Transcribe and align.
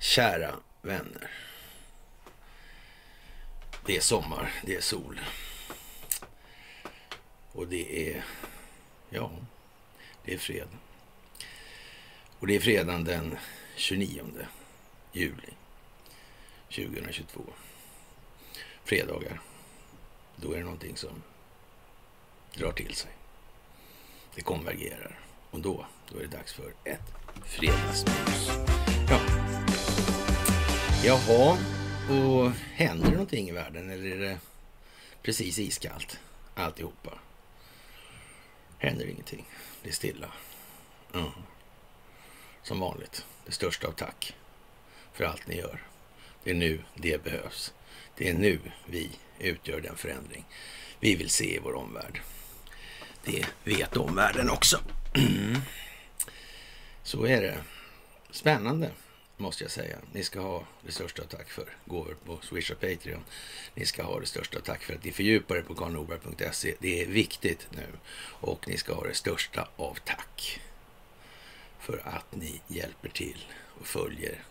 Kära 0.00 0.54
vänner. 0.82 1.30
Det 3.86 3.96
är 3.96 4.00
sommar, 4.00 4.52
det 4.66 4.74
är 4.74 4.80
sol. 4.80 5.20
Och 7.52 7.66
det 7.68 8.10
är, 8.10 8.24
ja, 9.10 9.30
det 10.24 10.34
är 10.34 10.38
fredag. 10.38 10.78
Och 12.38 12.46
det 12.46 12.56
är 12.56 12.60
fredagen 12.60 13.04
den 13.04 13.38
29 13.76 14.24
juli 15.12 15.52
2022. 16.68 17.42
Fredagar, 18.84 19.40
då 20.36 20.52
är 20.52 20.56
det 20.58 20.64
någonting 20.64 20.96
som 20.96 21.22
drar 22.54 22.72
till 22.72 22.94
sig. 22.94 23.10
Det 24.34 24.42
konvergerar. 24.42 25.18
Och 25.50 25.60
då, 25.60 25.86
då 26.12 26.18
är 26.18 26.22
det 26.22 26.36
dags 26.36 26.52
för 26.52 26.74
ett 26.84 27.12
fredagsmys. 27.44 28.48
Ja. 29.10 29.20
Jaha, 31.04 31.58
och 32.10 32.50
händer 32.50 33.06
det 33.06 33.12
någonting 33.12 33.48
i 33.48 33.52
världen 33.52 33.90
eller 33.90 34.10
är 34.10 34.18
det 34.18 34.38
precis 35.22 35.58
iskallt 35.58 36.18
alltihopa? 36.54 37.18
Händer 38.78 39.06
ingenting. 39.06 39.46
Det 39.82 39.88
är 39.88 39.92
stilla. 39.92 40.32
Mm. 41.14 41.30
Som 42.62 42.80
vanligt. 42.80 43.26
Det 43.46 43.52
största 43.52 43.86
av 43.86 43.92
tack 43.92 44.34
för 45.12 45.24
allt 45.24 45.46
ni 45.46 45.56
gör. 45.56 45.82
Det 46.44 46.50
är 46.50 46.54
nu 46.54 46.82
det 46.94 47.24
behövs. 47.24 47.74
Det 48.16 48.28
är 48.28 48.34
nu 48.34 48.60
vi 48.86 49.10
utgör 49.38 49.80
den 49.80 49.96
förändring 49.96 50.44
vi 51.00 51.14
vill 51.14 51.30
se 51.30 51.56
i 51.56 51.58
vår 51.58 51.74
omvärld. 51.74 52.20
Det 53.24 53.46
vet 53.64 53.96
omvärlden 53.96 54.50
också. 54.50 54.80
Mm. 55.14 55.60
Så 57.02 57.26
är 57.26 57.42
det. 57.42 57.58
Spännande 58.30 58.90
måste 59.36 59.64
jag 59.64 59.70
säga. 59.70 59.96
Ni 60.12 60.22
ska 60.22 60.40
ha 60.40 60.66
det 60.86 60.92
största 60.92 61.22
tack 61.24 61.50
för 61.50 61.76
gåvor 61.84 62.16
på 62.24 62.38
Swish 62.42 62.70
och 62.70 62.80
Patreon. 62.80 63.24
Ni 63.74 63.86
ska 63.86 64.02
ha 64.02 64.20
det 64.20 64.26
största 64.26 64.60
tack 64.60 64.82
för 64.82 64.94
att 64.94 65.04
ni 65.04 65.12
fördjupar 65.12 65.56
er 65.56 65.62
på 65.62 65.74
karlnorberg.se. 65.74 66.74
Det 66.78 67.02
är 67.02 67.06
viktigt 67.06 67.66
nu. 67.70 67.86
Och 68.40 68.68
ni 68.68 68.76
ska 68.76 68.94
ha 68.94 69.04
det 69.04 69.14
största 69.14 69.68
av 69.76 69.98
tack 70.04 70.60
för 71.78 72.02
att 72.04 72.36
ni 72.36 72.60
hjälper 72.68 73.08
till 73.08 73.44
och 73.80 73.86
följer 73.86 74.44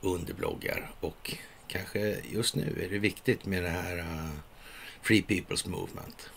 underbloggar 0.00 0.90
och 1.00 1.36
kanske 1.68 2.20
just 2.30 2.54
nu 2.54 2.82
är 2.84 2.88
det 2.88 2.98
viktigt 2.98 3.46
med 3.46 3.62
det 3.62 3.68
här 3.68 3.98
uh, 3.98 4.30
Free 5.02 5.22
People's 5.22 5.68
Movement. 5.68 6.30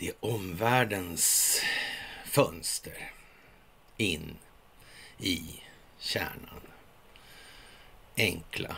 Det 0.00 0.08
är 0.08 0.14
omvärldens 0.20 1.60
fönster 2.24 3.12
in 3.96 4.36
i 5.18 5.62
kärnan. 5.98 6.60
Enkla, 8.16 8.76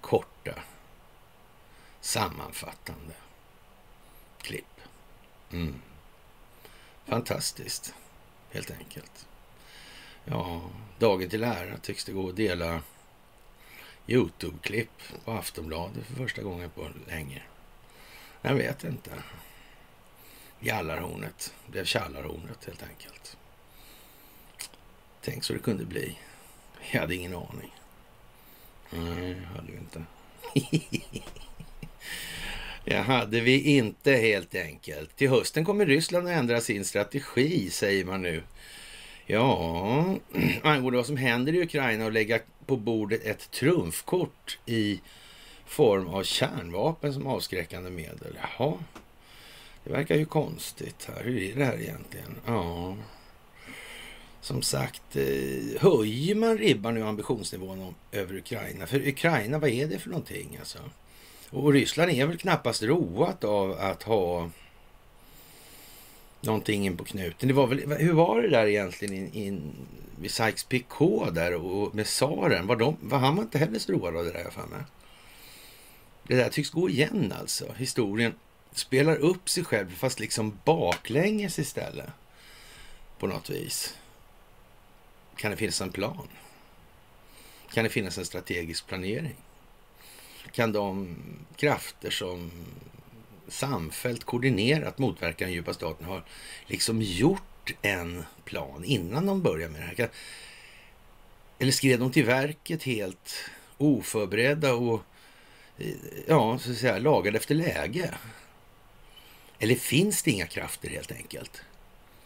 korta, 0.00 0.54
sammanfattande 2.00 3.14
klipp. 4.38 4.80
Mm. 5.52 5.82
Fantastiskt, 7.06 7.94
helt 8.50 8.70
enkelt. 8.70 9.26
Ja, 10.24 10.70
dagen 10.98 11.30
till 11.30 11.44
ära 11.44 11.78
tycks 11.78 12.04
det 12.04 12.12
gå 12.12 12.28
att 12.28 12.36
dela 12.36 12.82
Youtube-klipp 14.06 15.24
på 15.24 15.32
Aftonbladet 15.32 16.06
för 16.06 16.14
första 16.14 16.42
gången 16.42 16.70
på 16.70 16.88
länge. 17.06 17.42
Jag 18.42 18.54
vet 18.54 18.84
inte. 18.84 19.10
Jallarhornet 20.64 21.54
blev 21.66 21.84
Tjallarhornet 21.84 22.64
helt 22.64 22.82
enkelt. 22.82 23.36
Tänk 25.20 25.44
så 25.44 25.52
det 25.52 25.58
kunde 25.58 25.84
bli. 25.84 26.18
Jag 26.90 27.00
hade 27.00 27.14
ingen 27.14 27.34
aning. 27.34 27.74
Nej, 28.90 29.36
hade 29.56 29.72
vi 29.72 29.78
inte. 29.78 30.04
Det 32.84 32.96
hade 32.96 33.40
vi 33.40 33.76
inte 33.76 34.12
helt 34.12 34.54
enkelt. 34.54 35.16
Till 35.16 35.28
hösten 35.28 35.64
kommer 35.64 35.86
Ryssland 35.86 36.28
att 36.28 36.32
ändra 36.32 36.60
sin 36.60 36.84
strategi, 36.84 37.70
säger 37.70 38.04
man 38.04 38.22
nu. 38.22 38.42
Ja, 39.26 40.16
angående 40.62 40.96
vad 40.96 41.06
som 41.06 41.16
händer 41.16 41.52
i 41.52 41.62
Ukraina 41.62 42.04
och 42.04 42.12
lägga 42.12 42.38
på 42.66 42.76
bordet 42.76 43.24
ett 43.24 43.50
trumfkort 43.50 44.58
i 44.66 45.00
form 45.66 46.08
av 46.08 46.22
kärnvapen 46.22 47.14
som 47.14 47.26
avskräckande 47.26 47.90
medel. 47.90 48.38
Jaha, 48.42 48.74
det 49.84 49.92
verkar 49.92 50.16
ju 50.16 50.24
konstigt 50.24 51.08
här. 51.14 51.24
Hur 51.24 51.42
är 51.42 51.54
det 51.54 51.64
här 51.64 51.80
egentligen? 51.80 52.34
Ja, 52.46 52.96
som 54.40 54.62
sagt, 54.62 55.16
eh, 55.16 55.80
höjer 55.80 56.34
man 56.34 56.58
ribban 56.58 56.94
nu 56.94 57.02
ambitionsnivån 57.02 57.94
över 58.12 58.36
Ukraina? 58.36 58.86
För 58.86 59.08
Ukraina, 59.08 59.58
vad 59.58 59.70
är 59.70 59.86
det 59.86 59.98
för 59.98 60.10
någonting 60.10 60.56
alltså? 60.58 60.78
Och 61.50 61.72
Ryssland 61.72 62.10
är 62.10 62.26
väl 62.26 62.38
knappast 62.38 62.82
roat 62.82 63.44
av 63.44 63.72
att 63.72 64.02
ha 64.02 64.50
någonting 66.40 66.86
in 66.86 66.96
på 66.96 67.04
knuten. 67.04 67.48
Det 67.48 67.54
var 67.54 67.66
väl, 67.66 67.92
hur 67.98 68.12
var 68.12 68.42
det 68.42 68.48
där 68.48 68.66
egentligen 68.66 69.14
in, 69.14 69.32
in, 69.32 69.72
vid 70.20 70.30
Sykes-Picot 70.30 71.30
där 71.30 71.54
och 71.54 71.94
med 71.94 72.06
tsaren? 72.06 72.66
Var, 72.66 72.76
de, 72.76 72.96
var 73.00 73.18
han 73.18 73.36
var 73.36 73.42
inte 73.42 73.58
heller 73.58 73.78
så 73.78 73.92
road 73.92 74.16
av 74.16 74.24
det 74.24 74.32
där 74.32 74.40
jag 74.40 74.52
för 74.52 74.66
mig. 74.66 74.80
Det 76.22 76.36
där 76.36 76.48
tycks 76.48 76.70
gå 76.70 76.88
igen 76.88 77.34
alltså. 77.40 77.72
Historien 77.76 78.32
spelar 78.74 79.16
upp 79.16 79.48
sig 79.48 79.64
själv 79.64 79.94
fast 79.94 80.20
liksom 80.20 80.58
baklänges 80.64 81.58
istället. 81.58 82.10
På 83.18 83.26
något 83.26 83.50
vis. 83.50 83.94
Kan 85.36 85.50
det 85.50 85.56
finnas 85.56 85.80
en 85.80 85.92
plan? 85.92 86.28
Kan 87.72 87.84
det 87.84 87.90
finnas 87.90 88.18
en 88.18 88.24
strategisk 88.24 88.86
planering? 88.86 89.36
Kan 90.52 90.72
de 90.72 91.16
krafter 91.56 92.10
som 92.10 92.50
samfällt 93.48 94.24
koordinerat 94.24 94.98
motverkar 94.98 95.46
den 95.46 95.54
djupa 95.54 95.74
staten 95.74 96.06
har 96.06 96.24
liksom 96.66 97.02
gjort 97.02 97.74
en 97.82 98.24
plan 98.44 98.84
innan 98.84 99.26
de 99.26 99.42
börjar 99.42 99.68
med 99.68 99.80
det 99.80 100.02
här? 100.02 100.10
Eller 101.58 101.72
skrev 101.72 101.98
de 101.98 102.12
till 102.12 102.24
verket 102.24 102.82
helt 102.82 103.50
oförberedda 103.78 104.74
och 104.74 105.02
eh, 105.78 105.94
ja, 106.26 106.58
så 106.58 106.70
att 106.70 106.76
säga, 106.76 106.98
lagade 106.98 107.38
efter 107.38 107.54
läge? 107.54 108.14
Eller 109.64 109.74
finns 109.74 110.22
det 110.22 110.30
inga 110.30 110.46
krafter 110.46 110.88
helt 110.88 111.12
enkelt? 111.12 111.62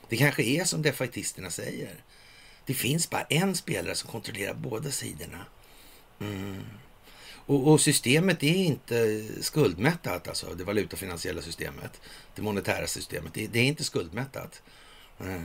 Det 0.09 0.17
kanske 0.17 0.43
är 0.43 0.65
som 0.65 0.83
defaitisterna 0.83 1.51
säger. 1.51 1.95
Det 2.65 2.75
finns 2.75 3.11
bara 3.11 3.23
en 3.23 3.57
spelare 3.57 3.95
som 3.95 4.11
kontrollerar 4.11 4.55
båda 4.55 4.91
sidorna. 4.91 5.47
Mm. 6.21 6.65
Och, 7.31 7.73
och, 7.73 7.81
systemet 7.81 8.43
är 8.43 8.55
inte 8.55 9.25
skuldmättat, 9.41 10.29
alltså 10.29 10.55
det 10.55 10.65
valutafinansiella 10.65 11.43
systemet, 11.43 12.01
det 12.35 12.43
monetära 12.43 12.87
systemet. 12.87 13.35
Det, 13.35 13.47
det 13.47 13.59
är 13.59 13.65
inte 13.65 13.85
skuldmättat. 13.85 14.63
Mm. 15.21 15.45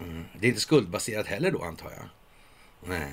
Mm. 0.00 0.24
Det 0.40 0.46
är 0.46 0.48
inte 0.48 0.60
skuldbaserat 0.60 1.26
heller 1.26 1.50
då, 1.50 1.62
antar 1.62 1.90
jag. 1.90 2.08
Nej. 2.88 3.12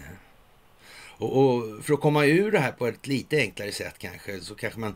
Och, 1.17 1.38
och, 1.38 1.85
för 1.85 1.94
att 1.94 2.01
komma 2.01 2.25
ur 2.25 2.51
det 2.51 2.59
här 2.59 2.72
på 2.72 2.88
ett 2.88 3.07
lite 3.07 3.38
enklare 3.38 3.72
sätt 3.72 3.95
kanske, 3.97 4.41
så 4.41 4.56
kanske 4.56 4.79
man 4.79 4.95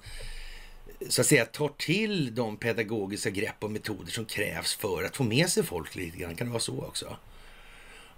så 1.09 1.21
att 1.21 1.27
säga 1.27 1.45
tar 1.45 1.69
till 1.77 2.35
de 2.35 2.57
pedagogiska 2.57 3.29
grepp 3.29 3.63
och 3.63 3.71
metoder 3.71 4.11
som 4.11 4.25
krävs 4.25 4.75
för 4.75 5.03
att 5.03 5.15
få 5.15 5.23
med 5.23 5.49
sig 5.49 5.63
folk 5.63 5.95
lite 5.95 6.17
grann. 6.17 6.35
Kan 6.35 6.47
det 6.47 6.51
vara 6.51 6.61
så 6.61 6.85
också? 6.85 7.17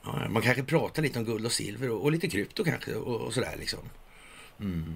Ja, 0.03 0.29
man 0.29 0.41
kanske 0.41 0.63
pratar 0.63 1.01
lite 1.01 1.19
om 1.19 1.25
guld 1.25 1.45
och 1.45 1.51
silver 1.51 1.89
och, 1.89 2.03
och 2.03 2.11
lite 2.11 2.29
krypto 2.29 2.63
kanske 2.63 2.95
och, 2.95 3.21
och 3.21 3.33
sådär 3.33 3.55
liksom. 3.59 3.79
Mm. 4.59 4.95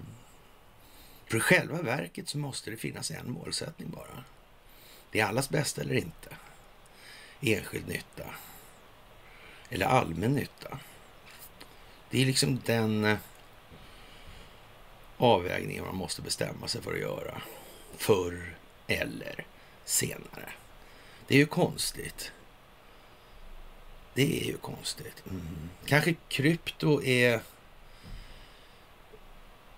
För 1.26 1.38
i 1.38 1.40
själva 1.40 1.82
verket 1.82 2.30
så 2.30 2.38
måste 2.38 2.72
det 2.72 2.78
finnas 2.78 3.12
en 3.12 3.32
målsättning 3.32 3.90
bara. 3.90 4.24
Det 5.12 5.20
är 5.20 5.26
allas 5.26 5.50
bästa 5.50 5.82
eller 5.82 5.96
inte. 5.96 6.30
Enskild 7.42 7.88
nytta. 7.88 8.26
Eller 9.70 9.86
allmän 9.86 10.34
nytta. 10.34 10.80
Det 12.10 12.22
är 12.22 12.26
liksom 12.26 12.60
den 12.66 13.06
eh, 13.06 13.18
avvägningen 15.18 15.86
man 15.86 15.96
måste 15.96 16.22
bestämma 16.22 16.68
sig 16.68 16.82
för 16.82 16.94
att 16.94 17.00
göra. 17.00 17.42
Förr 18.02 18.56
eller 18.88 19.46
senare. 19.86 20.54
Det 21.28 21.36
är 21.36 21.40
ju 21.40 21.46
konstigt. 21.46 22.32
Det 24.14 24.42
är 24.42 24.46
ju 24.46 24.58
konstigt. 24.58 25.24
Mm. 25.30 25.70
Kanske 25.86 26.16
krypto 26.28 27.04
är 27.04 27.42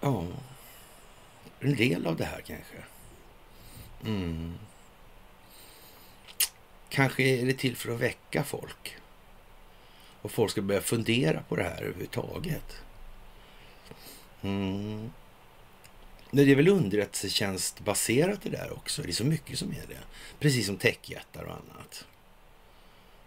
Ja, 0.02 0.28
en 1.60 1.76
del 1.76 2.08
av 2.08 2.16
det 2.16 2.26
här 2.26 2.42
kanske. 2.42 2.78
Mm. 4.06 4.58
Kanske 6.90 7.24
är 7.24 7.46
det 7.46 7.54
till 7.54 7.76
för 7.76 7.92
att 7.94 8.00
väcka 8.00 8.44
folk. 8.44 8.98
Och 10.22 10.32
folk 10.32 10.52
ska 10.52 10.62
börja 10.62 10.82
fundera 10.82 11.44
på 11.50 11.56
det 11.56 11.64
här 11.64 11.82
överhuvudtaget. 11.82 12.82
Mm 14.42 15.12
det 16.36 16.52
är 16.52 16.56
väl 16.56 16.68
underrättelsetjänstbaserat 16.68 18.42
det 18.42 18.50
där 18.50 18.74
också. 18.74 19.02
Det 19.02 19.10
är 19.10 19.14
så 19.14 19.26
mycket 19.26 19.60
som 19.60 19.72
är 19.72 19.88
det. 19.88 20.00
Precis 20.40 20.66
som 20.66 20.78
techjättar 20.78 21.44
och 21.44 21.54
annat. 21.54 22.06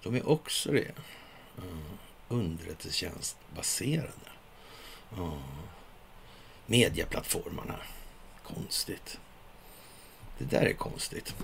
De 0.03 0.15
är 0.15 0.29
också 0.29 0.73
det. 0.73 0.93
Mm. 1.59 1.83
Underrättelsetjänstbaserade. 2.29 4.11
Mm. 5.17 5.39
Mediaplattformarna. 6.67 7.79
Konstigt. 8.43 9.19
Det 10.39 10.45
där 10.45 10.63
är 10.63 10.73
konstigt. 10.73 11.35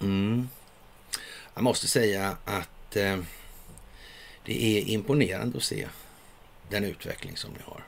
Mm. 0.00 0.48
Jag 1.54 1.64
måste 1.64 1.88
säga 1.88 2.36
att 2.44 2.96
eh, 2.96 3.18
det 4.44 4.64
är 4.64 4.88
imponerande 4.88 5.56
att 5.56 5.64
se 5.64 5.88
den 6.68 6.84
utveckling 6.84 7.36
som 7.36 7.52
ni 7.52 7.58
har. 7.64 7.84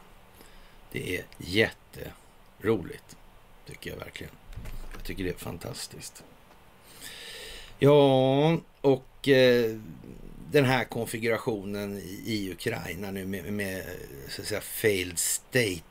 Det 0.92 1.18
är 1.18 1.24
jätte... 1.38 2.12
Roligt, 2.64 3.16
tycker 3.66 3.90
jag 3.90 3.96
verkligen. 3.96 4.32
Jag 4.92 5.04
tycker 5.04 5.24
det 5.24 5.30
är 5.30 5.34
fantastiskt. 5.34 6.24
Ja, 7.78 8.58
och 8.80 9.28
eh, 9.28 9.78
den 10.50 10.64
här 10.64 10.84
konfigurationen 10.84 11.98
i, 11.98 12.22
i 12.24 12.52
Ukraina 12.52 13.10
nu 13.10 13.26
med, 13.26 13.52
med, 13.52 13.84
så 14.28 14.42
att 14.42 14.48
säga 14.48 14.60
failed 14.60 15.18
state 15.18 15.82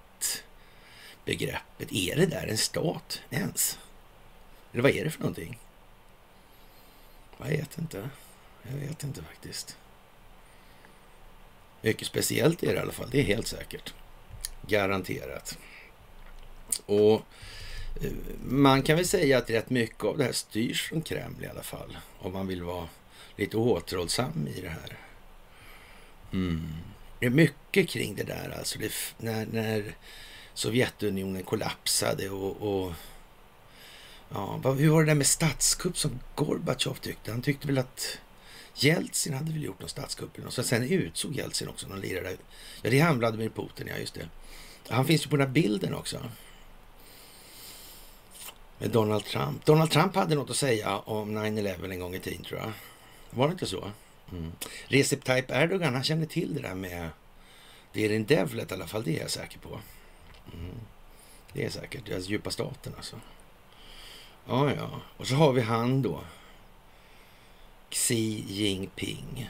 begreppet. 1.25 1.91
Är 1.91 2.15
det 2.15 2.25
där 2.25 2.47
en 2.47 2.57
stat 2.57 3.21
ens? 3.29 3.79
Eller 4.71 4.83
vad 4.83 4.91
är 4.91 5.03
det 5.03 5.11
för 5.11 5.19
någonting? 5.19 5.59
Jag 7.37 7.45
vet 7.45 7.77
inte. 7.77 8.09
Jag 8.63 8.87
vet 8.87 9.03
inte 9.03 9.23
faktiskt. 9.23 9.77
Mycket 11.81 12.07
speciellt 12.07 12.63
är 12.63 12.67
det 12.67 12.73
i 12.73 12.79
alla 12.79 12.91
fall, 12.91 13.09
det 13.11 13.19
är 13.19 13.23
helt 13.23 13.47
säkert. 13.47 13.93
Garanterat. 14.67 15.57
Och 16.85 17.21
eh, 18.01 18.11
man 18.45 18.81
kan 18.81 18.95
väl 18.95 19.07
säga 19.07 19.37
att 19.37 19.49
rätt 19.49 19.69
mycket 19.69 20.03
av 20.03 20.17
det 20.17 20.23
här 20.23 20.31
styrs 20.31 20.81
från 20.81 21.01
Kreml 21.01 21.43
i 21.43 21.47
alla 21.47 21.63
fall. 21.63 21.97
Om 22.19 22.33
man 22.33 22.47
vill 22.47 22.63
vara 22.63 22.87
lite 23.35 23.57
återhållsam 23.57 24.47
i 24.47 24.61
det 24.61 24.69
här. 24.69 24.97
Mm. 26.33 26.67
Det 27.19 27.25
är 27.25 27.29
mycket 27.29 27.89
kring 27.89 28.15
det 28.15 28.23
där 28.23 28.55
alltså. 28.57 28.79
Det, 28.79 28.91
när, 29.17 29.45
när 29.45 29.95
Sovjetunionen 30.53 31.43
kollapsade 31.43 32.29
och, 32.29 32.85
och 32.85 32.93
ja, 34.29 34.73
hur 34.77 34.89
var 34.89 35.03
det 35.03 35.09
där 35.09 35.15
med 35.15 35.27
statskupp 35.27 35.97
som 35.97 36.19
Gorbatjov 36.35 36.93
tyckte? 36.93 37.31
Han 37.31 37.41
tyckte 37.41 37.67
väl 37.67 37.77
att 37.77 38.17
Jeltsin 38.75 39.33
hade 39.33 39.51
väl 39.51 39.63
gjort 39.63 39.79
någon 39.79 39.89
statskupp 39.89 40.35
eller 40.35 40.45
något. 40.45 40.53
Så 40.53 40.63
sen 40.63 40.83
utsåg 40.83 41.35
Jeltsin 41.35 41.67
också 41.67 41.87
någon 41.87 42.01
lirare. 42.01 42.31
Ja, 42.81 42.89
det 42.89 42.99
är 42.99 43.03
han 43.03 43.19
Vladimir 43.19 43.49
Putin, 43.49 43.87
ja 43.87 43.97
just 43.97 44.13
det. 44.13 44.27
Han 44.87 45.05
finns 45.05 45.25
ju 45.25 45.29
på 45.29 45.37
den 45.37 45.47
här 45.47 45.53
bilden 45.53 45.93
också. 45.93 46.21
Donald 48.91 49.25
Trump. 49.25 49.65
Donald 49.65 49.91
Trump 49.91 50.15
hade 50.15 50.35
något 50.35 50.49
att 50.49 50.55
säga 50.55 50.97
om 50.97 51.37
9-11 51.37 51.91
en 51.91 51.99
gång 51.99 52.15
i 52.15 52.19
tiden 52.19 52.43
tror 52.43 52.59
jag. 52.59 52.71
Var 53.29 53.47
det 53.47 53.51
inte 53.51 53.65
så? 53.65 53.91
Mm. 54.31 54.51
Recep 54.87 55.23
Tayyip 55.23 55.51
Erdogan, 55.51 55.93
han 55.93 56.03
känner 56.03 56.25
till 56.25 56.55
det 56.55 56.61
där 56.61 56.75
med 56.75 57.09
det 57.93 58.05
är 58.05 58.09
en 58.09 58.25
Devlet 58.25 58.71
i 58.71 58.73
alla 58.73 58.87
fall, 58.87 59.03
det 59.03 59.17
är 59.17 59.21
jag 59.21 59.31
säker 59.31 59.59
på. 59.59 59.79
Mm. 60.53 60.75
Det 61.53 61.65
är 61.65 61.69
säkert, 61.69 62.05
deras 62.05 62.29
djupa 62.29 62.51
staten 62.51 62.93
alltså. 62.97 63.19
Ja, 64.47 64.73
ja. 64.73 65.01
Och 65.17 65.27
så 65.27 65.35
har 65.35 65.53
vi 65.53 65.61
han 65.61 66.01
då. 66.01 66.23
Xi 67.89 68.45
Jinping. 68.47 69.49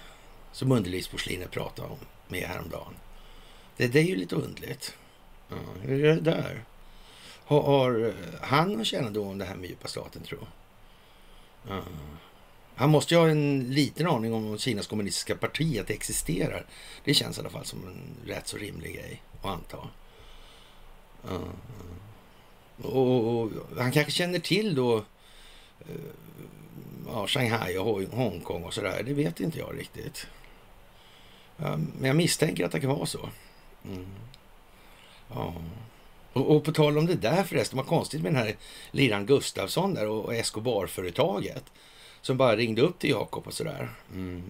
Som 0.51 0.71
underlivsporslinet 0.71 1.51
pratade 1.51 1.87
om 1.87 1.97
med 2.27 2.43
häromdagen. 2.43 2.93
Det, 3.77 3.87
det 3.87 3.99
är 3.99 4.03
ju 4.03 4.15
lite 4.15 4.35
underligt. 4.35 4.97
Ja, 5.49 5.55
hur 5.81 6.05
är 6.05 6.15
det 6.15 6.21
där? 6.21 6.63
Har, 7.61 8.13
har 8.41 8.57
han 8.57 8.73
någon 8.73 8.85
kännedom 8.85 9.27
om 9.27 9.37
det 9.37 9.45
här 9.45 9.55
med 9.55 9.69
djupa 9.69 9.87
staten, 9.87 10.21
tror 10.23 10.39
ja. 11.67 11.81
Han 12.75 12.89
måste 12.89 13.13
ju 13.13 13.19
ha 13.19 13.29
en 13.29 13.73
liten 13.73 14.07
aning 14.07 14.33
om 14.33 14.57
Kinas 14.57 14.87
kommunistiska 14.87 15.35
parti, 15.35 15.79
att 15.79 15.87
det 15.87 15.93
existerar. 15.93 16.65
Det 17.03 17.13
känns 17.13 17.37
i 17.37 17.41
alla 17.41 17.49
fall 17.49 17.65
som 17.65 17.87
en 17.87 18.29
rätt 18.29 18.47
så 18.47 18.57
rimlig 18.57 18.93
grej 18.95 19.21
att 19.41 19.45
anta. 19.45 19.77
Ja. 21.27 21.39
Och, 22.83 23.41
och, 23.41 23.51
han 23.77 23.91
kanske 23.91 24.11
känner 24.11 24.39
till 24.39 24.75
då 24.75 24.97
eh, 25.79 25.95
ja, 27.07 27.27
Shanghai 27.27 27.77
och 27.77 28.01
Hongkong 28.01 28.63
och 28.63 28.73
sådär. 28.73 29.03
Det 29.03 29.13
vet 29.13 29.39
inte 29.39 29.59
jag 29.59 29.79
riktigt. 29.79 30.27
Men 31.57 32.01
jag 32.01 32.15
misstänker 32.15 32.65
att 32.65 32.71
det 32.71 32.79
kan 32.79 32.89
vara 32.89 33.05
så. 33.05 33.29
Mm. 33.85 34.05
Ja. 35.33 35.53
Och, 36.33 36.55
och, 36.55 36.63
på 36.63 36.71
tal 36.71 36.97
om 36.97 37.05
det 37.05 37.15
där 37.15 37.43
förresten, 37.43 37.77
vad 37.77 37.87
konstigt 37.87 38.21
med 38.21 38.33
den 38.33 38.43
här 38.43 38.55
Liran 38.91 39.25
Gustafsson 39.25 39.93
där 39.93 40.07
och, 40.07 40.35
Escobar-företaget 40.35 41.63
som 42.21 42.37
bara 42.37 42.55
ringde 42.55 42.81
upp 42.81 42.99
till 42.99 43.09
Jakob 43.09 43.47
och 43.47 43.53
sådär. 43.53 43.89
Mm. 44.13 44.43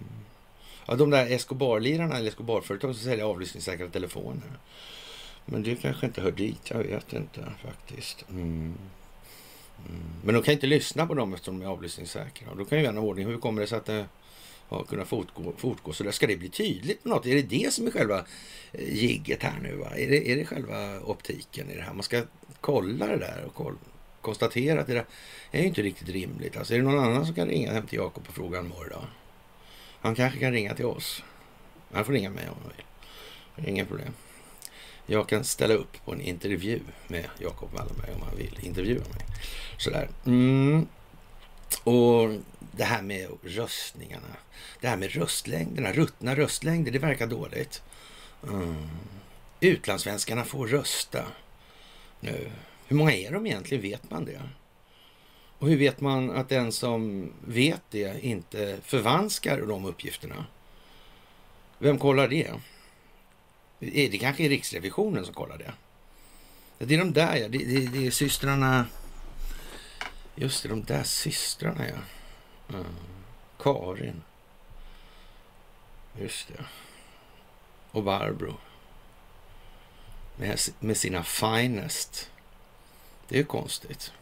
Ja, 0.86 0.94
de 0.94 1.10
där 1.10 1.30
Escobar-lirarna 1.30 2.16
eller 2.16 2.28
Escobar-företagen 2.28 2.94
som 2.94 3.04
säljer 3.04 3.24
avlyssningssäkra 3.24 3.88
telefoner. 3.88 4.58
Men 5.44 5.62
det 5.62 5.76
kanske 5.76 6.06
inte 6.06 6.20
hör 6.20 6.32
dit, 6.32 6.70
jag 6.70 6.78
vet 6.78 7.12
inte 7.12 7.52
faktiskt. 7.62 8.24
Mm. 8.30 8.74
Mm. 9.88 10.02
Men 10.24 10.34
de 10.34 10.42
kan 10.42 10.54
inte 10.54 10.66
lyssna 10.66 11.06
på 11.06 11.14
dem 11.14 11.34
eftersom 11.34 11.58
de 11.58 11.66
är 11.66 11.70
avlyssningssäkra. 11.70 12.54
då 12.56 12.64
kan 12.64 12.78
ju 12.78 12.84
vän 12.84 12.98
av 12.98 13.04
ordning, 13.04 13.26
hur 13.26 13.38
kommer 13.38 13.60
det 13.60 13.66
sig 13.66 13.78
att 13.78 13.86
det 13.86 14.06
har 14.68 14.84
kunnat 14.84 15.08
fortgå, 15.08 15.52
fortgå 15.56 15.92
så 15.92 16.04
där? 16.04 16.10
Ska 16.10 16.26
det 16.26 16.36
bli 16.36 16.48
tydligt 16.48 17.02
på 17.02 17.08
något? 17.08 17.26
Är 17.26 17.34
det 17.34 17.42
det 17.42 17.72
som 17.72 17.86
är 17.86 17.90
själva 17.90 18.24
eh, 18.72 18.94
jigget 18.94 19.42
här 19.42 19.58
nu? 19.62 19.76
Va? 19.76 19.90
Är, 19.96 20.10
det, 20.10 20.32
är 20.32 20.36
det 20.36 20.44
själva 20.44 21.00
optiken 21.00 21.70
i 21.70 21.76
det 21.76 21.82
här? 21.82 21.92
Man 21.92 22.02
ska 22.02 22.22
kolla 22.60 23.06
det 23.06 23.16
där 23.16 23.44
och 23.46 23.54
kolla, 23.54 23.76
konstatera 24.20 24.80
att 24.80 24.86
det 24.86 24.94
där 24.94 25.04
är 25.50 25.62
inte 25.62 25.82
riktigt 25.82 26.08
rimligt. 26.08 26.56
Alltså, 26.56 26.74
är 26.74 26.78
det 26.78 26.84
någon 26.84 27.04
annan 27.04 27.26
som 27.26 27.34
kan 27.34 27.48
ringa 27.48 27.72
hem 27.72 27.86
till 27.86 27.98
Jakob 27.98 28.24
och 28.28 28.34
fråga 28.34 28.58
honom 28.58 28.72
idag? 28.86 29.04
Han 30.00 30.14
kanske 30.14 30.40
kan 30.40 30.52
ringa 30.52 30.74
till 30.74 30.84
oss. 30.84 31.22
Han 31.92 32.04
får 32.04 32.12
ringa 32.12 32.30
mig 32.30 32.48
om 32.48 32.56
han 32.62 32.72
vill. 32.76 32.84
Det 33.56 33.62
är 33.62 33.70
inga 33.70 33.84
problem. 33.84 34.12
Jag 35.06 35.28
kan 35.28 35.44
ställa 35.44 35.74
upp 35.74 36.04
på 36.04 36.12
en 36.12 36.20
intervju 36.20 36.80
med 37.08 37.24
Jakob 37.38 37.72
Wallenberg 37.72 38.10
om 38.14 38.22
han 38.22 38.36
vill 38.36 38.58
intervjua 38.62 39.00
mig. 39.00 39.26
Sådär. 39.78 40.08
Mm. 40.26 40.86
Och 41.84 42.30
det 42.72 42.84
här 42.84 43.02
med 43.02 43.28
röstningarna. 43.42 44.36
Det 44.80 44.88
här 44.88 44.96
med 44.96 45.12
röstlängderna, 45.12 45.92
ruttna 45.92 46.36
röstlängder, 46.36 46.92
det 46.92 46.98
verkar 46.98 47.26
dåligt. 47.26 47.82
Mm. 48.42 48.88
Utlandssvenskarna 49.60 50.44
får 50.44 50.66
rösta 50.66 51.24
nu. 52.20 52.50
Hur 52.86 52.96
många 52.96 53.12
är 53.12 53.32
de 53.32 53.46
egentligen? 53.46 53.82
Vet 53.82 54.10
man 54.10 54.24
det? 54.24 54.40
Och 55.58 55.68
hur 55.68 55.76
vet 55.76 56.00
man 56.00 56.30
att 56.30 56.48
den 56.48 56.72
som 56.72 57.32
vet 57.46 57.82
det 57.90 58.24
inte 58.24 58.78
förvanskar 58.82 59.60
de 59.60 59.84
uppgifterna? 59.84 60.46
Vem 61.78 61.98
kollar 61.98 62.28
det? 62.28 62.46
Eh, 63.80 64.10
det 64.10 64.18
kanske 64.18 64.44
är 64.44 64.48
Riksrevisionen 64.48 65.24
som 65.24 65.34
kollar 65.34 65.58
det. 65.58 65.72
Det 66.78 66.94
är 66.94 66.98
de 66.98 67.12
där, 67.12 67.36
ja. 67.36 67.48
Det, 67.48 67.58
det, 67.58 67.86
det 67.86 68.06
är 68.06 68.10
systrarna... 68.10 68.86
Just 70.34 70.62
det, 70.62 70.68
de 70.68 70.84
där 70.84 71.02
systrarna, 71.02 71.88
ja. 71.88 71.96
Mm. 72.68 72.96
Karin. 73.58 74.22
Just 76.18 76.48
det. 76.48 76.64
Och 77.90 78.02
Barbro. 78.02 78.56
Med, 80.36 80.60
med 80.78 80.96
sina 80.96 81.24
finest. 81.24 82.30
Det 83.28 83.34
är 83.34 83.38
ju 83.38 83.44
konstigt. 83.44 84.12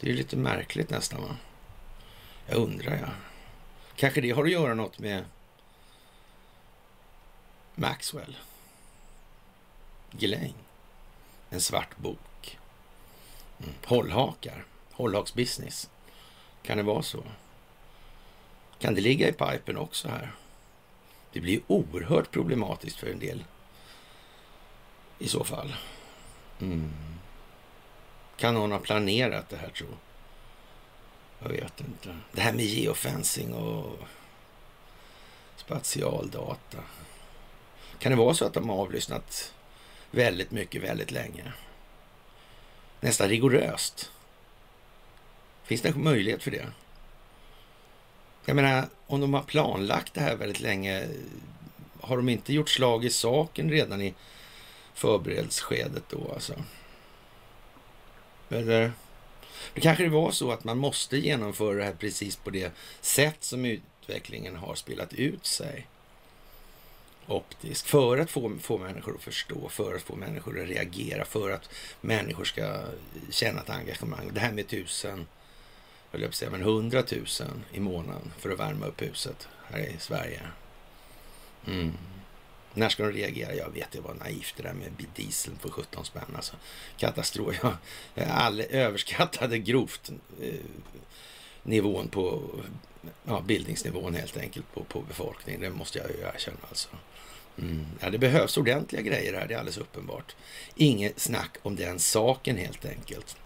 Det 0.00 0.10
är 0.10 0.14
lite 0.14 0.36
märkligt 0.36 0.90
nästan, 0.90 1.22
va? 1.22 1.36
Jag 2.46 2.58
undrar, 2.58 2.96
ja. 2.96 3.08
Kanske 3.96 4.20
det 4.20 4.30
har 4.30 4.44
att 4.44 4.50
göra 4.50 4.74
något 4.74 4.98
med 4.98 5.24
Maxwell. 7.74 8.36
Gläng. 10.10 10.54
En 11.50 11.60
svart 11.60 11.96
bok. 11.96 12.58
Mm. 13.58 13.74
Hållhakar. 13.84 14.64
Hållhaksbusiness. 14.96 15.90
Kan 16.62 16.76
det 16.76 16.82
vara 16.82 17.02
så? 17.02 17.22
Kan 18.78 18.94
det 18.94 19.00
ligga 19.00 19.28
i 19.28 19.32
pipen 19.32 19.76
också 19.76 20.08
här? 20.08 20.32
Det 21.32 21.40
blir 21.40 21.60
oerhört 21.66 22.30
problematiskt 22.30 22.96
för 22.96 23.06
en 23.06 23.18
del. 23.18 23.44
I 25.18 25.28
så 25.28 25.44
fall. 25.44 25.76
Mm. 26.60 26.92
Kan 28.36 28.54
någon 28.54 28.72
ha 28.72 28.78
planerat 28.78 29.48
det 29.48 29.56
här 29.56 29.68
tro? 29.68 29.86
Jag 31.38 31.48
vet 31.48 31.80
inte. 31.80 32.16
Det 32.32 32.40
här 32.40 32.52
med 32.52 32.64
geofencing 32.64 33.54
och 33.54 33.98
spatialdata. 35.56 36.78
Kan 37.98 38.12
det 38.12 38.18
vara 38.18 38.34
så 38.34 38.44
att 38.44 38.54
de 38.54 38.68
har 38.68 38.76
avlyssnat 38.76 39.54
väldigt 40.10 40.50
mycket, 40.50 40.82
väldigt 40.82 41.10
länge. 41.10 41.52
Nästan 43.00 43.28
rigoröst. 43.28 44.10
Finns 45.66 45.82
det 45.82 45.88
en 45.88 46.04
möjlighet 46.04 46.42
för 46.42 46.50
det? 46.50 46.66
Jag 48.44 48.56
menar, 48.56 48.88
om 49.06 49.20
de 49.20 49.34
har 49.34 49.42
planlagt 49.42 50.14
det 50.14 50.20
här 50.20 50.36
väldigt 50.36 50.60
länge, 50.60 51.08
har 52.00 52.16
de 52.16 52.28
inte 52.28 52.52
gjort 52.52 52.68
slag 52.68 53.04
i 53.04 53.10
saken 53.10 53.70
redan 53.70 54.02
i 54.02 54.14
förberedelseskedet 54.94 56.04
då 56.08 56.32
alltså? 56.34 56.54
Eller? 58.48 58.92
Det 59.74 59.80
kanske 59.80 60.04
det 60.04 60.10
var 60.10 60.30
så 60.30 60.50
att 60.50 60.64
man 60.64 60.78
måste 60.78 61.16
genomföra 61.16 61.78
det 61.78 61.84
här 61.84 61.94
precis 61.98 62.36
på 62.36 62.50
det 62.50 62.72
sätt 63.00 63.44
som 63.44 63.64
utvecklingen 63.64 64.56
har 64.56 64.74
spelat 64.74 65.12
ut 65.12 65.46
sig 65.46 65.86
optiskt. 67.26 67.86
För 67.86 68.18
att 68.18 68.30
få, 68.30 68.58
få 68.60 68.78
människor 68.78 69.14
att 69.14 69.22
förstå, 69.22 69.68
för 69.68 69.94
att 69.94 70.02
få 70.02 70.16
människor 70.16 70.60
att 70.60 70.68
reagera, 70.68 71.24
för 71.24 71.50
att 71.50 71.70
människor 72.00 72.44
ska 72.44 72.80
känna 73.30 73.60
ett 73.60 73.70
engagemang. 73.70 74.30
Det 74.32 74.40
här 74.40 74.52
med 74.52 74.68
tusen, 74.68 75.26
höll 76.16 76.22
jag 76.22 76.30
på 76.30 76.32
att 76.32 76.34
säga, 76.34 76.50
men 76.50 76.60
100 76.60 77.02
000 77.12 77.24
i 77.72 77.80
månaden 77.80 78.32
för 78.38 78.50
att 78.50 78.58
värma 78.58 78.86
upp 78.86 79.02
huset 79.02 79.48
här 79.70 79.78
i 79.78 79.96
Sverige. 79.98 80.40
Mm. 81.66 81.92
När 82.74 82.88
ska 82.88 83.02
de 83.02 83.12
reagera? 83.12 83.54
Jag 83.54 83.70
vet, 83.70 83.90
det 83.90 84.00
var 84.00 84.14
naivt 84.14 84.54
det 84.56 84.62
där 84.62 84.72
med 84.72 85.06
dieseln 85.14 85.58
för 85.58 85.68
17 85.68 86.04
spänn. 86.04 86.22
Alltså, 86.36 86.56
katastrof. 86.96 87.56
Jag 88.14 88.28
all, 88.28 88.60
överskattade 88.60 89.58
grovt 89.58 90.10
eh, 90.42 90.54
nivån 91.62 92.08
på 92.08 92.42
ja, 93.24 93.40
bildningsnivån 93.40 94.14
helt 94.14 94.36
enkelt 94.36 94.74
på, 94.74 94.84
på 94.84 95.00
befolkningen. 95.00 95.60
Det 95.60 95.70
måste 95.70 95.98
jag 95.98 96.10
ju 96.10 96.20
erkänna 96.34 96.58
alltså. 96.68 96.88
Mm. 97.58 97.86
Ja, 98.00 98.10
det 98.10 98.18
behövs 98.18 98.56
ordentliga 98.56 99.02
grejer 99.02 99.34
här, 99.34 99.46
det 99.48 99.54
är 99.54 99.58
alldeles 99.58 99.78
uppenbart. 99.78 100.36
Inget 100.74 101.20
snack 101.20 101.56
om 101.62 101.76
den 101.76 101.98
saken 101.98 102.56
helt 102.56 102.84
enkelt. 102.84 103.36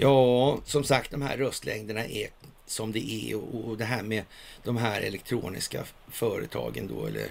Ja, 0.00 0.58
som 0.64 0.84
sagt, 0.84 1.10
de 1.10 1.22
här 1.22 1.36
röstlängderna 1.36 2.06
är 2.06 2.28
som 2.66 2.92
det 2.92 3.12
är 3.12 3.36
och, 3.36 3.68
och 3.68 3.76
det 3.76 3.84
här 3.84 4.02
med 4.02 4.24
de 4.64 4.76
här 4.76 5.00
elektroniska 5.00 5.84
företagen 6.10 6.88
då, 6.88 7.06
eller 7.06 7.28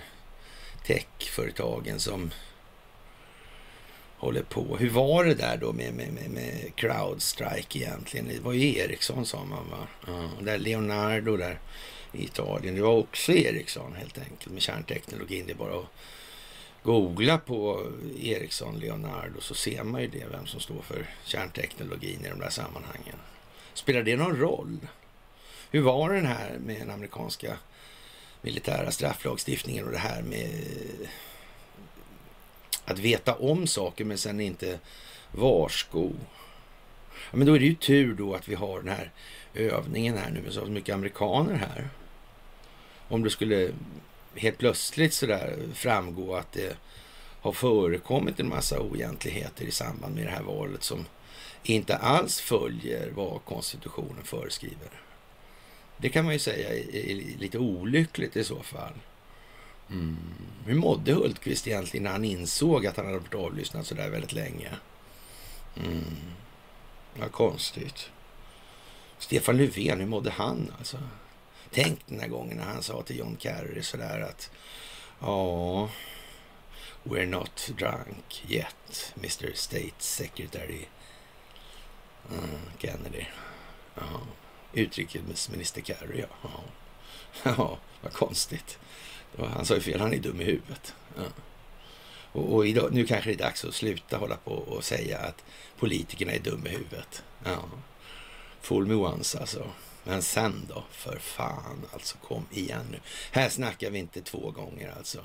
techföretagen 0.85 1.99
som 1.99 2.31
håller 4.17 4.43
på. 4.43 4.77
Hur 4.77 4.89
var 4.89 5.25
det 5.25 5.33
där 5.33 5.57
då 5.57 5.73
med, 5.73 5.93
med, 5.93 6.13
med, 6.13 6.29
med 6.29 6.75
Crowdstrike 6.75 7.79
egentligen? 7.79 8.27
Det 8.27 8.39
var 8.39 8.53
ju 8.53 8.77
Ericsson 8.77 9.25
sa 9.25 9.45
man 9.45 9.69
va? 9.69 9.87
Ja, 10.07 10.29
och 10.37 10.43
där 10.43 10.57
Leonardo 10.57 11.37
där 11.37 11.59
i 12.11 12.23
Italien. 12.23 12.75
Det 12.75 12.81
var 12.81 12.95
också 12.95 13.31
Ericsson 13.31 13.95
helt 13.95 14.17
enkelt 14.17 14.53
med 14.53 14.61
kärnteknologin. 14.61 15.43
Det 15.45 15.51
är 15.51 15.55
bara 15.55 15.79
att 15.79 15.93
googla 16.87 17.37
på 17.37 17.91
Ericsson 18.21 18.79
Leonardo 18.79 19.41
så 19.41 19.53
ser 19.53 19.83
man 19.83 20.01
ju 20.01 20.07
det, 20.07 20.25
vem 20.31 20.45
som 20.45 20.59
står 20.59 20.81
för 20.81 21.05
kärnteknologin 21.25 22.25
i 22.25 22.29
de 22.29 22.39
där 22.39 22.49
sammanhangen. 22.49 23.15
Spelar 23.73 24.03
det 24.03 24.15
någon 24.15 24.37
roll? 24.37 24.77
Hur 25.71 25.81
var 25.81 26.13
den 26.13 26.25
här 26.25 26.57
med 26.59 26.79
den 26.79 26.89
amerikanska 26.89 27.57
militära 28.41 28.91
strafflagstiftningen 28.91 29.85
och 29.85 29.91
det 29.91 29.97
här 29.97 30.21
med 30.21 30.49
eh, 31.01 31.09
att 32.85 32.99
veta 32.99 33.35
om 33.35 33.67
saker 33.67 34.05
men 34.05 34.17
sen 34.17 34.39
inte 34.39 34.79
varsko. 35.31 36.11
Ja, 37.31 37.37
men 37.37 37.47
då 37.47 37.55
är 37.55 37.59
det 37.59 37.65
ju 37.65 37.75
tur 37.75 38.13
då 38.13 38.35
att 38.35 38.47
vi 38.47 38.55
har 38.55 38.79
den 38.79 38.95
här 38.95 39.11
övningen 39.53 40.17
här 40.17 40.29
nu 40.29 40.41
med 40.41 40.53
så 40.53 40.65
mycket 40.65 40.95
amerikaner 40.95 41.55
här. 41.55 41.89
Om 43.07 43.23
det 43.23 43.29
skulle 43.29 43.71
helt 44.37 44.57
plötsligt 44.57 45.13
sådär 45.13 45.59
framgå 45.73 46.35
att 46.35 46.51
det 46.51 46.77
har 47.41 47.51
förekommit 47.51 48.39
en 48.39 48.49
massa 48.49 48.79
oegentligheter 48.79 49.65
i 49.65 49.71
samband 49.71 50.15
med 50.15 50.25
det 50.25 50.31
här 50.31 50.43
valet 50.43 50.83
som 50.83 51.05
inte 51.63 51.97
alls 51.97 52.39
följer 52.39 53.11
vad 53.11 53.45
konstitutionen 53.45 54.23
föreskriver. 54.23 54.89
Det 55.97 56.09
kan 56.09 56.25
man 56.25 56.33
ju 56.33 56.39
säga 56.39 56.69
är 56.69 57.37
lite 57.39 57.57
olyckligt 57.57 58.35
i 58.35 58.43
så 58.43 58.63
fall. 58.63 58.93
Mm. 59.89 60.17
Hur 60.65 60.75
mådde 60.75 61.13
Hultqvist 61.13 61.67
egentligen 61.67 62.03
när 62.03 62.11
han 62.11 62.25
insåg 62.25 62.87
att 62.87 62.97
han 62.97 63.05
hade 63.05 63.17
varit 63.17 63.33
avlyssnad 63.33 63.85
så 63.85 63.95
där 63.95 64.09
väldigt 64.09 64.33
länge? 64.33 64.69
Mm. 65.75 66.03
Vad 67.19 67.31
konstigt. 67.31 68.09
Stefan 69.19 69.57
Löfven, 69.57 69.99
hur 69.99 70.07
mådde 70.07 70.29
han 70.29 70.71
alltså? 70.79 70.97
Tänk 71.71 71.99
den 72.05 72.19
här 72.19 72.27
gången 72.27 72.57
när 72.57 72.65
han 72.65 72.83
sa 72.83 73.01
till 73.01 73.17
John 73.17 73.37
Kerry 73.39 73.83
sådär 73.83 74.21
att 74.21 74.51
ja, 75.19 75.89
we're 77.03 77.25
not 77.25 77.71
drunk 77.77 78.45
yet, 78.47 79.13
Mr 79.15 79.53
State 79.53 79.95
Secretary 79.97 80.85
mm, 82.31 82.59
Kennedy. 82.77 83.25
Ja. 83.95 84.21
Utrikesminister 84.73 85.81
Kerry, 85.81 86.19
ja. 86.19 86.49
Ja, 87.43 87.77
vad 88.01 88.13
konstigt. 88.13 88.79
Han 89.37 89.65
sa 89.65 89.75
ju 89.75 89.81
fel, 89.81 89.99
han 89.99 90.13
är 90.13 90.17
dum 90.17 90.41
i 90.41 90.43
huvudet. 90.43 90.95
Ja. 91.15 91.23
Och, 92.31 92.55
och 92.55 92.67
idag, 92.67 92.93
nu 92.93 93.05
kanske 93.05 93.29
det 93.29 93.33
är 93.33 93.45
dags 93.45 93.65
att 93.65 93.73
sluta 93.73 94.17
hålla 94.17 94.35
på 94.35 94.51
och 94.51 94.83
säga 94.83 95.17
att 95.17 95.43
politikerna 95.79 96.31
är 96.31 96.39
dumma 96.39 96.67
i 96.67 96.71
huvudet. 96.71 97.23
Ja. 97.43 97.63
Full 98.61 98.85
me 98.85 98.93
once 98.93 99.39
alltså. 99.39 99.67
Men 100.07 100.21
sen 100.21 100.65
då, 100.69 100.83
för 100.91 101.19
fan 101.19 101.85
alltså, 101.93 102.17
kom 102.17 102.45
igen 102.51 102.85
nu. 102.91 102.99
Här 103.31 103.49
snackar 103.49 103.89
vi 103.89 103.99
inte 103.99 104.21
två 104.21 104.51
gånger 104.51 104.93
alltså. 104.97 105.23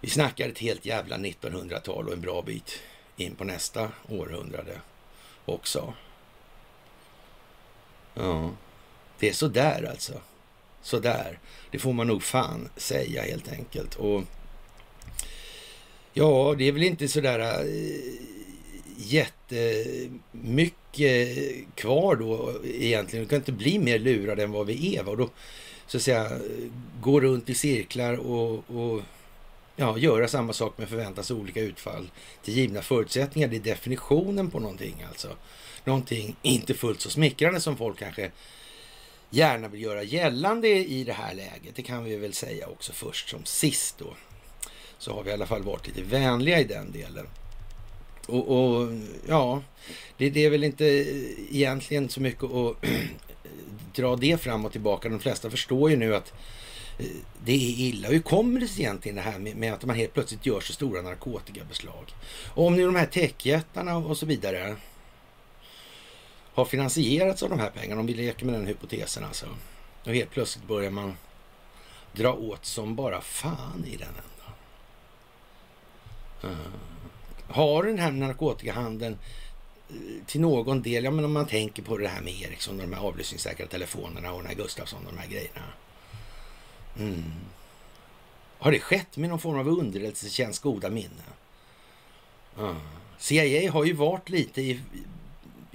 Vi 0.00 0.10
snackar 0.10 0.48
ett 0.48 0.58
helt 0.58 0.86
jävla 0.86 1.16
1900-tal 1.16 2.06
och 2.06 2.12
en 2.12 2.20
bra 2.20 2.42
bit 2.42 2.78
in 3.16 3.34
på 3.34 3.44
nästa 3.44 3.92
århundrade 4.08 4.80
också. 5.44 5.94
Ja, 8.14 8.50
det 9.18 9.28
är 9.28 9.32
sådär, 9.32 9.88
alltså. 9.90 10.20
Sådär. 10.82 11.38
Det 11.70 11.78
får 11.78 11.92
man 11.92 12.06
nog 12.06 12.22
fan 12.22 12.68
säga 12.76 13.22
helt 13.22 13.52
enkelt. 13.52 13.94
Och 13.94 14.22
ja, 16.12 16.54
det 16.58 16.68
är 16.68 16.72
väl 16.72 16.82
inte 16.82 17.08
sådär... 17.08 17.38
Eh, 17.38 18.37
jättemycket 18.98 20.18
kvar 21.74 22.16
då 22.16 22.54
egentligen. 22.64 23.24
Vi 23.24 23.28
kan 23.28 23.36
inte 23.38 23.52
bli 23.52 23.78
mer 23.78 23.98
lurade 23.98 24.42
än 24.42 24.52
vad 24.52 24.66
vi 24.66 24.96
är. 24.96 25.08
Och 25.08 25.16
då 25.16 25.30
så 25.86 25.96
att 25.96 26.02
säga 26.02 26.38
gå 27.00 27.20
runt 27.20 27.48
i 27.48 27.54
cirklar 27.54 28.14
och, 28.16 28.70
och 28.70 29.02
ja, 29.76 29.98
göra 29.98 30.28
samma 30.28 30.52
sak 30.52 30.74
men 30.76 30.86
förväntas 30.86 31.30
olika 31.30 31.60
utfall 31.60 32.10
till 32.42 32.54
givna 32.54 32.82
förutsättningar. 32.82 33.48
Det 33.48 33.56
är 33.56 33.60
definitionen 33.60 34.50
på 34.50 34.60
någonting 34.60 35.04
alltså. 35.08 35.28
Någonting 35.84 36.36
inte 36.42 36.74
fullt 36.74 37.00
så 37.00 37.10
smickrande 37.10 37.60
som 37.60 37.76
folk 37.76 37.98
kanske 37.98 38.30
gärna 39.30 39.68
vill 39.68 39.82
göra 39.82 40.02
gällande 40.02 40.68
i 40.68 41.04
det 41.04 41.12
här 41.12 41.34
läget. 41.34 41.74
Det 41.74 41.82
kan 41.82 42.04
vi 42.04 42.16
väl 42.16 42.32
säga 42.32 42.66
också 42.66 42.92
först 42.92 43.28
som 43.28 43.44
sist 43.44 43.98
då. 43.98 44.14
Så 44.98 45.14
har 45.14 45.22
vi 45.22 45.30
i 45.30 45.32
alla 45.32 45.46
fall 45.46 45.62
varit 45.62 45.86
lite 45.86 46.02
vänliga 46.02 46.60
i 46.60 46.64
den 46.64 46.92
delen. 46.92 47.26
Och, 48.28 48.48
och 48.48 48.92
ja, 49.28 49.62
det, 50.16 50.30
det, 50.30 50.44
är 50.44 50.50
väl 50.50 50.64
inte 50.64 50.84
egentligen 51.50 52.08
så 52.08 52.20
mycket 52.20 52.44
att 52.44 52.76
dra 53.94 54.16
det 54.16 54.40
fram 54.40 54.64
och 54.64 54.72
tillbaka. 54.72 55.08
De 55.08 55.20
flesta 55.20 55.50
förstår 55.50 55.90
ju 55.90 55.96
nu 55.96 56.14
att 56.14 56.32
eh, 56.98 57.06
det 57.44 57.52
är 57.52 57.80
illa. 57.80 58.08
Hur 58.08 58.20
kommer 58.20 58.60
det 58.60 58.68
sig 58.68 58.84
egentligen 58.84 59.16
det 59.16 59.22
här 59.22 59.38
med, 59.38 59.56
med 59.56 59.72
att 59.72 59.84
man 59.84 59.96
helt 59.96 60.14
plötsligt 60.14 60.46
gör 60.46 60.60
så 60.60 60.72
stora 60.72 61.02
narkotikabeslag? 61.02 62.14
Och 62.54 62.66
om 62.66 62.76
nu 62.76 62.84
de 62.84 62.94
här 62.94 63.06
techjättarna 63.06 63.96
och 63.96 64.16
så 64.16 64.26
vidare 64.26 64.76
har 66.54 66.64
finansierats 66.64 67.42
av 67.42 67.50
de 67.50 67.58
här 67.58 67.70
pengarna, 67.70 68.00
om 68.00 68.06
vi 68.06 68.14
leker 68.14 68.44
med 68.44 68.54
den 68.54 68.66
hypotesen 68.66 69.24
alltså. 69.24 69.46
Och 70.04 70.14
helt 70.14 70.30
plötsligt 70.30 70.68
börjar 70.68 70.90
man 70.90 71.16
dra 72.12 72.32
åt 72.32 72.64
som 72.64 72.94
bara 72.94 73.20
fan 73.20 73.84
i 73.86 73.96
den 73.96 74.08
ändan. 74.08 74.54
Uh. 76.44 76.50
Eh. 76.50 76.97
Har 77.48 77.82
den 77.82 77.98
här 77.98 78.10
narkotikahandeln 78.10 79.18
eh, 79.88 79.94
till 80.26 80.40
någon 80.40 80.82
del, 80.82 81.04
ja 81.04 81.10
men 81.10 81.24
om 81.24 81.32
man 81.32 81.46
tänker 81.46 81.82
på 81.82 81.96
det 81.96 82.08
här 82.08 82.20
med 82.20 82.40
Ericsson 82.42 82.80
och 82.80 82.88
de 82.88 82.94
här 82.94 83.02
avlyssningssäkra 83.02 83.66
telefonerna 83.66 84.32
och 84.32 84.38
den 84.38 84.46
här 84.46 84.54
Gustafsson 84.54 85.06
och 85.06 85.12
de 85.12 85.18
här 85.18 85.28
grejerna. 85.28 85.62
Mm. 86.98 87.32
Har 88.58 88.72
det 88.72 88.80
skett 88.80 89.16
med 89.16 89.28
någon 89.28 89.38
form 89.38 89.58
av 89.58 89.68
underrättelsetjänst 89.68 90.62
goda 90.62 90.90
minne? 90.90 91.22
Mm. 92.58 92.76
CIA 93.18 93.72
har 93.72 93.84
ju 93.84 93.92
varit 93.92 94.28
lite 94.28 94.62
i 94.62 94.80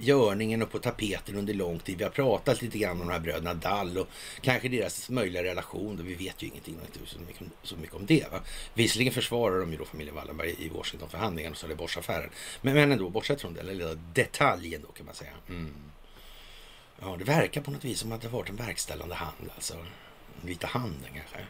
görningen 0.04 0.62
och 0.62 0.70
på 0.70 0.78
tapeten 0.78 1.36
under 1.36 1.54
lång 1.54 1.78
tid. 1.78 1.98
Vi 1.98 2.04
har 2.04 2.10
pratat 2.10 2.62
lite 2.62 2.78
grann 2.78 3.00
om 3.00 3.06
de 3.06 3.12
här 3.12 3.20
bröderna 3.20 3.54
Dall 3.54 3.98
och 3.98 4.08
kanske 4.40 4.68
deras 4.68 5.10
möjliga 5.10 5.44
relation. 5.44 6.00
Vi 6.04 6.14
vet 6.14 6.42
ju 6.42 6.46
ingenting 6.46 6.76
så 7.06 7.18
mycket, 7.18 7.42
så 7.62 7.76
mycket 7.76 7.96
om 7.96 8.06
det. 8.06 8.32
Va? 8.32 8.40
Visserligen 8.74 9.14
försvarar 9.14 9.60
de 9.60 9.72
ju 9.72 9.78
då 9.78 9.84
familjen 9.84 10.14
Wallenberg 10.16 10.54
i 10.58 10.68
Washingtonförhandlingen 10.68 11.52
och 11.52 11.58
Trelleborgsaffären. 11.58 12.30
Men, 12.62 12.74
men 12.74 12.92
ändå, 12.92 13.08
bortsett 13.10 13.40
från 13.40 13.54
den 13.54 13.66
lilla 13.66 13.94
detaljen 13.94 14.82
då 14.82 14.92
kan 14.92 15.06
man 15.06 15.14
säga. 15.14 15.32
Mm. 15.48 15.74
Ja, 17.00 17.16
det 17.18 17.24
verkar 17.24 17.60
på 17.60 17.70
något 17.70 17.84
vis 17.84 18.00
som 18.00 18.12
att 18.12 18.20
det 18.20 18.28
varit 18.28 18.48
en 18.48 18.56
verkställande 18.56 19.14
hand 19.14 19.50
alltså. 19.54 19.74
Den 19.74 20.48
vita 20.48 20.66
handen 20.66 21.10
kanske. 21.14 21.46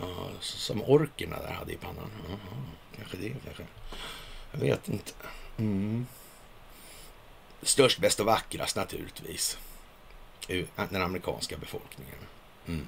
Ja, 0.00 0.30
som 0.40 0.82
orkerna 0.82 1.38
där 1.38 1.52
hade 1.52 1.72
i 1.72 1.76
pannan. 1.76 2.10
Ja, 2.28 2.36
kanske 2.96 3.16
det 3.16 3.34
kanske. 3.44 3.66
Jag 4.52 4.60
vet 4.60 4.88
inte. 4.88 5.12
Mm. 5.58 6.06
Störst, 7.62 7.98
bäst 7.98 8.20
och 8.20 8.26
vackrast 8.26 8.76
naturligtvis. 8.76 9.58
Den 10.74 11.02
amerikanska 11.02 11.56
befolkningen. 11.56 12.18
Mm. 12.66 12.86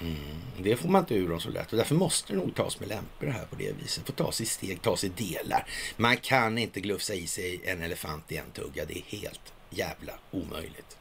Mm, 0.00 0.40
det 0.58 0.76
får 0.76 0.88
man 0.88 1.02
inte 1.02 1.14
ur 1.14 1.28
dem 1.28 1.40
så 1.40 1.50
lätt 1.50 1.70
och 1.72 1.76
därför 1.76 1.94
måste 1.94 2.32
det 2.32 2.38
nog 2.38 2.54
tas 2.54 2.80
med 2.80 2.88
lämpor 2.88 3.26
det 3.26 3.32
här 3.32 3.44
på 3.44 3.56
det 3.56 3.72
viset. 3.72 4.06
Få 4.06 4.12
tas 4.12 4.40
i 4.40 4.46
steg, 4.46 4.82
tas 4.82 5.04
i 5.04 5.08
delar. 5.08 5.66
Man 5.96 6.16
kan 6.16 6.58
inte 6.58 6.80
glufsa 6.80 7.14
i 7.14 7.26
sig 7.26 7.60
en 7.64 7.82
elefant 7.82 8.32
i 8.32 8.36
en 8.36 8.50
tugga. 8.50 8.84
Det 8.84 8.98
är 8.98 9.02
helt 9.18 9.52
jävla 9.70 10.12
omöjligt. 10.30 10.98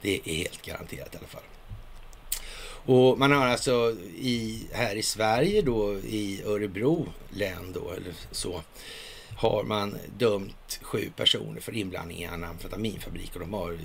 Det 0.00 0.20
är 0.24 0.34
helt 0.34 0.62
garanterat 0.62 1.14
i 1.14 1.18
alla 1.18 1.26
fall. 1.26 1.42
Och 2.86 3.18
man 3.18 3.32
har 3.32 3.46
alltså 3.46 3.96
i, 4.16 4.66
här 4.72 4.96
i 4.96 5.02
Sverige 5.02 5.62
då, 5.62 5.94
i 5.98 6.42
Örebro 6.44 7.12
län 7.30 7.72
då, 7.72 7.90
eller 7.90 8.14
så, 8.30 8.62
har 9.38 9.62
man 9.62 9.98
dömt 10.16 10.80
sju 10.82 11.10
personer 11.16 11.60
för 11.60 11.76
inblandning 11.76 12.18
i 12.18 12.24
en 12.24 12.44
amfetaminfabrik 12.44 13.34
och 13.34 13.40
de 13.40 13.52
har 13.52 13.78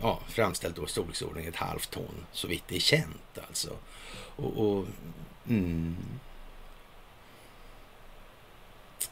ja, 0.00 0.20
framställt 0.28 0.76
då 0.76 0.86
storleksordning 0.86 1.46
ett 1.46 1.56
halvt 1.56 1.90
ton 1.90 2.26
så 2.32 2.48
vitt 2.48 2.62
det 2.68 2.76
är 2.76 2.80
känt 2.80 3.38
alltså. 3.48 3.70
Och, 4.12 4.58
och 4.58 4.86
mm. 5.48 5.96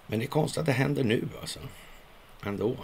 Men 0.07 0.19
det 0.19 0.25
är 0.25 0.28
konstigt 0.28 0.61
att 0.61 0.67
det 0.67 0.73
händer 0.73 1.05
nu 1.05 1.28
alltså. 1.40 1.61
Ändå. 2.43 2.76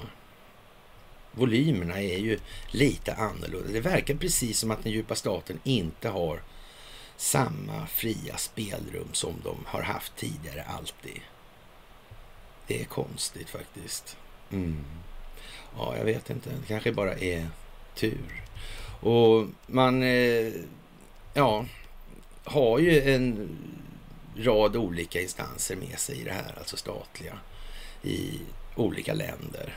Volymerna 1.33 2.03
är 2.03 2.19
ju 2.19 2.39
lite 2.71 3.15
annorlunda. 3.15 3.73
Det 3.73 3.81
verkar 3.81 4.15
precis 4.15 4.59
som 4.59 4.71
att 4.71 4.83
den 4.83 4.93
djupa 4.93 5.15
staten 5.15 5.61
inte 5.65 6.09
har 6.09 6.43
samma 7.17 7.87
fria 7.87 8.37
spelrum 8.37 9.09
som 9.13 9.35
de 9.45 9.57
har 9.67 9.83
haft 9.83 10.17
tidigare 10.17 10.65
alltid. 10.65 11.21
Det 12.67 12.81
är 12.81 12.85
konstigt 12.85 13.49
faktiskt. 13.49 14.17
Mm. 14.51 14.85
Ja, 15.77 15.97
jag 15.97 16.05
vet 16.05 16.31
inte. 16.31 16.51
Det 16.51 16.67
kanske 16.69 16.93
bara 16.93 17.15
är 17.15 17.49
tur. 17.95 18.43
Och 19.01 19.47
man 19.67 20.03
eh, 20.03 20.53
ja, 21.35 21.67
har 22.45 22.79
ju 22.79 23.15
en 23.15 23.59
rad 24.37 24.77
olika 24.77 25.21
instanser 25.21 25.77
med 25.77 25.99
sig 25.99 26.21
i 26.21 26.25
det 26.25 26.33
här, 26.33 26.55
alltså 26.59 26.77
statliga, 26.77 27.39
i 28.03 28.41
olika 28.77 29.15
länder 29.15 29.77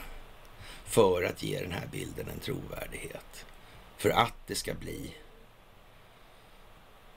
för 0.86 1.24
att 1.24 1.44
ge 1.44 1.62
den 1.62 1.72
här 1.72 1.88
bilden 1.92 2.30
en 2.34 2.40
trovärdighet. 2.40 3.46
För 3.98 4.10
att 4.10 4.34
det 4.48 4.56
ska 4.56 4.74
bli 4.74 5.12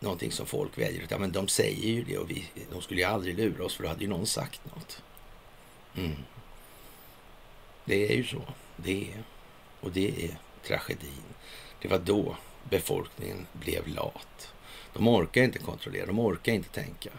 någonting 0.01 0.33
som 0.33 0.47
folk 0.47 0.79
väljer. 0.79 1.07
Ja, 1.09 1.19
men 1.19 1.33
de 1.33 1.49
säger 1.49 1.89
ju 1.89 2.05
det 2.05 2.19
och 2.19 2.31
vi, 2.31 2.45
de 2.73 2.83
skulle 2.83 3.01
ju 3.01 3.07
aldrig 3.07 3.39
lura 3.39 3.65
oss 3.65 3.75
för 3.75 3.83
då 3.83 3.89
hade 3.89 4.03
ju 4.03 4.09
någon 4.09 4.27
sagt 4.27 4.61
något. 4.65 5.03
Mm. 5.97 6.17
Det 7.85 8.13
är 8.13 8.17
ju 8.17 8.25
så. 8.25 8.43
Det 8.77 9.13
är. 9.13 9.23
Och 9.81 9.93
det 9.93 10.25
är 10.25 10.39
tragedin. 10.63 11.23
Det 11.83 11.89
var 11.89 11.99
då 11.99 12.37
befolkningen 12.71 13.47
blev 13.53 13.89
lat. 13.89 14.53
De 14.93 15.09
orkar 15.09 15.43
inte 15.43 15.59
kontrollera, 15.59 16.07
de 16.07 16.19
orkar 16.19 16.53
inte 16.53 16.69
tänka. 16.69 17.11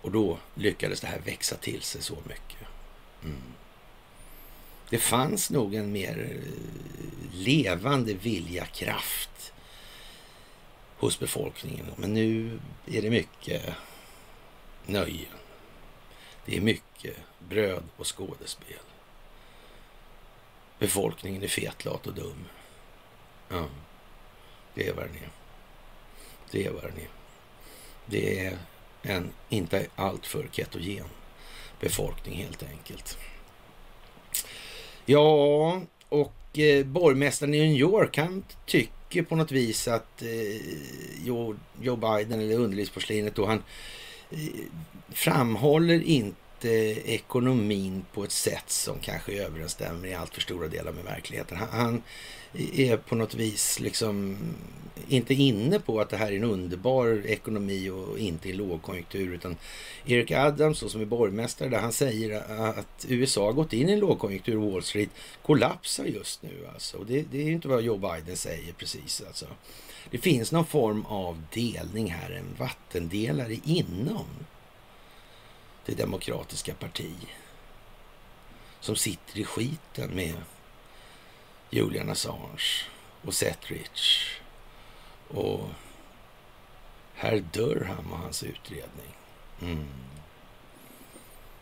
Och 0.00 0.10
då 0.10 0.38
lyckades 0.54 1.00
det 1.00 1.06
här 1.06 1.20
växa 1.24 1.56
till 1.56 1.82
sig 1.82 2.02
så 2.02 2.14
mycket. 2.14 2.68
Mm. 3.24 3.42
Det 4.90 4.98
fanns 4.98 5.50
nog 5.50 5.74
en 5.74 5.92
mer 5.92 6.30
eh, 6.30 6.52
levande 7.32 8.14
vilja, 8.14 8.66
kraft 8.66 9.52
hos 10.96 11.18
befolkningen. 11.18 11.86
Men 11.96 12.14
nu 12.14 12.60
är 12.86 13.02
det 13.02 13.10
mycket 13.10 13.62
nöjen. 14.86 15.38
Det 16.46 16.56
är 16.56 16.60
mycket 16.60 17.16
bröd 17.48 17.82
och 17.96 18.16
skådespel. 18.16 18.78
Befolkningen 20.78 21.42
är 21.42 21.48
fetlat 21.48 22.06
och 22.06 22.14
dum. 22.14 22.44
Ja, 23.48 23.66
det 24.74 24.88
är 24.88 24.94
vad 24.94 25.04
den 25.04 25.14
är. 25.14 25.30
Det 26.50 26.66
är 26.66 26.70
vad 26.70 26.82
den 26.82 26.96
är. 26.98 27.08
Det 28.06 28.46
är 28.46 28.58
en 29.02 29.30
inte 29.48 29.86
alltför 29.96 30.48
ketogen 30.52 31.06
befolkning 31.80 32.34
helt 32.34 32.62
enkelt. 32.62 33.18
Ja, 35.06 35.80
och 36.08 36.58
eh, 36.58 36.84
borgmästaren 36.84 37.54
i 37.54 37.66
New 37.66 37.76
York 37.76 38.16
han 38.16 38.44
tycker 38.66 39.22
på 39.22 39.36
något 39.36 39.52
vis 39.52 39.88
att 39.88 40.22
eh, 40.22 40.26
Joe, 41.24 41.56
Biden 41.96 42.40
eller 42.40 42.58
underlivsporslinet 42.58 43.34
då 43.34 43.46
han 43.46 43.62
framhåller 45.12 46.02
inte 46.02 46.68
ekonomin 47.04 48.04
på 48.12 48.24
ett 48.24 48.32
sätt 48.32 48.70
som 48.70 48.98
kanske 48.98 49.32
överensstämmer 49.32 50.08
i 50.08 50.14
allt 50.14 50.34
för 50.34 50.40
stora 50.40 50.68
delar 50.68 50.92
med 50.92 51.04
verkligheten. 51.04 51.58
Han, 51.70 52.02
är 52.74 52.96
på 52.96 53.14
något 53.14 53.34
vis 53.34 53.80
liksom 53.80 54.38
inte 55.08 55.34
inne 55.34 55.78
på 55.78 56.00
att 56.00 56.10
det 56.10 56.16
här 56.16 56.32
är 56.32 56.36
en 56.36 56.44
underbar 56.44 57.26
ekonomi 57.26 57.90
och 57.90 58.18
inte 58.18 58.48
i 58.48 58.52
lågkonjunktur. 58.52 59.34
Utan 59.34 59.56
Eric 60.06 60.30
Adams 60.30 60.78
som 60.78 61.00
är 61.00 61.04
borgmästare 61.04 61.68
där 61.68 61.78
han 61.78 61.92
säger 61.92 62.42
att 62.78 63.06
USA 63.08 63.44
har 63.44 63.52
gått 63.52 63.72
in 63.72 63.88
i 63.88 63.92
en 63.92 63.98
lågkonjunktur 63.98 64.56
och 64.56 64.72
Wall 64.72 64.82
Street 64.82 65.10
kollapsar 65.42 66.04
just 66.04 66.42
nu. 66.42 66.66
Alltså. 66.74 66.96
Och 66.96 67.06
det, 67.06 67.24
det 67.30 67.38
är 67.38 67.50
inte 67.50 67.68
vad 67.68 67.82
Joe 67.82 67.96
Biden 67.96 68.36
säger 68.36 68.72
precis. 68.72 69.22
Alltså. 69.26 69.46
Det 70.10 70.18
finns 70.18 70.52
någon 70.52 70.66
form 70.66 71.06
av 71.06 71.42
delning 71.52 72.12
här, 72.12 72.30
en 72.30 72.54
vattendelare 72.58 73.54
inom 73.64 74.26
det 75.86 75.94
demokratiska 75.94 76.74
parti 76.74 77.14
som 78.80 78.96
sitter 78.96 79.38
i 79.38 79.44
skiten 79.44 80.10
med 80.10 80.36
Julian 81.70 82.10
Assange 82.10 82.84
och 83.22 83.34
Seth 83.34 83.72
Rich 83.72 84.38
och 85.28 85.68
herr 87.14 87.44
Durham 87.52 88.12
och 88.12 88.18
hans 88.18 88.42
utredning. 88.42 89.16
Mm. 89.62 89.88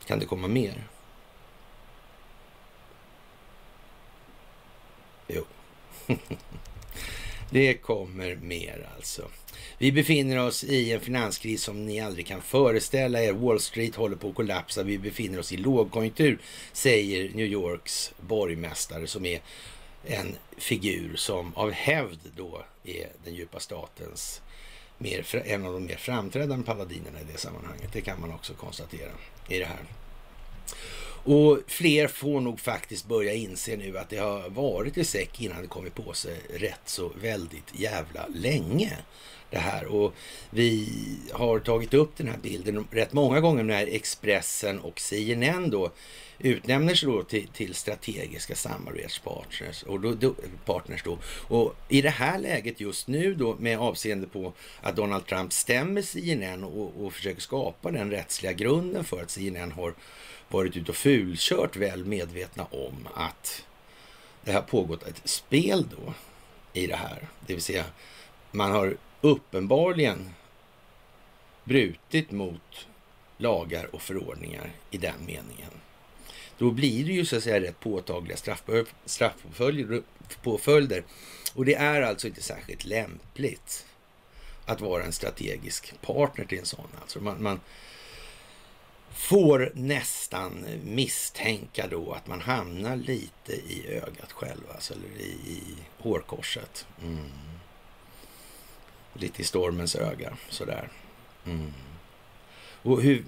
Kan 0.04 0.18
det 0.18 0.26
komma 0.26 0.48
mer? 0.48 0.88
Jo. 5.28 5.44
det 7.52 7.74
kommer 7.74 8.36
mer 8.36 8.88
alltså. 8.96 9.28
Vi 9.78 9.92
befinner 9.92 10.38
oss 10.38 10.64
i 10.64 10.92
en 10.92 11.00
finanskris 11.00 11.62
som 11.62 11.86
ni 11.86 12.00
aldrig 12.00 12.26
kan 12.26 12.42
föreställa 12.42 13.22
er. 13.22 13.32
Wall 13.32 13.60
Street 13.60 13.94
håller 13.94 14.16
på 14.16 14.28
att 14.28 14.34
kollapsa. 14.34 14.82
Vi 14.82 14.98
befinner 14.98 15.38
oss 15.38 15.52
i 15.52 15.56
lågkonjunktur, 15.56 16.38
säger 16.72 17.34
New 17.34 17.46
Yorks 17.46 18.12
borgmästare 18.20 19.06
som 19.06 19.26
är 19.26 19.40
en 20.04 20.36
figur 20.56 21.16
som 21.16 21.54
av 21.54 21.70
hävd 21.70 22.20
då 22.36 22.64
är 22.84 23.08
den 23.24 23.34
djupa 23.34 23.60
statens 23.60 24.40
mer, 24.98 25.42
en 25.44 25.66
av 25.66 25.72
de 25.72 25.84
mer 25.84 25.96
framträdande 25.96 26.66
paladinerna 26.66 27.20
i 27.20 27.24
det 27.32 27.38
sammanhanget. 27.38 27.92
Det 27.92 28.00
kan 28.00 28.20
man 28.20 28.32
också 28.32 28.54
konstatera 28.54 29.10
i 29.48 29.58
det 29.58 29.64
här. 29.64 29.84
Och 31.24 31.58
fler 31.66 32.08
får 32.08 32.40
nog 32.40 32.60
faktiskt 32.60 33.06
börja 33.06 33.32
inse 33.32 33.76
nu 33.76 33.98
att 33.98 34.08
det 34.08 34.16
har 34.16 34.48
varit 34.48 34.98
i 34.98 35.04
säck 35.04 35.40
innan 35.40 35.62
det 35.62 35.68
kommit 35.68 35.94
på 35.94 36.12
sig 36.12 36.40
rätt 36.54 36.80
så 36.84 37.12
väldigt 37.20 37.80
jävla 37.80 38.26
länge 38.34 38.98
det 39.50 39.58
här. 39.58 39.86
Och 39.86 40.14
vi 40.50 40.88
har 41.32 41.58
tagit 41.58 41.94
upp 41.94 42.16
den 42.16 42.28
här 42.28 42.38
bilden 42.42 42.86
rätt 42.90 43.12
många 43.12 43.40
gånger 43.40 43.62
när 43.62 43.86
Expressen 43.86 44.80
och 44.80 45.00
CNN 45.00 45.70
då 45.70 45.90
utnämner 46.38 46.94
sig 46.94 47.08
då 47.08 47.22
till, 47.22 47.48
till 47.48 47.74
strategiska 47.74 48.54
samarbetspartners. 48.54 49.82
Och 49.82 50.00
då, 50.00 50.14
då, 50.14 50.34
partners 50.64 51.02
då. 51.02 51.18
Och 51.48 51.76
i 51.88 52.02
det 52.02 52.10
här 52.10 52.38
läget 52.38 52.80
just 52.80 53.08
nu 53.08 53.34
då 53.34 53.56
med 53.58 53.78
avseende 53.78 54.26
på 54.26 54.52
att 54.80 54.96
Donald 54.96 55.26
Trump 55.26 55.52
stämmer 55.52 56.02
CNN 56.02 56.64
och, 56.64 57.04
och 57.04 57.12
försöker 57.12 57.40
skapa 57.40 57.90
den 57.90 58.10
rättsliga 58.10 58.52
grunden 58.52 59.04
för 59.04 59.22
att 59.22 59.30
CNN 59.30 59.72
har 59.72 59.94
varit 60.52 60.76
ute 60.76 60.90
och 60.90 60.96
fulkört 60.96 61.76
väl 61.76 62.04
medvetna 62.04 62.64
om 62.64 63.08
att 63.14 63.64
det 64.44 64.52
har 64.52 64.62
pågått 64.62 65.02
ett 65.02 65.22
spel 65.24 65.86
då 65.90 66.14
i 66.72 66.86
det 66.86 66.96
här. 66.96 67.28
Det 67.46 67.54
vill 67.54 67.62
säga 67.62 67.84
man 68.50 68.70
har 68.70 68.96
uppenbarligen 69.20 70.30
brutit 71.64 72.30
mot 72.30 72.86
lagar 73.36 73.94
och 73.94 74.02
förordningar 74.02 74.70
i 74.90 74.98
den 74.98 75.24
meningen. 75.26 75.70
Då 76.58 76.70
blir 76.70 77.04
det 77.04 77.12
ju 77.12 77.24
så 77.24 77.36
att 77.36 77.42
säga 77.42 77.60
rätt 77.60 77.80
påtagliga 77.80 78.36
straffpåföljder. 79.04 81.04
Och 81.54 81.64
det 81.64 81.74
är 81.74 82.02
alltså 82.02 82.26
inte 82.26 82.42
särskilt 82.42 82.84
lämpligt 82.84 83.86
att 84.66 84.80
vara 84.80 85.04
en 85.04 85.12
strategisk 85.12 85.94
partner 86.00 86.44
till 86.44 86.58
en 86.58 86.66
sån. 86.66 86.88
Alltså 87.00 87.20
man, 87.20 87.42
man 87.42 87.60
får 89.14 89.72
nästan 89.74 90.66
misstänka 90.84 91.86
då 91.86 92.12
att 92.12 92.26
man 92.26 92.40
hamnar 92.40 92.96
lite 92.96 93.52
i 93.52 93.86
ögat 93.88 94.32
själv, 94.32 94.62
alltså, 94.74 94.94
eller 94.94 95.08
i, 95.08 95.30
i 95.46 95.62
hårkorset. 95.98 96.86
Mm. 97.02 97.30
Lite 99.14 99.42
i 99.42 99.44
stormens 99.44 99.96
öga, 99.96 100.36
sådär. 100.48 100.88
Mm. 101.46 101.72
Och 102.82 103.02
hur, 103.02 103.24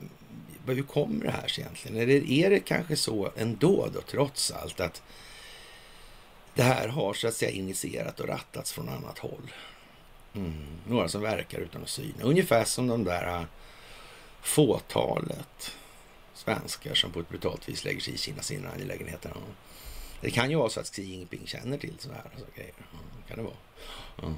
hur 0.66 0.82
kommer 0.82 1.24
det 1.24 1.30
här 1.30 1.48
sig 1.48 1.64
egentligen? 1.64 1.96
Eller 1.96 2.30
är 2.30 2.50
det 2.50 2.60
kanske 2.60 2.96
så 2.96 3.32
ändå 3.36 3.88
då, 3.94 4.00
trots 4.00 4.50
allt, 4.50 4.80
att 4.80 5.02
det 6.54 6.62
här 6.62 6.88
har 6.88 7.14
så 7.14 7.28
att 7.28 7.34
säga 7.34 7.50
initierat 7.50 8.20
och 8.20 8.28
rattats 8.28 8.72
från 8.72 8.88
annat 8.88 9.18
håll? 9.18 9.52
Mm. 10.34 10.66
Några 10.88 11.08
som 11.08 11.22
verkar 11.22 11.58
utan 11.58 11.82
att 11.82 11.88
syna. 11.88 12.22
Ungefär 12.22 12.64
som 12.64 12.86
de 12.86 13.04
där 13.04 13.46
fåtalet 14.44 15.76
svenskar 16.34 16.94
som 16.94 17.12
på 17.12 17.20
ett 17.20 17.28
brutalt 17.28 17.68
vis 17.68 17.84
lägger 17.84 18.00
sig 18.00 18.14
i 18.14 18.18
Kinas 18.18 18.50
inre 18.50 18.70
angelägenheter. 18.70 19.32
Det 20.20 20.30
kan 20.30 20.50
ju 20.50 20.56
vara 20.56 20.68
så 20.68 20.80
att 20.80 20.86
Xi 20.86 21.02
Jinping 21.02 21.46
känner 21.46 21.78
till 21.78 21.94
sådana 21.98 22.20
här 22.20 22.30
så 22.38 22.44
grejer. 22.56 22.74
Kan 23.28 23.36
det 23.36 23.42
vara. 23.42 24.34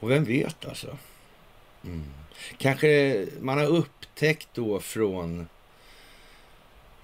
Och 0.00 0.10
vem 0.10 0.24
vet 0.24 0.64
alltså? 0.64 0.98
Mm. 1.84 2.04
Kanske 2.58 3.26
man 3.40 3.58
har 3.58 3.66
upptäckt 3.66 4.48
då 4.54 4.80
från 4.80 5.48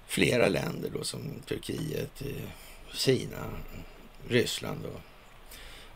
flera 0.06 0.48
länder 0.48 0.90
då 0.90 1.04
som 1.04 1.42
Turkiet, 1.46 2.22
eh, 2.22 2.48
Kina, 2.92 3.50
Ryssland 4.28 4.86
och 4.86 5.00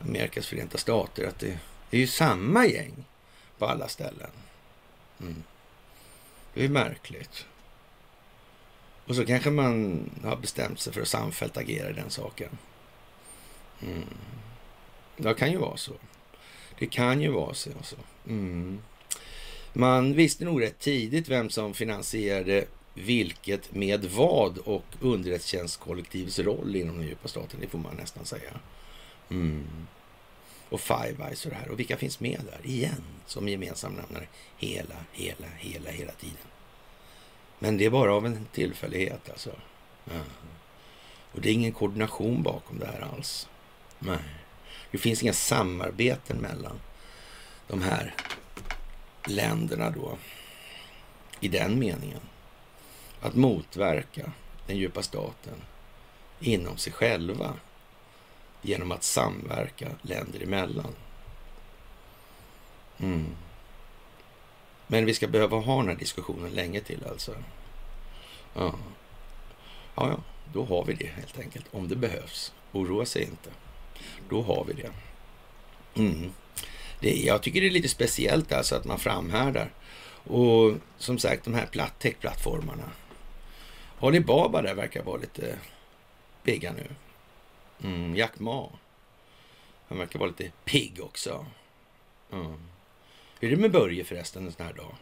Amerikas 0.01 0.47
förenta 0.47 0.79
stater 0.79 1.27
att 1.27 1.39
det 1.39 1.59
är 1.91 1.99
ju 1.99 2.07
samma 2.07 2.67
gäng 2.67 3.05
på 3.59 3.67
alla 3.67 3.89
ställen. 3.89 4.31
Mm. 5.21 5.43
Det 6.55 6.65
är 6.65 6.69
märkligt. 6.69 7.47
Och 9.07 9.17
så 9.17 9.27
kanske 9.27 9.51
man 9.51 10.11
har 10.25 10.37
bestämt 10.37 10.81
sig 10.81 10.93
för 10.93 11.01
att 11.01 11.09
samfällt 11.09 11.57
agera 11.57 11.91
i 11.91 11.93
den 11.93 12.11
saken. 12.11 12.59
Mm. 13.83 14.05
Det 15.17 15.35
kan 15.35 15.51
ju 15.51 15.59
vara 15.59 15.77
så. 15.77 15.93
Det 16.79 16.87
kan 16.87 17.21
ju 17.21 17.31
vara 17.31 17.55
så. 17.55 17.71
Alltså. 17.77 17.97
Mm. 18.29 18.83
Man 19.73 20.15
visste 20.15 20.45
nog 20.45 20.63
rätt 20.63 20.79
tidigt 20.79 21.29
vem 21.29 21.51
som 21.51 21.75
finansierade 21.75 22.65
vilket 22.95 23.75
med 23.75 24.05
vad 24.05 24.59
och 24.59 24.85
underrättelsetjänstkollektivets 25.01 26.39
roll 26.39 26.77
inom 26.77 26.99
den 26.99 27.07
djupa 27.07 27.29
staten. 27.29 27.61
Det 27.61 27.67
får 27.67 27.79
man 27.79 27.97
nästan 27.97 28.25
säga. 28.25 28.51
Mm. 29.29 29.67
Och 30.71 30.81
Five 30.81 31.25
Eyes 31.25 31.45
och 31.45 31.51
det 31.51 31.57
här. 31.57 31.69
Och 31.69 31.79
vilka 31.79 31.97
finns 31.97 32.21
med 32.21 32.41
där 32.51 32.71
igen 32.71 33.05
som 33.27 33.49
gemensam 33.49 33.93
nämnare 33.93 34.27
hela, 34.57 34.95
hela, 35.13 35.47
hela, 35.59 35.91
hela 35.91 36.13
tiden. 36.13 36.37
Men 37.59 37.77
det 37.77 37.85
är 37.85 37.91
bara 37.91 38.15
av 38.15 38.27
en 38.27 38.47
tillfällighet 38.53 39.31
alltså. 39.31 39.51
Mm. 40.11 40.23
Och 41.33 41.41
det 41.41 41.51
är 41.51 41.53
ingen 41.53 41.73
koordination 41.73 42.43
bakom 42.43 42.79
det 42.79 42.87
här 42.87 43.09
alls. 43.15 43.49
Nej. 43.99 44.19
Det 44.91 44.99
finns 44.99 45.23
inga 45.23 45.33
samarbeten 45.33 46.37
mellan 46.37 46.81
de 47.67 47.83
här 47.83 48.15
länderna 49.27 49.91
då. 49.91 50.19
I 51.41 51.49
den 51.49 51.79
meningen. 51.79 52.21
Att 53.21 53.35
motverka 53.35 54.33
den 54.67 54.77
djupa 54.77 55.03
staten 55.03 55.63
inom 56.41 56.77
sig 56.77 56.93
själva 56.93 57.55
genom 58.63 58.93
att 58.93 59.03
samverka 59.03 59.89
länder 60.03 60.43
emellan. 60.43 60.95
Mm. 62.99 63.27
Men 64.87 65.07
vi 65.07 65.15
ska 65.15 65.29
behöva 65.29 65.57
ha 65.57 65.77
den 65.77 65.89
här 65.89 65.97
diskussionen 65.97 66.51
länge 66.51 66.81
till 66.81 67.05
alltså. 67.11 67.35
Ja. 68.55 68.75
ja, 69.95 70.09
ja, 70.11 70.21
då 70.53 70.65
har 70.65 70.85
vi 70.85 70.95
det 70.95 71.07
helt 71.07 71.39
enkelt. 71.39 71.67
Om 71.71 71.89
det 71.89 71.97
behövs. 71.97 72.53
Oroa 72.73 73.07
sig 73.07 73.23
inte. 73.23 73.51
Då 74.29 74.43
har 74.43 74.65
vi 74.65 74.73
det. 74.73 74.91
Mm. 75.95 76.33
det 77.01 77.11
jag 77.11 77.43
tycker 77.43 77.61
det 77.61 77.67
är 77.67 77.71
lite 77.71 77.89
speciellt 77.89 78.53
alltså 78.53 78.77
att 78.77 78.85
man 78.85 78.99
framhärdar. 78.99 79.71
Och 80.25 80.75
som 80.99 81.19
sagt, 81.19 81.45
de 81.45 81.55
här 81.55 81.69
tech-plattformarna. 81.99 82.91
Alibaba 84.01 84.63
där 84.63 84.75
verkar 84.75 85.03
vara 85.03 85.17
lite 85.17 85.59
pigga 86.45 86.73
nu. 86.73 86.87
Mm, 87.85 88.17
Jack 88.17 88.39
Ma. 88.39 88.69
Han 89.89 89.99
verkar 89.99 90.19
vara 90.19 90.29
lite 90.31 90.53
pigg 90.65 91.01
också. 91.03 91.47
Mm. 92.33 92.55
Hur 93.41 93.53
är 93.53 93.57
det 93.57 93.63
med 93.63 93.73
Börje 93.73 94.05
förresten 94.05 94.47
en 94.47 94.53
sån 94.53 94.67
här 94.67 94.73
dag? 94.73 94.95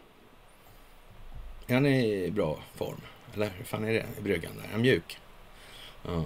Är 1.66 1.74
han 1.74 1.86
i 1.86 2.30
bra 2.30 2.58
form? 2.74 3.00
Eller 3.34 3.50
hur 3.56 3.64
fan 3.64 3.84
är 3.84 3.92
det 3.92 4.06
i 4.18 4.20
bryggan 4.20 4.52
där? 4.56 4.64
Är 4.64 4.72
han 4.72 4.80
mjuk? 4.80 5.18
Mm. 6.08 6.24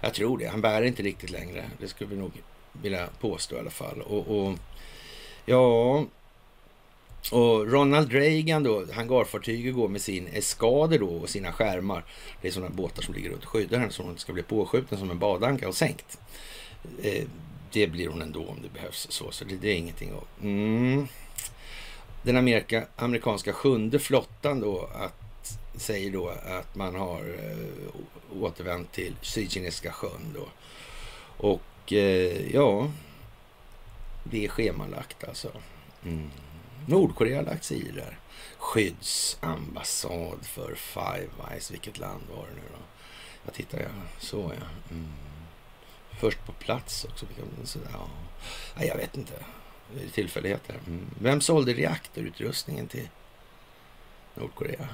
Jag 0.00 0.14
tror 0.14 0.38
det. 0.38 0.46
Han 0.46 0.60
bär 0.60 0.82
inte 0.82 1.02
riktigt 1.02 1.30
längre. 1.30 1.70
Det 1.80 1.88
skulle 1.88 2.10
vi 2.10 2.16
nog 2.16 2.32
vilja 2.72 3.08
påstå 3.20 3.56
i 3.56 3.58
alla 3.58 3.70
fall. 3.70 4.00
Och, 4.02 4.28
och 4.28 4.58
ja, 5.44 6.04
och 7.32 7.72
Ronald 7.72 8.12
Reagan 8.12 8.62
då, 8.62 8.84
hangarfartyget 8.92 9.74
går 9.74 9.88
med 9.88 10.00
sin 10.00 10.26
eskader 10.26 10.98
då 10.98 11.08
och 11.08 11.28
sina 11.28 11.52
skärmar. 11.52 12.04
Det 12.42 12.48
är 12.48 12.52
sådana 12.52 12.74
båtar 12.74 13.02
som 13.02 13.14
ligger 13.14 13.30
runt 13.30 13.44
och 13.44 13.48
skyddar 13.48 13.78
henne 13.78 13.92
så 13.92 14.02
hon 14.02 14.10
inte 14.10 14.22
ska 14.22 14.32
bli 14.32 14.42
påskjuten 14.42 14.98
som 14.98 15.10
en 15.10 15.18
badanka 15.18 15.68
och 15.68 15.74
sänkt. 15.74 16.18
Eh, 17.02 17.24
det 17.72 17.86
blir 17.86 18.08
hon 18.08 18.22
ändå 18.22 18.40
om 18.46 18.62
det 18.62 18.68
behövs 18.68 19.06
så, 19.10 19.30
så 19.30 19.44
det, 19.44 19.56
det 19.56 19.68
är 19.68 19.74
ingenting 19.74 20.10
att... 20.10 20.42
Mm. 20.42 21.08
Den 22.22 22.36
Amerika, 22.36 22.84
amerikanska 22.96 23.52
sjunde 23.52 23.98
flottan 23.98 24.60
då 24.60 24.88
att, 24.94 25.58
säger 25.76 26.10
då 26.10 26.28
att 26.28 26.74
man 26.74 26.94
har 26.94 27.20
eh, 27.20 28.42
återvänt 28.42 28.92
till 28.92 29.14
Sydkinesiska 29.22 29.92
sjön 29.92 30.34
då. 30.34 30.48
Och 31.48 31.92
eh, 31.92 32.54
ja, 32.54 32.90
det 34.24 34.44
är 34.44 34.48
schemalagt 34.48 35.24
alltså. 35.24 35.50
Mm. 36.04 36.30
Nordkorea 36.86 37.36
har 37.36 37.44
lagt 37.44 37.64
sig 37.64 37.88
i 37.88 37.90
där. 37.90 38.18
Skyddsambassad 38.58 40.38
för 40.42 40.74
Five 40.74 41.28
Eyes. 41.50 41.70
Vilket 41.70 41.98
land 41.98 42.22
var 42.36 42.46
det 42.46 42.54
nu 42.54 42.62
då? 42.72 42.78
Jag 43.44 43.54
tittar, 43.54 43.80
ja. 43.80 43.88
Så 44.18 44.52
ja. 44.60 44.66
Mm. 44.90 45.08
Först 46.18 46.46
på 46.46 46.52
plats 46.52 47.04
också. 47.04 47.26
Så, 47.64 47.78
ja. 47.92 48.08
Nej, 48.76 48.88
jag 48.88 48.96
vet 48.96 49.16
inte. 49.16 49.32
Det 49.94 50.04
är 50.04 50.08
tillfälligheter. 50.08 50.80
Mm. 50.86 51.10
Vem 51.20 51.40
sålde 51.40 51.72
reaktorutrustningen 51.72 52.88
till 52.88 53.08
Nordkorea? 54.34 54.88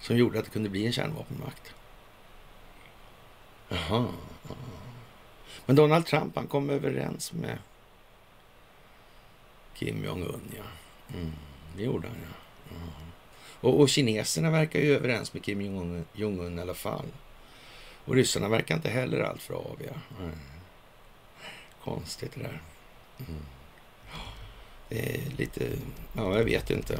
Som 0.00 0.16
gjorde 0.16 0.38
att 0.38 0.44
det 0.44 0.50
kunde 0.50 0.68
bli 0.68 0.86
en 0.86 0.92
kärnvapenmakt. 0.92 1.74
Jaha. 3.68 4.06
Men 5.66 5.76
Donald 5.76 6.06
Trump, 6.06 6.36
han 6.36 6.46
kom 6.46 6.70
överens 6.70 7.32
med 7.32 7.58
Kim 9.74 10.04
Jong-Un, 10.04 10.52
ja. 10.56 10.64
Mm, 11.14 11.32
det 11.76 11.82
gjorde 11.82 12.08
han, 12.08 12.16
ja. 12.22 12.76
Mm. 12.76 12.88
Och, 13.60 13.80
och 13.80 13.88
kineserna 13.88 14.50
verkar 14.50 14.80
ju 14.80 14.94
överens 14.94 15.34
med 15.34 15.44
Kim 15.44 15.60
Jong-Un 16.14 16.58
i 16.58 16.62
alla 16.62 16.74
fall. 16.74 17.06
Och 18.04 18.14
ryssarna 18.14 18.48
verkar 18.48 18.74
inte 18.74 18.90
heller 18.90 19.20
alltför 19.20 19.54
aviga. 19.54 20.00
Mm. 20.20 20.38
Konstigt 21.84 22.32
det 22.34 22.40
där. 22.40 22.62
Mm. 23.18 23.40
Det 24.88 25.14
är 25.14 25.30
lite, 25.36 25.68
ja 26.12 26.36
jag 26.36 26.44
vet 26.44 26.70
inte. 26.70 26.98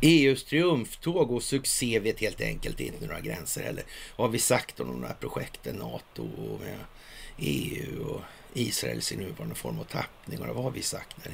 EUs 0.00 0.44
triumftåg 0.44 1.30
och 1.30 1.42
succé 1.42 1.98
vet 1.98 2.20
helt 2.20 2.40
enkelt 2.40 2.80
inte 2.80 3.06
några 3.06 3.20
gränser 3.20 3.62
heller. 3.62 3.84
Vad 4.16 4.28
har 4.28 4.32
vi 4.32 4.38
sagt 4.38 4.80
om 4.80 4.86
de 4.88 5.04
här 5.04 5.16
projekten, 5.20 5.76
NATO 5.76 6.22
och 6.22 6.60
EU 7.38 8.04
och 8.04 8.20
Israel 8.52 9.02
sin 9.02 9.18
nuvarande 9.18 9.54
form. 9.54 9.78
Och 9.78 9.88
tappningar 9.88 10.48
av 10.48 10.58
vi 10.70 10.82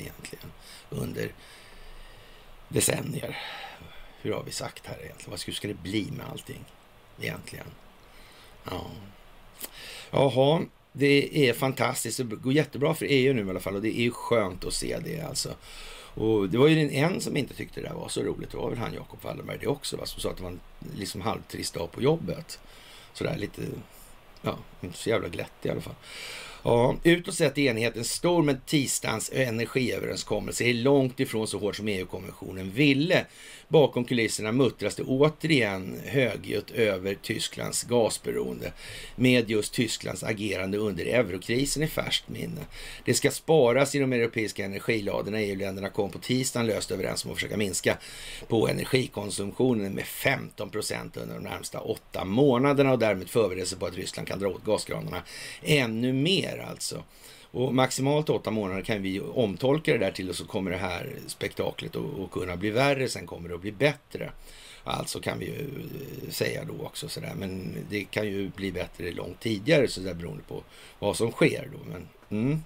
egentligen 0.01 0.53
under 0.91 1.33
decennier? 2.69 3.39
Hur 4.23 4.33
har 4.33 4.43
vi 4.43 4.53
sagt 4.53 4.87
här 4.87 4.99
egentligen? 5.03 5.31
Vad 5.31 5.41
ska 5.41 5.69
det 5.69 5.83
bli 5.83 6.11
med 6.11 6.27
allting 6.27 6.65
egentligen? 7.21 7.67
Ja. 8.65 8.91
Jaha, 10.11 10.63
det 10.93 11.49
är 11.49 11.53
fantastiskt. 11.53 12.19
Det 12.19 12.25
går 12.25 12.53
jättebra 12.53 12.95
för 12.95 13.07
EU 13.09 13.35
nu 13.35 13.47
i 13.47 13.51
alla 13.51 13.61
fall 13.61 13.75
och 13.75 13.83
det 13.83 14.01
är 14.01 14.11
skönt 14.11 14.65
att 14.65 14.75
se 14.75 14.99
det 15.05 15.21
alltså. 15.21 15.55
Och 16.15 16.49
det 16.49 16.59
var 16.59 16.69
ju 16.69 16.81
en 16.81 17.21
som 17.21 17.37
inte 17.37 17.55
tyckte 17.55 17.81
det 17.81 17.89
där 17.89 17.95
var 17.95 18.09
så 18.09 18.23
roligt. 18.23 18.51
Det 18.51 18.57
var 18.57 18.71
väl 18.71 18.79
han 18.79 18.95
Jakob 18.95 19.23
Wallenberg 19.23 19.59
det 19.59 19.67
också, 19.67 19.97
va? 19.97 20.07
som 20.07 20.21
sa 20.21 20.31
att 20.31 20.37
det 20.37 20.43
var 20.43 20.51
en 20.51 20.61
liksom 20.97 21.21
halvtrist 21.21 21.75
dag 21.75 21.93
på 21.93 22.03
jobbet. 22.03 22.59
Sådär 23.13 23.37
lite, 23.37 23.63
ja, 24.43 24.59
inte 24.81 24.99
så 24.99 25.09
jävla 25.09 25.29
glätt 25.29 25.53
i 25.63 25.71
alla 25.71 25.81
fall. 25.81 25.95
Ja, 26.67 26.97
utåt 27.03 27.35
sett 27.35 27.59
är 27.59 27.63
enigheten 27.63 28.05
stor, 28.05 28.43
men 28.43 28.61
tisdagens 28.67 29.31
energiöverenskommelse 29.33 30.65
är 30.65 30.75
långt 30.75 31.21
ifrån 31.21 31.49
så 31.49 31.59
hård 31.59 31.77
som 31.77 31.89
EU-kommissionen 31.89 32.71
ville. 32.71 33.27
Bakom 33.75 34.05
kulisserna 34.05 34.53
muttras 34.53 34.95
det 34.95 35.03
återigen 35.03 36.01
högljutt 36.05 36.71
över 36.71 37.15
Tysklands 37.15 37.83
gasberoende 37.83 38.73
med 39.17 39.51
just 39.51 39.75
Tysklands 39.75 40.23
agerande 40.23 40.79
under 40.79 41.05
eurokrisen 41.05 41.83
i 41.83 41.87
färskt 41.87 42.29
minne. 42.29 42.61
Det 43.05 43.15
ska 43.15 43.31
sparas 43.31 43.95
i 43.95 43.99
de 43.99 44.13
europeiska 44.13 44.65
energiladorna. 44.65 45.41
EU-länderna 45.41 45.89
kom 45.89 46.11
på 46.11 46.19
tisdagen 46.19 46.67
löst 46.67 46.91
överens 46.91 47.25
om 47.25 47.31
att 47.31 47.37
försöka 47.37 47.57
minska 47.57 47.99
på 48.49 48.69
energikonsumtionen 48.69 49.93
med 49.93 50.05
15 50.05 50.71
procent 50.71 51.17
under 51.17 51.35
de 51.35 51.45
närmsta 51.45 51.81
åtta 51.81 52.25
månaderna 52.25 52.93
och 52.93 52.99
därmed 52.99 53.29
förbereda 53.29 53.67
sig 53.67 53.79
på 53.79 53.87
att 53.87 53.97
Ryssland 53.97 54.29
kan 54.29 54.39
dra 54.39 54.49
åt 54.49 54.65
gaskranarna 54.65 55.23
ännu 55.63 56.13
mer 56.13 56.67
alltså. 56.71 57.03
Och 57.55 57.75
maximalt 57.75 58.31
åtta 58.31 58.51
månader 58.51 58.83
kan 58.83 59.03
vi 59.03 59.21
omtolka 59.21 59.93
det 59.93 59.99
där 59.99 60.11
till 60.11 60.31
och 60.31 60.37
så 60.37 60.45
kommer 60.45 60.71
det 60.71 60.77
här 60.77 61.11
spektaklet 61.27 61.97
att 61.97 62.31
kunna 62.31 62.57
bli 62.57 62.71
värre. 62.71 63.09
Sen 63.09 63.27
kommer 63.27 63.49
det 63.49 63.55
att 63.55 63.61
bli 63.61 63.73
bättre. 63.73 64.33
Alltså 64.85 65.21
kan 65.21 65.39
vi 65.39 65.47
ju 65.47 65.61
eh, 65.61 66.31
säga 66.31 66.65
då 66.65 66.85
också 66.87 67.09
sådär. 67.09 67.33
Men 67.37 67.77
det 67.91 68.05
kan 68.05 68.27
ju 68.27 68.49
bli 68.49 68.73
bättre 68.73 69.11
långt 69.11 69.41
tidigare 69.41 69.89
så 69.89 70.01
där 70.01 70.15
beroende 70.15 70.43
på 70.43 70.63
vad 70.99 71.17
som 71.17 71.31
sker 71.31 71.69
då. 71.73 71.79
Men, 71.91 72.09
mm. 72.31 72.63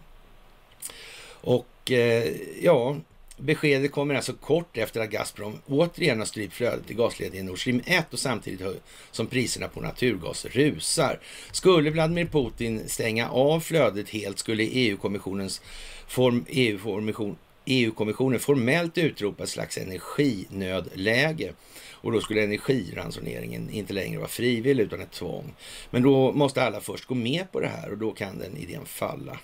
Och 1.41 1.91
eh, 1.91 2.33
ja, 2.63 2.97
beskedet 3.39 3.93
kommer 3.93 4.15
alltså 4.15 4.33
kort 4.33 4.77
efter 4.77 5.01
att 5.01 5.11
Gazprom 5.11 5.59
återigen 5.67 6.19
har 6.19 6.27
strypt 6.27 6.55
flödet 6.55 6.91
i 6.91 6.95
gasledningen 6.95 7.47
Nord 7.47 7.61
Stream 7.61 7.81
1 7.87 8.13
och 8.13 8.19
samtidigt 8.19 8.83
som 9.11 9.27
priserna 9.27 9.69
på 9.69 9.81
naturgas 9.81 10.45
rusar. 10.45 11.21
Skulle 11.53 11.91
Vladimir 11.91 12.27
Putin 12.27 12.89
stänga 12.89 13.29
av 13.29 13.61
flödet 13.61 14.11
helt 14.11 14.39
skulle 14.39 14.63
EU-kommissionens 14.63 15.61
form, 16.07 16.45
EU-kommission 16.49 17.37
EU-kommissionen 17.69 18.41
formellt 18.41 18.99
utropa 18.99 19.43
ett 19.43 19.49
slags 19.49 19.79
energinödläge 19.79 21.53
och 21.93 22.13
då 22.13 22.21
skulle 22.21 22.43
energiransoneringen 22.43 23.71
inte 23.71 23.93
längre 23.93 24.19
vara 24.19 24.29
frivillig 24.29 24.85
utan 24.85 25.01
ett 25.01 25.13
tvång. 25.13 25.55
Men 25.91 26.03
då 26.03 26.33
måste 26.33 26.63
alla 26.63 26.81
först 26.81 27.05
gå 27.05 27.15
med 27.15 27.53
på 27.53 27.61
det 27.61 27.69
här 27.69 27.91
och 27.91 27.99
då 27.99 28.11
kan 28.11 28.39
den 28.39 28.57
idén 28.57 28.87
falla. 28.87 29.39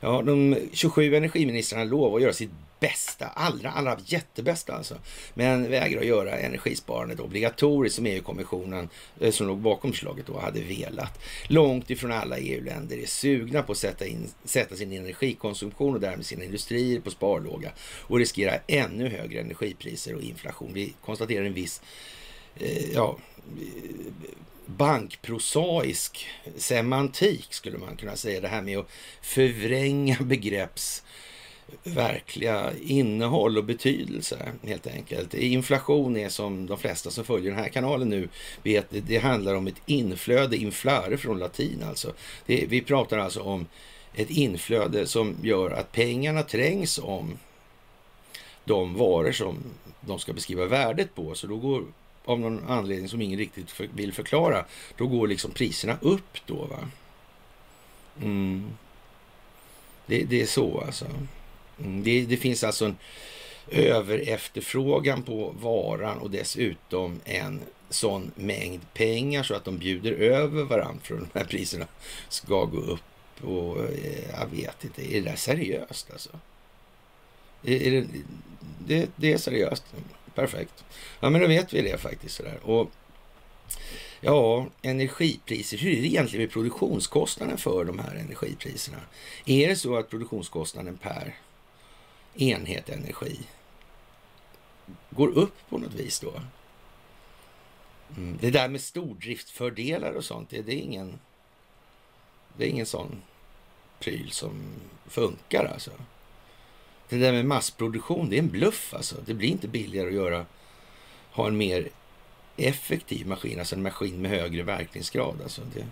Ja, 0.00 0.22
de 0.22 0.56
27 0.72 1.14
energiministrarna 1.14 1.84
lovar 1.84 2.16
att 2.16 2.22
göra 2.22 2.32
sitt 2.32 2.50
bästa, 2.84 3.26
allra, 3.26 3.70
allra 3.70 3.98
jättebästa 4.06 4.72
alltså. 4.74 4.98
Men 5.34 5.70
vägrar 5.70 6.00
att 6.00 6.06
göra 6.06 6.38
energisparandet 6.38 7.20
obligatoriskt 7.20 7.96
som 7.96 8.06
EU-kommissionen, 8.06 8.88
eh, 9.20 9.30
som 9.30 9.46
låg 9.46 9.58
bakom 9.58 9.92
förslaget 9.92 10.26
då, 10.26 10.38
hade 10.38 10.60
velat. 10.60 11.20
Långt 11.48 11.90
ifrån 11.90 12.12
alla 12.12 12.38
EU-länder 12.38 12.98
är 12.98 13.06
sugna 13.06 13.62
på 13.62 13.72
att 13.72 13.78
sätta, 13.78 14.06
in, 14.06 14.28
sätta 14.44 14.76
sin 14.76 14.92
energikonsumtion 14.92 15.94
och 15.94 16.00
därmed 16.00 16.26
sina 16.26 16.44
industrier 16.44 17.00
på 17.00 17.10
sparlåga 17.10 17.72
och 18.00 18.18
riskera 18.18 18.52
ännu 18.66 19.08
högre 19.08 19.40
energipriser 19.40 20.14
och 20.14 20.22
inflation. 20.22 20.70
Vi 20.74 20.94
konstaterar 21.04 21.44
en 21.44 21.54
viss 21.54 21.80
eh, 22.56 22.90
ja, 22.94 23.18
bankprosaisk 24.66 26.26
semantik 26.56 27.46
skulle 27.50 27.78
man 27.78 27.96
kunna 27.96 28.16
säga. 28.16 28.40
Det 28.40 28.48
här 28.48 28.62
med 28.62 28.78
att 28.78 28.90
förvränga 29.22 30.16
begrepps 30.20 31.02
verkliga 31.84 32.72
innehåll 32.82 33.58
och 33.58 33.64
betydelse 33.64 34.52
helt 34.62 34.86
enkelt. 34.86 35.34
Inflation 35.34 36.16
är 36.16 36.28
som 36.28 36.66
de 36.66 36.78
flesta 36.78 37.10
som 37.10 37.24
följer 37.24 37.50
den 37.50 37.60
här 37.60 37.68
kanalen 37.68 38.08
nu 38.08 38.28
vet, 38.62 38.86
det 38.90 39.18
handlar 39.18 39.54
om 39.54 39.66
ett 39.66 39.82
inflöde, 39.86 40.56
inflare 40.56 41.16
från 41.16 41.38
latin 41.38 41.82
alltså. 41.88 42.12
Det, 42.46 42.66
vi 42.68 42.80
pratar 42.80 43.18
alltså 43.18 43.40
om 43.40 43.66
ett 44.14 44.30
inflöde 44.30 45.06
som 45.06 45.36
gör 45.42 45.70
att 45.70 45.92
pengarna 45.92 46.42
trängs 46.42 46.98
om 46.98 47.38
de 48.64 48.94
varor 48.94 49.32
som 49.32 49.58
de 50.00 50.18
ska 50.18 50.32
beskriva 50.32 50.66
värdet 50.66 51.14
på. 51.14 51.34
Så 51.34 51.46
då 51.46 51.56
går, 51.56 51.84
av 52.24 52.40
någon 52.40 52.64
anledning 52.68 53.08
som 53.08 53.22
ingen 53.22 53.38
riktigt 53.38 53.70
för, 53.70 53.88
vill 53.94 54.12
förklara, 54.12 54.64
då 54.96 55.06
går 55.06 55.28
liksom 55.28 55.50
priserna 55.50 55.96
upp 56.00 56.38
då. 56.46 56.64
va. 56.64 56.88
Mm. 58.22 58.70
Det, 60.06 60.24
det 60.24 60.42
är 60.42 60.46
så 60.46 60.80
alltså. 60.80 61.06
Mm, 61.78 62.02
det, 62.02 62.24
det, 62.24 62.36
finns 62.36 62.64
alltså 62.64 62.84
en 62.84 62.96
överefterfrågan 63.68 65.22
på 65.22 65.54
varan 65.60 66.18
och 66.18 66.30
dessutom 66.30 67.20
en 67.24 67.60
sån 67.90 68.30
mängd 68.34 68.80
pengar 68.94 69.42
så 69.42 69.54
att 69.54 69.64
de 69.64 69.78
bjuder 69.78 70.12
över 70.12 70.62
varandra 70.62 71.00
för 71.02 71.14
att 71.14 71.20
de 71.32 71.38
här 71.38 71.46
priserna 71.46 71.86
ska 72.28 72.64
gå 72.64 72.78
upp. 72.78 73.00
Och 73.42 73.84
eh, 73.84 74.30
jag 74.40 74.46
vet 74.46 74.84
inte, 74.84 75.14
är 75.14 75.22
det 75.22 75.30
där 75.30 75.36
seriöst 75.36 76.10
alltså? 76.10 76.30
Är, 77.62 77.90
det, 77.90 78.06
det, 78.86 79.08
det, 79.16 79.32
är 79.32 79.38
seriöst. 79.38 79.84
Perfekt. 80.34 80.84
Ja, 81.20 81.30
men 81.30 81.40
då 81.40 81.46
vet 81.46 81.74
vi 81.74 81.82
det 81.82 81.98
faktiskt. 81.98 82.36
Sådär. 82.36 82.58
Och 82.62 82.90
Ja, 84.26 84.66
energipriser. 84.82 85.78
Hur 85.78 85.98
är 85.98 86.00
det 86.00 86.06
egentligen 86.06 86.42
med 86.42 86.52
produktionskostnaden 86.52 87.58
för 87.58 87.84
de 87.84 87.98
här 87.98 88.14
energipriserna? 88.14 88.98
Är 89.44 89.68
det 89.68 89.76
så 89.76 89.96
att 89.96 90.10
produktionskostnaden 90.10 90.96
per 90.96 91.34
enhet 92.34 92.88
energi 92.88 93.38
går 95.10 95.28
upp 95.28 95.68
på 95.68 95.78
något 95.78 95.94
vis 95.94 96.20
då. 96.20 96.32
Mm. 98.16 98.38
Det 98.40 98.50
där 98.50 98.68
med 98.68 98.80
stordriftfördelar 98.80 100.12
och 100.12 100.24
sånt, 100.24 100.50
det, 100.50 100.62
det, 100.62 100.72
är 100.72 100.80
ingen, 100.80 101.18
det 102.56 102.64
är 102.64 102.68
ingen 102.68 102.86
sån 102.86 103.22
pryl 104.00 104.30
som 104.30 104.62
funkar 105.06 105.64
alltså. 105.64 105.90
Det 107.08 107.16
där 107.16 107.32
med 107.32 107.46
massproduktion, 107.46 108.30
det 108.30 108.36
är 108.36 108.42
en 108.42 108.48
bluff 108.48 108.94
alltså. 108.94 109.16
Det 109.26 109.34
blir 109.34 109.48
inte 109.48 109.68
billigare 109.68 110.08
att 110.08 110.14
göra, 110.14 110.46
ha 111.30 111.48
en 111.48 111.56
mer 111.56 111.88
effektiv 112.56 113.26
maskin, 113.26 113.58
alltså 113.58 113.74
en 113.74 113.82
maskin 113.82 114.22
med 114.22 114.30
högre 114.30 114.62
verkningsgrad. 114.62 115.42
Alltså 115.42 115.62
det, 115.74 115.86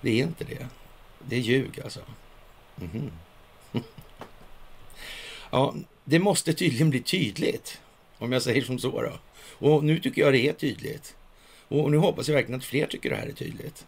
det 0.00 0.10
är 0.10 0.24
inte 0.24 0.44
det. 0.44 0.68
Det 1.28 1.36
är 1.36 1.40
ljug 1.40 1.80
alltså. 1.80 2.00
Mm 2.80 2.90
-hmm. 3.72 3.80
Ja, 5.50 5.74
det 6.04 6.18
måste 6.18 6.52
tydligen 6.52 6.90
bli 6.90 7.00
tydligt, 7.00 7.80
om 8.18 8.32
jag 8.32 8.42
säger 8.42 8.62
som 8.62 8.78
så. 8.78 9.02
Då. 9.02 9.18
Och 9.68 9.84
nu 9.84 9.98
tycker 9.98 10.22
jag 10.22 10.32
det 10.32 10.48
är 10.48 10.52
tydligt. 10.52 11.16
Och 11.68 11.90
nu 11.90 11.96
hoppas 11.96 12.28
jag 12.28 12.34
verkligen 12.34 12.58
att 12.58 12.64
fler 12.64 12.86
tycker 12.86 13.10
det 13.10 13.16
här 13.16 13.26
är 13.26 13.32
tydligt. 13.32 13.86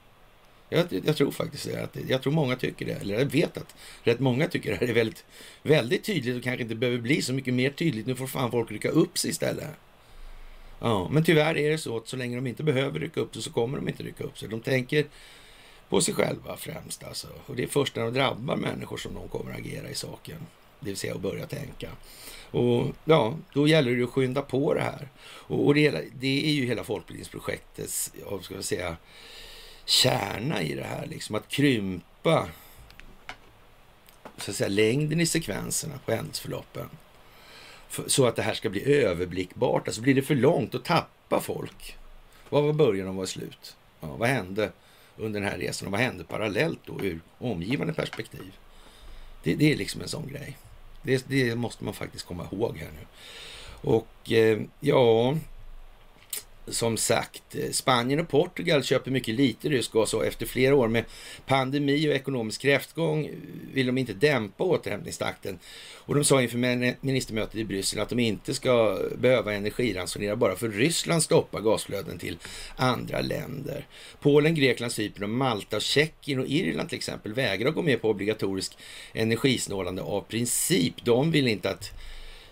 Jag, 0.68 0.86
jag, 1.04 1.16
tror 1.16 1.30
faktiskt 1.30 1.64
det. 1.64 1.82
Att, 1.82 1.96
jag 2.08 2.22
tror 2.22 2.32
många 2.32 2.56
tycker 2.56 2.86
det. 2.86 2.92
Eller 2.92 3.18
jag 3.18 3.26
vet 3.26 3.56
att 3.56 3.74
rätt 4.02 4.20
många 4.20 4.48
tycker 4.48 4.70
det 4.70 4.76
här 4.76 4.88
är 4.88 4.94
väldigt, 4.94 5.24
väldigt 5.62 6.04
tydligt 6.04 6.36
och 6.36 6.42
kanske 6.42 6.62
inte 6.62 6.74
behöver 6.74 6.98
bli 6.98 7.22
så 7.22 7.32
mycket 7.32 7.54
mer 7.54 7.70
tydligt. 7.70 8.06
Nu 8.06 8.14
får 8.14 8.26
fan 8.26 8.50
folk 8.50 8.70
rycka 8.70 8.88
upp 8.88 9.18
sig 9.18 9.30
istället. 9.30 9.70
Ja, 10.80 11.08
men 11.08 11.24
tyvärr 11.24 11.56
är 11.56 11.70
det 11.70 11.78
så 11.78 11.96
att 11.96 12.08
så 12.08 12.16
länge 12.16 12.36
de 12.36 12.46
inte 12.46 12.62
behöver 12.62 13.00
rycka 13.00 13.20
upp 13.20 13.34
sig 13.34 13.42
så 13.42 13.52
kommer 13.52 13.78
de 13.78 13.88
inte 13.88 14.02
rycka 14.02 14.24
upp 14.24 14.38
sig. 14.38 14.48
De 14.48 14.60
tänker 14.60 15.06
på 15.88 16.00
sig 16.00 16.14
själva 16.14 16.56
främst 16.56 17.04
alltså. 17.04 17.28
Och 17.46 17.56
det 17.56 17.62
är 17.62 17.66
först 17.66 17.96
när 17.96 18.04
de 18.04 18.14
drabbar 18.14 18.56
människor 18.56 18.96
som 18.96 19.14
de 19.14 19.28
kommer 19.28 19.50
att 19.50 19.58
agera 19.58 19.90
i 19.90 19.94
saken 19.94 20.38
det 20.82 20.90
vill 20.90 20.96
säga 20.96 21.14
att 21.14 21.20
börja 21.20 21.46
tänka. 21.46 21.90
Och 22.50 22.86
ja, 23.04 23.36
då 23.54 23.68
gäller 23.68 23.96
det 23.96 24.04
att 24.04 24.10
skynda 24.10 24.42
på 24.42 24.74
det 24.74 24.82
här. 24.82 25.08
Och, 25.24 25.66
och 25.66 25.74
det, 25.74 26.04
det, 26.20 26.46
är 26.46 26.52
ju 26.52 26.66
hela 26.66 26.84
folkbildningsprojektets, 26.84 28.12
jag 28.28 28.44
ska 28.44 28.62
säga, 28.62 28.96
kärna 29.84 30.62
i 30.62 30.74
det 30.74 30.84
här, 30.84 31.06
liksom 31.06 31.34
att 31.34 31.48
krympa 31.48 32.48
så 34.36 34.50
att 34.50 34.56
säga, 34.56 34.68
längden 34.68 35.20
i 35.20 35.26
sekvenserna 35.26 35.98
på 36.06 36.12
händelseförloppen. 36.12 36.88
Så 38.06 38.26
att 38.26 38.36
det 38.36 38.42
här 38.42 38.54
ska 38.54 38.70
bli 38.70 38.94
överblickbart. 38.94 39.88
Alltså 39.88 40.02
blir 40.02 40.14
det 40.14 40.22
för 40.22 40.34
långt, 40.34 40.74
att 40.74 40.84
tappa 40.84 41.40
folk. 41.40 41.96
Vad 42.48 42.64
var 42.64 42.72
början 42.72 43.08
och 43.08 43.14
vad 43.14 43.22
var 43.22 43.26
slut? 43.26 43.76
Ja, 44.00 44.16
vad 44.16 44.28
hände 44.28 44.72
under 45.16 45.40
den 45.40 45.50
här 45.50 45.58
resan 45.58 45.86
och 45.86 45.92
vad 45.92 46.00
hände 46.00 46.24
parallellt 46.24 46.80
då 46.84 47.00
ur 47.00 47.20
omgivande 47.38 47.92
perspektiv? 47.92 48.52
Det, 49.42 49.54
det 49.54 49.72
är 49.72 49.76
liksom 49.76 50.00
en 50.00 50.08
sån 50.08 50.28
grej. 50.28 50.56
Det, 51.02 51.24
det, 51.28 51.54
måste 51.54 51.84
man 51.84 51.94
faktiskt 51.94 52.26
komma 52.26 52.46
ihåg 52.52 52.78
här 52.78 52.90
nu. 52.98 53.06
Och 53.90 54.32
eh, 54.32 54.60
ja, 54.80 55.34
som 56.66 56.96
sagt, 56.96 57.54
eh, 57.54 57.70
Spanien 57.70 58.20
och 58.20 58.28
Portugal 58.28 58.84
köper 58.84 59.10
mycket 59.10 59.34
lite 59.34 59.68
rysk 59.68 59.92
gas 59.92 60.14
och 60.14 60.26
efter 60.26 60.46
flera 60.46 60.74
år 60.74 60.88
med 60.88 61.04
pandemi 61.46 62.08
och 62.08 62.14
ekonomisk 62.14 62.60
kräftgång 62.60 63.30
vill 63.72 63.86
de 63.86 63.98
inte 63.98 64.12
dämpa 64.12 64.64
återhämtningstakten. 64.64 65.58
Och 66.04 66.14
de 66.14 66.24
sa 66.24 66.42
inför 66.42 66.58
ministermötet 67.06 67.54
i 67.54 67.64
Bryssel 67.64 68.00
att 68.00 68.08
de 68.08 68.18
inte 68.18 68.54
ska 68.54 68.98
behöva 69.18 69.52
energiransonera 69.52 70.36
bara 70.36 70.56
för 70.56 70.68
Ryssland 70.68 71.22
stoppar 71.22 71.60
gasflöden 71.60 72.18
till 72.18 72.38
andra 72.76 73.20
länder. 73.20 73.86
Polen, 74.20 74.54
Grekland, 74.54 74.92
Cypern, 74.92 75.30
Malta, 75.30 75.80
Tjeckien 75.80 76.38
och 76.38 76.46
Irland 76.46 76.88
till 76.88 76.98
exempel 76.98 77.34
vägrar 77.34 77.70
gå 77.70 77.82
med 77.82 78.02
på 78.02 78.10
obligatorisk 78.10 78.78
energisnålande 79.12 80.02
av 80.02 80.20
princip. 80.20 81.04
De 81.04 81.30
vill 81.30 81.48
inte 81.48 81.70
att 81.70 81.92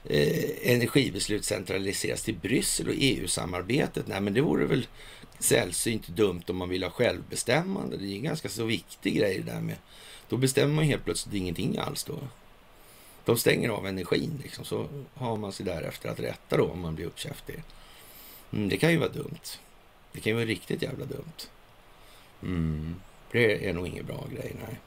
eh, 0.05 0.73
energibeslut 0.73 1.45
centraliseras 1.45 2.23
till 2.23 2.35
Bryssel 2.35 2.89
och 2.89 2.95
EU-samarbetet. 2.97 4.07
Nej, 4.07 4.21
men 4.21 4.35
det 4.35 4.41
vore 4.41 4.67
väl 4.67 4.87
sällsynt 5.39 6.09
dumt 6.09 6.43
om 6.49 6.57
man 6.57 6.69
vill 6.69 6.83
ha 6.83 6.91
självbestämmande. 6.91 7.97
Det 7.97 8.07
är 8.07 8.17
en 8.17 8.23
ganska 8.23 8.49
så 8.49 8.65
viktig 8.65 9.17
grej 9.17 9.43
det 9.45 9.53
där 9.53 9.61
med. 9.61 9.77
Då 10.29 10.37
bestämmer 10.37 10.75
man 10.75 10.85
helt 10.85 11.05
plötsligt 11.05 11.35
ingenting 11.35 11.79
alls 11.79 12.05
då. 12.05 12.19
De 13.25 13.37
stänger 13.39 13.69
av 13.69 13.87
energin 13.87 14.41
liksom, 14.43 14.65
så 14.65 14.89
har 15.15 15.37
man 15.37 15.53
sig 15.53 15.67
därefter 15.67 16.09
att 16.09 16.21
rätta 16.21 16.57
då 16.57 16.65
om 16.65 16.81
man 16.81 16.95
blir 16.95 17.07
uppkäftig. 17.07 17.63
Mm, 18.53 18.69
det 18.69 18.77
kan 18.77 18.91
ju 18.91 18.99
vara 18.99 19.09
dumt. 19.09 19.59
Det 20.13 20.21
kan 20.21 20.31
ju 20.31 20.35
vara 20.35 20.47
riktigt 20.47 20.83
jävla 20.83 21.05
dumt. 21.05 21.49
Mm, 22.43 22.95
det 23.33 23.69
är 23.69 23.73
nog 23.73 23.87
ingen 23.87 24.07
bra 24.07 24.27
grej, 24.35 24.57
nej. 24.67 24.79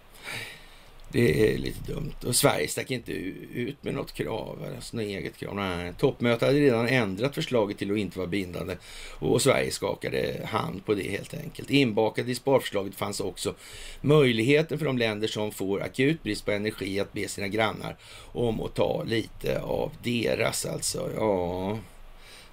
Det 1.13 1.53
är 1.53 1.57
lite 1.57 1.91
dumt. 1.91 2.13
Och 2.25 2.35
Sverige 2.35 2.67
stack 2.67 2.91
inte 2.91 3.11
ut 3.11 3.83
med 3.83 3.93
något 3.93 4.13
krav, 4.13 4.65
alltså 4.75 4.97
något 4.97 5.05
eget 5.05 5.37
krav. 5.37 5.55
Nej. 5.55 5.93
Toppmötet 5.97 6.41
hade 6.41 6.59
redan 6.59 6.87
ändrat 6.87 7.35
förslaget 7.35 7.77
till 7.77 7.91
att 7.91 7.97
inte 7.97 8.17
vara 8.17 8.27
bindande 8.27 8.77
och 9.19 9.41
Sverige 9.41 9.71
skakade 9.71 10.41
hand 10.45 10.85
på 10.85 10.93
det 10.93 11.09
helt 11.11 11.33
enkelt. 11.33 11.69
Inbakat 11.69 12.27
i 12.27 12.35
sparförslaget 12.35 12.95
fanns 12.95 13.19
också 13.19 13.53
möjligheten 14.01 14.79
för 14.79 14.85
de 14.85 14.97
länder 14.97 15.27
som 15.27 15.51
får 15.51 15.81
akut 15.83 16.23
brist 16.23 16.45
på 16.45 16.51
energi 16.51 16.99
att 16.99 17.13
be 17.13 17.27
sina 17.27 17.47
grannar 17.47 17.95
om 18.31 18.61
att 18.61 18.75
ta 18.75 19.03
lite 19.03 19.61
av 19.61 19.91
deras 20.03 20.65
alltså. 20.65 21.09
Ja, 21.15 21.77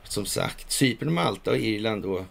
som 0.05 0.27
sagt, 0.27 0.73
Cypern, 0.73 1.13
Malta 1.13 1.51
och 1.51 1.59
Irland 1.59 2.03
då 2.03 2.25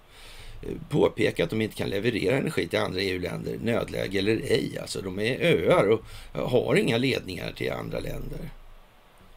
påpeka 0.89 1.43
att 1.43 1.50
de 1.50 1.62
inte 1.62 1.76
kan 1.76 1.89
leverera 1.89 2.38
energi 2.38 2.67
till 2.67 2.80
andra 2.80 3.02
EU-länder, 3.02 3.58
nödläge 3.62 4.19
eller 4.19 4.36
ej. 4.36 4.78
Alltså 4.82 5.02
de 5.02 5.19
är 5.19 5.39
öar 5.39 5.88
och 5.88 6.04
har 6.50 6.76
inga 6.76 6.98
ledningar 6.98 7.52
till 7.52 7.72
andra 7.72 8.00
länder. 8.00 8.50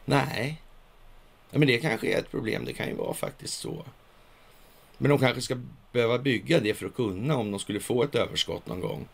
Nej, 0.05 0.61
men 1.51 1.67
det 1.67 1.77
kanske 1.77 2.07
är 2.07 2.19
ett 2.19 2.31
problem. 2.31 2.65
Det 2.65 2.73
kan 2.73 2.87
ju 2.87 2.95
vara 2.95 3.13
faktiskt 3.13 3.59
så. 3.59 3.85
Men 4.97 5.09
de 5.09 5.19
kanske 5.19 5.41
ska 5.41 5.57
behöva 5.91 6.19
bygga 6.19 6.59
det 6.59 6.73
för 6.73 6.85
att 6.85 6.95
kunna 6.95 7.37
om 7.37 7.51
de 7.51 7.59
skulle 7.59 7.79
få 7.79 8.03
ett 8.03 8.15
överskott 8.15 8.67
någon 8.67 8.79
gång. 8.79 9.07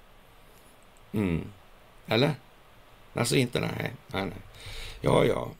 Mm. 1.11 1.45
Eller? 2.07 2.31
Alltså 3.13 3.35
inte 3.35 3.59
nej. 3.59 3.91
nej, 4.07 4.25
nej. 4.25 4.33
Ja, 5.01 5.25
ja. 5.25 5.51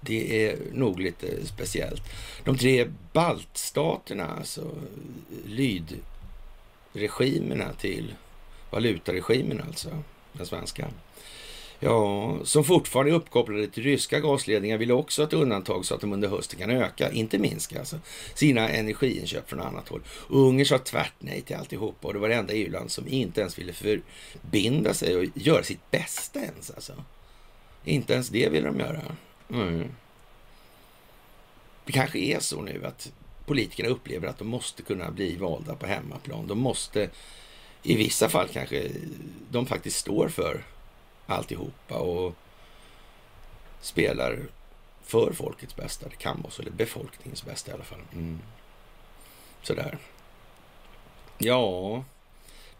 Det 0.00 0.46
är 0.46 0.58
nog 0.72 1.00
lite 1.00 1.46
speciellt. 1.46 2.02
De 2.44 2.58
tre 2.58 2.86
baltstaterna, 3.12 4.26
alltså 4.26 4.70
lydregimerna 5.46 7.72
till 7.72 8.14
valutaregimen 8.70 9.62
alltså, 9.66 10.02
den 10.32 10.46
svenska. 10.46 10.88
Ja, 11.80 12.36
som 12.44 12.64
fortfarande 12.64 13.12
är 13.12 13.14
uppkopplade 13.14 13.66
till 13.66 13.82
ryska 13.82 14.20
gasledningar 14.20 14.78
vill 14.78 14.92
också 14.92 15.22
ha 15.22 15.26
ett 15.26 15.32
undantag 15.32 15.84
så 15.84 15.94
att 15.94 16.00
de 16.00 16.12
under 16.12 16.28
hösten 16.28 16.58
kan 16.58 16.70
öka, 16.70 17.12
inte 17.12 17.38
minska, 17.38 17.78
alltså, 17.78 17.98
sina 18.34 18.68
energiinköp 18.68 19.48
från 19.48 19.60
annat 19.60 19.88
håll. 19.88 20.00
Ungern 20.28 20.66
sa 20.66 20.78
tvärt 20.78 21.12
nej 21.18 21.40
till 21.40 21.56
alltihopa 21.56 22.08
och 22.08 22.14
det 22.14 22.20
var 22.20 22.28
det 22.28 22.34
enda 22.34 22.52
EU-land 22.52 22.90
som 22.90 23.08
inte 23.08 23.40
ens 23.40 23.58
ville 23.58 23.72
förbinda 23.72 24.94
sig 24.94 25.16
och 25.16 25.24
göra 25.34 25.62
sitt 25.62 25.90
bästa 25.90 26.40
ens. 26.40 26.70
Alltså. 26.70 26.92
Inte 27.84 28.12
ens 28.12 28.28
det 28.28 28.48
ville 28.48 28.66
de 28.66 28.80
göra. 28.80 29.02
Mm. 29.50 29.90
Det 31.84 31.92
kanske 31.92 32.18
är 32.18 32.40
så 32.40 32.62
nu 32.62 32.86
att 32.86 33.12
politikerna 33.46 33.88
upplever 33.88 34.28
att 34.28 34.38
de 34.38 34.48
måste 34.48 34.82
kunna 34.82 35.10
bli 35.10 35.36
valda 35.36 35.74
på 35.74 35.86
hemmaplan. 35.86 36.46
De 36.46 36.58
måste, 36.58 37.10
i 37.82 37.96
vissa 37.96 38.28
fall 38.28 38.48
kanske, 38.48 38.90
de 39.50 39.66
faktiskt 39.66 39.96
står 39.96 40.28
för 40.28 40.64
alltihopa 41.26 41.98
och 41.98 42.34
spelar 43.80 44.38
för 45.02 45.32
folkets 45.32 45.76
bästa. 45.76 46.08
Det 46.08 46.16
kan 46.16 46.42
vara 46.42 46.50
så, 46.50 46.62
eller 46.62 46.72
befolkningens 46.72 47.44
bästa 47.44 47.70
i 47.70 47.74
alla 47.74 47.84
fall. 47.84 48.00
Mm. 48.12 48.38
Sådär. 49.62 49.98
Ja, 51.38 52.04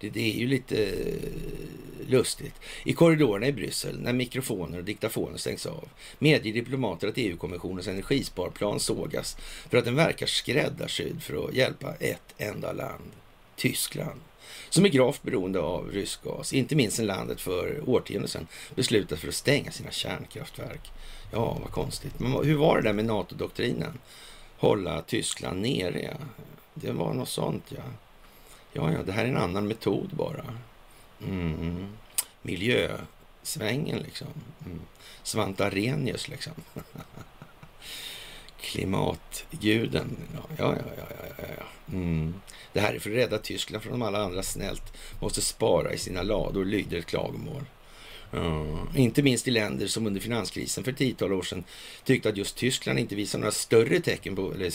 det, 0.00 0.10
det, 0.10 0.34
är 0.34 0.38
ju 0.38 0.46
lite 0.46 0.84
eh, 0.84 2.08
lustigt. 2.08 2.54
I 2.84 2.92
korridorerna 2.92 3.46
i 3.46 3.52
Bryssel, 3.52 4.00
när 4.00 4.12
mikrofoner 4.12 4.78
och 4.78 4.84
diktafoner 4.84 5.38
stängs 5.38 5.66
av, 5.66 5.88
medger 6.18 6.52
diplomater 6.52 7.08
att 7.08 7.18
EU-kommissionens 7.18 7.88
energisparplan 7.88 8.80
sågas 8.80 9.36
för 9.70 9.78
att 9.78 9.84
den 9.84 9.96
verkar 9.96 10.26
skräddarsydd 10.26 11.22
för 11.22 11.48
att 11.48 11.54
hjälpa 11.54 11.94
ett 11.94 12.34
enda 12.38 12.72
land, 12.72 13.10
Tyskland 13.56 14.20
som 14.68 14.84
är 14.84 14.88
gravt 14.88 15.22
beroende 15.22 15.60
av 15.60 15.90
rysk 15.92 16.22
gas. 16.22 16.52
Inte 16.52 16.76
minst 16.76 16.96
sedan 16.96 17.06
landet 17.06 17.40
för 17.40 17.88
årtionden 17.88 18.28
sedan 18.28 18.46
beslutat 18.74 19.18
för 19.18 19.28
att 19.28 19.34
stänga 19.34 19.70
sina 19.70 19.90
kärnkraftverk. 19.90 20.92
Ja, 21.32 21.58
vad 21.62 21.70
konstigt. 21.70 22.20
Men 22.20 22.32
hur 22.44 22.56
var 22.56 22.76
det 22.76 22.82
där 22.82 22.92
med 22.92 23.04
NATO-doktrinen? 23.04 23.98
Hålla 24.58 25.02
Tyskland 25.02 25.60
nere, 25.60 26.02
ja. 26.02 26.26
Det 26.74 26.92
var 26.92 27.14
något 27.14 27.28
sånt, 27.28 27.64
ja. 27.68 27.82
Ja, 28.76 28.92
ja, 28.92 29.02
det 29.02 29.12
här 29.12 29.24
är 29.24 29.28
en 29.28 29.36
annan 29.36 29.68
metod 29.68 30.10
bara. 30.12 30.44
Mm. 31.22 31.86
Miljösvängen, 32.42 33.98
liksom. 33.98 34.28
Mm. 34.66 34.80
Svante 35.22 35.66
Arrhenius, 35.66 36.28
liksom. 36.28 36.52
Klimatguden. 38.60 40.16
Ja, 40.34 40.44
ja, 40.58 40.74
ja, 40.96 41.04
ja, 41.38 41.44
ja. 41.58 41.64
Mm. 41.92 42.34
Det 42.72 42.80
här 42.80 42.94
är 42.94 42.98
för 42.98 43.10
att 43.10 43.16
rädda 43.16 43.38
Tyskland 43.38 43.82
från 43.82 43.92
de 43.92 44.02
alla 44.02 44.22
andra 44.22 44.42
snällt 44.42 44.92
måste 45.20 45.42
spara 45.42 45.92
i 45.92 45.98
sina 45.98 46.22
lador, 46.22 46.64
lyder 46.64 46.98
ett 46.98 47.06
klagomål. 47.06 47.64
Uh, 48.34 48.82
inte 48.96 49.22
minst 49.22 49.48
i 49.48 49.50
länder 49.50 49.86
som 49.86 50.06
under 50.06 50.20
finanskrisen 50.20 50.84
för 50.84 50.92
ett 50.92 50.98
tiotal 50.98 51.32
år 51.32 51.42
sedan 51.42 51.64
tyckte 52.04 52.28
att 52.28 52.36
just 52.36 52.56
Tyskland 52.56 52.98
inte 52.98 53.14
visade 53.14 53.40
några 53.40 53.52
större 53.52 54.00
tecken 54.00 54.36
på, 54.36 54.52
eller 54.52 54.70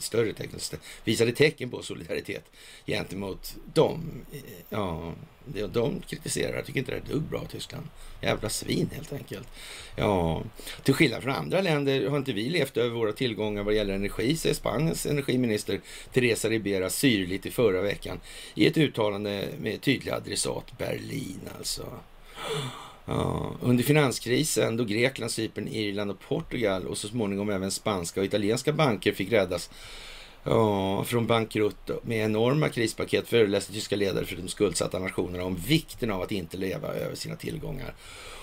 större 0.00 0.32
tecken, 0.32 0.60
visade 1.04 1.32
tecken 1.32 1.70
på 1.70 1.82
solidaritet 1.82 2.44
gentemot 2.86 3.56
dem. 3.74 4.24
Ja, 4.68 5.14
de 5.72 6.00
kritiserar, 6.00 6.56
jag 6.56 6.66
tycker 6.66 6.78
inte 6.78 6.92
det 6.92 6.96
är 6.96 7.00
ett 7.00 7.08
dugg 7.08 7.22
bra 7.22 7.44
Tyskland. 7.50 7.86
Jävla 8.22 8.48
svin 8.48 8.90
helt 8.94 9.12
enkelt. 9.12 9.48
Ja, 9.96 10.42
till 10.82 10.94
skillnad 10.94 11.22
från 11.22 11.34
andra 11.34 11.60
länder 11.60 12.08
har 12.08 12.16
inte 12.16 12.32
vi 12.32 12.50
levt 12.50 12.76
över 12.76 12.90
våra 12.90 13.12
tillgångar 13.12 13.62
vad 13.62 13.74
gäller 13.74 13.94
energi, 13.94 14.36
säger 14.36 14.54
Spaniens 14.54 15.06
energiminister 15.06 15.80
Teresa 16.12 16.48
Ribera 16.48 16.90
syrligt 16.90 17.46
i 17.46 17.50
förra 17.50 17.82
veckan 17.82 18.20
i 18.54 18.66
ett 18.66 18.76
uttalande 18.76 19.48
med 19.60 19.80
tydlig 19.80 20.12
adressat 20.12 20.78
Berlin 20.78 21.40
alltså. 21.58 21.86
Under 23.60 23.84
finanskrisen 23.84 24.76
då 24.76 24.84
Grekland, 24.84 25.30
Cypern, 25.30 25.68
Irland 25.68 26.10
och 26.10 26.20
Portugal 26.20 26.86
och 26.86 26.98
så 26.98 27.08
småningom 27.08 27.50
även 27.50 27.70
spanska 27.70 28.20
och 28.20 28.26
italienska 28.26 28.72
banker 28.72 29.12
fick 29.12 29.32
räddas 29.32 29.70
ja, 30.44 31.04
från 31.04 31.26
bankrutt 31.26 31.90
med 32.02 32.24
enorma 32.24 32.68
krispaket 32.68 33.28
föreläste 33.28 33.72
tyska 33.72 33.96
ledare 33.96 34.24
för 34.24 34.36
de 34.36 34.48
skuldsatta 34.48 34.98
nationerna 34.98 35.44
om 35.44 35.56
vikten 35.56 36.10
av 36.10 36.22
att 36.22 36.32
inte 36.32 36.56
leva 36.56 36.88
över 36.88 37.14
sina 37.14 37.36
tillgångar. 37.36 37.94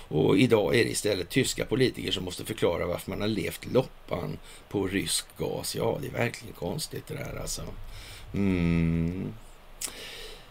Och 0.08 0.38
idag 0.38 0.74
är 0.74 0.84
det 0.84 0.90
istället 0.90 1.28
tyska 1.28 1.64
politiker 1.64 2.12
som 2.12 2.24
måste 2.24 2.44
förklara 2.44 2.86
varför 2.86 3.10
man 3.10 3.20
har 3.20 3.28
levt 3.28 3.72
loppan 3.72 4.38
på 4.68 4.86
rysk 4.86 5.26
gas. 5.38 5.76
Ja, 5.76 5.98
det 6.02 6.08
är 6.08 6.12
verkligen 6.12 6.54
konstigt 6.54 7.06
det 7.06 7.14
där 7.14 7.40
alltså. 7.40 7.62
Mm. 8.34 9.32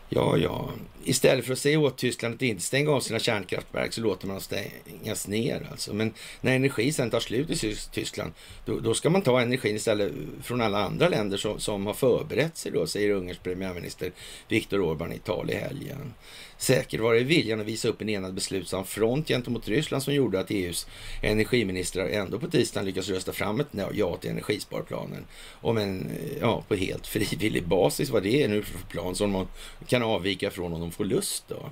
Ja, 0.10 0.38
ja. 0.38 0.70
Istället 1.04 1.46
för 1.46 1.54
att 1.54 1.60
säga 1.60 1.80
åt 1.80 1.98
Tyskland 1.98 2.36
att 2.36 2.41
inte 2.41 2.63
stänga 2.63 2.91
av 2.91 3.00
sina 3.00 3.20
kärnkraftverk 3.20 3.94
så 3.94 4.02
låter 4.02 4.28
man 4.28 4.36
dem 4.36 4.41
stängas 4.41 5.28
ner. 5.28 5.68
Alltså. 5.72 5.94
Men 5.94 6.13
när 6.41 6.56
energi 6.56 6.91
sen 6.91 7.10
tar 7.10 7.20
slut 7.20 7.63
i 7.63 7.76
Tyskland, 7.91 8.34
då, 8.65 8.80
då, 8.80 8.94
ska 8.94 9.10
man 9.10 9.22
ta 9.22 9.41
energin 9.41 9.76
istället 9.76 10.12
från 10.44 10.62
alla 10.62 10.86
andra 10.86 11.10
länder 11.10 11.38
som, 11.38 11.60
som 11.60 11.86
har 11.86 11.94
förberett 11.94 12.58
sig 12.58 12.72
då, 12.72 12.88
säger 12.88 13.10
Ungerns 13.10 13.39
premiärminister 13.39 14.12
Viktor 14.48 14.80
Orbán 14.80 15.13
i 15.13 15.20
tal 15.20 15.52
i 15.52 15.56
helgen. 15.56 16.13
Säkert 16.58 17.00
var 17.00 17.13
det 17.13 17.24
viljan 17.24 17.60
att 17.60 17.65
visa 17.65 17.88
upp 17.88 18.02
en 18.02 18.10
enad 18.10 18.34
beslutsam 18.34 18.86
front 18.86 19.28
gentemot 19.28 19.68
Ryssland 19.68 20.04
som 20.04 20.13
gjorde 20.13 20.39
att 20.39 20.52
EUs 20.52 20.88
energiministrar 21.22 22.08
ändå 22.08 22.39
på 22.39 22.48
tisdagen 22.48 22.86
lyckades 22.86 23.10
rösta 23.10 23.34
fram 23.34 23.60
ett 23.60 23.68
ja 23.94 24.18
till 24.18 24.30
energisparplanen. 24.30 25.26
Om 25.62 25.78
en, 25.78 26.10
eh, 26.10 26.38
ja, 26.41 26.63
på 26.68 26.76
helt 26.76 27.08
frivillig 27.08 27.68
basis, 27.68 28.10
vad 28.10 28.24
det 28.24 28.44
är 28.44 28.48
nu 28.48 28.63
för 28.63 28.88
plan 28.88 29.15
som 29.15 29.32
man 29.32 29.48
kan 29.88 30.04
avvika 30.04 30.52
från 30.52 30.74
om 30.74 30.80
de 30.80 30.91
får 30.91 31.06
lust 31.06 31.44
då. 31.48 31.70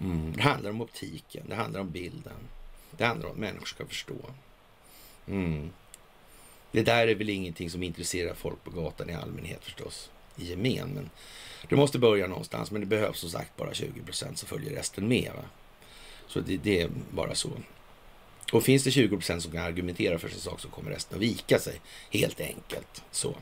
Mm. 0.00 0.32
Det 0.36 0.42
handlar 0.42 0.70
om 0.70 0.80
optiken, 0.80 1.42
det 1.48 1.54
handlar 1.54 1.80
om 1.80 1.90
bilden. 1.90 2.48
Det 2.90 3.04
handlar 3.04 3.28
om 3.28 3.32
att 3.32 3.38
människor 3.38 3.66
ska 3.66 3.86
förstå. 3.86 4.16
Mm. 5.26 5.70
Det 6.72 6.82
där 6.82 7.08
är 7.08 7.14
väl 7.14 7.30
ingenting 7.30 7.70
som 7.70 7.82
intresserar 7.82 8.34
folk 8.34 8.64
på 8.64 8.70
gatan 8.70 9.10
i 9.10 9.14
allmänhet 9.14 9.64
förstås, 9.64 10.10
i 10.36 10.44
gemen. 10.44 10.90
Men 10.94 11.10
du 11.68 11.76
måste 11.76 11.98
börja 11.98 12.26
någonstans, 12.26 12.70
men 12.70 12.80
det 12.80 12.86
behövs 12.86 13.18
som 13.18 13.30
sagt 13.30 13.56
bara 13.56 13.74
20 13.74 14.02
procent 14.02 14.38
så 14.38 14.46
följer 14.46 14.70
resten 14.70 15.08
med. 15.08 15.30
Va? 15.36 15.42
Så 16.26 16.40
det, 16.40 16.56
det, 16.56 16.80
är 16.80 16.90
bara 17.10 17.34
så. 17.34 17.50
Och 18.52 18.62
finns 18.64 18.84
det 18.84 18.90
20 18.90 19.16
procent 19.16 19.42
som 19.42 19.52
kan 19.52 19.62
argumentera 19.62 20.18
för 20.18 20.28
sin 20.28 20.40
sak 20.40 20.60
så 20.60 20.68
kommer 20.68 20.90
resten 20.90 21.16
att 21.16 21.22
vika 21.22 21.58
sig, 21.58 21.80
helt 22.10 22.40
enkelt. 22.40 23.02
Så. 23.10 23.36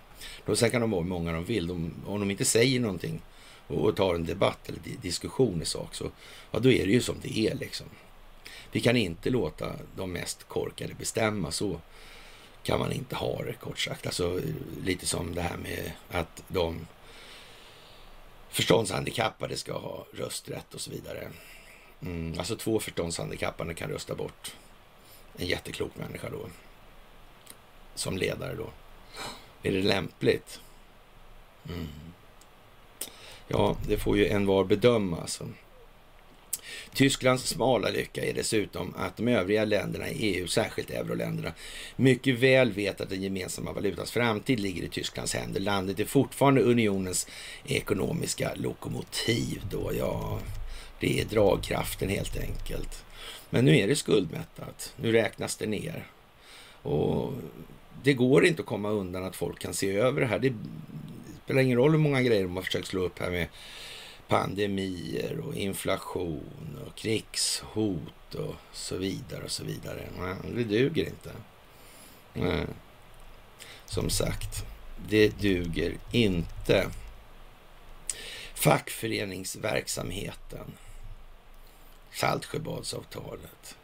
Då, 0.46 0.57
sen 0.57 0.70
kan 0.70 0.81
de 0.81 0.90
vara 0.90 1.03
hur 1.03 1.09
många 1.09 1.33
de 1.33 1.44
vill. 1.44 1.66
De, 1.66 1.94
om 2.07 2.20
de 2.20 2.31
inte 2.31 2.44
säger 2.44 2.81
någonting 2.81 3.20
och 3.66 3.96
tar 3.96 4.14
en 4.14 4.26
debatt 4.26 4.68
eller 4.68 4.81
diskussion 5.03 5.62
i 5.62 5.64
sak, 5.64 5.94
så 5.94 6.11
ja, 6.50 6.59
då 6.59 6.70
är 6.70 6.87
det 6.87 6.92
ju 6.92 7.00
som 7.00 7.16
det 7.22 7.38
är. 7.38 7.55
liksom. 7.55 7.87
Vi 8.72 8.81
kan 8.81 8.96
inte 8.96 9.31
låta 9.31 9.72
de 9.96 10.12
mest 10.12 10.48
korkade 10.48 10.94
bestämma. 10.94 11.50
Så 11.50 11.81
kan 12.62 12.78
man 12.78 12.92
inte 12.92 13.16
ha 13.16 13.42
det, 13.42 13.52
kort 13.52 13.78
sagt. 13.78 14.06
Alltså 14.06 14.40
lite 14.84 15.06
som 15.06 15.34
det 15.34 15.42
här 15.42 15.56
med 15.56 15.92
att 16.10 16.42
de 16.48 16.86
förståndshandikappade 18.50 19.56
ska 19.56 19.78
ha 19.78 20.06
rösträtt 20.12 20.74
och 20.74 20.80
så 20.80 20.90
vidare. 20.90 21.28
Mm, 22.02 22.38
alltså 22.38 22.56
två 22.56 22.80
förståndshandikappade 22.80 23.74
kan 23.74 23.90
rösta 23.90 24.14
bort 24.14 24.54
en 25.36 25.46
jätteklok 25.46 25.96
människa 25.96 26.30
då. 26.30 26.48
Som 27.94 28.16
ledare 28.16 28.54
då. 28.54 28.70
Är 29.62 29.72
det 29.72 29.82
lämpligt? 29.82 30.61
Mm. 31.68 31.88
Ja, 33.48 33.76
det 33.88 33.98
får 33.98 34.16
ju 34.16 34.26
en 34.26 34.46
var 34.46 34.64
bedöma 34.64 35.20
alltså. 35.20 35.48
Tysklands 36.95 37.49
smala 37.49 37.88
lycka 37.88 38.24
är 38.24 38.34
dessutom 38.34 38.95
att 38.97 39.16
de 39.16 39.28
övriga 39.28 39.64
länderna 39.64 40.09
i 40.09 40.14
EU, 40.14 40.47
särskilt 40.47 40.91
euroländerna, 40.91 41.53
mycket 41.97 42.38
väl 42.38 42.72
vet 42.72 43.01
att 43.01 43.11
den 43.11 43.22
gemensamma 43.22 43.72
valutans 43.72 44.11
framtid 44.11 44.61
ligger 44.61 44.82
i 44.82 44.88
Tysklands 44.88 45.34
händer. 45.34 45.61
Landet 45.61 46.01
är 46.01 46.05
fortfarande 46.05 46.62
unionens 46.62 47.26
ekonomiska 47.64 48.53
lokomotiv 48.55 49.62
då, 49.70 49.93
ja. 49.99 50.41
Det 51.01 51.20
är 51.20 51.24
dragkraften 51.24 52.09
helt 52.09 52.36
enkelt. 52.36 53.05
Men 53.51 53.64
nu 53.64 53.78
är 53.78 53.88
det 53.88 53.97
skuldmättat. 53.97 54.95
Nu 54.97 55.12
räknas 55.12 55.57
det 55.57 55.66
ner. 55.66 56.07
Och 56.82 57.32
det 58.03 58.12
går 58.12 58.47
inte 58.47 58.62
att 58.62 58.66
komma 58.66 58.91
undan 58.91 59.24
att 59.24 59.36
folk 59.36 59.59
kan 59.59 59.74
se 59.74 59.97
över 59.97 60.20
det 60.20 60.26
här. 60.26 60.38
Det 60.38 60.55
spelar 61.45 61.62
ingen 61.62 61.78
roll 61.78 61.91
hur 61.91 61.99
många 61.99 62.22
grejer 62.22 62.43
de 62.43 62.57
har 62.57 62.62
försökt 62.62 62.86
slå 62.86 63.03
upp 63.03 63.18
här 63.18 63.30
med 63.30 63.47
pandemier 64.31 65.41
och 65.41 65.55
inflation 65.55 66.78
och 66.87 66.95
krigshot 66.95 68.35
och 68.35 68.55
så 68.72 68.97
vidare 68.97 69.45
och 69.45 69.51
så 69.51 69.64
vidare. 69.64 70.09
Nej, 70.18 70.37
det 70.55 70.64
duger 70.64 71.05
inte. 71.05 71.33
Nej. 72.33 72.66
Som 73.85 74.11
sagt, 74.11 74.64
det 75.09 75.28
duger 75.28 75.97
inte. 76.12 76.91
Fackföreningsverksamheten. 78.55 80.72
Saltsjöbadsavtalet. 82.12 83.76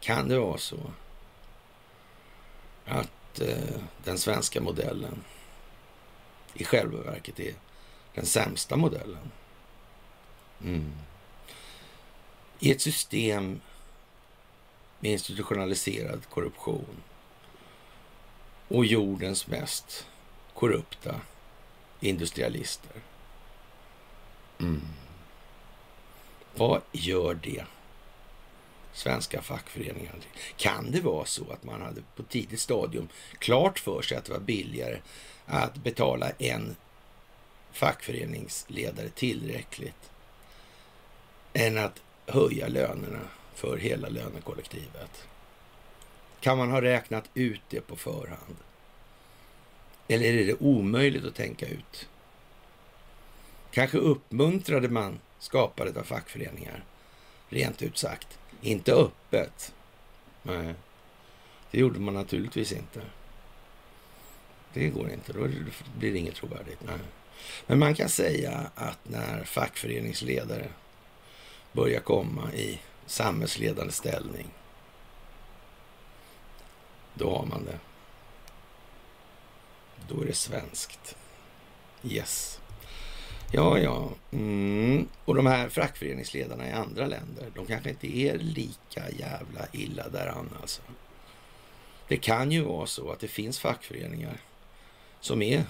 Kan 0.00 0.28
det 0.28 0.38
vara 0.38 0.58
så 0.58 0.92
att 2.84 3.40
eh, 3.40 3.80
den 4.04 4.18
svenska 4.18 4.60
modellen 4.60 5.24
i 6.54 6.64
själva 6.64 7.02
verket 7.02 7.40
är 7.40 7.54
den 8.14 8.26
sämsta 8.26 8.76
modellen? 8.76 9.30
Mm. 10.64 10.92
I 12.58 12.70
ett 12.70 12.80
system 12.80 13.60
med 15.00 15.12
institutionaliserad 15.12 16.26
korruption 16.30 17.02
och 18.68 18.86
jordens 18.86 19.46
mest 19.46 20.06
korrupta 20.54 21.20
industrialister. 22.00 23.00
Mm. 24.58 24.80
Vad 26.54 26.80
gör 26.92 27.34
det 27.34 27.64
svenska 28.92 29.42
fackföreningar? 29.42 30.14
Kan 30.56 30.90
det 30.90 31.00
vara 31.00 31.24
så 31.24 31.50
att 31.52 31.64
man 31.64 31.82
hade 31.82 32.02
på 32.16 32.22
tidigt 32.22 32.60
stadium 32.60 33.08
klart 33.38 33.78
för 33.78 34.02
sig 34.02 34.16
att 34.18 34.24
det 34.24 34.32
var 34.32 34.40
billigare 34.40 34.98
att 35.46 35.74
betala 35.74 36.30
en 36.30 36.76
fackföreningsledare 37.72 39.08
tillräckligt 39.08 40.10
än 41.52 41.78
att 41.78 42.02
höja 42.26 42.68
lönerna 42.68 43.20
för 43.54 43.76
hela 43.76 44.08
lönekollektivet? 44.08 45.28
Kan 46.40 46.58
man 46.58 46.70
ha 46.70 46.82
räknat 46.82 47.30
ut 47.34 47.60
det 47.68 47.80
på 47.80 47.96
förhand? 47.96 48.56
Eller 50.08 50.34
är 50.34 50.46
det 50.46 50.54
omöjligt 50.60 51.24
att 51.24 51.34
tänka 51.34 51.66
ut? 51.66 52.08
Kanske 53.70 53.98
uppmuntrade 53.98 54.88
man 54.88 55.20
skapandet 55.38 55.96
av 55.96 56.02
fackföreningar, 56.02 56.84
rent 57.48 57.82
ut 57.82 57.98
sagt. 57.98 58.38
Inte 58.60 58.92
öppet. 58.92 59.74
Nej, 60.42 60.74
det 61.70 61.78
gjorde 61.78 62.00
man 62.00 62.14
naturligtvis 62.14 62.72
inte. 62.72 63.00
Det 64.72 64.88
går 64.88 65.10
inte, 65.10 65.32
då 65.32 65.48
blir 65.98 66.12
det 66.12 66.18
inget 66.18 66.34
trovärdigt. 66.34 66.80
Nej. 66.86 66.98
Men 67.66 67.78
man 67.78 67.94
kan 67.94 68.08
säga 68.08 68.70
att 68.74 68.98
när 69.02 69.44
fackföreningsledare 69.44 70.68
börja 71.72 72.00
komma 72.00 72.52
i 72.52 72.80
samhällsledande 73.06 73.92
ställning, 73.92 74.46
då 77.14 77.36
har 77.36 77.46
man 77.46 77.64
det. 77.64 77.78
Då 80.08 80.22
är 80.22 80.26
det 80.26 80.34
svenskt. 80.34 81.16
Yes. 82.02 82.60
Ja, 83.52 83.78
ja. 83.78 84.10
Mm. 84.32 85.08
Och 85.24 85.34
de 85.34 85.46
här 85.46 85.68
fackföreningsledarna 85.68 86.68
i 86.68 86.72
andra 86.72 87.06
länder, 87.06 87.50
de 87.54 87.66
kanske 87.66 87.90
inte 87.90 88.18
är 88.18 88.38
lika 88.38 89.10
jävla 89.10 89.66
illa 89.72 90.08
däran 90.08 90.48
alltså. 90.60 90.82
Det 92.08 92.16
kan 92.16 92.52
ju 92.52 92.62
vara 92.62 92.86
så 92.86 93.10
att 93.10 93.20
det 93.20 93.28
finns 93.28 93.58
fackföreningar 93.58 94.40
som 95.20 95.42
är 95.42 95.64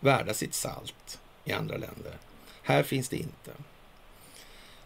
värda 0.00 0.34
sitt 0.34 0.54
salt 0.54 1.20
i 1.44 1.52
andra 1.52 1.76
länder. 1.76 2.18
Här 2.62 2.82
finns 2.82 3.08
det 3.08 3.16
inte. 3.16 3.52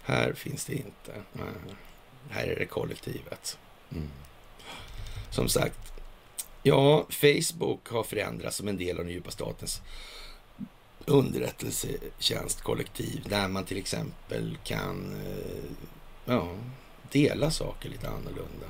Här 0.07 0.33
finns 0.33 0.65
det 0.65 0.75
inte. 0.75 1.13
Här 2.31 2.47
är 2.47 2.57
det 2.57 2.67
kollektivet. 2.67 3.59
Mm. 3.93 4.09
Som 5.31 5.49
sagt, 5.49 5.93
ja, 6.63 7.07
Facebook 7.11 7.89
har 7.89 8.03
förändrats 8.03 8.57
som 8.57 8.69
en 8.69 8.77
del 8.77 8.99
av 8.99 9.05
den 9.05 9.13
djupa 9.13 9.31
statens 9.31 9.83
underrättelsetjänstkollektiv 11.05 13.27
där 13.29 13.49
man 13.49 13.65
till 13.65 13.77
exempel 13.77 14.59
kan 14.65 15.17
eh, 15.27 15.65
ja, 16.25 16.49
dela 17.13 17.51
saker 17.51 17.89
lite 17.89 18.09
annorlunda. 18.09 18.67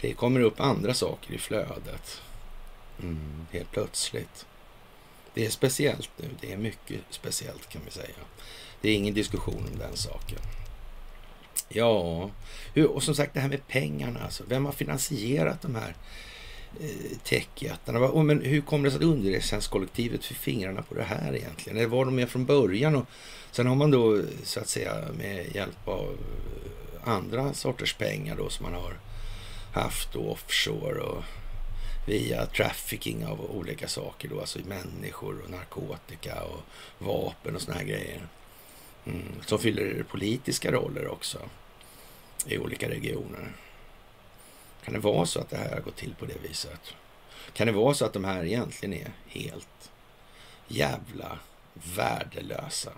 Det 0.00 0.14
kommer 0.14 0.40
upp 0.40 0.60
andra 0.60 0.94
saker 0.94 1.34
i 1.34 1.38
flödet. 1.38 2.22
Mm, 3.02 3.46
helt 3.52 3.70
plötsligt. 3.70 4.46
Det 5.34 5.46
är 5.46 5.50
speciellt 5.50 6.10
nu. 6.16 6.28
Det 6.40 6.52
är 6.52 6.56
mycket 6.56 7.00
speciellt 7.10 7.68
kan 7.68 7.82
vi 7.84 7.90
säga. 7.90 8.14
Det 8.80 8.90
är 8.90 8.94
ingen 8.94 9.14
diskussion 9.14 9.68
om 9.72 9.78
den 9.78 9.96
saken. 9.96 10.38
Ja, 11.68 12.30
och 12.88 13.02
som 13.02 13.14
sagt 13.14 13.34
det 13.34 13.40
här 13.40 13.48
med 13.48 13.68
pengarna. 13.68 14.20
Alltså. 14.24 14.44
Vem 14.48 14.64
har 14.64 14.72
finansierat 14.72 15.62
de 15.62 15.74
här 15.74 15.96
eh, 16.80 17.18
techjättarna? 17.24 18.22
Men 18.22 18.42
hur 18.42 18.60
kommer 18.60 18.84
det 18.84 18.90
sig 18.90 18.98
att 18.98 19.04
underrättelsetjänstkollektivet 19.04 20.24
fick 20.24 20.36
fingrarna 20.36 20.82
på 20.82 20.94
det 20.94 21.02
här 21.02 21.36
egentligen? 21.36 21.78
Eller 21.78 21.88
var 21.88 22.04
de 22.04 22.14
med 22.14 22.28
från 22.28 22.46
början? 22.46 22.96
Och 22.96 23.06
sen 23.50 23.66
har 23.66 23.74
man 23.74 23.90
då 23.90 24.22
så 24.42 24.60
att 24.60 24.68
säga 24.68 24.94
med 25.18 25.54
hjälp 25.54 25.88
av 25.88 26.18
andra 27.04 27.54
sorters 27.54 27.94
pengar 27.94 28.36
då 28.36 28.48
som 28.48 28.64
man 28.64 28.74
har 28.82 28.98
haft 29.72 30.12
då, 30.12 30.30
offshore 30.30 31.00
och 31.00 31.24
via 32.06 32.46
trafficking 32.46 33.26
av 33.26 33.50
olika 33.50 33.88
saker 33.88 34.28
då, 34.28 34.40
alltså 34.40 34.58
människor 34.58 35.40
och 35.44 35.50
narkotika 35.50 36.42
och 36.42 36.60
vapen 36.98 37.56
och 37.56 37.62
såna 37.62 37.76
här 37.76 37.84
grejer. 37.84 38.28
Mm, 39.08 39.42
som 39.46 39.58
fyller 39.58 40.02
politiska 40.02 40.72
roller 40.72 41.08
också 41.08 41.38
i 42.46 42.58
olika 42.58 42.88
regioner. 42.88 43.52
Kan 44.84 44.94
det 44.94 45.00
vara 45.00 45.26
så 45.26 45.40
att 45.40 45.50
det 45.50 45.56
här 45.56 45.70
har 45.74 45.80
gått 45.80 45.96
till 45.96 46.14
på 46.18 46.26
det 46.26 46.48
viset? 46.48 46.94
Kan 47.52 47.66
det 47.66 47.72
vara 47.72 47.94
så 47.94 48.04
att 48.04 48.12
de 48.12 48.24
här 48.24 48.44
egentligen 48.44 48.94
är 48.94 49.12
helt 49.26 49.90
jävla 50.68 51.38
värdelösa 51.72 52.92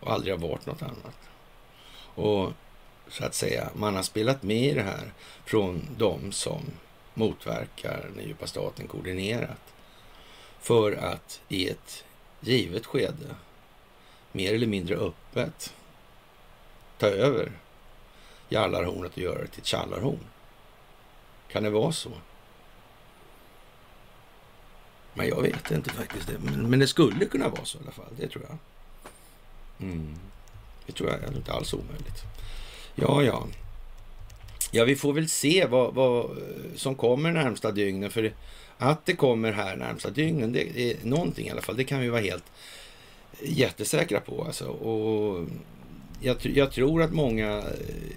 och 0.00 0.12
aldrig 0.12 0.34
har 0.34 0.48
varit 0.48 0.66
något 0.66 0.82
annat? 0.82 1.18
Och 2.14 2.52
så 3.08 3.24
att 3.24 3.34
säga, 3.34 3.70
man 3.74 3.94
har 3.94 4.02
spelat 4.02 4.42
med 4.42 4.64
i 4.64 4.74
det 4.74 4.82
här 4.82 5.12
från 5.44 5.88
de 5.98 6.32
som 6.32 6.62
motverkar 7.14 8.10
den 8.16 8.26
djupa 8.26 8.46
staten 8.46 8.88
koordinerat 8.88 9.74
för 10.60 10.92
att 10.92 11.40
i 11.48 11.68
ett 11.68 12.04
givet 12.40 12.86
skede 12.86 13.34
mer 14.36 14.54
eller 14.54 14.66
mindre 14.66 14.96
öppet 14.96 15.74
ta 16.98 17.06
över 17.06 17.52
jallarhornet 18.48 19.12
och 19.12 19.18
göra 19.18 19.42
det 19.42 19.46
till 19.46 19.60
ett 19.60 19.66
tjallarhorn. 19.66 20.26
Kan 21.48 21.62
det 21.62 21.70
vara 21.70 21.92
så? 21.92 22.10
Men 25.14 25.28
jag 25.28 25.42
vet 25.42 25.70
inte 25.70 25.90
faktiskt. 25.90 26.26
Det. 26.26 26.38
Men, 26.38 26.70
men 26.70 26.78
det 26.78 26.86
skulle 26.86 27.24
kunna 27.24 27.48
vara 27.48 27.64
så 27.64 27.78
i 27.78 27.80
alla 27.82 27.92
fall. 27.92 28.14
Det 28.18 28.28
tror 28.28 28.44
jag. 28.48 28.58
Mm. 29.88 30.16
Det 30.86 30.92
tror 30.92 31.10
jag 31.10 31.22
är 31.22 31.36
inte 31.36 31.52
alls 31.52 31.74
omöjligt. 31.74 32.22
Ja, 32.94 33.22
ja. 33.22 33.46
Ja, 34.70 34.84
vi 34.84 34.96
får 34.96 35.12
väl 35.12 35.28
se 35.28 35.66
vad, 35.66 35.94
vad 35.94 36.24
eh, 36.24 36.74
som 36.76 36.94
kommer 36.94 37.32
närmsta 37.32 37.72
dygnen. 37.72 38.10
För 38.10 38.32
att 38.78 39.06
det 39.06 39.16
kommer 39.16 39.52
här 39.52 39.76
närmsta 39.76 40.10
dygnen, 40.10 40.52
det 40.52 40.80
är 40.80 40.96
någonting 41.02 41.46
i 41.46 41.50
alla 41.50 41.62
fall. 41.62 41.76
Det 41.76 41.84
kan 41.84 42.00
vi 42.00 42.08
vara 42.08 42.20
helt 42.20 42.44
jättesäkra 43.42 44.20
på. 44.20 44.44
Alltså. 44.44 44.68
Och 44.68 45.48
jag, 46.20 46.36
jag 46.46 46.72
tror 46.72 47.02
att 47.02 47.12
många 47.12 47.58
eh, 47.58 48.16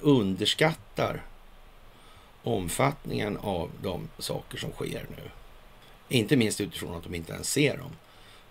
underskattar 0.00 1.22
omfattningen 2.42 3.36
av 3.36 3.70
de 3.82 4.08
saker 4.18 4.58
som 4.58 4.70
sker 4.70 5.06
nu. 5.10 5.30
Inte 6.08 6.36
minst 6.36 6.60
utifrån 6.60 6.96
att 6.96 7.04
de 7.04 7.14
inte 7.14 7.32
ens 7.32 7.50
ser 7.50 7.76
dem. 7.76 7.90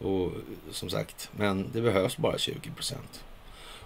Och 0.09 0.31
som 0.71 0.89
sagt, 0.89 1.29
men 1.31 1.69
det 1.73 1.81
behövs 1.81 2.17
bara 2.17 2.37
20 2.37 2.71
procent. 2.71 3.23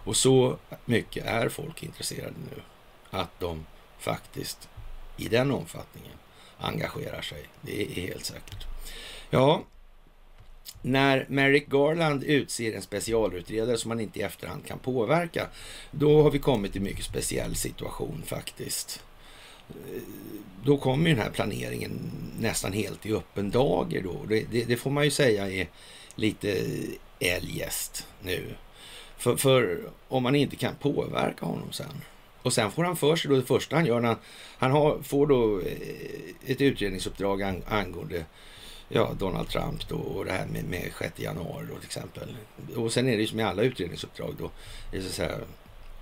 Och 0.03 0.17
så 0.17 0.57
mycket 0.85 1.25
är 1.25 1.49
folk 1.49 1.83
intresserade 1.83 2.35
nu 2.55 2.61
att 3.09 3.39
de 3.39 3.65
faktiskt 3.99 4.69
i 5.17 5.27
den 5.27 5.51
omfattningen 5.51 6.17
engagerar 6.57 7.21
sig. 7.21 7.45
Det 7.61 7.81
är 7.81 8.01
helt 8.01 8.25
säkert. 8.25 8.65
Ja, 9.29 9.63
när 10.81 11.25
Merrick 11.29 11.67
Garland 11.67 12.23
utser 12.23 12.73
en 12.73 12.81
specialutredare 12.81 13.77
som 13.77 13.89
man 13.89 13.99
inte 13.99 14.19
i 14.19 14.21
efterhand 14.21 14.65
kan 14.65 14.79
påverka, 14.79 15.47
då 15.91 16.23
har 16.23 16.31
vi 16.31 16.39
kommit 16.39 16.75
i 16.75 16.79
en 16.79 16.83
mycket 16.83 17.05
speciell 17.05 17.55
situation 17.55 18.23
faktiskt. 18.25 19.03
Då 20.63 20.77
kommer 20.77 21.09
den 21.09 21.19
här 21.19 21.29
planeringen 21.29 22.11
nästan 22.39 22.73
helt 22.73 23.05
i 23.05 23.13
öppen 23.13 23.51
dager 23.51 24.01
då. 24.01 24.25
Det, 24.25 24.45
det, 24.51 24.63
det 24.63 24.77
får 24.77 24.91
man 24.91 25.03
ju 25.03 25.11
säga 25.11 25.51
är 25.51 25.67
lite 26.15 26.57
eljest 27.19 28.07
nu. 28.21 28.55
För, 29.17 29.35
för, 29.35 29.89
om 30.07 30.23
man 30.23 30.35
inte 30.35 30.55
kan 30.55 30.75
påverka 30.75 31.45
honom 31.45 31.71
sen. 31.71 32.01
Och 32.41 32.53
sen 32.53 32.71
får 32.71 32.83
han 32.83 32.95
för 32.95 33.15
sig 33.15 33.29
då 33.29 33.35
det 33.35 33.43
första 33.43 33.75
han 33.75 33.85
gör 33.85 33.99
när 33.99 34.07
han, 34.07 34.17
han 34.57 34.71
har, 34.71 35.01
får 35.01 35.27
då 35.27 35.59
eh, 35.59 36.51
ett 36.51 36.61
utredningsuppdrag 36.61 37.41
angående 37.67 38.25
ja, 38.93 39.13
Donald 39.19 39.49
Trump 39.49 39.87
då, 39.87 39.95
och 39.95 40.25
det 40.25 40.31
här 40.31 40.45
med, 40.45 40.63
med 40.63 40.91
6 40.99 41.19
januari 41.19 41.65
då 41.69 41.75
till 41.75 41.85
exempel. 41.85 42.35
Och 42.75 42.93
sen 42.93 43.07
är 43.07 43.11
det 43.11 43.21
ju 43.21 43.27
som 43.27 43.39
i 43.39 43.43
alla 43.43 43.61
utredningsuppdrag 43.61 44.35
då, 44.39 44.51
det, 44.91 45.01
så 45.01 45.23
här, 45.23 45.39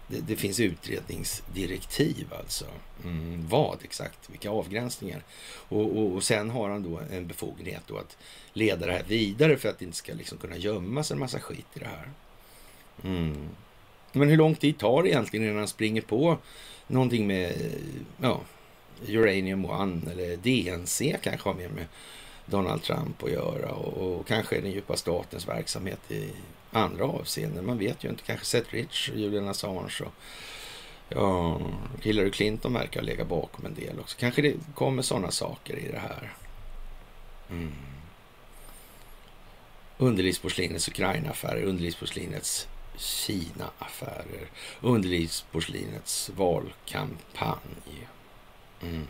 det, 0.07 0.19
det 0.27 0.35
finns 0.35 0.59
utredningsdirektiv 0.59 2.33
alltså. 2.39 2.65
Mm, 3.03 3.47
vad 3.47 3.77
exakt, 3.83 4.29
vilka 4.29 4.49
avgränsningar. 4.49 5.23
Och, 5.69 5.97
och, 5.97 6.15
och, 6.15 6.23
sen 6.23 6.49
har 6.49 6.69
han 6.69 6.83
då 6.83 6.99
en 7.11 7.27
befogenhet 7.27 7.83
då 7.87 7.97
att 7.97 8.17
leda 8.53 8.85
det 8.85 8.93
här 8.93 9.03
vidare 9.07 9.57
för 9.57 9.69
att 9.69 9.79
det 9.79 9.85
inte 9.85 9.97
ska 9.97 10.13
liksom 10.13 10.37
kunna 10.37 10.57
gömmas 10.57 11.11
en 11.11 11.19
massa 11.19 11.39
skit 11.39 11.65
i 11.73 11.79
det 11.79 11.85
här. 11.85 12.09
Mm. 13.03 13.49
Men 14.11 14.29
hur 14.29 14.37
lång 14.37 14.55
tid 14.55 14.77
tar 14.77 15.03
det 15.03 15.09
egentligen 15.09 15.45
innan 15.45 15.57
han 15.57 15.67
springer 15.67 16.01
på 16.01 16.37
någonting 16.87 17.27
med 17.27 17.53
ja, 18.21 18.41
Uranium 19.07 19.65
One 19.65 20.11
eller 20.11 20.37
DNC 20.37 21.17
kanske 21.21 21.49
har 21.49 21.55
mer 21.55 21.69
med 21.69 21.85
Donald 22.49 22.83
Trump 22.83 23.23
att 23.23 23.31
göra 23.31 23.71
och, 23.71 24.19
och 24.19 24.27
kanske 24.27 24.61
den 24.61 24.71
djupa 24.71 24.97
statens 24.97 25.47
verksamhet 25.47 26.11
i 26.11 26.29
andra 26.71 27.05
avseenden. 27.05 27.65
Man 27.65 27.77
vet 27.77 28.03
ju 28.03 28.09
inte. 28.09 28.23
Kanske 28.23 28.45
Seth 28.45 28.73
Rich, 28.73 29.09
och 29.09 29.17
Julian 29.17 29.47
Assange 29.47 30.03
och 30.05 30.13
ja, 31.09 31.61
Hillary 32.01 32.31
Clinton 32.31 32.73
verkar 32.73 33.01
lägga 33.01 33.25
bakom 33.25 33.65
en 33.65 33.75
del 33.75 33.99
också. 33.99 34.17
Kanske 34.19 34.41
det 34.41 34.55
kommer 34.75 35.01
sådana 35.01 35.31
saker 35.31 35.79
i 35.79 35.91
det 35.91 35.99
här. 35.99 36.33
Mm. 37.49 37.73
Underlivsporslinets 39.97 40.87
Ukraina-affärer, 40.87 41.63
underlivsporslinets 41.63 42.67
Kina-affärer, 42.97 44.49
underlivsporslinets 44.81 46.29
valkampanj. 46.35 48.07
Mm. 48.81 49.07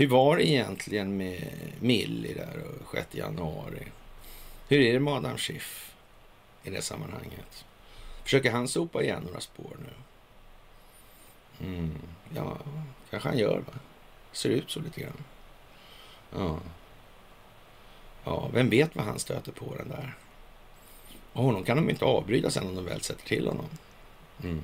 Hur 0.00 0.08
var 0.08 0.36
det 0.36 0.48
egentligen 0.48 1.16
med 1.16 1.48
Millie 1.80 2.34
där 2.34 2.64
6 2.92 3.14
januari? 3.14 3.86
Hur 4.68 4.80
är 4.80 4.92
det 4.92 5.00
med 5.00 5.14
Adam 5.14 5.38
Schiff 5.38 5.94
i 6.62 6.70
det 6.70 6.82
sammanhanget? 6.82 7.64
Försöker 8.22 8.50
han 8.50 8.68
sopa 8.68 9.02
igen 9.02 9.22
några 9.22 9.40
spår 9.40 9.76
nu? 9.78 9.92
Mm. 11.66 11.98
Ja, 12.34 12.58
kanske 13.10 13.28
han 13.28 13.38
gör 13.38 13.58
va? 13.58 13.72
Ser 14.32 14.48
ut 14.48 14.70
så 14.70 14.80
lite 14.80 15.00
grann. 15.00 15.24
Ja. 16.36 16.58
Ja, 18.24 18.48
vem 18.52 18.70
vet 18.70 18.96
vad 18.96 19.04
han 19.04 19.18
stöter 19.18 19.52
på 19.52 19.74
den 19.76 19.88
där. 19.88 20.14
Och 21.32 21.44
honom 21.44 21.64
kan 21.64 21.76
de 21.76 21.90
inte 21.90 22.04
avbryta 22.04 22.50
sen 22.50 22.66
om 22.66 22.74
de 22.74 22.84
väl 22.84 23.00
sätter 23.00 23.26
till 23.26 23.46
honom. 23.46 23.68
Mm. 24.42 24.62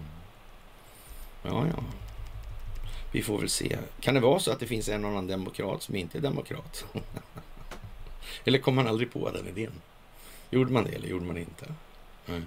Ja, 1.42 1.66
ja. 1.66 1.82
Vi 3.16 3.22
får 3.22 3.38
väl 3.38 3.48
se. 3.48 3.78
Kan 4.00 4.14
det 4.14 4.20
vara 4.20 4.40
så 4.40 4.52
att 4.52 4.60
det 4.60 4.66
finns 4.66 4.88
en 4.88 5.04
annan 5.04 5.26
demokrat 5.26 5.82
som 5.82 5.96
inte 5.96 6.18
är 6.18 6.22
demokrat? 6.22 6.84
eller 8.44 8.58
kom 8.58 8.74
man 8.74 8.86
aldrig 8.86 9.12
på 9.12 9.30
den 9.30 9.48
idén? 9.48 9.72
Gjorde 10.50 10.72
man 10.72 10.84
det 10.84 10.90
eller 10.90 11.08
gjorde 11.08 11.24
man 11.24 11.38
inte? 11.38 11.74
Nej. 12.26 12.42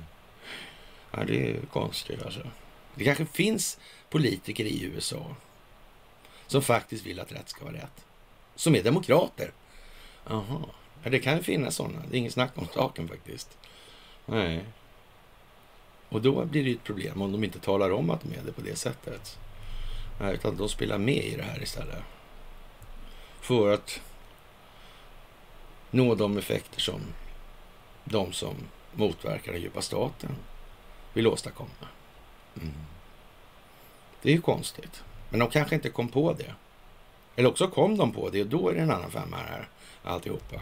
Ja, 1.11 1.23
det 1.23 1.49
är 1.49 1.59
konstigt 1.65 2.23
alltså. 2.23 2.47
Det 2.95 3.03
kanske 3.03 3.25
finns 3.25 3.79
politiker 4.09 4.65
i 4.65 4.83
USA 4.83 5.35
som 6.47 6.61
faktiskt 6.61 7.05
vill 7.05 7.19
att 7.19 7.31
rätt 7.31 7.49
ska 7.49 7.65
vara 7.65 7.75
rätt. 7.75 8.05
Som 8.55 8.75
är 8.75 8.83
demokrater. 8.83 9.51
Jaha. 10.27 10.65
Ja, 11.03 11.09
det 11.09 11.19
kan 11.19 11.43
finnas 11.43 11.75
sådana. 11.75 11.99
Det 12.09 12.17
är 12.17 12.19
inget 12.19 12.33
snack 12.33 12.51
om 12.55 12.67
saken 12.73 13.07
faktiskt. 13.07 13.57
Nej. 14.25 14.65
Och 16.09 16.21
då 16.21 16.45
blir 16.45 16.63
det 16.63 16.71
ett 16.71 16.83
problem 16.83 17.21
om 17.21 17.31
de 17.31 17.43
inte 17.43 17.59
talar 17.59 17.91
om 17.91 18.09
att 18.09 18.21
de 18.21 18.33
är 18.33 18.43
det 18.45 18.51
på 18.51 18.61
det 18.61 18.75
sättet. 18.75 19.39
Utan 20.21 20.57
de 20.57 20.69
spelar 20.69 20.97
med 20.97 21.23
i 21.23 21.35
det 21.35 21.43
här 21.43 21.63
istället. 21.63 22.03
För 23.41 23.73
att 23.73 24.01
nå 25.91 26.15
de 26.15 26.37
effekter 26.37 26.81
som 26.81 27.01
de 28.03 28.33
som 28.33 28.55
motverkar 28.93 29.51
den 29.51 29.61
djupa 29.61 29.81
staten 29.81 30.35
vill 31.13 31.27
åstadkomma. 31.27 31.87
Mm. 32.55 32.73
Det 34.21 34.29
är 34.29 34.33
ju 34.33 34.41
konstigt. 34.41 35.03
Men 35.29 35.39
de 35.39 35.49
kanske 35.49 35.75
inte 35.75 35.89
kom 35.89 36.09
på 36.09 36.33
det. 36.33 36.53
Eller 37.35 37.49
också 37.49 37.67
kom 37.67 37.97
de 37.97 38.11
på 38.11 38.29
det 38.29 38.41
och 38.41 38.47
då 38.47 38.69
är 38.69 38.73
det 38.73 38.81
en 38.81 38.91
annan 38.91 39.11
femma 39.11 39.37
här 39.37 39.67
alltihopa. 40.03 40.61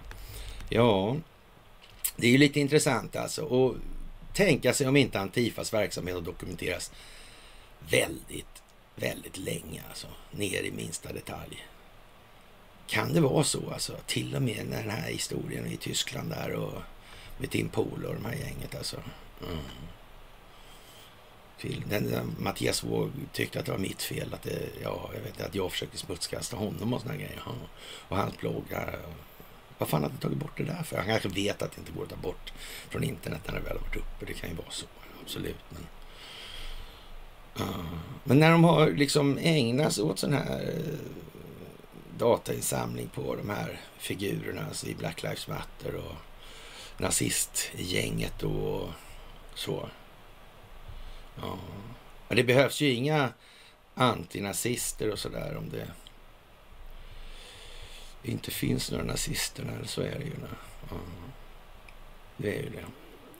Ja, 0.69 1.15
det 2.15 2.27
är 2.27 2.31
ju 2.31 2.37
lite 2.37 2.59
intressant 2.59 3.15
alltså. 3.15 3.41
Och 3.41 3.75
tänka 4.33 4.73
sig 4.73 4.87
om 4.87 4.95
inte 4.95 5.19
Antifas 5.19 5.73
verksamhet 5.73 6.15
har 6.15 6.21
dokumenterats 6.21 6.91
väldigt, 7.79 8.63
väldigt 8.99 9.37
länge 9.37 9.83
alltså. 9.89 10.07
Ner 10.31 10.63
i 10.63 10.71
minsta 10.71 11.13
detalj. 11.13 11.67
Kan 12.87 13.13
det 13.13 13.21
vara 13.21 13.43
så 13.43 13.71
alltså? 13.71 13.97
Till 14.05 14.35
och 14.35 14.41
med 14.41 14.65
när 14.69 14.81
den 14.81 14.91
här 14.91 15.11
historien 15.11 15.67
i 15.67 15.77
Tyskland 15.77 16.29
där 16.29 16.53
och 16.53 16.81
med 17.37 17.51
Tim 17.51 17.69
Pool 17.69 18.05
och 18.05 18.13
de 18.13 18.25
här 18.25 18.35
gänget 18.35 18.75
alltså. 18.75 18.97
Mm. 19.43 19.57
Till, 21.59 21.83
den, 21.89 22.11
den, 22.11 22.35
Mattias 22.39 22.83
Våg 22.83 23.11
tyckte 23.33 23.59
att 23.59 23.65
det 23.65 23.71
var 23.71 23.79
mitt 23.79 24.01
fel 24.01 24.33
att, 24.33 24.43
det, 24.43 24.69
ja, 24.83 25.09
jag 25.13 25.21
vet, 25.21 25.41
att 25.41 25.55
jag 25.55 25.71
försökte 25.71 25.97
smutskasta 25.97 26.57
honom 26.57 26.93
och 26.93 27.01
såna 27.01 27.15
grejer. 27.15 27.41
Ja. 27.45 27.51
Och 28.07 28.17
hans 28.17 28.37
bloggar. 28.37 28.99
Vad 29.77 29.89
fan 29.89 30.03
hade 30.03 30.17
tagit 30.17 30.37
bort 30.37 30.57
det 30.57 30.63
där 30.63 30.83
för? 30.83 30.97
Han 30.97 31.05
kanske 31.05 31.29
vet 31.29 31.61
att 31.61 31.71
det 31.71 31.79
inte 31.79 31.91
går 31.91 32.03
att 32.03 32.09
ta 32.09 32.15
bort 32.15 32.53
från 32.89 33.03
internet 33.03 33.41
när 33.45 33.53
det 33.53 33.59
väl 33.59 33.77
har 33.77 33.87
varit 33.87 33.95
uppe. 33.95 34.25
Det 34.25 34.33
kan 34.33 34.49
ju 34.49 34.55
vara 34.55 34.71
så, 34.71 34.85
absolut. 35.21 35.63
Men 35.69 35.87
men 38.23 38.39
när 38.39 38.51
de 38.51 38.63
har 38.63 38.91
liksom 38.91 39.37
ägnat 39.37 39.93
sig 39.93 40.03
åt 40.03 40.19
sån 40.19 40.33
här 40.33 40.61
eh, 40.61 40.93
datainsamling 42.17 43.07
på 43.07 43.35
de 43.35 43.49
här 43.49 43.79
figurerna 43.97 44.65
alltså 44.67 44.87
i 44.87 44.95
Black 44.95 45.23
Lives 45.23 45.47
Matter 45.47 45.95
och 45.95 46.15
nazistgänget 46.97 48.43
och 48.43 48.89
så. 49.55 49.89
Ja. 51.41 51.57
Men 52.27 52.37
det 52.37 52.43
behövs 52.43 52.81
ju 52.81 52.93
inga 52.93 53.29
antinazister 53.95 55.11
och 55.11 55.19
sådär 55.19 55.55
om 55.57 55.69
det 55.69 55.87
inte 58.23 58.51
finns 58.51 58.91
några 58.91 59.03
nazister. 59.03 59.79
Så 59.85 60.01
är 60.01 60.19
det 60.19 60.25
ju. 60.25 60.33
Ja. 60.89 60.97
Det 62.37 62.57
är 62.57 62.63
ju 62.63 62.69
det. 62.69 62.85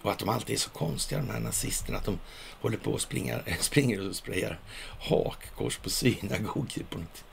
Och 0.02 0.12
att 0.12 0.20
de 0.20 0.30
alltid 0.30 0.56
är 0.56 0.60
så 0.60 0.70
konstiga, 0.70 1.22
de 1.22 1.30
här 1.30 1.40
nazisterna. 1.40 1.98
Att 1.98 2.06
de 2.06 2.20
håller 2.62 2.78
på 2.78 2.92
och 2.92 3.02
springer, 3.02 3.58
springer 3.60 4.08
och 4.10 4.16
sprayar 4.16 4.60
hakkors 5.00 5.78
på 5.78 5.90
synagogor. 5.90 6.84
På 6.90 6.98
något. 6.98 7.26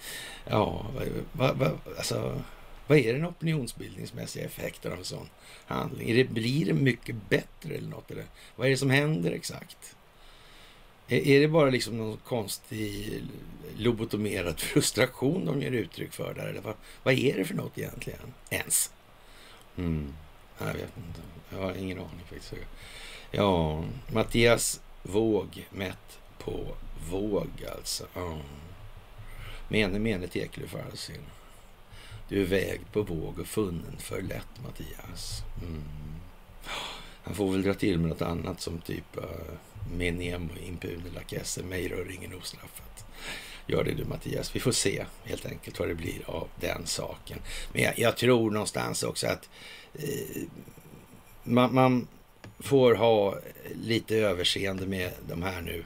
Ja, 0.45 0.87
vad, 1.33 1.57
vad, 1.57 1.79
alltså, 1.97 2.43
vad 2.87 2.99
är 2.99 3.13
den 3.13 3.27
opinionsbildningsmässiga 3.27 4.45
effekten 4.45 4.93
av 4.93 4.99
en 4.99 5.05
sån 5.05 5.29
handling? 5.67 6.11
Är 6.11 6.15
det, 6.15 6.25
blir 6.25 6.67
det 6.67 6.73
mycket 6.73 7.17
bättre 7.29 7.75
eller 7.75 7.89
något? 7.89 8.11
Eller? 8.11 8.25
Vad 8.57 8.67
är 8.67 8.71
det 8.71 8.77
som 8.77 8.91
händer 8.91 9.33
exakt? 9.33 9.97
Är, 11.09 11.27
är 11.27 11.41
det 11.41 11.49
bara 11.49 11.71
liksom 11.71 11.99
någon 11.99 12.17
konstig 12.17 13.23
lobotomerad 13.77 14.61
frustration 14.61 15.45
de 15.45 15.63
ger 15.63 15.73
uttryck 15.73 16.13
för 16.13 16.35
där? 16.35 16.47
Eller 16.47 16.61
vad, 16.61 16.75
vad 17.03 17.15
är 17.15 17.37
det 17.37 17.45
för 17.45 17.55
något 17.55 17.79
egentligen? 17.79 18.35
Ens? 18.51 18.91
Mm. 19.77 20.15
Jag 20.59 20.67
vet 20.67 20.97
inte. 20.97 21.21
Jag 21.51 21.59
har 21.59 21.75
ingen 21.75 21.99
aning 21.99 22.25
faktiskt. 22.29 22.55
Ja, 23.31 23.85
Mattias 24.13 24.81
Våg 25.03 25.69
mätt 25.71 26.19
på 26.39 26.77
våg 27.11 27.51
alltså. 27.77 28.07
Ja. 28.15 28.39
Mene, 29.69 29.99
mene 29.99 30.27
tekelufalsin. 30.27 31.23
Du 32.29 32.43
är 32.43 32.47
vägd 32.47 32.93
på 32.93 33.03
våg 33.03 33.39
och 33.39 33.47
funnen 33.47 33.97
för 33.99 34.23
lätt, 34.23 34.63
Mattias. 34.63 35.43
Mm. 35.63 35.85
Han 37.23 37.35
får 37.35 37.53
väl 37.53 37.63
dra 37.63 37.75
till 37.75 37.99
med 37.99 38.09
något 38.09 38.23
annat 38.23 38.61
som 38.61 38.81
typ 38.81 39.17
uh, 39.17 39.25
Menem, 39.93 40.51
impune 40.67 41.11
lakesse, 41.15 41.63
mig 41.63 41.89
rör 41.89 42.11
ingen 42.11 42.35
ostraffat. 42.35 43.05
Gör 43.67 43.85
det 43.85 43.95
du 43.95 44.05
Mattias. 44.05 44.57
Vi 44.57 44.61
får 44.61 44.73
se 44.73 45.05
helt 45.25 45.47
enkelt 45.47 45.79
vad 45.79 45.89
det 45.89 45.95
blir 45.95 46.23
av 46.27 46.49
den 46.61 46.87
saken. 46.87 47.39
Men 47.73 47.83
jag, 47.83 47.99
jag 47.99 48.17
tror 48.17 48.51
någonstans 48.51 49.03
också 49.03 49.27
att 49.27 49.49
Eh, 49.99 50.43
man, 51.43 51.75
man, 51.75 52.09
får 52.59 52.95
ha 52.95 53.39
lite 53.75 54.17
överseende 54.17 54.87
med 54.87 55.13
de 55.29 55.43
här 55.43 55.61
nu 55.61 55.85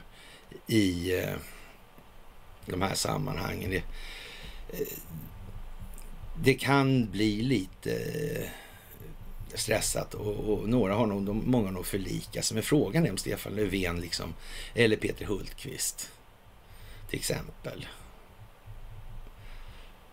i 0.67 1.15
eh, 1.19 1.35
de 2.65 2.81
här 2.81 2.95
sammanhangen. 2.95 3.69
Det, 3.69 3.83
det 6.43 6.53
kan 6.53 7.11
bli 7.11 7.41
lite 7.41 7.91
stressat 9.53 10.13
och, 10.13 10.35
och, 10.35 10.69
några 10.69 10.93
har 10.93 11.07
nog, 11.07 11.25
de, 11.25 11.43
många 11.45 11.65
har 11.65 11.71
nog 11.71 11.85
förlikat 11.85 12.45
sig. 12.45 12.55
Men 12.55 12.63
frågan 12.63 13.05
är 13.05 13.11
om 13.11 13.17
Stefan 13.17 13.55
Löfven 13.55 14.01
liksom, 14.01 14.33
eller 14.73 14.95
Peter 14.95 15.25
Hultqvist 15.25 16.11
till 17.09 17.19
exempel. 17.19 17.87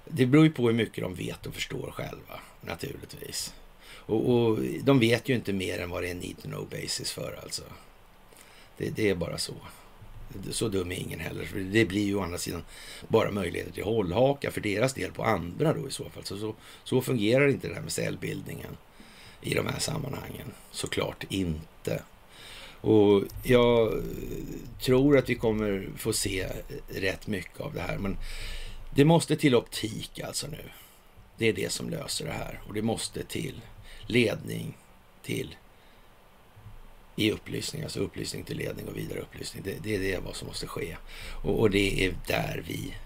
Det 0.04 0.26
beror 0.26 0.44
ju 0.44 0.50
på 0.50 0.66
hur 0.66 0.74
mycket 0.74 1.04
de 1.04 1.14
vet 1.14 1.46
och 1.46 1.54
förstår 1.54 1.90
själva 1.90 2.40
naturligtvis. 2.60 3.54
Och, 4.06 4.30
och 4.30 4.58
de 4.82 4.98
vet 4.98 5.28
ju 5.28 5.34
inte 5.34 5.52
mer 5.52 5.78
än 5.78 5.90
vad 5.90 6.02
det 6.02 6.10
är 6.10 6.14
need 6.14 6.42
to 6.42 6.48
know 6.48 6.68
basis 6.68 7.12
för 7.12 7.38
alltså. 7.42 7.62
Det, 8.76 8.90
det 8.90 9.10
är 9.10 9.14
bara 9.14 9.38
så. 9.38 9.54
Så 10.50 10.68
dum 10.68 10.92
är 10.92 10.96
ingen 10.96 11.20
heller. 11.20 11.44
För 11.44 11.58
det 11.58 11.84
blir 11.84 12.04
ju 12.04 12.14
å 12.14 12.22
andra 12.22 12.38
sidan 12.38 12.64
bara 13.08 13.30
möjligheter 13.30 13.72
till 13.72 13.84
hållhaka 13.84 14.50
för 14.50 14.60
deras 14.60 14.94
del 14.94 15.12
på 15.12 15.24
andra 15.24 15.74
då 15.74 15.88
i 15.88 15.90
så 15.90 16.04
fall. 16.04 16.24
Så, 16.24 16.38
så, 16.38 16.54
så 16.84 17.00
fungerar 17.00 17.48
inte 17.48 17.68
det 17.68 17.74
här 17.74 17.82
med 17.82 17.92
cellbildningen 17.92 18.76
i 19.42 19.54
de 19.54 19.66
här 19.66 19.78
sammanhangen. 19.78 20.52
Såklart 20.70 21.24
inte. 21.28 22.02
Och 22.80 23.22
jag 23.42 24.02
tror 24.80 25.18
att 25.18 25.30
vi 25.30 25.34
kommer 25.34 25.88
få 25.96 26.12
se 26.12 26.46
rätt 26.88 27.26
mycket 27.26 27.60
av 27.60 27.74
det 27.74 27.80
här. 27.80 27.98
Men 27.98 28.16
det 28.94 29.04
måste 29.04 29.36
till 29.36 29.54
optik 29.54 30.20
alltså 30.20 30.46
nu. 30.46 30.62
Det 31.38 31.48
är 31.48 31.52
det 31.52 31.72
som 31.72 31.90
löser 31.90 32.24
det 32.24 32.32
här. 32.32 32.60
Och 32.68 32.74
det 32.74 32.82
måste 32.82 33.24
till 33.24 33.60
ledning 34.06 34.76
till 35.22 35.56
i 37.16 37.30
upplysning, 37.30 37.82
alltså 37.82 38.00
upplysning 38.00 38.44
till 38.44 38.56
ledning 38.56 38.88
och 38.88 38.96
vidare 38.96 39.20
upplysning. 39.20 39.62
Det, 39.62 39.82
det 39.82 39.94
är 39.94 40.00
det 40.00 40.18
vad 40.24 40.36
som 40.36 40.48
måste 40.48 40.66
ske. 40.66 40.96
Och, 41.44 41.60
och, 41.60 41.70
det 41.70 42.06
är 42.06 42.14
där 42.26 42.64
vi 42.66 42.96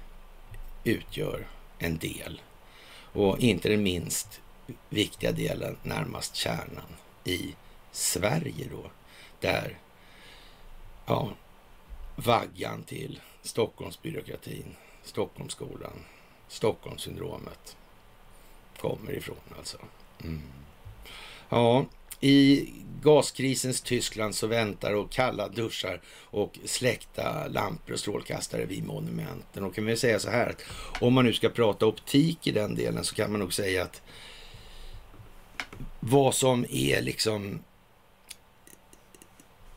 utgör 0.85 1.47
en 1.79 1.99
del. 1.99 2.43
Och 3.13 3.39
inte 3.39 3.69
den 3.69 3.83
minst 3.83 4.41
viktiga 4.89 5.33
delen, 5.33 5.77
närmast 5.83 6.37
kärnan 6.37 6.97
i 7.25 7.55
Sverige 7.93 8.69
då. 8.71 8.91
Där, 9.41 9.79
ja, 11.07 11.33
vaggan 12.17 12.83
till 12.83 13.21
Stockholmsbyråkratin, 13.43 14.77
Stockholmsskolan, 15.03 16.05
Stockholmssyndromet 16.49 17.77
kommer 18.81 19.13
ifrån 19.13 19.37
alltså. 19.59 19.79
Mm. 20.23 20.43
Ja, 21.51 21.87
i 22.21 22.69
gaskrisens 23.03 23.81
Tyskland 23.81 24.35
så 24.35 24.47
väntar 24.47 24.95
och 24.95 25.11
kalla 25.11 25.49
duschar 25.49 26.01
och 26.25 26.59
släckta 26.65 27.47
lampor 27.49 27.93
och 27.93 28.01
strålkastare 28.01 28.65
vid 28.65 28.87
monumenten. 28.87 29.65
Och 29.65 29.75
kan 29.75 29.87
vi 29.87 29.97
säga 29.97 30.19
så 30.19 30.31
här 30.31 30.51
att 30.51 30.63
om 31.03 31.15
man 31.15 31.25
nu 31.25 31.33
ska 31.33 31.49
prata 31.49 31.87
optik 31.87 32.47
i 32.47 32.51
den 32.53 32.75
delen 32.75 33.05
så 33.05 33.15
kan 33.15 33.31
man 33.31 33.41
nog 33.41 33.53
säga 33.53 33.83
att 33.83 34.03
vad 36.01 36.35
som 36.35 36.67
är 36.71 37.03
liksom 37.03 37.61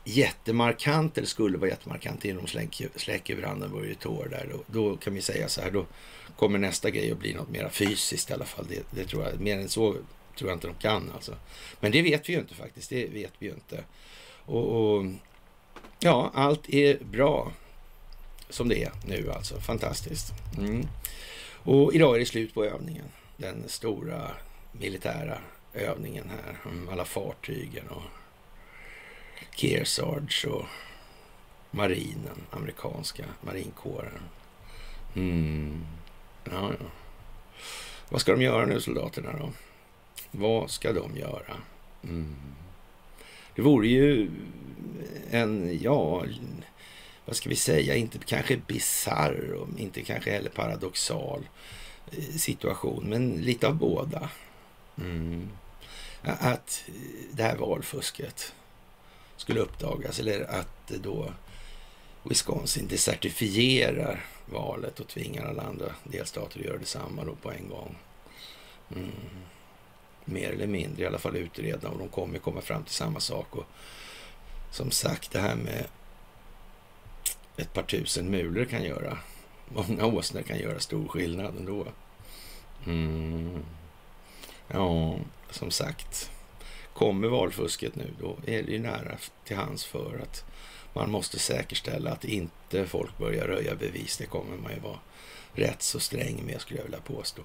jättemarkant 0.04 1.18
eller 1.18 1.28
skulle 1.28 1.58
vara 1.58 1.70
jättemarkant 1.70 2.24
inom 2.24 2.46
släck, 2.46 3.30
över 3.30 3.42
Brandenburg 3.42 3.98
tår 3.98 4.28
där. 4.30 4.48
Då, 4.52 4.62
då, 4.66 4.96
kan 4.96 5.14
vi 5.14 5.22
säga 5.22 5.48
så 5.48 5.60
här, 5.60 5.70
då 5.70 5.86
kommer 6.36 6.58
nästa 6.58 6.90
grej 6.90 7.12
att 7.12 7.18
bli 7.18 7.34
något 7.34 7.48
mer 7.48 7.68
fysiskt 7.68 8.30
i 8.30 8.32
alla 8.32 8.44
fall. 8.44 8.66
Det, 8.68 8.82
det 8.90 9.04
tror 9.04 9.24
jag. 9.24 9.40
Mer 9.40 9.58
än 9.58 9.68
så 9.68 9.96
tror 10.36 10.50
jag 10.50 10.56
inte 10.56 10.66
de 10.66 10.74
kan 10.74 11.10
alltså. 11.14 11.36
Men 11.80 11.92
det 11.92 12.02
vet 12.02 12.28
vi 12.28 12.32
ju 12.32 12.38
inte 12.38 12.54
faktiskt. 12.54 12.90
Det 12.90 13.06
vet 13.06 13.32
vi 13.38 13.46
ju 13.46 13.52
inte. 13.52 13.84
Och, 14.44 14.96
och 14.96 15.06
ja, 16.00 16.30
allt 16.34 16.68
är 16.68 17.04
bra 17.04 17.52
som 18.48 18.68
det 18.68 18.82
är 18.84 18.92
nu 19.06 19.32
alltså. 19.32 19.60
Fantastiskt. 19.60 20.32
Mm. 20.58 20.86
Och 21.62 21.94
idag 21.94 22.14
är 22.14 22.18
det 22.18 22.26
slut 22.26 22.54
på 22.54 22.64
övningen. 22.64 23.06
Den 23.36 23.68
stora 23.68 24.30
militära 24.72 25.38
övningen 25.74 26.30
här. 26.30 26.72
Alla 26.92 27.04
fartygen 27.04 27.88
och 27.88 28.02
Kearsarge 29.56 30.48
och 30.48 30.66
marinen, 31.70 32.46
amerikanska 32.50 33.24
marinkåren. 33.40 34.20
Mm. 35.14 35.86
Ja, 36.44 36.70
ja. 36.80 36.86
Vad 38.08 38.20
ska 38.20 38.32
de 38.32 38.42
göra 38.42 38.66
nu 38.66 38.80
soldaterna 38.80 39.32
då? 39.38 39.50
Vad 40.36 40.70
ska 40.70 40.92
de 40.92 41.16
göra? 41.16 41.56
Mm. 42.02 42.36
Det 43.54 43.62
vore 43.62 43.88
ju 43.88 44.30
en, 45.30 45.78
ja, 45.82 46.24
vad 47.24 47.36
ska 47.36 47.48
vi 47.48 47.56
säga, 47.56 47.94
inte 47.94 48.18
kanske 48.18 48.56
bizarr 48.56 49.52
och 49.52 49.68
inte 49.78 50.02
kanske 50.02 50.30
heller 50.30 50.50
paradoxal 50.50 51.48
eh, 52.12 52.34
situation, 52.36 53.04
men 53.08 53.32
lite 53.32 53.68
av 53.68 53.74
båda. 53.74 54.30
Mm. 54.98 55.48
Att 56.22 56.84
det 57.32 57.42
här 57.42 57.56
valfusket 57.56 58.54
skulle 59.36 59.60
uppdagas 59.60 60.20
eller 60.20 60.40
att 60.40 60.88
då 60.88 61.32
Wisconsin 62.22 62.88
desertifierar 62.88 64.24
valet 64.46 65.00
och 65.00 65.08
tvingar 65.08 65.44
alla 65.44 65.62
andra 65.62 65.94
delstater 66.04 66.60
att 66.60 66.66
göra 66.66 66.78
detsamma 66.78 67.24
då 67.24 67.34
på 67.34 67.52
en 67.52 67.68
gång. 67.68 67.96
Mm 68.96 69.10
mer 70.24 70.50
eller 70.50 70.66
mindre 70.66 71.02
i 71.02 71.06
alla 71.06 71.18
fall 71.18 71.36
utreda 71.36 71.88
och 71.88 71.98
de 71.98 72.08
kommer 72.08 72.38
komma 72.38 72.60
fram 72.60 72.84
till 72.84 72.94
samma 72.94 73.20
sak. 73.20 73.56
Och 73.56 73.64
som 74.70 74.90
sagt, 74.90 75.30
det 75.30 75.40
här 75.40 75.56
med 75.56 75.86
ett 77.56 77.72
par 77.72 77.82
tusen 77.82 78.30
mulor 78.30 78.64
kan 78.64 78.82
göra, 78.82 79.18
många 79.68 80.06
åsnor 80.06 80.42
kan 80.42 80.58
göra 80.58 80.80
stor 80.80 81.08
skillnad 81.08 81.56
ändå. 81.56 81.86
Mm. 82.86 83.64
Ja, 84.68 85.18
som 85.50 85.70
sagt, 85.70 86.30
kommer 86.94 87.28
valfusket 87.28 87.94
nu 87.96 88.10
då 88.20 88.36
är 88.46 88.62
det 88.62 88.72
ju 88.72 88.78
nära 88.78 89.16
till 89.44 89.56
hands 89.56 89.84
för 89.84 90.20
att 90.22 90.44
man 90.92 91.10
måste 91.10 91.38
säkerställa 91.38 92.12
att 92.12 92.24
inte 92.24 92.86
folk 92.86 93.18
börjar 93.18 93.46
röja 93.46 93.74
bevis. 93.74 94.16
Det 94.16 94.26
kommer 94.26 94.56
man 94.56 94.72
ju 94.72 94.80
vara 94.80 94.98
rätt 95.52 95.82
så 95.82 96.00
sträng 96.00 96.46
med 96.46 96.60
skulle 96.60 96.80
jag 96.80 96.84
vilja 96.84 97.00
påstå. 97.00 97.42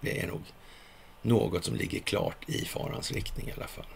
Det 0.00 0.20
är 0.20 0.26
nog 0.26 0.40
något 1.22 1.64
som 1.64 1.76
ligger 1.76 1.98
klart 2.00 2.48
i 2.48 2.64
farans 2.64 3.12
riktning 3.12 3.48
i 3.48 3.52
alla 3.52 3.66
fall. 3.66 3.86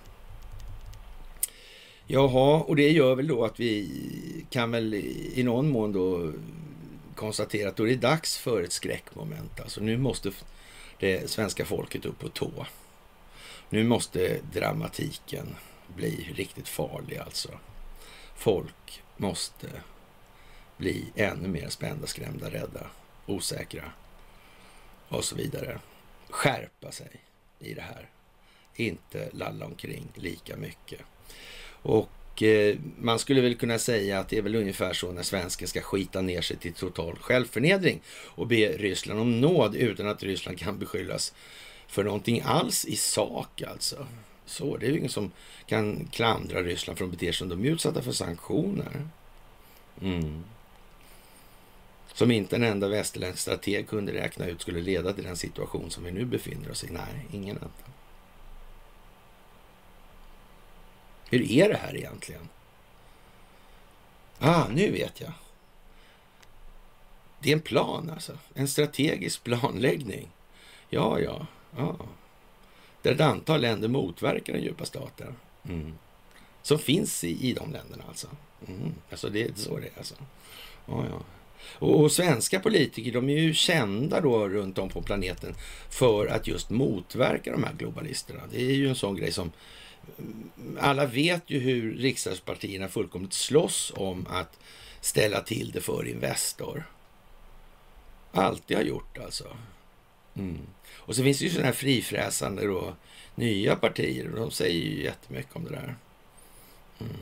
Jaha, 2.06 2.60
och 2.60 2.76
det 2.76 2.90
gör 2.90 3.14
väl 3.14 3.26
då 3.26 3.44
att 3.44 3.60
vi 3.60 4.46
kan 4.50 4.70
väl 4.70 4.94
i 4.94 5.42
någon 5.44 5.70
mån 5.70 5.92
då 5.92 6.32
konstatera 7.14 7.68
att 7.68 7.76
då 7.76 7.82
är 7.82 7.88
det 7.88 7.96
dags 7.96 8.38
för 8.38 8.62
ett 8.62 8.72
skräckmoment. 8.72 9.60
Alltså 9.60 9.80
nu 9.80 9.98
måste 9.98 10.30
det 10.98 11.30
svenska 11.30 11.64
folket 11.64 12.04
upp 12.04 12.18
på 12.18 12.28
tå. 12.28 12.66
Nu 13.68 13.84
måste 13.84 14.40
dramatiken 14.52 15.54
bli 15.96 16.32
riktigt 16.34 16.68
farlig 16.68 17.16
alltså. 17.18 17.50
Folk 18.36 19.02
måste 19.16 19.66
bli 20.76 21.04
ännu 21.14 21.48
mer 21.48 21.68
spända, 21.68 22.06
skrämda, 22.06 22.50
rädda, 22.50 22.86
osäkra 23.26 23.92
och 25.08 25.24
så 25.24 25.36
vidare 25.36 25.78
skärpa 26.34 26.92
sig 26.92 27.10
i 27.58 27.74
det 27.74 27.80
här. 27.80 28.08
Inte 28.74 29.28
lalla 29.32 29.66
omkring 29.66 30.08
lika 30.14 30.56
mycket. 30.56 31.00
Och 31.66 32.42
eh, 32.42 32.76
man 32.98 33.18
skulle 33.18 33.40
väl 33.40 33.54
kunna 33.54 33.78
säga 33.78 34.18
att 34.18 34.28
det 34.28 34.38
är 34.38 34.42
väl 34.42 34.54
ungefär 34.54 34.92
så 34.92 35.12
när 35.12 35.22
svensken 35.22 35.68
ska 35.68 35.80
skita 35.80 36.20
ner 36.20 36.40
sig 36.40 36.56
till 36.56 36.72
total 36.72 37.18
självförnedring 37.18 38.00
och 38.24 38.46
be 38.46 38.68
Ryssland 38.68 39.20
om 39.20 39.40
nåd 39.40 39.74
utan 39.74 40.08
att 40.08 40.22
Ryssland 40.22 40.58
kan 40.58 40.78
beskyllas 40.78 41.34
för 41.86 42.04
någonting 42.04 42.42
alls 42.44 42.84
i 42.84 42.96
sak 42.96 43.62
alltså. 43.62 44.06
Så 44.46 44.76
det 44.76 44.86
är 44.86 44.90
ju 44.90 44.98
ingen 44.98 45.10
som 45.10 45.32
kan 45.66 46.08
klandra 46.12 46.62
Ryssland 46.62 46.98
för 46.98 47.04
att 47.04 47.10
de 47.10 47.16
beter 47.16 47.32
sig 47.32 47.38
som 47.38 47.48
de 47.48 47.64
är 47.64 47.70
utsatta 47.70 48.02
för 48.02 48.12
sanktioner. 48.12 49.08
Mm 50.02 50.44
som 52.14 52.30
inte 52.30 52.56
en 52.56 52.62
enda 52.62 52.88
västerländsk 52.88 53.42
strateg 53.42 53.88
kunde 53.88 54.12
räkna 54.12 54.46
ut 54.46 54.60
skulle 54.60 54.80
leda 54.80 55.12
till 55.12 55.24
den 55.24 55.36
situation 55.36 55.90
som 55.90 56.04
vi 56.04 56.12
nu 56.12 56.24
befinner 56.24 56.70
oss 56.70 56.84
i. 56.84 56.90
Nej, 56.90 57.26
ingen 57.32 57.56
enda. 57.56 57.70
Hur 61.30 61.50
är 61.50 61.68
det 61.68 61.76
här 61.76 61.96
egentligen? 61.96 62.48
Ah, 64.38 64.64
nu 64.68 64.90
vet 64.90 65.20
jag. 65.20 65.32
Det 67.40 67.48
är 67.48 67.52
en 67.52 67.60
plan 67.60 68.10
alltså. 68.10 68.38
En 68.54 68.68
strategisk 68.68 69.44
planläggning. 69.44 70.28
Ja, 70.88 71.20
ja, 71.20 71.46
ja. 71.76 71.96
Där 73.02 73.12
ett 73.12 73.20
antal 73.20 73.60
länder 73.60 73.88
motverkar 73.88 74.52
den 74.52 74.62
djupa 74.62 74.84
staten. 74.84 75.36
Mm. 75.68 75.98
Som 76.62 76.78
finns 76.78 77.24
i, 77.24 77.48
i 77.48 77.52
de 77.52 77.72
länderna 77.72 78.04
alltså. 78.08 78.28
Mm. 78.68 78.94
Alltså 79.10 79.28
det 79.28 79.42
är 79.42 79.52
så 79.54 79.76
det 79.76 79.86
är 79.86 79.98
alltså. 79.98 80.14
Ja, 80.86 81.04
ja. 81.10 81.20
Och, 81.66 82.00
och, 82.00 82.12
svenska 82.12 82.60
politiker 82.60 83.12
de 83.12 83.28
är 83.28 83.38
ju 83.38 83.54
kända 83.54 84.20
då 84.20 84.48
runt 84.48 84.78
om 84.78 84.88
på 84.88 85.02
planeten 85.02 85.54
för 85.90 86.26
att 86.26 86.46
just 86.46 86.70
motverka 86.70 87.52
de 87.52 87.64
här 87.64 87.74
globalisterna. 87.78 88.40
Det 88.50 88.62
är 88.62 88.74
ju 88.74 88.88
en 88.88 88.94
sån 88.94 89.16
grej 89.16 89.32
som 89.32 89.52
mm, 90.18 90.78
alla 90.80 91.06
vet 91.06 91.42
ju 91.46 91.58
hur 91.58 91.94
riksdagspartierna 91.94 92.88
fullkomligt 92.88 93.32
slåss 93.32 93.92
om 93.96 94.26
att 94.30 94.58
ställa 95.00 95.40
till 95.40 95.70
det 95.70 95.80
för 95.80 96.08
Investor. 96.08 96.84
Alltid 98.32 98.76
har 98.76 98.84
gjort 98.84 99.18
alltså. 99.18 99.56
Mm. 100.34 100.58
Och 100.96 101.16
så 101.16 101.22
finns 101.22 101.38
det 101.38 101.44
ju 101.44 101.50
sådana 101.50 101.66
här 101.66 101.74
frifräsande 101.74 102.66
då, 102.66 102.94
nya 103.34 103.76
partier 103.76 104.30
och 104.32 104.40
de 104.40 104.50
säger 104.50 104.84
ju 104.84 105.02
jättemycket 105.02 105.56
om 105.56 105.64
det 105.64 105.70
där. 105.70 105.96
Mm. 107.00 107.12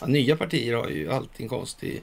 Ja, 0.00 0.06
nya 0.06 0.36
partier 0.36 0.74
har 0.74 0.88
ju 0.88 1.12
alltid 1.12 1.42
en 1.42 1.48
konstig 1.48 2.02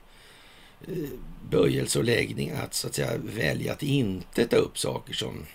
Eh, 0.88 1.10
böjelse 1.50 2.00
och 2.00 2.06
läggning 2.06 2.52
att 2.52 2.74
så 2.74 2.88
att 2.88 2.96
säga 2.96 3.18
välja 3.18 3.74
att 3.74 3.84
inte 3.84 4.48
ta 4.48 4.56
upp 4.56 4.78
saker 4.78 5.14
som 5.14 5.46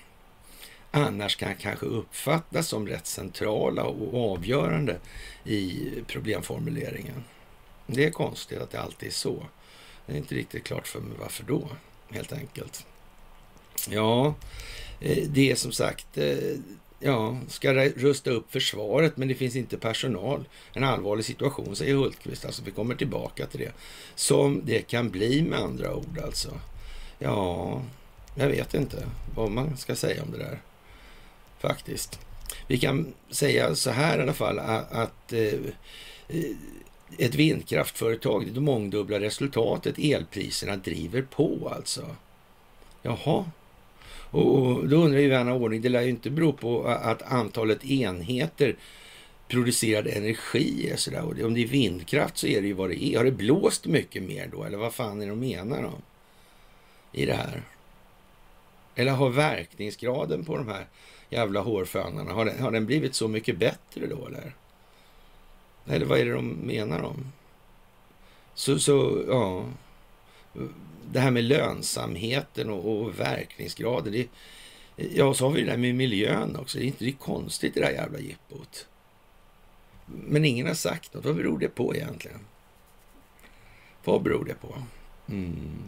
annars 0.91 1.37
kan 1.37 1.55
kanske 1.55 1.87
uppfattas 1.87 2.69
som 2.69 2.87
rätt 2.87 3.07
centrala 3.07 3.85
och 3.85 4.33
avgörande 4.33 4.99
i 5.45 5.91
problemformuleringen. 6.07 7.25
Det 7.87 8.05
är 8.05 8.11
konstigt 8.11 8.59
att 8.59 8.71
det 8.71 8.81
alltid 8.81 9.09
är 9.09 9.13
så. 9.13 9.47
Det 10.07 10.13
är 10.13 10.17
inte 10.17 10.35
riktigt 10.35 10.65
klart 10.65 10.89
för 10.89 11.01
mig 11.01 11.17
varför 11.21 11.45
då, 11.45 11.69
helt 12.11 12.33
enkelt. 12.33 12.87
Ja, 13.89 14.35
eh, 15.01 15.29
det 15.29 15.51
är 15.51 15.55
som 15.55 15.73
sagt, 15.73 16.19
eh, 16.19 16.59
ja, 17.01 17.39
ska 17.49 17.75
rusta 17.75 18.31
upp 18.31 18.53
försvaret, 18.53 19.17
men 19.17 19.29
det 19.29 19.35
finns 19.35 19.57
inte 19.57 19.79
personal. 19.79 20.45
En 20.73 20.85
allvarlig 20.85 21.25
situation, 21.25 21.77
säger 21.77 21.95
Hultqvist. 21.95 22.45
Alltså, 22.45 22.63
vi 22.65 22.71
kommer 22.71 22.95
tillbaka 22.95 23.47
till 23.47 23.61
det. 23.61 23.73
Som 24.15 24.61
det 24.65 24.83
kan 24.83 25.11
bli 25.11 25.43
med 25.43 25.59
andra 25.59 25.95
ord, 25.95 26.19
alltså. 26.25 26.61
Ja, 27.19 27.83
jag 28.35 28.49
vet 28.49 28.75
inte 28.75 29.07
vad 29.35 29.51
man 29.51 29.77
ska 29.77 29.97
säga 29.97 30.23
om 30.23 30.31
det 30.31 30.39
där, 30.39 30.61
faktiskt. 31.59 32.19
Vi 32.67 32.79
kan 32.79 33.15
säga 33.31 33.75
så 33.75 33.91
här 33.91 34.19
i 34.19 34.23
alla 34.23 34.33
fall, 34.33 34.59
att, 34.59 34.93
att 34.93 35.33
ett 37.19 37.35
vindkraftföretag, 37.35 38.53
det 38.53 38.61
mångdubbla 38.61 39.21
resultatet, 39.21 39.99
elpriserna 39.99 40.77
driver 40.77 41.23
på 41.23 41.73
alltså. 41.77 42.17
Jaha, 43.03 43.45
och 44.31 44.89
då 44.89 44.97
undrar 44.97 45.21
ju 45.21 45.29
vän 45.29 45.49
av 45.49 45.63
ordning, 45.63 45.81
det 45.81 45.89
lär 45.89 46.03
ju 46.03 46.11
inte 46.11 46.31
bero 46.31 46.53
på 46.53 46.85
att 46.85 47.23
antalet 47.23 47.85
enheter 47.85 48.77
producerad 49.49 50.07
energi 50.07 50.91
är 50.91 50.97
sådär. 50.97 51.23
Och 51.23 51.47
om 51.47 51.55
det 51.55 51.63
är 51.63 51.67
vindkraft 51.67 52.39
så 52.39 52.47
är 52.47 52.61
det 52.61 52.67
ju 52.67 52.73
vad 52.73 52.91
det 52.91 53.05
är. 53.05 53.17
Har 53.17 53.25
det 53.25 53.31
blåst 53.31 53.87
mycket 53.87 54.23
mer 54.23 54.49
då? 54.53 54.65
Eller 54.65 54.79
vad 54.79 54.95
fan 54.95 55.23
är 55.23 55.27
det 55.27 55.33
de 55.33 55.41
menar 55.41 55.83
då? 55.83 55.93
I 57.13 57.27
det 57.27 57.35
här. 57.35 57.63
Eller 58.95 59.13
har 59.13 59.31
verkningsgraden 59.31 60.45
på 60.45 60.57
de 60.57 60.69
här 60.69 60.87
jävla 61.31 61.61
hårfönarna, 61.61 62.33
har 62.33 62.45
den, 62.45 62.63
har 62.63 62.71
den 62.71 62.87
blivit 62.87 63.15
så 63.15 63.29
mycket 63.29 63.59
bättre 63.59 64.07
då 64.07 64.27
eller? 64.27 64.55
Eller 65.87 66.07
vad 66.07 66.19
är 66.19 66.25
det 66.25 66.33
de 66.33 66.49
menar 66.49 67.03
om? 67.03 67.33
Så, 68.55 68.79
så 68.79 69.25
ja 69.29 69.65
det 71.13 71.21
här 71.21 71.31
med 71.31 71.45
lönsamheten 71.45 72.71
och, 72.71 73.01
och 73.01 73.21
verkningsgraden. 73.21 74.13
Det, 74.13 74.29
ja, 74.97 75.35
så 75.35 75.45
har 75.45 75.53
vi 75.53 75.61
det 75.61 75.71
där 75.71 75.77
med 75.77 75.95
miljön 75.95 76.57
också. 76.57 76.79
Det 76.79 76.85
är 76.85 76.87
inte 76.87 77.05
det 77.05 77.11
är 77.11 77.13
konstigt 77.13 77.75
det 77.75 77.81
där 77.81 77.91
jävla 77.91 78.19
jippot. 78.19 78.87
Men 80.07 80.45
ingen 80.45 80.67
har 80.67 80.75
sagt 80.75 81.15
något. 81.15 81.25
Vad 81.25 81.37
beror 81.37 81.59
det 81.59 81.69
på 81.69 81.95
egentligen? 81.95 82.41
Vad 84.05 84.23
beror 84.23 84.45
det 84.45 84.55
på? 84.55 84.83
Mm. 85.29 85.79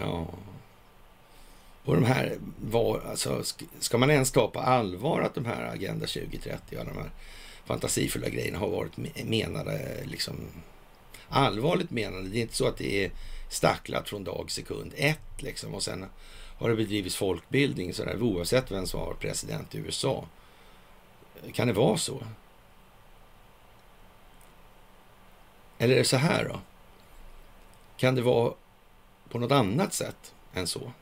Ja. 0.00 0.28
Och 1.84 1.94
de 1.94 2.04
här 2.04 2.38
var, 2.60 3.00
alltså, 3.10 3.42
ska 3.78 3.98
man 3.98 4.10
ens 4.10 4.32
ta 4.32 4.48
på 4.48 4.60
allvar 4.60 5.20
att 5.20 5.34
de 5.34 5.44
här 5.44 5.74
Agenda 5.74 6.06
2030 6.06 6.78
och 6.78 6.84
de 6.84 6.96
här 6.96 7.10
fantasifulla 7.64 8.28
grejerna 8.28 8.58
har 8.58 8.68
varit 8.68 8.96
menade, 9.24 10.04
liksom 10.04 10.36
allvarligt 11.28 11.90
menade. 11.90 12.28
Det 12.28 12.38
är 12.38 12.42
inte 12.42 12.56
så 12.56 12.66
att 12.66 12.76
det 12.76 13.04
är 13.04 13.10
stacklat 13.54 14.08
från 14.08 14.24
dag 14.24 14.50
sekund 14.50 14.92
ett 14.96 15.42
liksom. 15.42 15.74
Och 15.74 15.82
sen 15.82 16.06
har 16.58 16.68
det 16.68 16.76
bedrivits 16.76 17.16
folkbildning 17.16 17.94
sådär, 17.94 18.22
oavsett 18.22 18.70
vem 18.70 18.86
som 18.86 19.00
var 19.00 19.14
president 19.14 19.74
i 19.74 19.78
USA. 19.78 20.26
Kan 21.52 21.66
det 21.66 21.72
vara 21.72 21.96
så? 21.96 22.22
Eller 25.78 25.94
är 25.94 25.98
det 25.98 26.04
så 26.04 26.16
här 26.16 26.44
då? 26.44 26.60
Kan 27.96 28.14
det 28.14 28.22
vara 28.22 28.54
på 29.28 29.38
något 29.38 29.52
annat 29.52 29.94
sätt 29.94 30.34
än 30.54 30.66
så? 30.66 30.92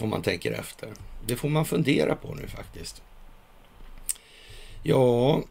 Om 0.00 0.08
man 0.08 0.22
tänker 0.22 0.52
efter. 0.52 0.92
Det 1.26 1.36
får 1.36 1.48
man 1.48 1.64
fundera 1.64 2.16
på 2.16 2.34
nu 2.34 2.48
faktiskt. 2.48 3.02
Ja, 4.82 5.42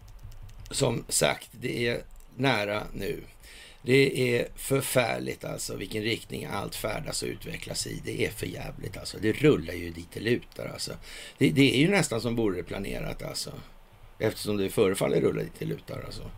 som 0.71 1.05
sagt, 1.09 1.49
det 1.51 1.87
är 1.87 2.03
nära 2.37 2.83
nu. 2.93 3.23
Det 3.81 4.35
är 4.35 4.47
förfärligt 4.55 5.45
alltså 5.45 5.75
vilken 5.75 6.03
riktning 6.03 6.45
allt 6.45 6.75
färdas 6.75 7.23
och 7.23 7.27
utvecklas 7.27 7.87
i. 7.87 8.01
Det 8.05 8.25
är 8.25 8.29
för 8.29 8.45
jävligt 8.45 8.97
alltså. 8.97 9.17
Det 9.21 9.31
rullar 9.31 9.73
ju 9.73 9.89
dit 9.89 10.07
det 10.13 10.19
lutar 10.19 10.65
alltså. 10.73 10.91
Det, 11.37 11.49
det 11.49 11.75
är 11.75 11.79
ju 11.79 11.89
nästan 11.89 12.21
som 12.21 12.35
vore 12.35 12.57
det 12.57 12.63
planerat 12.63 13.23
alltså. 13.23 13.51
Eftersom 14.19 14.57
det 14.57 14.69
förefaller 14.69 15.21
rulla 15.21 15.41
dit 15.41 15.59
det 15.59 15.65
lutar 15.65 16.03
alltså. 16.05 16.31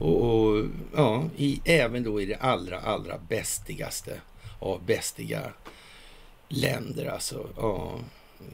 Och, 0.00 0.22
och 0.22 0.64
ja, 0.96 1.24
i, 1.36 1.60
även 1.64 2.02
då 2.02 2.20
i 2.20 2.26
det 2.26 2.36
allra, 2.36 2.80
allra 2.80 3.18
bästigaste 3.18 4.20
av 4.58 4.84
bästiga 4.84 5.52
länder 6.48 7.06
alltså. 7.06 7.48
Ja, 7.56 7.98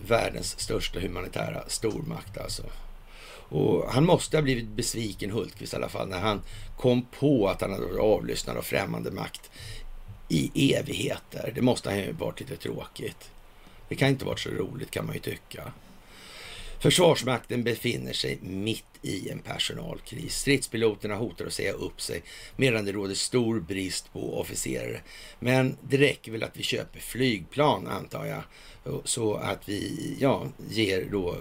världens 0.06 0.60
största 0.60 1.00
humanitära 1.00 1.68
stormakt 1.68 2.38
alltså. 2.38 2.62
Och 3.50 3.92
han 3.92 4.06
måste 4.06 4.36
ha 4.36 4.42
blivit 4.42 4.68
besviken, 4.68 5.30
Hultqvist 5.30 5.72
i 5.72 5.76
alla 5.76 5.88
fall, 5.88 6.08
när 6.08 6.20
han 6.20 6.42
kom 6.76 7.06
på 7.18 7.48
att 7.48 7.60
han 7.60 7.72
hade 7.72 7.86
varit 7.86 7.98
avlyssnad 7.98 8.56
av 8.56 8.62
främmande 8.62 9.10
makt 9.10 9.50
i 10.28 10.74
evigheter. 10.74 11.52
Det 11.54 11.62
måste 11.62 11.90
ha 11.90 12.12
varit 12.18 12.40
lite 12.40 12.56
tråkigt. 12.56 13.30
Det 13.88 13.94
kan 13.94 14.08
inte 14.08 14.24
varit 14.24 14.40
så 14.40 14.50
roligt 14.50 14.90
kan 14.90 15.06
man 15.06 15.14
ju 15.14 15.20
tycka. 15.20 15.72
Försvarsmakten 16.80 17.62
befinner 17.62 18.12
sig 18.12 18.38
mitt 18.42 18.84
i 19.02 19.30
en 19.30 19.38
personalkris. 19.38 20.36
Stridspiloterna 20.38 21.14
hotar 21.14 21.46
att 21.46 21.52
säga 21.52 21.72
upp 21.72 22.00
sig 22.00 22.22
medan 22.56 22.84
det 22.84 22.92
råder 22.92 23.14
stor 23.14 23.60
brist 23.60 24.12
på 24.12 24.40
officerare. 24.40 25.00
Men 25.38 25.76
det 25.82 25.96
räcker 25.96 26.32
väl 26.32 26.42
att 26.42 26.56
vi 26.56 26.62
köper 26.62 27.00
flygplan 27.00 27.86
antar 27.86 28.26
jag, 28.26 28.42
så 29.04 29.34
att 29.34 29.68
vi 29.68 30.16
ja, 30.20 30.46
ger 30.70 31.08
då 31.12 31.36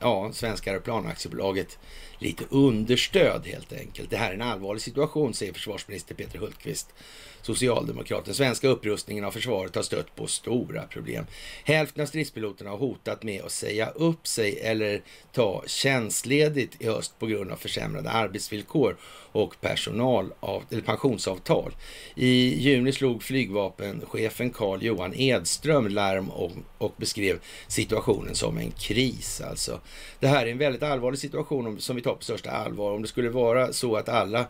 ja, 0.00 0.32
Svenska 0.32 0.70
Aeroplanaktiebolaget 0.70 1.78
lite 2.18 2.44
understöd 2.50 3.46
helt 3.46 3.72
enkelt. 3.72 4.10
Det 4.10 4.16
här 4.16 4.30
är 4.30 4.34
en 4.34 4.42
allvarlig 4.42 4.82
situation, 4.82 5.34
säger 5.34 5.52
försvarsminister 5.52 6.14
Peter 6.14 6.38
Hultqvist 6.38 6.94
Socialdemokraten, 7.42 8.34
svenska 8.34 8.68
upprustningen 8.68 9.24
av 9.24 9.30
försvaret 9.30 9.74
har 9.74 9.82
stött 9.82 10.16
på 10.16 10.26
stora 10.26 10.82
problem. 10.82 11.26
Hälften 11.64 12.02
av 12.02 12.06
stridspiloterna 12.06 12.70
har 12.70 12.78
hotat 12.78 13.22
med 13.22 13.42
att 13.44 13.52
säga 13.52 13.90
upp 13.90 14.26
sig 14.26 14.60
eller 14.60 15.02
ta 15.32 15.62
tjänstledigt 15.66 16.82
i 16.82 16.86
höst 16.86 17.18
på 17.18 17.26
grund 17.26 17.52
av 17.52 17.56
försämrade 17.56 18.10
arbetsvillkor 18.10 18.96
och 19.32 19.60
personal 19.60 20.32
eller 20.70 20.82
pensionsavtal. 20.82 21.72
I 22.14 22.60
juni 22.60 22.92
slog 22.92 23.22
flygvapenchefen 23.22 24.50
Carl 24.50 24.82
Johan 24.82 25.14
Edström 25.14 25.88
larm 25.88 26.30
och, 26.30 26.52
och 26.78 26.94
beskrev 26.96 27.40
situationen 27.66 28.34
som 28.34 28.58
en 28.58 28.70
kris. 28.70 29.40
Alltså. 29.40 29.80
Det 30.20 30.26
här 30.26 30.46
är 30.46 30.50
en 30.50 30.58
väldigt 30.58 30.82
allvarlig 30.82 31.20
situation 31.20 31.80
som 31.80 31.96
vi 31.96 32.02
tar 32.02 32.14
på 32.14 32.24
största 32.24 32.50
allvar. 32.50 32.92
Om 32.92 33.02
det 33.02 33.08
skulle 33.08 33.28
vara 33.28 33.72
så 33.72 33.96
att 33.96 34.08
alla 34.08 34.46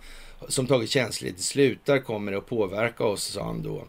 som 0.49 0.67
tagit 0.67 0.91
tjänstledigt 0.91 1.43
slutar 1.43 1.99
kommer 1.99 2.33
det 2.33 2.39
att 2.39 2.47
påverka 2.47 3.05
oss, 3.05 3.25
sa 3.25 3.45
han 3.45 3.63
då. 3.63 3.85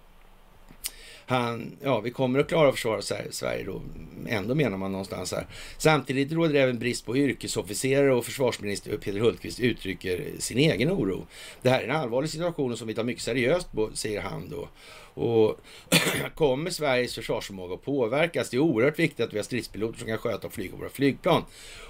Han, 1.32 1.78
ja, 1.84 2.00
vi 2.00 2.12
kommer 2.12 2.40
att 2.40 2.48
klara 2.48 2.70
att 2.70 2.76
försvara 2.76 3.02
Sverige 3.32 3.64
då, 3.64 3.82
ändå 4.28 4.56
menar 4.56 4.78
man 4.78 4.92
någonstans 4.92 5.32
här. 5.32 5.48
Samtidigt 5.78 6.32
råder 6.32 6.54
det 6.54 6.60
även 6.60 6.80
brist 6.80 7.06
på 7.06 7.18
yrkesofficerare 7.18 8.14
och 8.14 8.26
försvarsminister 8.26 8.98
Peter 8.98 9.20
Hultqvist 9.20 9.60
uttrycker 9.60 10.26
sin 10.40 10.58
egen 10.58 10.92
oro. 10.92 11.28
Det 11.62 11.70
här 11.70 11.82
är 11.82 11.88
en 11.88 11.96
allvarlig 11.96 12.30
situation 12.30 12.78
som 12.78 12.88
vi 12.88 12.94
tar 12.94 13.04
mycket 13.04 13.24
seriöst 13.24 13.72
på, 13.72 13.90
säger 13.94 14.22
han 14.22 14.50
då. 14.50 14.68
Och 15.14 15.60
kommer 16.36 16.70
Sveriges 16.70 17.16
försvarsförmåga 17.16 17.74
att 17.74 17.86
påverkas? 17.86 18.50
Det 18.50 18.58
är 18.58 18.62
oerhört 18.62 19.00
viktigt 19.00 19.26
att 19.26 19.34
vi 19.34 19.38
har 19.38 19.44
stridspiloter 19.44 20.00
som 20.00 20.08
kan 20.08 20.18
sköta 20.18 20.48
och 20.48 20.54
flyga 20.54 20.76
våra 20.76 20.90
flygplan 20.90 21.44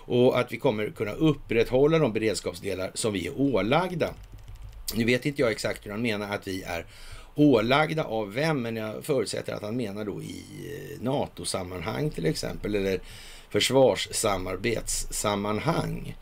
och 0.06 0.40
att 0.40 0.52
vi 0.52 0.58
kommer 0.58 0.90
kunna 0.90 1.12
upprätthålla 1.12 2.00
de 2.00 2.14
beredskapsdelar 2.14 2.92
som 2.94 3.14
vi 3.14 3.28
är 3.28 3.42
ålagda. 3.42 4.14
Nu 4.96 5.06
vet 5.06 5.26
inte 5.26 5.42
jag 5.42 5.52
exakt 5.52 5.86
hur 5.86 5.92
han 5.92 6.02
menar 6.02 6.36
att 6.36 6.48
vi 6.48 6.64
är 6.64 6.86
ålagda 7.36 8.04
av 8.04 8.34
vem, 8.34 8.62
men 8.62 8.76
jag 8.76 9.06
förutsätter 9.06 9.54
att 9.54 9.62
han 9.62 9.78
menar 9.78 10.06
då 10.06 10.22
i 10.22 10.44
eh, 10.66 11.02
NATO-sammanhang 11.04 12.10
till 12.10 12.26
exempel, 12.26 12.76
eller 12.76 13.00
försvarssamarbetssammanhang. 13.50 16.16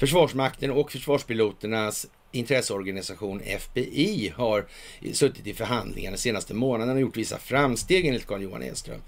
Försvarsmakten 0.00 0.70
och 0.70 0.92
försvarspiloternas 0.92 2.06
intresseorganisation 2.32 3.40
FBI 3.44 4.32
har 4.36 4.66
suttit 5.12 5.46
i 5.46 5.54
förhandlingar 5.54 6.10
den 6.10 6.18
senaste 6.18 6.54
månaden 6.54 6.94
och 6.94 7.00
gjort 7.00 7.16
vissa 7.16 7.38
framsteg 7.38 8.06
enligt 8.06 8.26
Carl-Johan 8.26 8.62
Edström. 8.62 9.00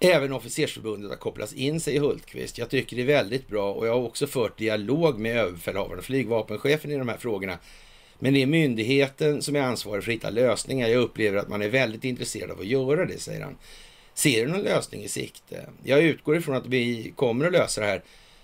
Även 0.00 0.32
officersförbundet 0.32 1.10
har 1.10 1.16
kopplats 1.16 1.52
in, 1.52 1.80
säger 1.80 2.00
Hultqvist. 2.00 2.58
Jag 2.58 2.70
tycker 2.70 2.96
det 2.96 3.02
är 3.02 3.06
väldigt 3.06 3.48
bra 3.48 3.72
och 3.72 3.86
jag 3.86 3.92
har 3.92 4.02
också 4.02 4.26
fört 4.26 4.58
dialog 4.58 5.18
med 5.18 5.36
överbefälhavaren 5.36 5.98
och 5.98 6.04
flygvapenchefen 6.04 6.90
i 6.90 6.96
de 6.96 7.08
här 7.08 7.16
frågorna 7.16 7.58
men 8.18 8.34
det 8.34 8.42
är 8.42 8.46
myndigheten 8.46 9.42
som 9.42 9.56
är 9.56 9.60
ansvarig 9.60 10.04
för 10.04 10.10
att 10.10 10.14
hitta 10.14 10.30
lösningar. 10.30 10.88
Jag 10.88 11.02
upplever 11.02 11.38
att 11.38 11.48
man 11.48 11.62
är 11.62 11.68
väldigt 11.68 12.04
intresserad 12.04 12.50
av 12.50 12.60
att 12.60 12.66
göra 12.66 13.06
det, 13.06 13.18
säger 13.18 13.40
han. 13.40 13.56
Ser 14.14 14.46
du 14.46 14.52
någon 14.52 14.62
lösning 14.62 15.02
i 15.02 15.08
sikte? 15.08 15.66
Jag 15.84 16.02
utgår 16.02 16.36
ifrån 16.36 16.56
att 16.56 16.66
vi 16.66 17.12
kommer 17.16 17.46
att 17.46 17.52
lösa 17.52 17.80
det 17.80 17.86
här. 17.86 18.02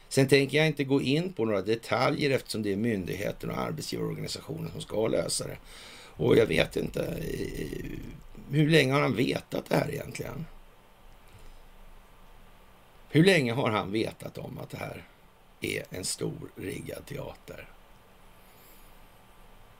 Sen 0.08 0.28
tänker 0.28 0.58
jag 0.58 0.66
inte 0.66 0.84
gå 0.84 1.02
in 1.02 1.32
på 1.32 1.44
några 1.44 1.62
detaljer 1.62 2.30
eftersom 2.30 2.62
det 2.62 2.72
är 2.72 2.76
myndigheten 2.76 3.50
och 3.50 3.58
arbetsgivarorganisationen 3.58 4.70
som 4.72 4.80
ska 4.80 5.08
lösa 5.08 5.46
det. 5.46 5.56
Och 6.16 6.36
jag 6.36 6.46
vet 6.46 6.76
inte, 6.76 7.16
hur 8.50 8.70
länge 8.70 8.92
har 8.92 9.00
han 9.00 9.16
vetat 9.16 9.68
det 9.68 9.76
här 9.76 9.90
egentligen? 9.90 10.46
Hur 13.10 13.24
länge 13.24 13.52
har 13.52 13.70
han 13.70 13.92
vetat 13.92 14.38
om 14.38 14.58
att 14.58 14.70
det 14.70 14.76
här 14.76 15.04
är 15.60 15.84
en 15.90 16.04
stor 16.04 16.50
riggad 16.56 17.06
teater? 17.06 17.68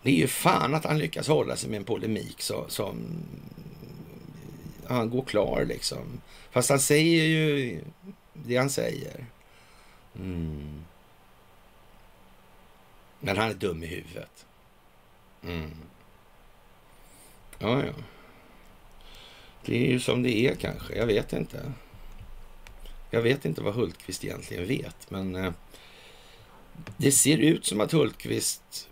Det 0.02 0.10
är 0.10 0.14
ju 0.14 0.26
fan 0.26 0.74
att 0.74 0.84
han 0.84 0.98
lyckas 0.98 1.28
hålla 1.28 1.56
sig 1.56 1.70
med 1.70 1.76
en 1.76 1.84
polemik 1.84 2.42
så, 2.42 2.64
som 2.68 3.22
han 4.86 5.10
går 5.10 5.22
klar 5.22 5.64
liksom. 5.68 6.20
Fast 6.50 6.70
han 6.70 6.80
säger 6.80 7.24
ju 7.24 7.80
det 8.32 8.56
han 8.56 8.70
säger. 8.70 9.26
Mm. 10.16 10.84
Men 13.20 13.36
han 13.36 13.50
är 13.50 13.54
dum 13.54 13.82
i 13.82 13.86
huvudet. 13.86 14.46
Mm. 15.44 15.70
Ja, 17.58 17.84
ja. 17.84 17.92
Det 19.64 19.76
är 19.76 19.90
ju 19.90 20.00
som 20.00 20.22
det 20.22 20.46
är 20.46 20.54
kanske. 20.54 20.96
Jag 20.96 21.06
vet 21.06 21.32
inte. 21.32 21.72
Jag 23.10 23.22
vet 23.22 23.44
inte 23.44 23.62
vad 23.62 23.74
Hultqvist 23.74 24.24
egentligen 24.24 24.68
vet, 24.68 25.10
men 25.10 25.36
eh, 25.36 25.52
det 26.96 27.12
ser 27.12 27.38
ut 27.38 27.66
som 27.66 27.80
att 27.80 27.92
Hultqvist 27.92 28.88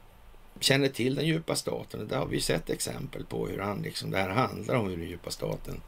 känner 0.61 0.89
till 0.89 1.15
den 1.15 1.27
djupa 1.27 1.57
staten. 1.57 2.09
Det 2.09 2.17
har 2.17 2.27
vi 2.27 2.41
sett 2.41 2.71
exempel 2.71 3.25
på 3.25 3.47
hur 3.47 3.59
han 3.59 3.83
liksom, 3.83 4.11
det 4.11 4.19
här 4.19 4.29
handlar 4.29 4.75
om 4.75 4.89
hur 4.89 4.97
den 4.97 5.09
djupa 5.09 5.31
staten 5.31 5.81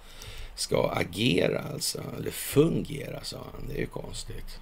ska 0.55 0.91
agera 0.91 1.63
alltså, 1.73 2.03
eller 2.19 2.31
fungera, 2.31 3.25
sa 3.25 3.39
han. 3.53 3.69
Det 3.69 3.75
är 3.75 3.81
ju 3.81 3.87
konstigt. 3.87 4.61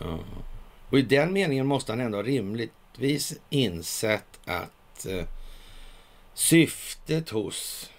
Ja. 0.00 0.18
Och 0.90 0.98
i 0.98 1.02
den 1.02 1.32
meningen 1.32 1.66
måste 1.66 1.92
han 1.92 2.00
ändå 2.00 2.22
rimligtvis 2.22 3.34
insett 3.50 4.40
att 4.44 5.06
eh, 5.06 5.24
syftet 6.34 7.30
hos 7.30 7.90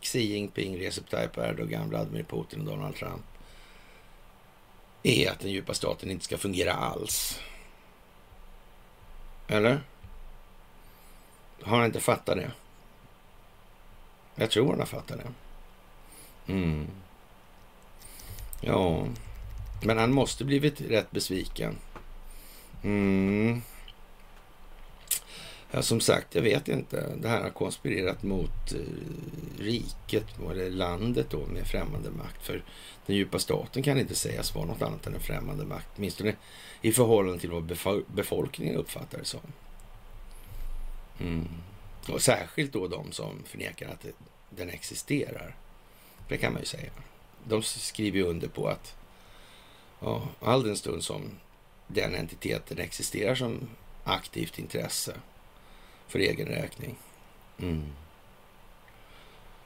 Xi 0.00 0.20
Jinping, 0.20 0.80
Recep 0.80 1.10
Tayyip 1.10 1.38
Erdogan, 1.38 1.88
Vladimir 1.88 2.22
Putin 2.22 2.60
och 2.60 2.66
Donald 2.66 2.96
Trump 2.96 3.24
är 5.02 5.30
att 5.30 5.40
den 5.40 5.50
djupa 5.50 5.74
staten 5.74 6.10
inte 6.10 6.24
ska 6.24 6.38
fungera 6.38 6.72
alls. 6.72 7.40
Eller? 9.48 9.80
Har 11.62 11.76
han 11.76 11.86
inte 11.86 12.00
fattat 12.00 12.36
det? 12.36 12.50
Jag 14.34 14.50
tror 14.50 14.70
han 14.70 14.78
har 14.78 14.86
fattat 14.86 15.18
det. 15.18 16.52
Mm. 16.52 16.86
Ja, 18.60 19.06
men 19.82 19.98
han 19.98 20.12
måste 20.12 20.44
blivit 20.44 20.80
rätt 20.80 21.10
besviken. 21.10 21.76
Mm. 22.82 23.62
Ja, 25.70 25.82
som 25.82 26.00
sagt, 26.00 26.34
jag 26.34 26.42
vet 26.42 26.68
inte. 26.68 27.16
Det 27.20 27.28
här 27.28 27.42
har 27.42 27.50
konspirerat 27.50 28.22
mot 28.22 28.72
eh, 28.72 29.62
riket, 29.62 30.26
eller 30.50 30.70
landet 30.70 31.26
då, 31.30 31.46
med 31.46 31.66
främmande 31.66 32.10
makt. 32.10 32.42
För 32.42 32.62
den 33.06 33.16
djupa 33.16 33.38
staten 33.38 33.82
kan 33.82 33.98
inte 33.98 34.14
sägas 34.14 34.54
vara 34.54 34.66
något 34.66 34.82
annat 34.82 35.06
än 35.06 35.14
en 35.14 35.20
främmande 35.20 35.64
makt. 35.64 35.88
Åtminstone 35.96 36.34
i 36.82 36.92
förhållande 36.92 37.40
till 37.40 37.50
vad 37.50 37.76
befolkningen 38.06 38.76
uppfattar 38.76 39.18
det 39.18 39.24
som. 39.24 39.40
Mm. 41.20 41.48
Och 42.08 42.22
särskilt 42.22 42.72
då 42.72 42.88
de 42.88 43.12
som 43.12 43.42
förnekar 43.44 43.88
att 43.88 44.06
den 44.50 44.70
existerar. 44.70 45.56
Det 46.28 46.36
kan 46.36 46.52
man 46.52 46.62
ju 46.62 46.66
säga. 46.66 46.90
De 47.44 47.62
skriver 47.62 48.18
ju 48.18 48.24
under 48.24 48.48
på 48.48 48.68
att 48.68 48.96
ja, 50.00 50.28
all 50.40 50.62
den 50.62 50.76
stund 50.76 51.04
som 51.04 51.30
den 51.86 52.14
entiteten 52.14 52.78
existerar 52.78 53.34
som 53.34 53.68
aktivt 54.04 54.58
intresse 54.58 55.14
för 56.06 56.18
egen 56.18 56.48
räkning. 56.48 56.96
Mm. 57.58 57.92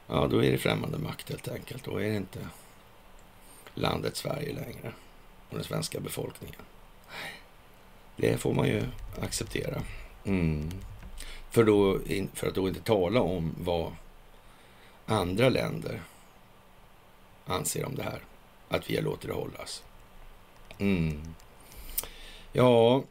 Ja, 0.06 0.26
då 0.26 0.44
är 0.44 0.52
det 0.52 0.58
främmande 0.58 0.98
makt 0.98 1.28
helt 1.28 1.48
enkelt. 1.48 1.84
Då 1.84 1.96
är 1.96 2.10
det 2.10 2.16
inte 2.16 2.48
landet 3.74 4.16
Sverige 4.16 4.52
längre 4.52 4.92
och 5.48 5.54
den 5.54 5.64
svenska 5.64 6.00
befolkningen. 6.00 6.60
Det 8.16 8.36
får 8.36 8.54
man 8.54 8.68
ju 8.68 8.82
acceptera. 9.22 9.82
Mm. 10.24 10.70
För, 11.52 11.64
då, 11.64 12.00
för 12.34 12.46
att 12.46 12.54
då 12.54 12.68
inte 12.68 12.80
tala 12.80 13.20
om 13.20 13.54
vad 13.58 13.92
andra 15.06 15.48
länder 15.48 16.02
anser 17.46 17.84
om 17.84 17.94
det 17.94 18.02
här. 18.02 18.24
Att 18.68 18.90
vi 18.90 18.96
har 18.96 19.02
låtit 19.02 19.28
det 19.28 19.34
hållas. 19.34 19.82
Mm. 20.78 21.34
Ja, 22.52 23.04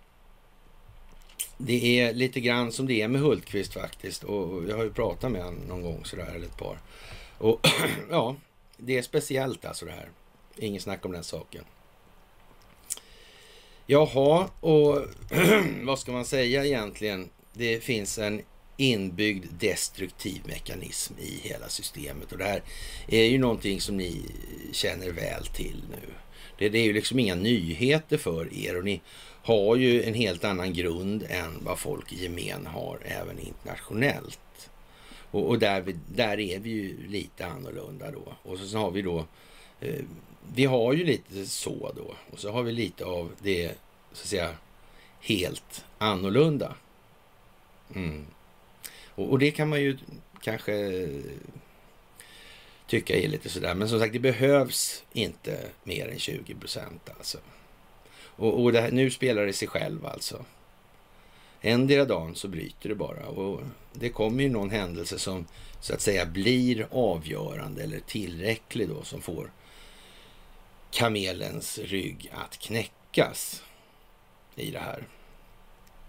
det 1.57 1.99
är 1.99 2.13
lite 2.13 2.39
grann 2.39 2.71
som 2.71 2.87
det 2.87 3.01
är 3.01 3.07
med 3.07 3.21
Hultqvist 3.21 3.73
faktiskt. 3.73 4.23
Och 4.23 4.69
jag 4.69 4.77
har 4.77 4.83
ju 4.83 4.93
pratat 4.93 5.31
med 5.31 5.43
honom 5.43 5.59
någon 5.67 5.81
gång 5.81 6.05
sådär, 6.05 6.31
eller 6.35 6.45
ett 6.45 6.57
par. 6.57 6.77
Och 7.37 7.67
ja, 8.09 8.35
det 8.77 8.97
är 8.97 9.01
speciellt 9.01 9.65
alltså 9.65 9.85
det 9.85 9.91
här. 9.91 10.09
Inget 10.57 10.83
snack 10.83 11.05
om 11.05 11.11
den 11.11 11.23
saken. 11.23 11.63
Jaha, 13.85 14.49
och 14.59 14.99
vad 15.83 15.99
ska 15.99 16.11
man 16.11 16.25
säga 16.25 16.65
egentligen? 16.65 17.29
Det 17.53 17.83
finns 17.83 18.17
en 18.17 18.41
inbyggd 18.77 19.45
destruktiv 19.59 20.41
mekanism 20.45 21.13
i 21.19 21.39
hela 21.43 21.69
systemet. 21.69 22.31
Och 22.31 22.37
det 22.37 22.43
här 22.43 22.63
är 23.07 23.23
ju 23.23 23.37
någonting 23.37 23.81
som 23.81 23.97
ni 23.97 24.21
känner 24.71 25.11
väl 25.11 25.45
till 25.45 25.83
nu. 25.91 26.13
Det, 26.57 26.69
det 26.69 26.79
är 26.79 26.83
ju 26.83 26.93
liksom 26.93 27.19
inga 27.19 27.35
nyheter 27.35 28.17
för 28.17 28.53
er 28.53 28.77
och 28.77 28.85
ni 28.85 29.01
har 29.43 29.75
ju 29.75 30.03
en 30.03 30.13
helt 30.13 30.43
annan 30.43 30.73
grund 30.73 31.25
än 31.29 31.63
vad 31.63 31.79
folk 31.79 32.13
i 32.13 32.23
gemen 32.23 32.65
har 32.65 32.99
även 33.05 33.39
internationellt. 33.39 34.69
Och, 35.31 35.49
och 35.49 35.59
där, 35.59 35.81
vi, 35.81 35.95
där 36.07 36.39
är 36.39 36.59
vi 36.59 36.69
ju 36.69 37.07
lite 37.07 37.45
annorlunda 37.45 38.11
då. 38.11 38.35
Och 38.43 38.57
så, 38.57 38.67
så 38.67 38.77
har 38.77 38.91
vi 38.91 39.01
då, 39.01 39.25
eh, 39.79 40.05
vi 40.53 40.65
har 40.65 40.93
ju 40.93 41.05
lite 41.05 41.45
så 41.45 41.91
då. 41.95 42.15
Och 42.31 42.39
så 42.39 42.51
har 42.51 42.63
vi 42.63 42.71
lite 42.71 43.05
av 43.05 43.31
det, 43.41 43.71
så 44.13 44.21
att 44.23 44.29
säga, 44.29 44.55
helt 45.19 45.85
annorlunda. 45.97 46.75
Mm. 47.95 48.25
Och, 49.15 49.29
och, 49.29 49.39
det 49.39 49.51
kan 49.51 49.69
man 49.69 49.81
ju 49.81 49.97
kanske 50.41 51.07
tycka 52.87 53.15
är 53.15 53.27
lite 53.27 53.49
sådär. 53.49 53.75
Men 53.75 53.89
som 53.89 53.99
sagt, 53.99 54.13
det 54.13 54.19
behövs 54.19 55.03
inte 55.13 55.59
mer 55.83 56.07
än 56.07 56.19
20 56.19 56.55
procent 56.55 57.09
alltså. 57.17 57.37
Och, 58.15 58.63
och 58.63 58.73
här, 58.73 58.91
nu 58.91 59.11
spelar 59.11 59.45
det 59.45 59.53
sig 59.53 59.67
själv 59.67 60.05
alltså. 60.05 60.45
Endera 61.61 62.05
dagen 62.05 62.35
så 62.35 62.47
bryter 62.47 62.89
det 62.89 62.95
bara 62.95 63.25
och 63.25 63.61
det 63.93 64.09
kommer 64.09 64.43
ju 64.43 64.49
någon 64.49 64.69
händelse 64.69 65.19
som 65.19 65.45
så 65.79 65.93
att 65.93 66.01
säga 66.01 66.25
blir 66.25 66.87
avgörande 66.91 67.83
eller 67.83 67.99
tillräcklig 67.99 68.89
då 68.89 69.03
som 69.03 69.21
får 69.21 69.51
kamelens 70.91 71.77
rygg 71.77 72.31
att 72.33 72.57
knäckas 72.57 73.63
i 74.55 74.71
det 74.71 74.79
här. 74.79 75.03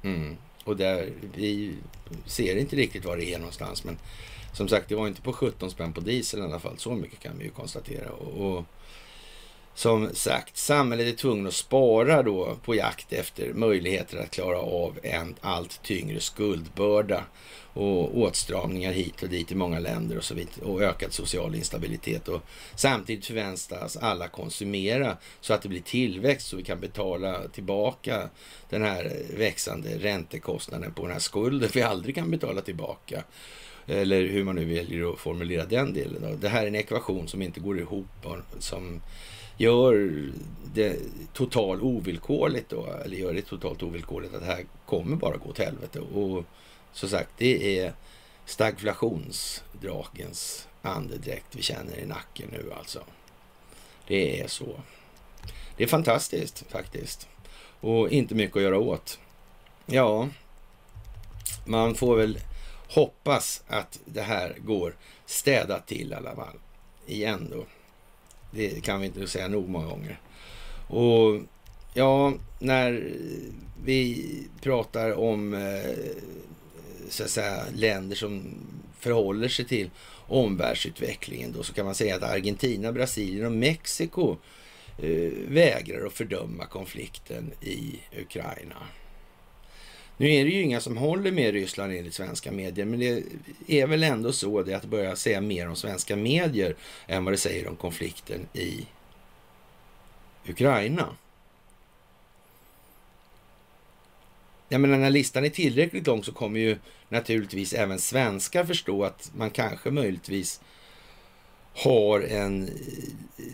Mm. 0.03 0.37
Och 0.65 0.77
där 0.77 1.13
vi 1.35 1.75
ser 2.27 2.57
inte 2.57 2.77
riktigt 2.77 3.05
var 3.05 3.17
det 3.17 3.35
är 3.35 3.39
någonstans. 3.39 3.85
Men 3.85 3.99
som 4.53 4.69
sagt, 4.69 4.89
det 4.89 4.95
var 4.95 5.09
inte 5.09 5.23
på 5.23 5.33
17 5.33 5.71
spänn 5.71 5.93
på 5.93 6.01
diesel 6.01 6.41
i 6.41 6.43
alla 6.43 6.59
fall. 6.59 6.79
Så 6.79 6.95
mycket 6.95 7.21
kan 7.21 7.39
vi 7.39 7.45
ju 7.45 7.51
konstatera. 7.51 8.11
Och, 8.11 8.53
och 8.53 8.65
som 9.75 10.15
sagt, 10.15 10.57
samhället 10.57 11.07
är 11.07 11.17
tvungen 11.17 11.47
att 11.47 11.55
spara 11.55 12.23
då 12.23 12.57
på 12.65 12.75
jakt 12.75 13.13
efter 13.13 13.53
möjligheter 13.53 14.19
att 14.19 14.31
klara 14.31 14.59
av 14.59 14.99
en 15.03 15.35
allt 15.41 15.83
tyngre 15.83 16.21
skuldbörda 16.21 17.25
och 17.75 18.19
åtstramningar 18.19 18.93
hit 18.93 19.23
och 19.23 19.29
dit 19.29 19.53
i 19.53 19.55
många 19.55 19.79
länder 19.79 20.19
och 20.19 20.25
så 20.25 20.35
vidare 20.35 20.65
och 20.65 20.83
ökad 20.83 21.13
social 21.13 21.55
instabilitet 21.55 22.29
och 22.29 22.43
samtidigt 22.75 23.27
förväntas 23.27 23.97
alla 23.97 24.29
konsumera 24.29 25.17
så 25.41 25.55
att 25.55 25.63
det 25.63 25.69
blir 25.69 25.81
tillväxt 25.81 26.47
så 26.47 26.57
vi 26.57 26.63
kan 26.63 26.81
betala 26.81 27.49
tillbaka 27.49 28.29
den 28.71 28.83
här 28.83 29.13
växande 29.37 29.99
räntekostnaden 29.99 30.93
på 30.93 31.03
den 31.03 31.13
här 31.13 31.19
skulden 31.19 31.71
vi 31.75 31.83
aldrig 31.83 32.15
kan 32.15 32.31
betala 32.31 32.61
tillbaka. 32.61 33.25
Eller 33.87 34.27
hur 34.27 34.45
man 34.45 34.55
nu 34.55 34.65
väljer 34.65 35.13
att 35.13 35.19
formulera 35.19 35.65
den 35.65 35.93
delen. 35.93 36.39
Det 36.41 36.49
här 36.49 36.63
är 36.63 36.67
en 36.67 36.75
ekvation 36.75 37.29
som 37.29 37.43
inte 37.43 37.61
går 37.61 37.81
ihop 37.81 38.27
som 38.59 39.01
gör 39.57 40.23
det 40.75 40.97
totalt 41.33 41.83
ovillkorligt 41.83 42.71
då, 42.71 42.87
eller 43.05 43.17
gör 43.17 43.35
det 43.35 43.43
totalt 43.43 43.83
ovillkorligt 43.83 44.35
att 44.35 44.41
det 44.41 44.47
här 44.47 44.65
kommer 44.87 45.17
bara 45.17 45.37
gå 45.37 45.51
åt 45.51 45.59
helvete. 45.59 46.01
Och 46.01 46.45
som 46.93 47.09
sagt, 47.09 47.31
det 47.37 47.79
är 47.79 47.93
stagflationsdrakens 48.45 50.69
andedräkt 50.83 51.57
vi 51.57 51.63
känner 51.63 51.99
i 51.99 52.07
nacken 52.07 52.49
nu 52.53 52.73
alltså. 52.79 53.05
Det 54.07 54.41
är 54.41 54.49
så. 54.49 54.81
Det 55.77 55.85
är 55.85 55.89
fantastiskt 55.89 56.65
faktiskt. 56.69 57.29
Och 57.81 58.11
inte 58.11 58.35
mycket 58.35 58.57
att 58.57 58.63
göra 58.63 58.79
åt. 58.79 59.19
Ja, 59.87 60.29
man 61.65 61.95
får 61.95 62.17
väl 62.17 62.39
hoppas 62.89 63.63
att 63.67 64.01
det 64.05 64.23
här 64.23 64.57
går 64.59 64.97
städat 65.27 65.87
till 65.87 66.13
i 66.13 66.15
alla 66.15 66.35
fall. 66.35 66.59
Igen 67.07 67.49
då. 67.51 67.65
Det 68.51 68.85
kan 68.85 69.01
vi 69.01 69.07
inte 69.07 69.27
säga 69.27 69.49
nog 69.49 69.69
många 69.69 69.87
gånger. 69.87 70.21
Och 70.89 71.41
ja, 71.95 72.33
när 72.59 73.13
vi 73.85 74.27
pratar 74.61 75.13
om 75.13 75.55
eh, 75.55 75.97
så 77.09 77.25
att 77.25 77.31
säga, 77.31 77.65
länder 77.75 78.17
som 78.17 78.55
förhåller 79.01 79.49
sig 79.49 79.65
till 79.65 79.91
omvärldsutvecklingen 80.27 81.53
då 81.53 81.63
så 81.63 81.75
kan 81.75 81.85
man 81.85 81.95
säga 81.95 82.17
att 82.17 82.23
Argentina, 82.23 82.93
Brasilien 82.93 83.47
och 83.47 83.53
Mexiko 83.53 84.37
eh, 84.99 85.33
vägrar 85.49 86.07
att 86.07 86.13
fördöma 86.13 86.67
konflikten 86.67 87.53
i 87.61 88.01
Ukraina. 88.21 88.77
Nu 90.17 90.35
är 90.35 90.45
det 90.45 90.51
ju 90.51 90.63
inga 90.63 90.81
som 90.81 90.97
håller 90.97 91.33
med 91.33 91.53
Ryssland 91.53 91.93
enligt 91.93 92.15
svenska 92.15 92.53
medier, 92.53 92.87
men 92.87 93.01
det 93.01 93.23
är 93.67 93.87
väl 93.87 94.03
ändå 94.03 94.33
så 94.33 94.63
det 94.63 94.75
att 94.75 94.85
börja 94.85 95.17
säga 95.17 95.41
mer 95.41 95.69
om 95.69 95.77
svenska 95.77 96.17
medier 96.17 96.77
än 97.07 97.25
vad 97.25 97.35
det 97.35 97.39
säger 97.39 97.69
om 97.69 97.77
konflikten 97.77 98.49
i 98.53 98.87
Ukraina. 100.49 101.17
Jag 104.73 104.81
menar, 104.81 104.99
när 104.99 105.11
listan 105.11 105.45
är 105.45 105.49
tillräckligt 105.49 106.07
lång 106.07 106.25
så 106.25 106.33
kommer 106.33 106.61
ju 106.61 106.77
naturligtvis 107.09 107.73
även 107.73 107.99
svenskar 107.99 108.65
förstå 108.65 109.05
att 109.05 109.31
man 109.37 109.51
kanske 109.51 109.91
möjligtvis 109.91 110.61
har 111.75 112.21
en 112.21 112.71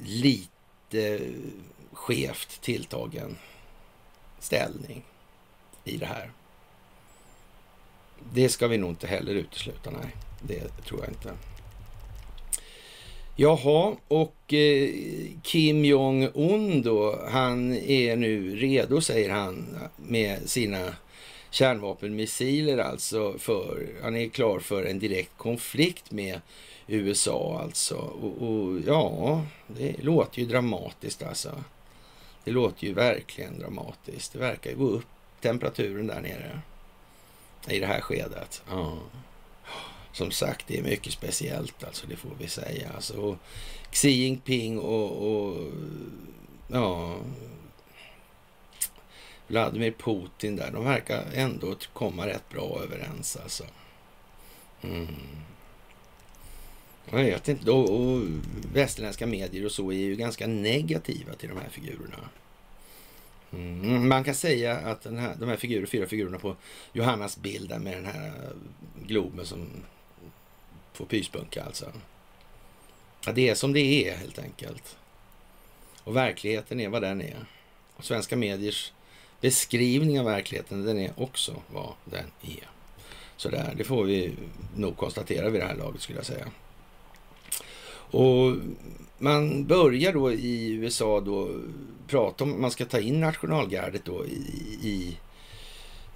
lite 0.06 1.20
skevt 1.92 2.60
tilltagen 2.62 3.36
ställning 4.38 5.04
i 5.84 5.96
det 5.96 6.06
här. 6.06 6.30
Det 8.32 8.48
ska 8.48 8.68
vi 8.68 8.78
nog 8.78 8.90
inte 8.90 9.06
heller 9.06 9.34
utesluta, 9.34 9.90
nej. 9.90 10.16
Det 10.42 10.68
tror 10.86 11.00
jag 11.00 11.08
inte. 11.08 11.32
Jaha, 13.36 13.96
och 14.08 14.54
eh, 14.54 14.90
Kim 15.42 15.84
Jong-Un 15.84 16.82
då, 16.82 17.20
han 17.30 17.72
är 17.72 18.16
nu 18.16 18.56
redo, 18.56 19.00
säger 19.00 19.30
han, 19.30 19.78
med 19.96 20.50
sina 20.50 20.94
kärnvapenmissiler 21.50 22.78
alltså. 22.78 23.38
För, 23.38 23.88
han 24.02 24.16
är 24.16 24.28
klar 24.28 24.58
för 24.58 24.84
en 24.84 24.98
direkt 24.98 25.36
konflikt 25.36 26.10
med 26.10 26.40
USA 26.86 27.60
alltså. 27.62 27.94
Och, 27.96 28.48
och, 28.48 28.80
ja, 28.86 29.42
det 29.66 30.02
låter 30.02 30.40
ju 30.40 30.46
dramatiskt 30.46 31.22
alltså. 31.22 31.64
Det 32.44 32.50
låter 32.50 32.86
ju 32.86 32.92
verkligen 32.92 33.58
dramatiskt. 33.58 34.32
Det 34.32 34.38
verkar 34.38 34.70
ju 34.70 34.76
gå 34.76 34.86
upp 34.86 35.06
temperaturen 35.40 36.06
där 36.06 36.20
nere 36.20 36.60
i 37.68 37.78
det 37.78 37.86
här 37.86 38.00
skedet. 38.00 38.62
Ja. 38.70 38.98
Som 40.12 40.30
sagt, 40.30 40.64
det 40.68 40.78
är 40.78 40.82
mycket 40.82 41.12
speciellt 41.12 41.84
alltså, 41.84 42.06
det 42.06 42.16
får 42.16 42.30
vi 42.38 42.48
säga. 42.48 42.90
Alltså, 42.94 43.38
Xi 43.90 44.10
Jinping 44.10 44.78
och, 44.78 45.32
och 45.32 45.72
ja, 46.68 47.16
Vladimir 49.48 49.90
Putin 49.90 50.56
där, 50.56 50.70
de 50.70 50.84
verkar 50.84 51.24
ändå 51.34 51.74
komma 51.92 52.26
rätt 52.26 52.48
bra 52.48 52.80
överens 52.82 53.36
alltså. 53.36 53.64
Mm. 54.82 55.06
Jag 57.10 57.18
vet 57.18 57.48
inte, 57.48 57.70
och, 57.70 57.90
och 57.90 58.22
västerländska 58.72 59.26
medier 59.26 59.64
och 59.64 59.72
så 59.72 59.92
är 59.92 59.96
ju 59.96 60.16
ganska 60.16 60.46
negativa 60.46 61.34
till 61.34 61.48
de 61.48 61.58
här 61.58 61.68
figurerna. 61.68 62.28
Mm. 63.52 64.08
Man 64.08 64.24
kan 64.24 64.34
säga 64.34 64.76
att 64.76 65.02
den 65.02 65.18
här, 65.18 65.34
de 65.38 65.48
här 65.48 65.56
figurer, 65.56 65.86
fyra 65.86 66.06
figurerna 66.06 66.38
på 66.38 66.56
Johannas 66.92 67.36
bild 67.36 67.80
med 67.80 67.96
den 67.96 68.06
här 68.06 68.52
globen 69.06 69.46
som 69.46 69.68
får 70.92 71.06
pyspunka 71.06 71.64
alltså. 71.64 71.92
Ja, 73.26 73.32
det 73.32 73.48
är 73.48 73.54
som 73.54 73.72
det 73.72 73.80
är 73.80 74.16
helt 74.16 74.38
enkelt. 74.38 74.96
Och 76.04 76.16
verkligheten 76.16 76.80
är 76.80 76.88
vad 76.88 77.02
den 77.02 77.22
är. 77.22 77.46
Och 77.96 78.04
svenska 78.04 78.36
mediers 78.36 78.92
beskrivning 79.40 80.20
av 80.20 80.26
verkligheten, 80.26 80.84
den 80.84 80.98
är 80.98 81.12
också 81.16 81.54
vad 81.72 81.92
den 82.04 82.24
är. 82.42 82.70
Så 83.36 83.48
där, 83.48 83.74
det 83.76 83.84
får 83.84 84.04
vi 84.04 84.32
nog 84.76 84.96
konstatera 84.96 85.50
vid 85.50 85.60
det 85.60 85.66
här 85.66 85.76
laget 85.76 86.00
skulle 86.00 86.18
jag 86.18 86.26
säga. 86.26 86.46
Och 88.10 88.56
man 89.18 89.66
börjar 89.66 90.12
då 90.12 90.32
i 90.32 90.70
USA 90.70 91.20
då 91.20 91.50
prata 92.06 92.44
om 92.44 92.52
att 92.52 92.60
man 92.60 92.70
ska 92.70 92.84
ta 92.84 92.98
in 92.98 93.20
nationalgardet 93.20 94.04
då 94.04 94.26
i, 94.26 94.38
i 94.82 95.16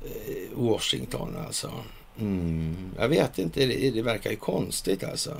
eh, 0.05 0.59
Washington 0.59 1.37
alltså. 1.47 1.73
Mm, 2.18 2.91
jag 2.99 3.09
vet 3.09 3.39
inte, 3.39 3.66
det, 3.66 3.91
det 3.91 4.03
verkar 4.03 4.31
ju 4.31 4.37
konstigt 4.37 5.05
alltså. 5.05 5.37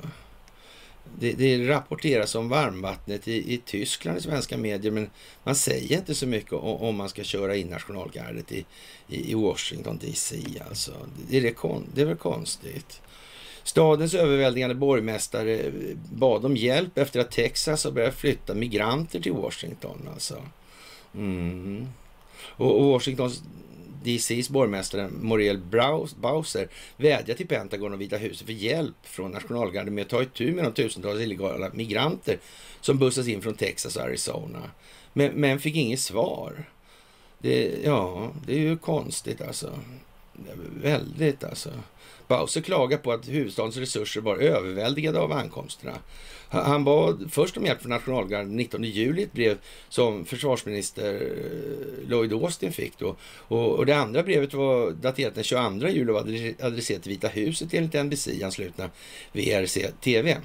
Det, 1.19 1.33
det 1.33 1.67
rapporteras 1.67 2.35
om 2.35 2.49
varmvattnet 2.49 3.27
i, 3.27 3.53
i 3.53 3.57
Tyskland 3.57 4.17
i 4.17 4.21
svenska 4.21 4.57
medier, 4.57 4.91
men 4.91 5.09
man 5.43 5.55
säger 5.55 5.97
inte 5.97 6.15
så 6.15 6.27
mycket 6.27 6.53
om, 6.53 6.77
om 6.81 6.95
man 6.95 7.09
ska 7.09 7.23
köra 7.23 7.55
in 7.55 7.67
nationalgardet 7.67 8.51
i, 8.51 8.65
i, 9.07 9.31
i 9.31 9.33
Washington 9.33 9.97
DC. 9.97 10.35
Alltså. 10.69 10.91
Det, 11.29 11.39
det, 11.39 11.47
är 11.47 11.53
kon, 11.53 11.85
det 11.93 12.01
är 12.01 12.05
väl 12.05 12.17
konstigt. 12.17 13.01
Stadens 13.63 14.13
överväldigande 14.13 14.75
borgmästare 14.75 15.71
bad 16.11 16.45
om 16.45 16.57
hjälp 16.57 16.97
efter 16.97 17.19
att 17.19 17.31
Texas 17.31 17.83
har 17.83 17.91
börjat 17.91 18.15
flytta 18.15 18.53
migranter 18.53 19.19
till 19.19 19.33
Washington. 19.33 20.09
Alltså. 20.13 20.41
Mm. 21.15 21.87
Och, 22.43 22.79
och 22.79 22.85
Washingtons 22.85 23.43
DCs 24.03 24.49
borgmästare 24.49 25.09
Moriel 25.21 25.57
Bowser 26.15 26.67
vädjar 26.97 27.35
till 27.35 27.47
Pentagon 27.47 27.93
och 27.93 28.01
Vita 28.01 28.17
huset 28.17 28.45
för 28.45 28.53
hjälp 28.53 28.95
från 29.03 29.31
nationalgarden 29.31 29.95
med 29.95 30.01
att 30.01 30.09
ta 30.09 30.21
itu 30.21 30.51
med 30.51 30.63
de 30.63 30.73
tusentals 30.73 31.21
illegala 31.21 31.69
migranter 31.73 32.37
som 32.81 32.97
bussas 32.97 33.27
in 33.27 33.41
från 33.41 33.53
Texas 33.53 33.95
och 33.95 34.03
Arizona. 34.03 34.71
Men, 35.13 35.31
men 35.31 35.59
fick 35.59 35.75
inget 35.75 35.99
svar. 35.99 36.65
Det, 37.39 37.81
ja, 37.83 38.31
det 38.47 38.53
är 38.53 38.59
ju 38.59 38.77
konstigt 38.77 39.41
alltså. 39.41 39.73
Väldigt 40.81 41.43
alltså. 41.43 41.69
Bowser 42.27 42.61
klagar 42.61 42.97
på 42.97 43.11
att 43.11 43.29
huvudstadens 43.29 43.77
resurser 43.77 44.21
var 44.21 44.37
överväldigade 44.37 45.19
av 45.19 45.31
ankomsterna. 45.31 45.93
Han 46.49 46.83
bad 46.83 47.29
först 47.31 47.57
om 47.57 47.65
hjälp 47.65 47.81
från 47.81 47.89
nationalgarden 47.89 48.55
19 48.55 48.83
juli, 48.83 49.23
ett 49.23 49.33
brev 49.33 49.57
som 49.89 50.25
försvarsminister 50.25 51.31
Lloyd 52.07 52.33
Austin 52.33 52.71
fick 52.71 52.97
då. 52.97 53.15
Och, 53.33 53.71
och 53.75 53.85
det 53.85 53.93
andra 53.93 54.23
brevet 54.23 54.53
var 54.53 54.91
daterat 54.91 55.35
den 55.35 55.43
22 55.43 55.87
juli 55.87 56.11
och 56.11 56.15
var 56.15 56.21
adresserat 56.65 57.03
till 57.03 57.11
Vita 57.11 57.27
huset 57.27 57.73
enligt 57.73 57.93
NBC 57.93 58.43
anslutna 58.43 58.89
VRC 59.31 59.91
TV 60.01 60.37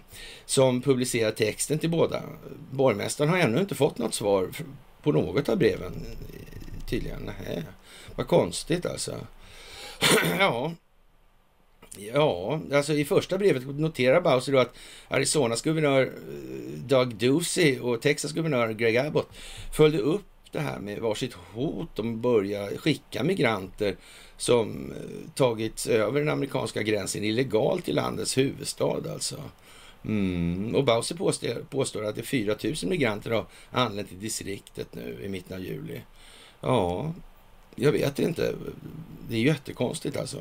som 0.47 0.82
publicerar 0.82 1.30
texten 1.30 1.78
till 1.78 1.91
båda. 1.91 2.22
Borgmästaren 2.70 3.30
har 3.30 3.39
ännu 3.39 3.61
inte 3.61 3.74
fått 3.74 3.99
något 3.99 4.14
svar 4.14 4.51
på 5.03 5.12
något 5.12 5.49
av 5.49 5.59
breven 5.59 6.07
tydligen. 6.89 7.30
Nej, 7.47 7.62
vad 8.16 8.26
konstigt 8.26 8.86
alltså. 8.86 9.14
ja, 10.38 10.72
Ja, 12.01 12.61
alltså 12.72 12.92
i 12.92 13.05
första 13.05 13.38
brevet 13.38 13.78
noterar 13.78 14.20
Bowser 14.20 14.53
då 14.53 14.59
att 14.59 14.76
Arizonas 15.09 15.62
guvernör 15.62 16.03
eh, 16.03 16.78
Doug 16.86 17.14
Ducey 17.14 17.78
och 17.78 18.03
Texas 18.03 18.32
guvernör 18.32 18.72
Greg 18.72 18.96
Abbott 18.96 19.28
följde 19.76 19.99
upp 19.99 20.24
det 20.53 20.61
här 20.61 20.78
med 20.78 20.99
varsitt 20.99 21.34
hot 21.34 21.99
om 21.99 22.14
att 22.14 22.20
börja 22.20 22.68
skicka 22.78 23.22
migranter 23.22 23.96
som 24.36 24.92
eh, 24.92 25.30
tagits 25.34 25.86
över 25.86 26.20
den 26.20 26.28
amerikanska 26.28 26.82
gränsen 26.82 27.24
illegalt 27.24 27.88
i 27.88 27.92
landets 27.92 28.38
huvudstad 28.38 29.12
alltså. 29.12 29.36
Mm. 30.05 30.74
Och 30.74 30.84
Bowser 30.84 31.16
påstår, 31.16 31.64
påstår 31.70 32.05
att 32.05 32.14
det 32.14 32.20
är 32.20 32.24
4 32.24 32.55
000 32.64 32.74
migranter 32.82 33.30
har 33.30 33.46
anlänt 33.70 34.09
till 34.09 34.20
distriktet 34.20 34.94
nu 34.94 35.18
i 35.24 35.28
mitten 35.28 35.57
av 35.57 35.64
juli. 35.64 36.01
Ja, 36.61 37.12
jag 37.81 37.93
vet 37.93 38.18
inte. 38.18 38.55
Det 39.29 39.37
är 39.37 39.41
jättekonstigt 39.41 40.16
alltså. 40.16 40.39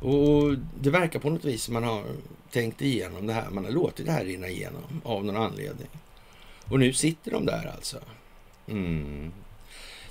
Och 0.00 0.56
det 0.80 0.90
verkar 0.90 1.18
på 1.18 1.30
något 1.30 1.44
vis 1.44 1.62
som 1.62 1.74
man 1.74 1.84
har 1.84 2.04
tänkt 2.50 2.82
igenom 2.82 3.26
det 3.26 3.32
här. 3.32 3.50
Man 3.50 3.64
har 3.64 3.72
låtit 3.72 4.06
det 4.06 4.12
här 4.12 4.24
rinna 4.24 4.48
igenom 4.48 5.00
av 5.04 5.24
någon 5.24 5.36
anledning. 5.36 5.88
Och 6.64 6.78
nu 6.78 6.92
sitter 6.92 7.30
de 7.30 7.46
där 7.46 7.72
alltså. 7.74 7.98
Mm. 8.68 9.32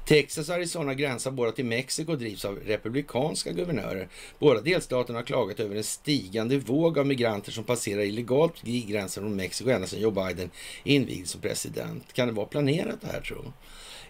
Texas 0.06 0.50
och 0.50 0.56
Arizona 0.56 0.94
gränsar 0.94 1.32
båda 1.32 1.52
till 1.52 1.66
Mexiko 1.66 2.12
och 2.12 2.18
drivs 2.18 2.46
av 2.46 2.60
republikanska 2.60 3.52
guvernörer. 3.52 4.08
Båda 4.40 4.62
delstaterna 4.62 5.20
har 5.20 5.24
klagat 5.24 5.60
över 5.60 5.76
en 5.76 5.84
stigande 5.84 6.58
våg 6.58 7.00
av 7.00 7.06
migranter 7.06 7.52
som 7.52 7.64
passerar 7.64 8.02
illegalt 8.02 8.64
vid 8.64 8.88
gränsen 8.88 9.24
från 9.24 9.36
Mexiko 9.36 9.70
ända 9.70 9.88
sedan 9.88 10.02
Joe 10.02 10.12
Biden 10.12 10.50
invigdes 10.84 11.30
som 11.30 11.42
president. 11.42 12.14
Kan 12.14 12.28
det 12.28 12.34
vara 12.34 12.46
planerat 12.46 13.02
det 13.02 13.08
här 13.08 13.22
tror 13.22 13.52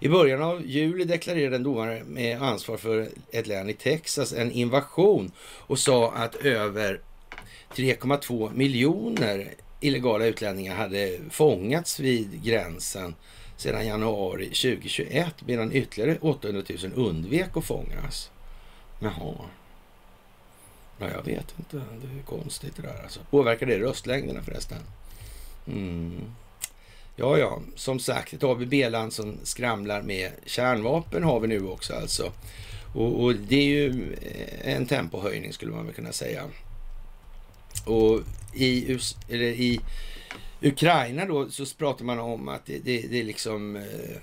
i 0.05 0.09
början 0.09 0.41
av 0.41 0.65
juli 0.65 1.03
deklarerade 1.03 1.55
en 1.55 1.63
domare 1.63 2.03
med 2.03 2.41
ansvar 2.41 2.77
för 2.77 3.09
ett 3.31 3.47
län 3.47 3.69
i 3.69 3.73
Texas 3.73 4.33
en 4.33 4.51
invasion 4.51 5.31
och 5.41 5.79
sa 5.79 6.11
att 6.11 6.35
över 6.35 7.01
3,2 7.75 8.53
miljoner 8.53 9.53
illegala 9.79 10.25
utlänningar 10.25 10.75
hade 10.75 11.19
fångats 11.29 11.99
vid 11.99 12.43
gränsen 12.43 13.15
sedan 13.57 13.87
januari 13.87 14.45
2021 14.45 15.35
medan 15.45 15.71
ytterligare 15.71 16.17
800 16.21 16.63
000 16.83 16.91
undvek 16.95 17.57
att 17.57 17.65
fångas. 17.65 18.31
Jaha. 18.99 19.35
Ja, 20.99 21.07
jag 21.11 21.23
vet 21.23 21.55
inte. 21.59 21.77
Det 21.77 22.19
är 22.19 22.23
konstigt 22.25 22.75
det 22.75 22.81
där 22.81 23.03
alltså. 23.03 23.19
Påverkar 23.29 23.65
det 23.65 23.79
röstlängderna 23.79 24.41
förresten? 24.41 24.79
Mm. 25.67 26.21
Ja, 27.15 27.37
ja, 27.37 27.61
som 27.75 27.99
sagt, 27.99 28.33
ett 28.33 28.43
ABB-land 28.43 29.13
som 29.13 29.37
skramlar 29.43 30.01
med 30.01 30.31
kärnvapen 30.45 31.23
har 31.23 31.39
vi 31.39 31.47
nu 31.47 31.67
också 31.67 31.93
alltså. 31.93 32.31
Och, 32.95 33.23
och, 33.23 33.35
det 33.35 33.55
är 33.55 33.65
ju 33.65 34.13
eh, 34.21 34.75
en 34.75 34.85
tempohöjning 34.85 35.53
skulle 35.53 35.71
man 35.71 35.85
väl 35.85 35.95
kunna 35.95 36.11
säga. 36.11 36.43
Och 37.85 38.21
i, 38.53 38.99
eller 39.29 39.45
i 39.45 39.79
Ukraina 40.61 41.25
då 41.25 41.49
så 41.49 41.65
pratar 41.65 42.05
man 42.05 42.19
om 42.19 42.47
att 42.47 42.65
det, 42.65 42.79
det, 42.79 43.01
det 43.01 43.19
är 43.19 43.23
liksom 43.23 43.75
eh, 43.75 44.17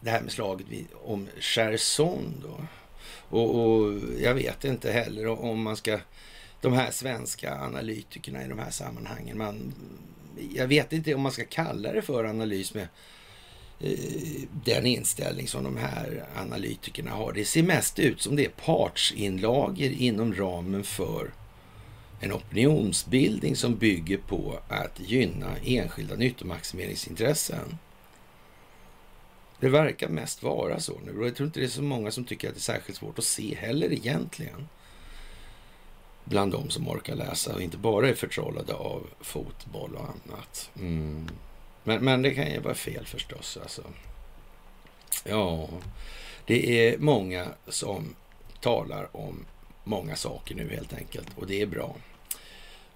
det 0.00 0.10
här 0.10 0.20
med 0.20 0.32
slaget 0.32 0.66
vid, 0.68 0.86
om 1.04 1.28
Cherson 1.40 2.34
då. 2.42 2.64
Och, 3.36 3.60
och, 3.60 4.00
jag 4.20 4.34
vet 4.34 4.64
inte 4.64 4.92
heller 4.92 5.26
om 5.26 5.62
man 5.62 5.76
ska... 5.76 5.98
De 6.60 6.72
här 6.72 6.90
svenska 6.90 7.54
analytikerna 7.54 8.44
i 8.44 8.48
de 8.48 8.58
här 8.58 8.70
sammanhangen. 8.70 9.38
Man, 9.38 9.74
jag 10.54 10.66
vet 10.66 10.92
inte 10.92 11.14
om 11.14 11.20
man 11.20 11.32
ska 11.32 11.44
kalla 11.44 11.92
det 11.92 12.02
för 12.02 12.24
analys 12.24 12.74
med 12.74 12.88
eh, 13.80 14.42
den 14.64 14.86
inställning 14.86 15.48
som 15.48 15.64
de 15.64 15.76
här 15.76 16.24
analytikerna 16.36 17.10
har. 17.10 17.32
Det 17.32 17.44
ser 17.44 17.62
mest 17.62 17.98
ut 17.98 18.22
som 18.22 18.36
det 18.36 18.44
är 18.44 18.48
partsinlager 18.48 19.90
inom 19.90 20.34
ramen 20.34 20.84
för 20.84 21.30
en 22.20 22.32
opinionsbildning 22.32 23.56
som 23.56 23.76
bygger 23.76 24.18
på 24.18 24.58
att 24.68 25.00
gynna 25.00 25.56
enskilda 25.64 26.16
nyttomaximeringsintressen. 26.16 27.78
Det 29.60 29.68
verkar 29.68 30.08
mest 30.08 30.42
vara 30.42 30.80
så 30.80 31.00
nu 31.06 31.18
och 31.18 31.26
jag 31.26 31.36
tror 31.36 31.46
inte 31.46 31.60
det 31.60 31.66
är 31.66 31.70
så 31.70 31.82
många 31.82 32.10
som 32.10 32.24
tycker 32.24 32.48
att 32.48 32.54
det 32.54 32.58
är 32.58 32.60
särskilt 32.60 32.98
svårt 32.98 33.18
att 33.18 33.24
se 33.24 33.54
heller 33.54 33.92
egentligen. 33.92 34.68
Bland 36.24 36.52
de 36.52 36.70
som 36.70 36.88
orkar 36.88 37.14
läsa 37.14 37.54
och 37.54 37.62
inte 37.62 37.76
bara 37.76 38.08
är 38.08 38.14
förtrollade 38.14 38.74
av 38.74 39.06
fotboll 39.20 39.94
och 39.94 40.04
annat. 40.04 40.70
Mm. 40.76 41.28
Men, 41.84 42.04
men 42.04 42.22
det 42.22 42.30
kan 42.30 42.50
ju 42.50 42.60
vara 42.60 42.74
fel 42.74 43.06
förstås. 43.06 43.58
Alltså. 43.62 43.82
Ja, 45.24 45.68
det 46.46 46.88
är 46.88 46.98
många 46.98 47.46
som 47.68 48.14
talar 48.60 49.16
om 49.16 49.44
många 49.84 50.16
saker 50.16 50.54
nu 50.54 50.70
helt 50.70 50.92
enkelt 50.92 51.28
och 51.36 51.46
det 51.46 51.62
är 51.62 51.66
bra. 51.66 51.96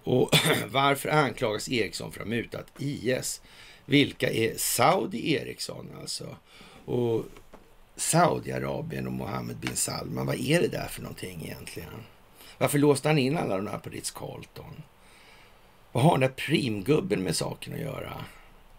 Och 0.03 0.31
varför 0.67 1.09
anklagas 1.09 1.69
Ericsson 1.69 2.13
för 2.13 2.21
att 2.21 2.27
ha 2.27 2.35
mutat 2.35 2.67
IS? 2.79 3.41
Vilka 3.85 4.31
är 4.31 4.55
Saudi 4.57 5.33
Ericsson 5.33 5.91
alltså? 6.01 6.37
Och 6.85 7.25
Saudiarabien 7.97 9.07
och 9.07 9.13
Mohammed 9.13 9.57
bin 9.57 9.77
Salman, 9.77 10.27
vad 10.27 10.41
är 10.41 10.61
det 10.61 10.69
där 10.69 10.89
för 10.89 11.03
någonting 11.03 11.43
egentligen? 11.45 11.91
Varför 12.59 12.79
låste 12.79 13.09
han 13.09 13.19
in 13.19 13.39
alla 13.39 13.57
de 13.57 13.67
här 13.67 13.79
på 13.79 13.91
Ritz-Carlton? 13.91 14.83
Vad 15.93 16.05
har 16.05 16.11
den 16.11 16.21
där 16.21 16.29
primgubben 16.29 17.23
med 17.23 17.37
saken 17.37 17.75
att 17.75 17.81
göra? 17.81 18.13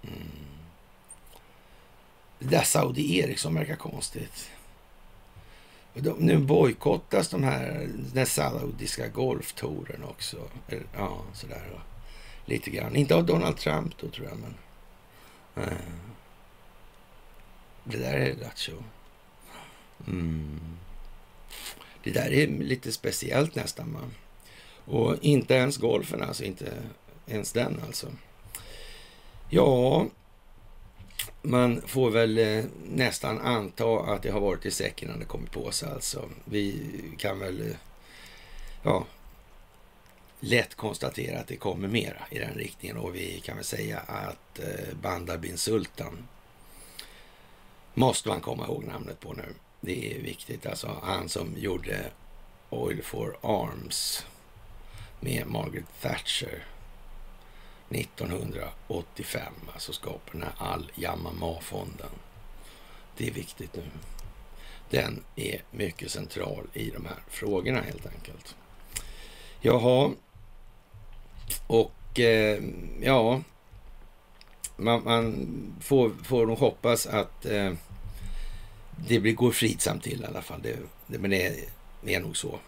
Mm. 0.03 0.27
Det 2.39 2.45
där 2.47 2.63
Saudi 2.63 3.19
Ericsson 3.19 3.55
verkar 3.55 3.75
konstigt. 3.75 4.51
De, 5.93 6.09
nu 6.19 6.37
bojkottas 6.37 7.29
de 7.29 7.43
här, 7.43 7.89
den 8.13 8.25
saudiska 8.25 9.07
golftouren 9.07 10.03
också. 10.03 10.37
Ja, 10.97 11.21
sådär. 11.33 11.79
Lite 12.45 12.69
grann. 12.69 12.95
Inte 12.95 13.15
av 13.15 13.25
Donald 13.25 13.57
Trump 13.57 13.97
då 13.97 14.07
tror 14.07 14.27
jag, 14.27 14.37
men... 14.37 14.55
Eh, 15.63 15.77
det 17.83 17.97
där 17.97 18.13
är 18.13 18.35
lattjo. 18.35 18.83
Mm. 20.07 20.77
Det 22.03 22.11
där 22.11 22.33
är 22.33 22.47
lite 22.47 22.91
speciellt 22.91 23.55
nästan. 23.55 23.91
Man. 23.91 24.11
Och 24.85 25.15
inte 25.21 25.53
ens 25.53 25.77
golfen 25.77 26.21
alltså, 26.21 26.43
inte 26.43 26.73
ens 27.27 27.51
den 27.51 27.81
alltså. 27.87 28.07
Ja, 29.49 30.05
man 31.41 31.81
får 31.85 32.11
väl 32.11 32.37
eh, 32.37 32.65
nästan 32.89 33.39
anta 33.39 33.99
att 33.99 34.23
det 34.23 34.29
har 34.29 34.39
varit 34.39 34.65
i 34.65 34.71
säcken 34.71 35.09
när 35.09 35.17
det 35.17 35.25
kommit 35.25 35.51
på 35.51 35.71
sig 35.71 35.89
alltså. 35.89 36.29
Vi 36.45 36.81
kan 37.17 37.39
väl, 37.39 37.61
eh, 37.61 37.75
ja, 38.83 39.05
lätt 40.39 40.75
konstatera 40.75 41.39
att 41.39 41.47
det 41.47 41.55
kommer 41.55 41.87
mera 41.87 42.21
i 42.31 42.39
den 42.39 42.53
riktningen 42.53 42.97
och 42.97 43.15
vi 43.15 43.39
kan 43.39 43.55
väl 43.55 43.65
säga 43.65 43.99
att 43.99 44.59
eh, 44.59 44.95
Bandar 45.01 45.37
bin 45.37 45.57
Sultan 45.57 46.27
måste 47.93 48.29
man 48.29 48.41
komma 48.41 48.65
ihåg 48.65 48.83
namnet 48.83 49.19
på 49.19 49.33
nu. 49.33 49.53
Det 49.87 50.15
är 50.15 50.21
viktigt. 50.21 50.65
Alltså 50.65 50.99
han 51.03 51.29
som 51.29 51.53
gjorde 51.57 52.11
Oil 52.69 53.03
for 53.03 53.37
Arms 53.41 54.25
med 55.19 55.47
Margaret 55.47 56.01
Thatcher 56.01 56.63
1985. 57.89 59.53
Alltså 59.73 59.93
skapade 59.93 60.31
den 60.31 60.41
här 60.41 60.53
Al-Yamama-fonden. 60.57 62.09
Det 63.17 63.27
är 63.27 63.31
viktigt 63.31 63.75
nu. 63.75 63.83
Den 64.89 65.23
är 65.35 65.63
mycket 65.71 66.11
central 66.11 66.67
i 66.73 66.89
de 66.89 67.05
här 67.05 67.19
frågorna 67.27 67.81
helt 67.81 68.05
enkelt. 68.05 68.55
Jaha, 69.61 70.11
och 71.67 72.19
eh, 72.19 72.63
ja, 73.01 73.41
man, 74.75 75.03
man, 75.03 75.47
får, 75.81 76.09
får 76.23 76.45
nog 76.45 76.57
hoppas 76.57 77.07
att 77.07 77.45
eh, 77.45 77.73
det 79.07 79.19
blir, 79.19 79.33
går 79.33 79.51
fridsamt 79.51 80.03
till 80.03 80.21
i 80.21 80.25
alla 80.25 80.41
fall. 80.41 80.61
Det, 80.61 80.77
det, 81.07 81.19
men 81.19 81.31
det 81.31 81.45
är, 81.45 81.55
det 82.01 82.15
är 82.15 82.19
nog 82.19 82.37
så. 82.37 82.59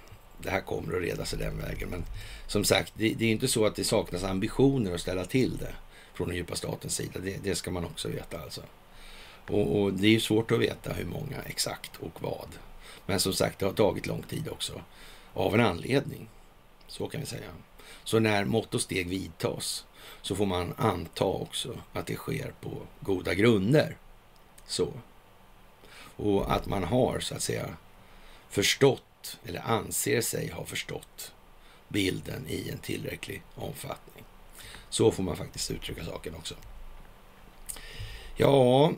Det 0.41 0.49
här 0.49 0.61
kommer 0.61 0.95
att 0.95 1.03
reda 1.03 1.25
sig 1.25 1.39
den 1.39 1.57
vägen. 1.57 1.89
Men 1.89 2.05
som 2.47 2.63
sagt, 2.63 2.93
det, 2.95 3.13
det 3.13 3.25
är 3.25 3.31
inte 3.31 3.47
så 3.47 3.65
att 3.65 3.75
det 3.75 3.83
saknas 3.83 4.23
ambitioner 4.23 4.95
att 4.95 5.01
ställa 5.01 5.25
till 5.25 5.57
det 5.57 5.73
från 6.13 6.27
den 6.27 6.37
djupa 6.37 6.55
statens 6.55 6.95
sida. 6.95 7.19
Det, 7.19 7.43
det 7.43 7.55
ska 7.55 7.71
man 7.71 7.85
också 7.85 8.07
veta 8.07 8.39
alltså. 8.39 8.61
Och, 9.47 9.81
och, 9.81 9.93
det 9.93 10.07
är 10.07 10.11
ju 10.11 10.19
svårt 10.19 10.51
att 10.51 10.59
veta 10.59 10.93
hur 10.93 11.05
många 11.05 11.41
exakt 11.45 11.95
och 11.95 12.21
vad. 12.23 12.47
Men 13.05 13.19
som 13.19 13.33
sagt, 13.33 13.59
det 13.59 13.65
har 13.65 13.73
tagit 13.73 14.07
lång 14.07 14.21
tid 14.21 14.47
också. 14.51 14.81
Av 15.33 15.53
en 15.53 15.61
anledning. 15.61 16.29
Så 16.87 17.07
kan 17.07 17.21
vi 17.21 17.27
säga. 17.27 17.49
Så 18.03 18.19
när 18.19 18.45
mått 18.45 18.73
och 18.73 18.81
steg 18.81 19.09
vidtas 19.09 19.85
så 20.21 20.35
får 20.35 20.45
man 20.45 20.73
anta 20.77 21.23
också 21.25 21.77
att 21.93 22.05
det 22.05 22.15
sker 22.15 22.53
på 22.61 22.71
goda 22.99 23.33
grunder. 23.33 23.97
Så. 24.67 24.93
Och 26.19 26.51
att 26.51 26.65
man 26.65 26.83
har 26.83 27.19
så 27.19 27.35
att 27.35 27.41
säga 27.41 27.65
förstått 28.49 29.37
eller 29.45 29.61
anser 29.61 30.21
sig 30.21 30.49
ha 30.49 30.65
förstått 30.65 31.33
bilden 31.87 32.45
i 32.47 32.69
en 32.69 32.77
tillräcklig 32.77 33.41
omfattning. 33.55 34.23
Så 34.89 35.11
får 35.11 35.23
man 35.23 35.35
faktiskt 35.35 35.71
uttrycka 35.71 36.05
saken 36.05 36.35
också. 36.35 36.55
Ja, 38.37 38.91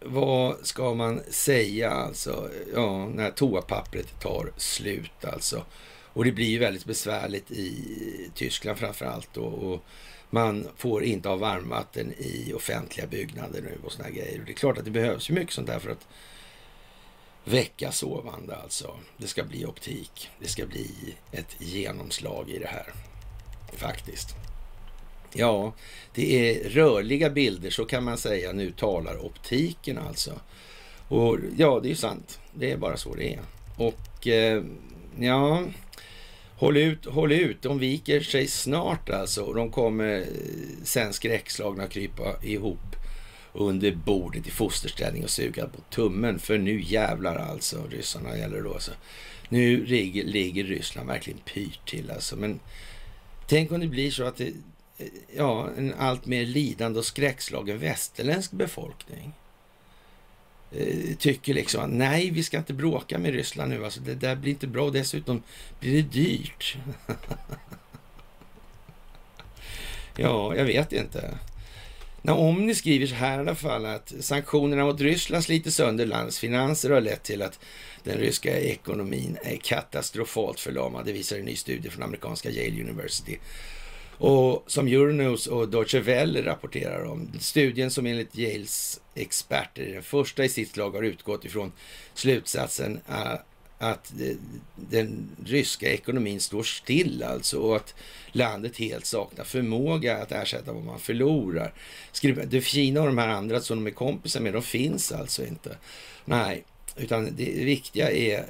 vad 0.00 0.66
ska 0.66 0.94
man 0.94 1.20
säga 1.30 1.90
alltså? 1.90 2.50
Ja, 2.74 3.08
när 3.08 3.30
toapappret 3.30 4.20
tar 4.20 4.52
slut 4.56 5.24
alltså. 5.24 5.64
Och 6.14 6.24
det 6.24 6.32
blir 6.32 6.46
ju 6.46 6.58
väldigt 6.58 6.84
besvärligt 6.84 7.50
i 7.50 8.30
Tyskland 8.34 8.78
framför 8.78 9.06
allt. 9.06 9.36
Och, 9.36 9.72
och 9.72 9.84
man 10.30 10.68
får 10.76 11.04
inte 11.04 11.28
ha 11.28 11.36
varmvatten 11.36 12.12
i 12.18 12.52
offentliga 12.52 13.06
byggnader 13.06 13.62
nu 13.62 13.78
och 13.84 13.92
såna 13.92 14.10
grejer. 14.10 14.40
Och 14.40 14.46
det 14.46 14.52
är 14.52 14.56
klart 14.56 14.78
att 14.78 14.84
det 14.84 14.90
behövs 14.90 15.30
ju 15.30 15.34
mycket 15.34 15.54
sånt 15.54 15.66
där 15.66 15.78
för 15.78 15.90
att 15.90 16.06
väcka 17.44 17.92
sovande 17.92 18.56
alltså. 18.56 18.96
Det 19.16 19.26
ska 19.26 19.44
bli 19.44 19.64
optik. 19.64 20.30
Det 20.40 20.48
ska 20.48 20.66
bli 20.66 21.14
ett 21.32 21.56
genomslag 21.58 22.50
i 22.50 22.58
det 22.58 22.68
här. 22.68 22.92
Faktiskt. 23.72 24.28
Ja, 25.34 25.72
det 26.14 26.50
är 26.50 26.68
rörliga 26.68 27.30
bilder, 27.30 27.70
så 27.70 27.84
kan 27.84 28.04
man 28.04 28.18
säga. 28.18 28.52
Nu 28.52 28.70
talar 28.70 29.24
optiken 29.24 29.98
alltså. 29.98 30.40
Och 31.08 31.38
ja, 31.56 31.80
det 31.82 31.88
är 31.88 31.90
ju 31.90 31.96
sant. 31.96 32.40
Det 32.54 32.70
är 32.70 32.76
bara 32.76 32.96
så 32.96 33.14
det 33.14 33.34
är. 33.34 33.40
Och 33.76 34.26
eh, 34.26 34.62
ja, 35.20 35.62
håll 36.56 36.76
ut, 36.76 37.06
håll 37.06 37.32
ut. 37.32 37.62
De 37.62 37.78
viker 37.78 38.20
sig 38.20 38.46
snart 38.46 39.10
alltså. 39.10 39.52
De 39.52 39.70
kommer 39.70 40.20
eh, 40.20 40.26
sen 40.84 41.12
skräckslagna 41.12 41.86
krypa 41.86 42.42
ihop 42.42 42.96
under 43.52 43.94
bordet 43.94 44.46
i 44.46 44.50
fosterställning 44.50 45.24
och 45.24 45.30
suga 45.30 45.66
på 45.66 45.80
tummen. 45.90 46.38
För 46.38 46.58
nu 46.58 46.82
jävlar 46.82 47.36
alltså, 47.36 47.86
ryssarna 47.90 48.38
gäller 48.38 48.56
det 48.56 48.62
då. 48.62 48.74
Alltså. 48.74 48.92
Nu 49.48 49.86
ligger, 49.86 50.24
ligger 50.24 50.64
Ryssland 50.64 51.08
verkligen 51.08 51.38
pyrt 51.38 51.88
till 51.88 52.10
alltså. 52.10 52.36
Men 52.36 52.60
tänk 53.46 53.72
om 53.72 53.80
det 53.80 53.86
blir 53.86 54.10
så 54.10 54.24
att 54.24 54.36
det, 54.36 54.48
eh, 54.98 55.06
ja, 55.36 55.68
en 55.76 55.94
allt 55.98 56.26
mer 56.26 56.46
lidande 56.46 56.98
och 56.98 57.04
skräckslagen 57.04 57.78
västerländsk 57.78 58.52
befolkning 58.52 59.32
eh, 60.72 61.16
tycker 61.18 61.54
liksom 61.54 61.84
att 61.84 61.90
nej, 61.90 62.30
vi 62.30 62.42
ska 62.42 62.58
inte 62.58 62.74
bråka 62.74 63.18
med 63.18 63.32
Ryssland 63.32 63.70
nu. 63.70 63.84
Alltså, 63.84 64.00
det 64.00 64.14
där 64.14 64.36
blir 64.36 64.52
inte 64.52 64.66
bra 64.66 64.84
och 64.84 64.92
dessutom 64.92 65.42
blir 65.80 66.02
det 66.02 66.08
dyrt. 66.08 66.76
ja, 70.16 70.56
jag 70.56 70.64
vet 70.64 70.92
inte. 70.92 71.38
När 72.24 72.38
Omni 72.38 72.74
skriver 72.74 73.06
så 73.06 73.14
här 73.14 73.36
i 73.36 73.40
alla 73.40 73.54
fall 73.54 73.86
att 73.86 74.12
sanktionerna 74.20 74.84
mot 74.84 75.00
Ryssland 75.00 75.44
sliter 75.44 75.70
sönder 75.70 76.06
landets 76.06 76.38
finanser 76.38 76.90
och 76.90 76.96
har 76.96 77.00
lett 77.00 77.22
till 77.22 77.42
att 77.42 77.58
den 78.04 78.18
ryska 78.18 78.60
ekonomin 78.60 79.38
är 79.42 79.56
katastrofalt 79.56 80.60
förlamad. 80.60 81.06
Det 81.06 81.12
visar 81.12 81.36
en 81.38 81.44
ny 81.44 81.56
studie 81.56 81.90
från 81.90 82.02
amerikanska 82.02 82.50
Yale 82.50 82.82
University. 82.82 83.38
Och 84.18 84.64
som 84.66 84.86
Euronews 84.86 85.46
och 85.46 85.68
Deutsche 85.68 86.00
Welle 86.00 86.42
rapporterar 86.42 87.04
om. 87.04 87.28
Studien 87.40 87.90
som 87.90 88.06
enligt 88.06 88.38
Yales 88.38 89.00
experter 89.14 89.82
är 89.82 89.92
den 89.92 90.02
första 90.02 90.44
i 90.44 90.48
sitt 90.48 90.70
slag 90.70 90.90
har 90.90 91.02
utgått 91.02 91.44
ifrån 91.44 91.72
slutsatsen 92.14 93.00
eh, 93.08 93.34
att 93.82 94.12
den 94.76 95.30
ryska 95.44 95.92
ekonomin 95.92 96.40
står 96.40 96.62
still 96.62 97.22
alltså 97.22 97.58
och 97.58 97.76
att 97.76 97.94
landet 98.32 98.76
helt 98.76 99.06
saknar 99.06 99.44
förmåga 99.44 100.16
att 100.16 100.32
ersätta 100.32 100.72
vad 100.72 100.84
man 100.84 100.98
förlorar. 100.98 101.74
Det 102.46 102.64
Kina 102.64 103.00
och 103.00 103.06
de 103.06 103.18
här 103.18 103.28
andra 103.28 103.60
som 103.60 103.84
de 103.84 103.86
är 103.90 103.94
kompisar 103.94 104.40
med, 104.40 104.52
de 104.52 104.62
finns 104.62 105.12
alltså 105.12 105.46
inte. 105.46 105.76
Nej, 106.24 106.64
utan 106.96 107.24
det 107.36 107.44
viktiga 107.44 108.10
är 108.10 108.46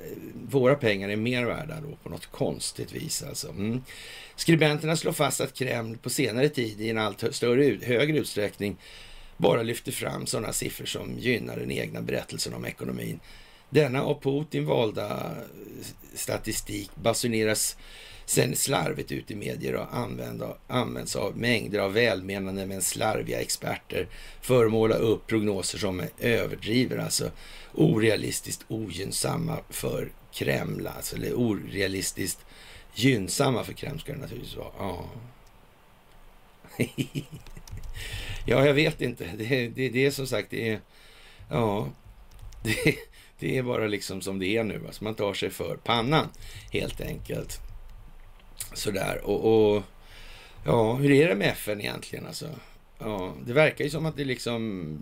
våra 0.51 0.75
pengar 0.75 1.09
är 1.09 1.17
mer 1.17 1.45
värda 1.45 1.81
då 1.81 1.97
på 2.03 2.09
något 2.09 2.27
konstigt 2.27 2.93
vis 2.93 3.23
alltså. 3.23 3.49
Mm. 3.49 3.83
Skribenterna 4.37 4.97
slår 4.97 5.13
fast 5.13 5.41
att 5.41 5.55
Kreml 5.55 5.99
på 5.99 6.11
senare 6.11 6.49
tid 6.49 6.81
i 6.81 6.91
en 6.91 6.99
allt 6.99 7.35
större, 7.35 7.79
högre 7.83 8.19
utsträckning 8.19 8.77
bara 9.37 9.63
lyfter 9.63 9.93
fram 9.93 10.27
sådana 10.27 10.53
siffror 10.53 10.87
som 10.87 11.19
gynnar 11.19 11.57
den 11.57 11.71
egna 11.71 12.03
berättelsen 12.03 12.55
om 12.55 12.65
ekonomin. 12.65 13.21
Denna 13.73 14.03
av 14.03 14.21
Putin 14.21 14.67
valda 14.67 15.11
eh, 15.11 15.87
statistik 16.15 16.91
basuneras 16.95 17.77
sen 18.25 18.57
slarvigt 18.57 19.13
ut 19.13 19.31
i 19.31 19.35
medier 19.35 19.75
och 19.75 19.87
används 20.67 21.17
av 21.17 21.37
mängder 21.37 21.79
av 21.79 21.93
välmenande 21.93 22.67
men 22.67 22.83
slarviga 22.83 23.41
experter 23.41 24.07
för 24.41 24.65
att 24.65 24.73
måla 24.73 24.95
upp 24.95 25.27
prognoser 25.27 25.79
som 25.79 26.03
överdriver, 26.19 26.99
alltså 26.99 27.31
orealistiskt 27.75 28.65
ogynnsamma 28.69 29.59
för 29.71 30.13
Kreml, 30.33 30.87
alltså, 30.87 31.17
eller 31.17 31.35
orealistiskt 31.35 32.45
gynnsamma 32.95 33.65
för 33.65 33.73
Kreml 33.73 34.01
ska 34.01 34.13
det 34.13 34.19
naturligtvis 34.19 34.57
vara. 34.57 34.73
Ja. 34.79 35.05
ja, 38.47 38.67
jag 38.67 38.75
vet 38.75 39.01
inte. 39.01 39.25
Det, 39.39 39.69
det, 39.69 39.89
det 39.89 40.07
är 40.07 40.11
som 40.11 40.27
sagt, 40.27 40.51
det 40.51 40.69
är, 40.69 40.81
ja, 41.51 41.89
det, 42.63 42.97
det 43.43 43.59
är 43.59 43.63
bara 43.63 43.87
liksom 43.87 44.21
som 44.21 44.39
det 44.39 44.47
är 44.47 44.65
nu. 44.65 44.81
Alltså 44.87 45.05
man 45.05 45.15
tar 45.15 45.35
sig 45.35 45.51
för 45.51 45.77
pannan 45.77 46.29
helt 46.73 47.01
enkelt. 47.01 47.61
Sådär. 48.75 49.21
Och, 49.25 49.75
och 49.75 49.83
ja, 50.65 50.95
hur 50.95 51.11
är 51.11 51.29
det 51.29 51.35
med 51.35 51.49
FN 51.49 51.81
egentligen? 51.81 52.27
Alltså, 52.27 52.49
ja, 52.99 53.35
det 53.47 53.53
verkar 53.53 53.85
ju 53.85 53.91
som 53.91 54.07
att 54.07 54.17
det 54.17 54.25
liksom, 54.25 54.99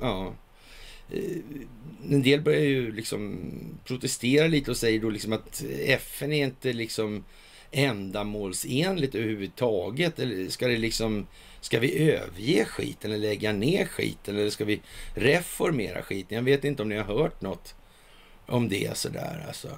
ja, 0.00 0.32
eh, 1.10 1.20
en 2.10 2.22
del 2.22 2.40
börjar 2.40 2.60
ju 2.60 2.92
liksom 2.92 3.38
protestera 3.84 4.46
lite 4.46 4.70
och 4.70 4.76
säger 4.76 5.00
då 5.00 5.10
liksom 5.10 5.32
att 5.32 5.64
FN 5.86 6.32
är 6.32 6.44
inte 6.44 6.72
liksom 6.72 7.24
ändamålsenligt 7.70 9.14
överhuvudtaget. 9.14 10.18
Eller 10.18 10.48
ska 10.48 10.68
det 10.68 10.76
liksom, 10.76 11.26
ska 11.60 11.78
vi 11.78 12.10
överge 12.10 12.64
skiten 12.64 13.12
eller 13.12 13.28
lägga 13.28 13.52
ner 13.52 13.84
skiten 13.84 14.36
eller 14.36 14.50
ska 14.50 14.64
vi 14.64 14.80
reformera 15.14 16.02
skiten? 16.02 16.36
Jag 16.36 16.42
vet 16.42 16.64
inte 16.64 16.82
om 16.82 16.88
ni 16.88 16.96
har 16.96 17.04
hört 17.04 17.40
något 17.40 17.74
om 18.46 18.68
det 18.68 18.96
sådär 18.96 19.44
alltså. 19.46 19.68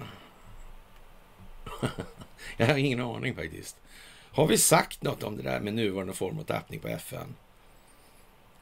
Jag 2.57 2.67
har 2.67 2.77
ingen 2.77 3.01
aning 3.01 3.35
faktiskt. 3.35 3.77
Har 4.31 4.47
vi 4.47 4.59
sagt 4.59 5.03
något 5.03 5.23
om 5.23 5.37
det 5.37 5.43
där 5.43 5.61
med 5.61 5.75
nuvarande 5.75 6.13
form 6.13 6.39
och 6.39 6.47
tappning 6.47 6.81
på 6.81 6.89
FN? 6.89 7.35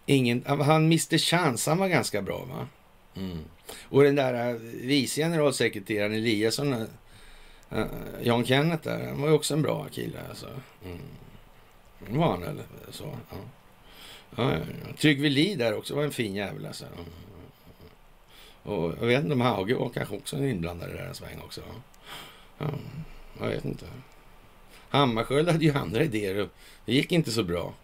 Ingen, 0.06 0.44
han 0.47 0.85
Mr 0.85 1.18
Chans, 1.18 1.66
han 1.66 1.78
var 1.78 1.89
ganska 1.89 2.22
bra 2.22 2.44
va? 2.44 2.68
Mm. 3.16 3.39
Och 3.82 4.02
den 4.02 4.14
där 4.14 4.51
eh, 4.51 4.55
vice 4.60 5.20
generalsekreteraren 5.20 6.12
Eliasson, 6.12 6.72
eh, 6.72 6.81
eh, 7.70 7.78
uh, 7.78 7.86
Jan 8.22 8.44
Kenneth 8.44 8.85
där, 8.85 9.06
han 9.06 9.20
var 9.20 9.28
ju 9.28 9.35
också 9.35 9.55
en 9.55 9.62
bra 9.62 9.86
kille 9.93 10.18
alltså. 10.28 10.48
Mm. 10.85 12.18
Var 12.18 12.31
han 12.31 12.43
eller 12.43 12.64
så? 12.90 13.18
Ja. 13.31 13.36
Ja, 14.36 14.52
ja, 14.52 14.59
ja. 14.59 14.97
Tryggve 14.98 15.28
Lie 15.28 15.56
där 15.56 15.74
också 15.74 15.94
var 15.94 16.02
en 16.02 16.12
fin 16.12 16.35
jävel 16.35 16.66
alltså. 16.66 16.85
Mm. 16.85 17.05
Och 18.65 18.95
jag 19.01 19.07
vet 19.07 19.23
inte 19.23 19.32
om 19.32 19.41
Hauge 19.41 19.74
var 19.74 19.89
kanske 19.89 20.16
också 20.16 20.36
inblandad 20.36 20.91
i 20.91 20.99
en 20.99 21.15
sväng 21.15 21.39
också. 21.45 21.61
Ja. 22.59 22.66
Jag 23.41 23.49
vet 23.49 23.65
inte. 23.65 23.86
Hammarskjöld 24.89 25.49
hade 25.49 25.65
ju 25.65 25.73
andra 25.73 26.05
idéer 26.05 26.41
och 26.41 26.49
det 26.85 26.95
gick 26.95 27.12
inte 27.12 27.31
så 27.31 27.43
bra. 27.43 27.74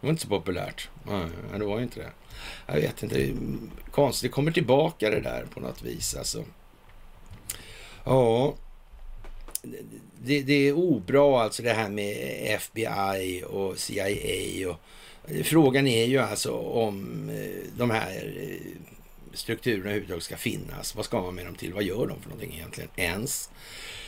Det 0.00 0.06
var 0.06 0.10
inte 0.10 0.22
så 0.22 0.28
populärt. 0.28 0.88
Nej, 1.02 1.26
det 1.58 1.64
var 1.64 1.80
inte 1.80 2.00
det. 2.00 2.10
Jag 2.66 2.74
vet 2.74 3.02
inte. 3.02 3.18
Det 3.18 3.34
konstigt. 3.90 4.30
Det 4.30 4.34
kommer 4.34 4.52
tillbaka 4.52 5.10
det 5.10 5.20
där 5.20 5.46
på 5.54 5.60
något 5.60 5.82
vis 5.82 6.16
alltså. 6.16 6.44
Ja, 8.04 8.54
det, 10.22 10.42
det, 10.42 10.68
är 10.68 10.72
obra 10.72 11.42
alltså 11.42 11.62
det 11.62 11.72
här 11.72 11.88
med 11.88 12.16
FBI 12.54 13.44
och 13.46 13.78
CIA. 13.78 14.70
Och, 14.70 14.80
frågan 15.44 15.86
är 15.86 16.04
ju 16.04 16.18
alltså 16.18 16.52
om 16.56 17.28
eh, 17.30 17.70
de 17.76 17.90
här 17.90 18.34
eh, 18.40 18.76
strukturerna 19.38 19.84
överhuvudtaget 19.84 20.24
ska 20.24 20.36
finnas. 20.36 20.94
Vad 20.94 21.04
ska 21.04 21.22
man 21.22 21.34
med 21.34 21.46
dem 21.46 21.54
till? 21.54 21.72
Vad 21.72 21.82
gör 21.82 22.06
de 22.06 22.20
för 22.20 22.28
någonting 22.28 22.54
egentligen 22.54 22.90
ens? 22.96 23.50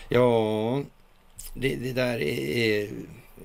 Ja, 0.09 0.83
det, 1.55 1.77
det 1.77 1.93
där 1.93 2.23
är... 2.23 2.89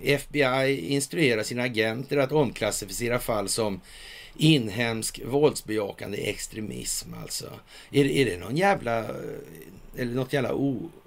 FBI 0.03 0.87
instruerar 0.87 1.43
sina 1.43 1.63
agenter 1.63 2.17
att 2.17 2.31
omklassificera 2.31 3.19
fall 3.19 3.49
som 3.49 3.81
inhemsk 4.37 5.21
våldsbejakande 5.25 6.29
extremism 6.29 7.13
alltså. 7.23 7.49
Är, 7.91 8.05
är 8.05 8.25
det 8.25 8.37
någon 8.37 8.57
jävla, 8.57 9.05
eller 9.97 10.15
något 10.15 10.33
jävla 10.33 10.53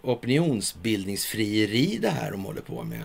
opinionsbildningsfrieri 0.02 1.98
det 2.02 2.10
här 2.10 2.30
de 2.30 2.44
håller 2.44 2.60
på 2.60 2.84
med? 2.84 3.02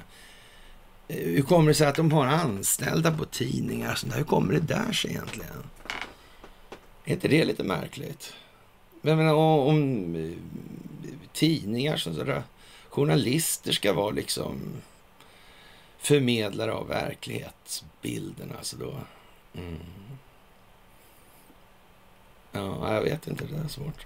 Eh, 1.07 1.17
hur 1.17 1.41
kommer 1.41 1.67
det 1.67 1.75
sig 1.75 1.87
att 1.87 1.95
de 1.95 2.11
har 2.11 2.25
anställda 2.25 3.11
på 3.11 3.25
tidningar? 3.25 3.99
Hur 4.15 4.23
kommer 4.23 4.53
det 4.53 4.59
där 4.59 4.91
sig 4.91 5.11
egentligen? 5.11 5.63
Är 7.05 7.13
inte 7.13 7.27
det 7.27 7.45
lite 7.45 7.63
märkligt? 7.63 8.33
Jag 9.01 9.17
menar 9.17 9.33
om 9.33 10.35
tidningar 11.33 11.97
som 11.97 12.15
sådär, 12.15 12.43
journalister 12.89 13.71
ska 13.71 13.93
vara 13.93 14.11
liksom 14.11 14.61
förmedlare 15.97 16.73
av 16.73 16.87
verklighetsbilden. 16.87 18.51
Alltså 18.57 18.77
då. 18.77 18.97
Mm. 19.53 19.79
Ja, 22.51 22.93
jag 22.93 23.01
vet 23.01 23.27
inte. 23.27 23.45
Det 23.45 23.57
är 23.57 23.67
svårt. 23.67 24.05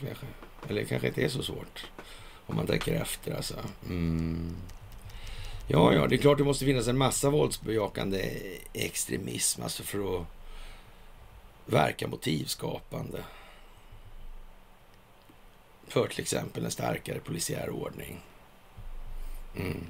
Kanske. 0.00 0.26
Eller 0.68 0.80
det 0.80 0.88
kanske 0.88 1.08
inte 1.08 1.24
är 1.24 1.28
så 1.28 1.42
svårt 1.42 1.86
om 2.46 2.56
man 2.56 2.66
tänker 2.66 2.92
efter. 2.92 3.34
Alltså. 3.34 3.54
Mm. 3.88 4.56
Ja, 5.68 5.94
ja, 5.94 6.06
det 6.06 6.14
är 6.14 6.18
klart 6.18 6.38
det 6.38 6.44
måste 6.44 6.64
finnas 6.64 6.88
en 6.88 6.98
massa 6.98 7.30
våldsbejakande 7.30 8.32
extremism 8.72 9.62
alltså 9.62 9.82
för 9.82 10.20
att 10.20 10.26
verka 11.66 12.08
motivskapande 12.08 13.24
för 15.88 16.08
till 16.08 16.20
exempel 16.20 16.64
en 16.64 16.70
starkare 16.70 17.18
polisiär 17.18 17.70
ordning. 17.70 18.20
Mm. 19.56 19.86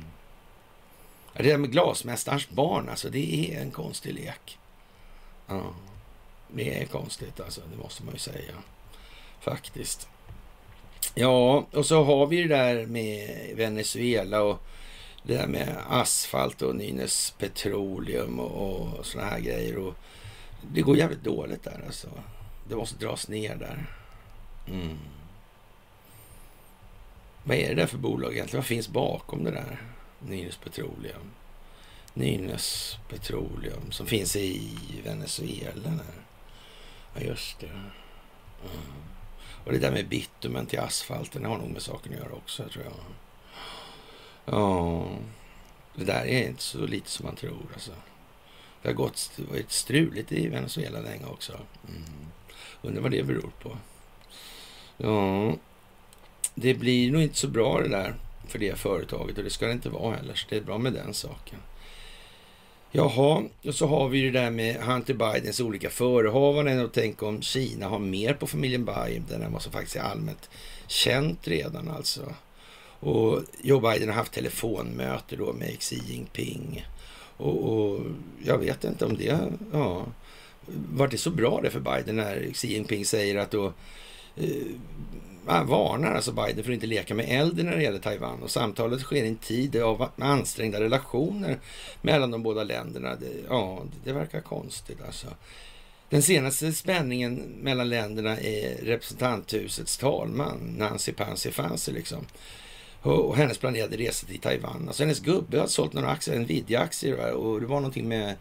Det 1.32 1.43
där 1.43 1.59
med 1.59 1.73
glasmästarens 1.73 2.48
barn, 2.48 2.89
alltså 2.89 3.11
det 3.11 3.55
är 3.55 3.61
en 3.61 3.70
konstig 3.70 4.15
lek. 4.15 4.59
Ja, 5.47 5.62
det 6.48 6.82
är 6.82 6.86
konstigt 6.86 7.40
alltså, 7.40 7.61
det 7.70 7.77
måste 7.77 8.05
man 8.05 8.15
ju 8.15 8.19
säga. 8.19 8.55
Faktiskt. 9.40 10.09
Ja, 11.15 11.66
och 11.73 11.86
så 11.86 12.05
har 12.05 12.27
vi 12.27 12.43
det 12.43 12.57
där 12.57 12.86
med 12.86 13.51
Venezuela 13.57 14.43
och 14.43 14.62
det 15.23 15.35
där 15.35 15.47
med 15.47 15.77
asfalt 15.89 16.62
och 16.62 16.77
Nynäs 16.77 17.35
Petroleum 17.39 18.40
och, 18.40 18.98
och 18.98 19.07
såna 19.07 19.24
här 19.24 19.40
grejer. 19.40 19.78
Och 19.78 19.94
det 20.62 20.83
går 20.83 20.97
jävligt 20.97 21.24
dåligt 21.24 21.62
där 21.62 21.83
alltså. 21.87 22.09
Det 22.69 22.77
måste 22.77 23.05
dras 23.05 23.28
ner 23.28 23.57
där. 23.57 23.87
Mm. 24.66 24.99
Vad 27.45 27.57
är 27.57 27.69
det 27.69 27.74
där 27.74 27.87
för 27.87 27.99
bolag 27.99 28.33
egentligen? 28.33 28.61
Vad 28.61 28.66
finns 28.66 28.89
bakom 28.89 29.45
det 29.45 29.51
där? 29.51 29.83
Nynäs 30.19 30.57
Petroleum. 30.57 31.31
Nynäs 32.15 32.99
Petroleum 33.09 33.91
som 33.91 34.07
finns 34.07 34.37
i 34.37 34.78
Venezuela. 35.05 35.91
Där. 35.91 36.23
Ja, 37.15 37.20
just 37.20 37.61
det. 37.61 37.66
Mm. 37.66 38.93
Och 39.65 39.73
det 39.73 39.78
där 39.78 39.93
med 39.93 40.09
bitumen 40.09 40.66
till 40.66 40.81
asfalten 40.81 41.45
har 41.45 41.59
nog 41.59 41.70
med 41.70 41.83
saken 41.83 42.12
att 42.12 42.19
göra 42.19 42.33
också, 42.33 42.69
tror 42.69 42.85
jag. 42.85 42.95
Ja, 44.45 45.09
det 45.95 46.05
där 46.05 46.27
är 46.27 46.49
inte 46.49 46.62
så 46.62 46.87
lite 46.87 47.11
som 47.11 47.27
man 47.27 47.37
tror. 47.37 47.66
Alltså. 47.73 47.93
Det 48.86 48.92
har 48.92 48.96
gått, 48.96 49.30
varit 49.50 49.72
struligt 49.72 50.32
i 50.32 50.48
Venezuela 50.48 51.00
länge 51.00 51.26
också. 51.26 51.52
Mm. 51.88 52.02
Undrar 52.82 53.02
vad 53.02 53.10
det 53.10 53.22
beror 53.22 53.50
på. 53.62 53.76
Ja, 54.96 55.54
det 56.54 56.74
blir 56.74 57.12
nog 57.12 57.22
inte 57.22 57.36
så 57.36 57.48
bra 57.48 57.80
det 57.80 57.88
där 57.88 58.14
för 58.48 58.58
det 58.58 58.78
företaget 58.78 59.38
och 59.38 59.44
det 59.44 59.50
ska 59.50 59.66
det 59.66 59.72
inte 59.72 59.88
vara 59.88 60.16
heller. 60.16 60.34
Så 60.34 60.46
det 60.50 60.56
är 60.56 60.60
bra 60.60 60.78
med 60.78 60.92
den 60.92 61.14
saken. 61.14 61.58
Jaha, 62.90 63.42
och 63.64 63.74
så 63.74 63.86
har 63.86 64.08
vi 64.08 64.22
det 64.22 64.40
där 64.40 64.50
med 64.50 64.76
Hunter 64.76 65.14
Bidens 65.14 65.60
olika 65.60 65.90
förehavanden 65.90 66.84
och 66.84 66.92
tänk 66.92 67.22
om 67.22 67.42
Kina 67.42 67.88
har 67.88 67.98
mer 67.98 68.34
på 68.34 68.46
familjen 68.46 68.84
Biden 68.84 69.42
än 69.42 69.52
vad 69.52 69.62
som 69.62 69.72
faktiskt 69.72 69.96
är 69.96 70.00
allmänt 70.00 70.50
känt 70.86 71.48
redan 71.48 71.88
alltså. 71.88 72.34
Och 73.00 73.42
Joe 73.62 73.80
Biden 73.80 74.08
har 74.08 74.16
haft 74.16 74.32
telefonmöte 74.32 75.36
då 75.36 75.52
med 75.52 75.78
Xi 75.80 76.02
Jinping. 76.06 76.84
Och, 77.36 77.72
och 77.72 78.00
jag 78.44 78.58
vet 78.58 78.84
inte 78.84 79.04
om 79.04 79.16
det, 79.16 79.38
ja, 79.72 80.06
var 80.92 81.08
det 81.08 81.18
så 81.18 81.30
bra 81.30 81.60
det 81.62 81.70
för 81.70 81.80
Biden 81.80 82.16
när 82.16 82.52
Xi 82.52 82.68
Jinping 82.68 83.04
säger 83.04 83.36
att 83.36 83.50
då 83.50 83.72
eh, 84.36 84.66
han 85.46 85.66
varnar 85.66 86.14
alltså 86.14 86.32
Biden 86.32 86.64
för 86.64 86.70
att 86.70 86.74
inte 86.74 86.86
leka 86.86 87.14
med 87.14 87.26
elden 87.28 87.66
när 87.66 87.76
det 87.76 87.82
gäller 87.82 87.98
Taiwan 87.98 88.42
och 88.42 88.50
samtalet 88.50 89.00
sker 89.00 89.24
i 89.24 89.28
en 89.28 89.36
tid 89.36 89.76
av 89.76 90.08
ansträngda 90.18 90.80
relationer 90.80 91.58
mellan 92.02 92.30
de 92.30 92.42
båda 92.42 92.64
länderna. 92.64 93.16
Det, 93.16 93.32
ja, 93.48 93.82
det 94.04 94.12
verkar 94.12 94.40
konstigt 94.40 94.98
alltså. 95.06 95.26
Den 96.08 96.22
senaste 96.22 96.72
spänningen 96.72 97.34
mellan 97.62 97.88
länderna 97.88 98.40
är 98.40 98.84
representanthusets 98.84 99.96
talman, 99.96 100.74
Nancy 100.78 101.12
Pansy 101.12 101.50
Fancy 101.50 101.92
liksom. 101.92 102.26
Och 103.07 103.37
hennes 103.37 103.59
planerade 103.59 103.97
resa 103.97 104.27
till 104.27 104.41
Taiwan. 104.41 104.85
Alltså 104.87 105.03
hennes 105.03 105.20
gubbe 105.20 105.61
har 105.61 105.66
sålt 105.66 105.93
några 105.93 106.11
aktier, 106.11 106.39
Nvidia-aktier 106.39 107.33
och 107.33 107.61
det 107.61 107.66
var 107.66 107.77
någonting 107.77 108.09
med 108.09 108.37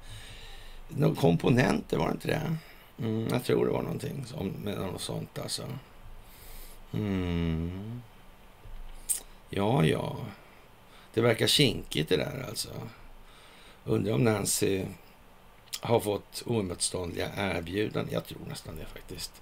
några 0.89 1.15
komponenter, 1.15 1.97
var 1.97 2.07
det 2.07 2.11
inte 2.11 2.27
det? 2.27 2.57
Mm, 2.99 3.27
jag 3.31 3.43
tror 3.43 3.65
det 3.65 3.71
var 3.71 3.81
någonting 3.81 4.25
som, 4.25 4.47
med 4.47 4.77
något 4.77 5.01
sånt 5.01 5.39
alltså. 5.39 5.63
Mm. 6.93 8.01
Ja, 9.49 9.85
ja. 9.85 10.17
Det 11.13 11.21
verkar 11.21 11.47
kinkigt 11.47 12.09
det 12.09 12.17
där 12.17 12.45
alltså. 12.49 12.69
Undrar 13.83 14.13
om 14.13 14.23
Nancy 14.23 14.85
har 15.81 15.99
fått 15.99 16.43
oemotståndliga 16.45 17.29
erbjudanden. 17.37 18.13
Jag 18.13 18.25
tror 18.25 18.39
nästan 18.49 18.75
det 18.75 18.85
faktiskt. 18.85 19.41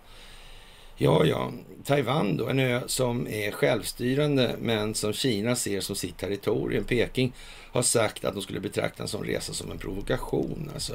Ja, 0.97 1.25
ja. 1.25 1.51
Taiwan 1.83 2.37
då, 2.37 2.47
en 2.47 2.59
ö 2.59 2.81
som 2.85 3.27
är 3.27 3.51
självstyrande 3.51 4.55
men 4.59 4.95
som 4.95 5.13
Kina 5.13 5.55
ser 5.55 5.79
som 5.79 5.95
sitt 5.95 6.17
territorium. 6.17 6.83
Peking 6.83 7.33
har 7.71 7.81
sagt 7.81 8.25
att 8.25 8.33
de 8.33 8.41
skulle 8.41 8.59
betrakta 8.59 9.03
en 9.03 9.09
sån 9.09 9.23
resa 9.23 9.53
som 9.53 9.71
en 9.71 9.77
provokation. 9.77 10.71
Alltså. 10.73 10.93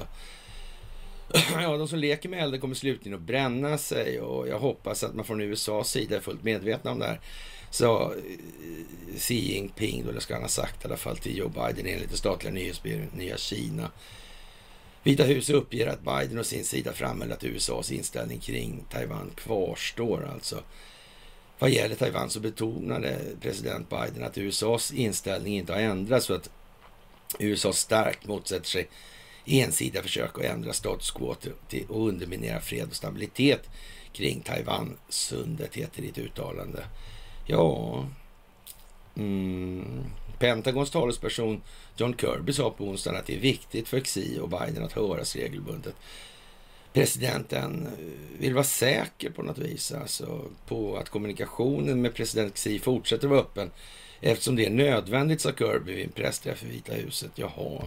Ja, 1.63 1.77
de 1.77 1.89
som 1.89 1.99
leker 1.99 2.29
med 2.29 2.43
elden 2.43 2.61
kommer 2.61 2.75
slutligen 2.75 3.19
att 3.19 3.25
bränna 3.25 3.79
sig 3.79 4.21
och 4.21 4.49
jag 4.49 4.59
hoppas 4.59 5.05
att 5.05 5.15
man 5.15 5.25
från 5.25 5.41
USAs 5.41 5.91
sida 5.91 6.17
är 6.17 6.21
fullt 6.21 6.43
medvetna 6.43 6.91
om 6.91 6.99
det 6.99 7.07
här. 7.07 7.21
Sa 7.71 8.13
eh, 8.13 9.19
Xi 9.19 9.35
Jinping, 9.35 10.05
då, 10.05 10.11
eller 10.11 10.21
ska 10.21 10.35
han 10.35 10.43
ha 10.43 10.49
sagt 10.49 10.85
i 10.85 10.87
alla 10.87 10.97
fall 10.97 11.17
till 11.17 11.39
Joe 11.39 11.49
Biden 11.49 11.87
enligt 11.87 12.11
det 12.11 12.17
statliga 12.17 12.53
nyhetsbyrån 12.53 13.11
Nya 13.17 13.37
Kina. 13.37 13.91
Vita 15.09 15.25
huset 15.25 15.55
uppger 15.55 15.87
att 15.87 16.05
Biden 16.05 16.39
och 16.39 16.47
sin 16.47 16.65
sida 16.65 16.93
framhöll 16.93 17.33
att 17.33 17.45
USAs 17.45 17.93
inställning 17.93 18.39
kring 18.39 18.85
Taiwan 18.91 19.31
kvarstår 19.35 20.29
alltså. 20.33 20.63
Vad 21.59 21.71
gäller 21.71 21.95
Taiwan 21.95 22.31
så 22.31 22.41
betonade 22.41 23.19
president 23.41 23.91
Biden 23.91 24.25
att 24.25 24.39
USAs 24.39 24.93
inställning 24.93 25.57
inte 25.57 25.73
har 25.73 25.81
ändrats 25.81 26.27
så 26.27 26.35
att 26.35 26.51
USA 27.39 27.73
starkt 27.73 28.27
motsätter 28.27 28.67
sig 28.67 28.89
ensidiga 29.45 30.03
försök 30.03 30.39
att 30.39 30.45
ändra 30.45 30.73
status 30.73 31.11
quo 31.11 31.37
och 31.89 32.09
underminera 32.09 32.61
fred 32.61 32.89
och 32.89 32.97
stabilitet 32.97 33.71
kring 34.13 34.41
Taiwan-sundet, 34.41 35.75
heter 35.77 36.03
det 36.03 36.07
i 36.07 36.11
ett 36.11 36.19
uttalande. 36.19 36.85
Ja, 37.47 38.05
mm, 39.17 40.05
Pentagons 40.39 40.91
talesperson 40.91 41.63
John 41.97 42.17
Kirby 42.17 42.53
sa 42.53 42.71
på 42.71 42.85
onsdagen 42.85 43.19
att 43.19 43.27
det 43.27 43.37
är 43.37 43.41
viktigt 43.41 43.89
för 43.89 44.01
Xi 44.01 44.39
och 44.41 44.49
Biden 44.49 44.85
att 44.85 44.93
höras 44.93 45.37
regelbundet. 45.37 45.95
Presidenten 46.93 47.89
vill 48.39 48.55
vara 48.55 48.65
säker 48.65 49.31
på 49.31 49.43
något 49.43 49.59
vis, 49.59 49.93
alltså 49.93 50.45
på 50.67 50.97
att 50.97 51.09
kommunikationen 51.09 52.03
med 52.03 52.15
president 52.15 52.55
Xi 52.55 52.79
fortsätter 52.79 53.29
vara 53.29 53.41
öppen 53.41 53.71
eftersom 54.21 54.57
det 54.57 54.67
är 54.67 54.71
nödvändigt, 54.71 55.41
sa 55.41 55.53
Kirby 55.53 55.95
vid 55.95 56.05
en 56.05 56.13
pressträff 56.13 56.63
i 56.63 56.67
Vita 56.67 56.93
huset. 56.93 57.31
Jaha, 57.35 57.83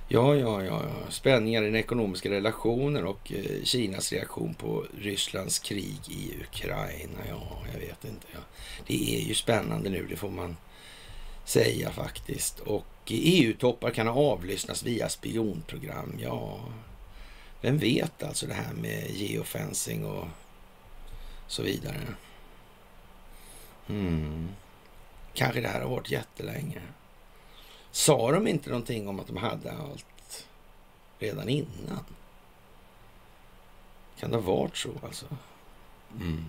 Ja, 0.07 0.36
ja, 0.36 0.64
ja, 0.64 0.82
spänningar 1.10 1.62
i 1.62 1.66
den 1.66 1.76
ekonomiska 1.76 2.30
relationen 2.30 3.07
och 3.07 3.32
eh, 3.32 3.64
Kinas 3.64 4.12
reaktion 4.12 4.53
på 4.53 4.86
Rysslands 4.99 5.60
krig 5.60 5.99
i 6.10 6.34
Ukraina. 6.41 7.20
Ja, 7.30 7.62
jag 7.74 7.80
vet 7.80 8.06
inte. 8.06 8.28
Ja. 8.34 8.40
Det 8.88 9.16
är 9.18 9.28
ju 9.28 9.34
spännande 9.34 9.90
nu, 9.90 10.07
det 10.10 10.16
får 10.16 10.30
man 10.30 10.57
säga 11.45 11.91
faktiskt. 11.91 12.60
Och 12.60 12.86
eh, 13.06 13.16
e 13.16 13.22
EU-toppar 13.24 13.91
kan 13.91 14.07
avlyssnas 14.07 14.84
via 14.84 15.10
spionprogram. 15.10 16.14
Ja, 16.22 16.60
vem 17.65 17.77
vet 17.77 18.23
alltså 18.23 18.47
det 18.47 18.53
här 18.53 18.73
med 18.73 19.09
geofencing 19.11 20.05
och 20.05 20.27
så 21.47 21.63
vidare. 21.63 22.15
Mm. 23.87 24.49
Kanske 25.33 25.61
det 25.61 25.67
här 25.67 25.81
har 25.81 25.89
varit 25.89 26.11
jättelänge. 26.11 26.81
Sa 27.91 28.31
de 28.31 28.47
inte 28.47 28.69
någonting 28.69 29.07
om 29.07 29.19
att 29.19 29.27
de 29.27 29.37
hade 29.37 29.71
allt 29.71 30.47
redan 31.19 31.49
innan? 31.49 32.05
Kan 34.19 34.31
det 34.31 34.37
ha 34.37 34.55
varit 34.55 34.77
så 34.77 34.89
alltså? 35.03 35.25
Mm. 36.19 36.45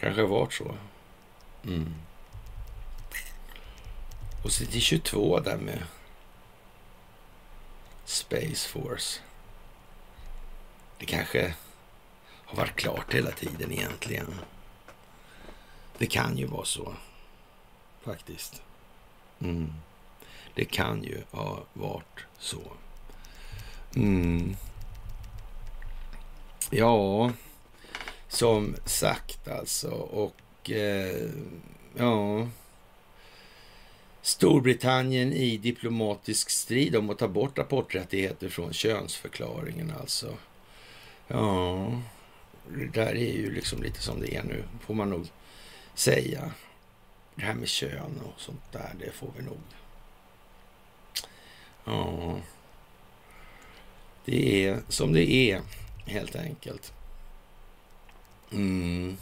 Kanske 0.00 0.20
har 0.20 0.28
varit 0.28 0.52
så. 0.52 0.74
Mm. 1.64 1.94
Och 4.44 4.52
så 4.52 4.66
till 4.66 4.80
22 4.80 5.40
där 5.40 5.56
med 5.56 5.82
Space 8.10 8.68
Force. 8.68 9.20
Det 10.98 11.06
kanske 11.06 11.54
har 12.44 12.56
varit 12.56 12.76
klart 12.76 13.14
hela 13.14 13.30
tiden 13.30 13.72
egentligen. 13.72 14.34
Det 15.98 16.06
kan 16.06 16.38
ju 16.38 16.46
vara 16.46 16.64
så, 16.64 16.94
faktiskt. 18.02 18.62
Mm. 19.38 19.72
Det 20.54 20.64
kan 20.64 21.02
ju 21.02 21.22
ha 21.30 21.64
varit 21.72 22.26
så. 22.38 22.60
Mm. 23.96 24.56
Ja, 26.70 27.32
som 28.28 28.76
sagt 28.84 29.48
alltså. 29.48 29.90
Och 29.90 30.70
eh, 30.70 31.30
ja, 31.96 32.48
Storbritannien 34.22 35.32
i 35.32 35.56
diplomatisk 35.56 36.50
strid 36.50 36.96
om 36.96 37.10
att 37.10 37.18
ta 37.18 37.28
bort 37.28 37.58
rapporträttigheter 37.58 38.48
från 38.48 38.72
könsförklaringen 38.72 39.92
alltså. 40.00 40.36
Ja, 41.28 41.92
det 42.68 42.86
där 42.86 43.14
är 43.14 43.32
ju 43.32 43.54
liksom 43.54 43.82
lite 43.82 44.02
som 44.02 44.20
det 44.20 44.34
är 44.34 44.42
nu, 44.42 44.64
får 44.80 44.94
man 44.94 45.10
nog 45.10 45.26
säga. 45.94 46.52
Det 47.34 47.42
här 47.42 47.54
med 47.54 47.68
kön 47.68 48.20
och 48.24 48.40
sånt 48.40 48.72
där, 48.72 48.94
det 48.98 49.10
får 49.10 49.30
vi 49.36 49.42
nog. 49.42 49.60
Ja, 51.84 52.38
det 54.24 54.66
är 54.66 54.82
som 54.88 55.12
det 55.12 55.32
är 55.32 55.60
helt 56.06 56.36
enkelt. 56.36 56.92
Mm. 58.52 59.16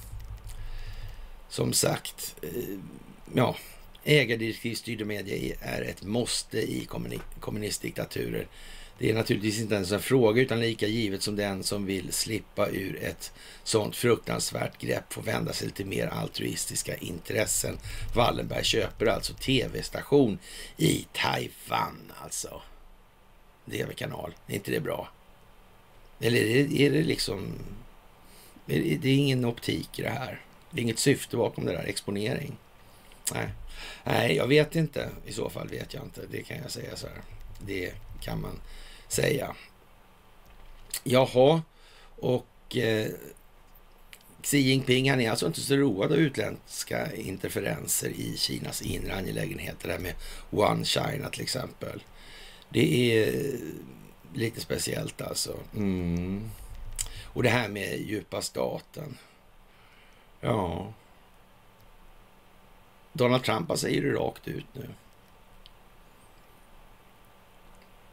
Som 1.48 1.72
sagt, 1.72 2.36
eh, 2.42 2.78
ja, 3.34 3.56
Ägardirektivstyrda 4.08 5.04
medier 5.04 5.56
är 5.60 5.82
ett 5.82 6.02
måste 6.02 6.58
i 6.58 6.88
kommunistdiktaturer. 7.40 8.46
Det 8.98 9.10
är 9.10 9.14
naturligtvis 9.14 9.60
inte 9.60 9.74
ens 9.74 9.92
en 9.92 10.00
fråga 10.00 10.42
utan 10.42 10.60
lika 10.60 10.86
givet 10.86 11.22
som 11.22 11.36
den 11.36 11.62
som 11.62 11.86
vill 11.86 12.12
slippa 12.12 12.68
ur 12.68 13.02
ett 13.02 13.32
sånt 13.64 13.96
fruktansvärt 13.96 14.78
grepp 14.78 15.12
får 15.12 15.22
vända 15.22 15.52
sig 15.52 15.70
till 15.70 15.86
mer 15.86 16.06
altruistiska 16.06 16.96
intressen. 16.96 17.78
Wallenberg 18.14 18.64
köper 18.64 19.06
alltså 19.06 19.34
tv-station 19.34 20.38
i 20.76 21.06
Taiwan 21.12 22.12
alltså. 22.22 22.62
TV-kanal, 23.70 24.34
är 24.46 24.54
inte 24.54 24.70
det 24.70 24.80
bra? 24.80 25.08
Eller 26.20 26.40
är 26.40 26.64
det, 26.64 26.80
är 26.80 26.90
det 26.90 27.02
liksom... 27.02 27.52
Är 28.66 28.98
det 28.98 29.08
är 29.08 29.16
ingen 29.16 29.44
optik 29.44 29.98
i 29.98 30.02
det 30.02 30.10
här. 30.10 30.40
Det 30.70 30.80
är 30.80 30.82
inget 30.82 30.98
syfte 30.98 31.36
bakom 31.36 31.64
det 31.64 31.72
där, 31.72 31.84
exponering. 31.84 32.56
Nej. 33.34 33.48
Nej, 34.04 34.36
jag 34.36 34.46
vet 34.46 34.76
inte. 34.76 35.10
I 35.26 35.32
så 35.32 35.50
fall 35.50 35.68
vet 35.68 35.94
jag 35.94 36.02
inte. 36.02 36.20
Det 36.30 36.42
kan 36.42 36.58
jag 36.62 36.70
säga 36.70 36.96
så 36.96 37.06
här. 37.06 37.16
Det 37.58 37.92
kan 38.20 38.40
man 38.40 38.60
säga. 39.08 39.54
Jaha, 41.04 41.62
och 42.16 42.76
eh, 42.76 43.08
Xi 44.42 44.58
Jinping 44.58 45.10
han 45.10 45.20
är 45.20 45.30
alltså 45.30 45.46
inte 45.46 45.60
så 45.60 45.76
road 45.76 46.12
av 46.12 46.18
utländska 46.18 47.14
interferenser 47.14 48.08
i 48.08 48.36
Kinas 48.36 48.82
inre 48.82 49.14
angelägenheter. 49.14 49.88
Det 49.88 49.92
här 49.92 50.00
med 50.00 50.14
One 50.50 50.84
China 50.84 51.28
till 51.30 51.42
exempel. 51.42 52.02
Det 52.68 53.12
är 53.12 53.28
eh, 53.28 53.58
lite 54.34 54.60
speciellt 54.60 55.20
alltså. 55.20 55.56
Mm. 55.76 56.50
Och 57.24 57.42
det 57.42 57.48
här 57.48 57.68
med 57.68 58.00
djupa 58.00 58.42
staten. 58.42 59.18
Ja. 60.40 60.92
Donald 63.12 63.44
Trump 63.44 63.68
han 63.68 63.78
säger 63.78 64.02
det 64.02 64.12
rakt 64.12 64.48
ut 64.48 64.66
nu. 64.72 64.88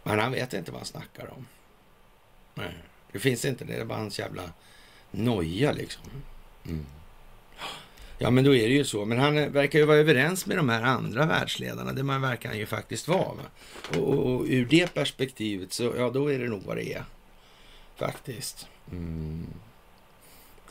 Men 0.03 0.19
han 0.19 0.31
vet 0.31 0.53
inte 0.53 0.71
vad 0.71 0.79
han 0.79 0.85
snackar 0.85 1.33
om. 1.33 1.45
Nej, 2.53 2.73
det 3.11 3.19
finns 3.19 3.45
inte. 3.45 3.65
Det 3.65 3.73
är 3.73 3.85
bara 3.85 3.99
hans 3.99 4.19
jävla 4.19 4.43
noja 5.11 5.71
liksom. 5.71 6.03
Mm. 6.65 6.85
Ja, 8.17 8.31
men 8.31 8.43
då 8.43 8.55
är 8.55 8.67
det 8.67 8.73
ju 8.73 8.83
så. 8.83 9.05
Men 9.05 9.19
han 9.19 9.51
verkar 9.51 9.79
ju 9.79 9.85
vara 9.85 9.97
överens 9.97 10.45
med 10.45 10.57
de 10.57 10.69
här 10.69 10.81
andra 10.81 11.25
världsledarna. 11.25 11.93
Det 11.93 12.03
man 12.03 12.21
verkar 12.21 12.49
han 12.49 12.57
ju 12.57 12.65
faktiskt 12.65 13.07
vara. 13.07 13.33
Va? 13.33 13.43
Och, 13.97 14.09
och, 14.09 14.35
och, 14.35 14.45
ur 14.47 14.65
det 14.65 14.93
perspektivet 14.93 15.73
så, 15.73 15.93
ja, 15.97 16.09
då 16.09 16.31
är 16.31 16.39
det 16.39 16.47
nog 16.47 16.63
vad 16.63 16.77
det 16.77 16.93
är. 16.93 17.03
Faktiskt. 17.95 18.67
Mm. 18.91 19.47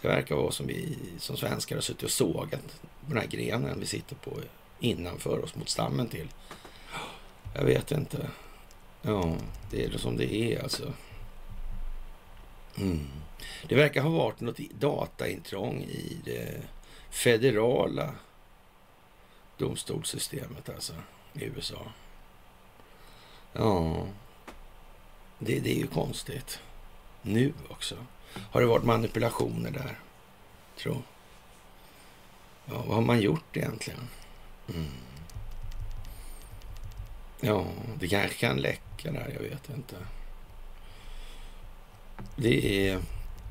Det 0.05 0.09
verkar 0.09 0.35
vara 0.36 0.51
som 0.51 0.66
vi 0.66 0.98
som 1.18 1.36
svenskar 1.36 1.76
har 1.76 1.82
suttit 1.82 2.02
och 2.02 2.10
sågat 2.10 2.81
den 3.06 3.18
här 3.18 3.26
grenen 3.26 3.81
vi 3.81 3.86
sitter 3.86 4.16
på 4.16 4.40
innanför 4.81 5.44
oss 5.44 5.55
mot 5.55 5.68
stammen 5.68 6.09
till. 6.09 6.28
Jag 7.55 7.64
vet 7.64 7.90
inte. 7.90 8.31
Ja, 9.02 9.36
det 9.70 9.85
är 9.85 9.98
som 9.98 10.16
det 10.16 10.35
är 10.35 10.62
alltså. 10.62 10.93
Mm. 12.76 13.06
Det 13.68 13.74
verkar 13.74 14.02
ha 14.02 14.10
varit 14.10 14.40
något 14.40 14.59
dataintrång 14.59 15.82
i 15.82 16.20
det 16.24 16.62
federala 17.10 18.14
domstolssystemet 19.59 20.68
alltså 20.68 20.94
i 21.32 21.44
USA. 21.44 21.86
Ja, 23.52 24.06
det, 25.39 25.60
det 25.60 25.70
är 25.70 25.78
ju 25.78 25.86
konstigt. 25.86 26.60
Nu 27.22 27.52
också. 27.68 27.97
Har 28.51 28.61
det 28.61 28.66
varit 28.66 28.85
manipulationer 28.85 29.70
där? 29.70 29.98
Tro. 30.78 31.02
Ja, 32.66 32.82
vad 32.86 32.94
har 32.94 33.02
man 33.02 33.20
gjort 33.20 33.56
egentligen? 33.56 34.09
Mm. 34.69 34.90
Ja, 37.40 37.66
det 37.98 38.09
kanske 38.09 38.39
kan 38.39 38.56
läcka 38.56 39.12
där, 39.12 39.31
jag 39.35 39.43
vet 39.43 39.69
inte. 39.69 39.97
Det 42.36 42.89
är 42.89 43.01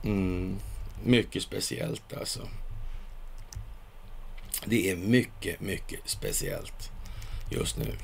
mm, 0.03 0.60
mycket 1.03 1.43
speciellt 1.43 2.14
alltså. 2.14 2.47
Det 4.65 4.91
är 4.91 4.95
mycket, 4.95 5.61
mycket 5.61 5.99
speciellt 6.05 6.91
just 7.51 7.77
nu. 7.77 7.97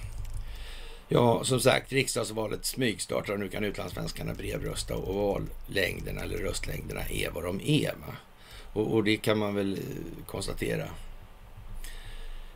Ja, 1.11 1.43
som 1.43 1.59
sagt, 1.59 1.91
riksdagsvalet 1.91 2.65
smygstartar 2.65 3.33
och 3.33 3.39
nu 3.39 3.49
kan 3.49 3.63
utlandssvenskarna 3.63 4.33
brevrösta 4.33 4.95
och 4.95 5.15
vallängderna 5.15 6.21
eller 6.21 6.37
röstlängderna 6.37 7.01
är 7.09 7.29
vad 7.29 7.43
de 7.43 7.61
är. 7.61 7.91
Va? 7.95 8.15
Och, 8.73 8.93
och 8.93 9.03
det 9.03 9.17
kan 9.17 9.37
man 9.37 9.55
väl 9.55 9.73
eh, 9.73 10.25
konstatera 10.25 10.89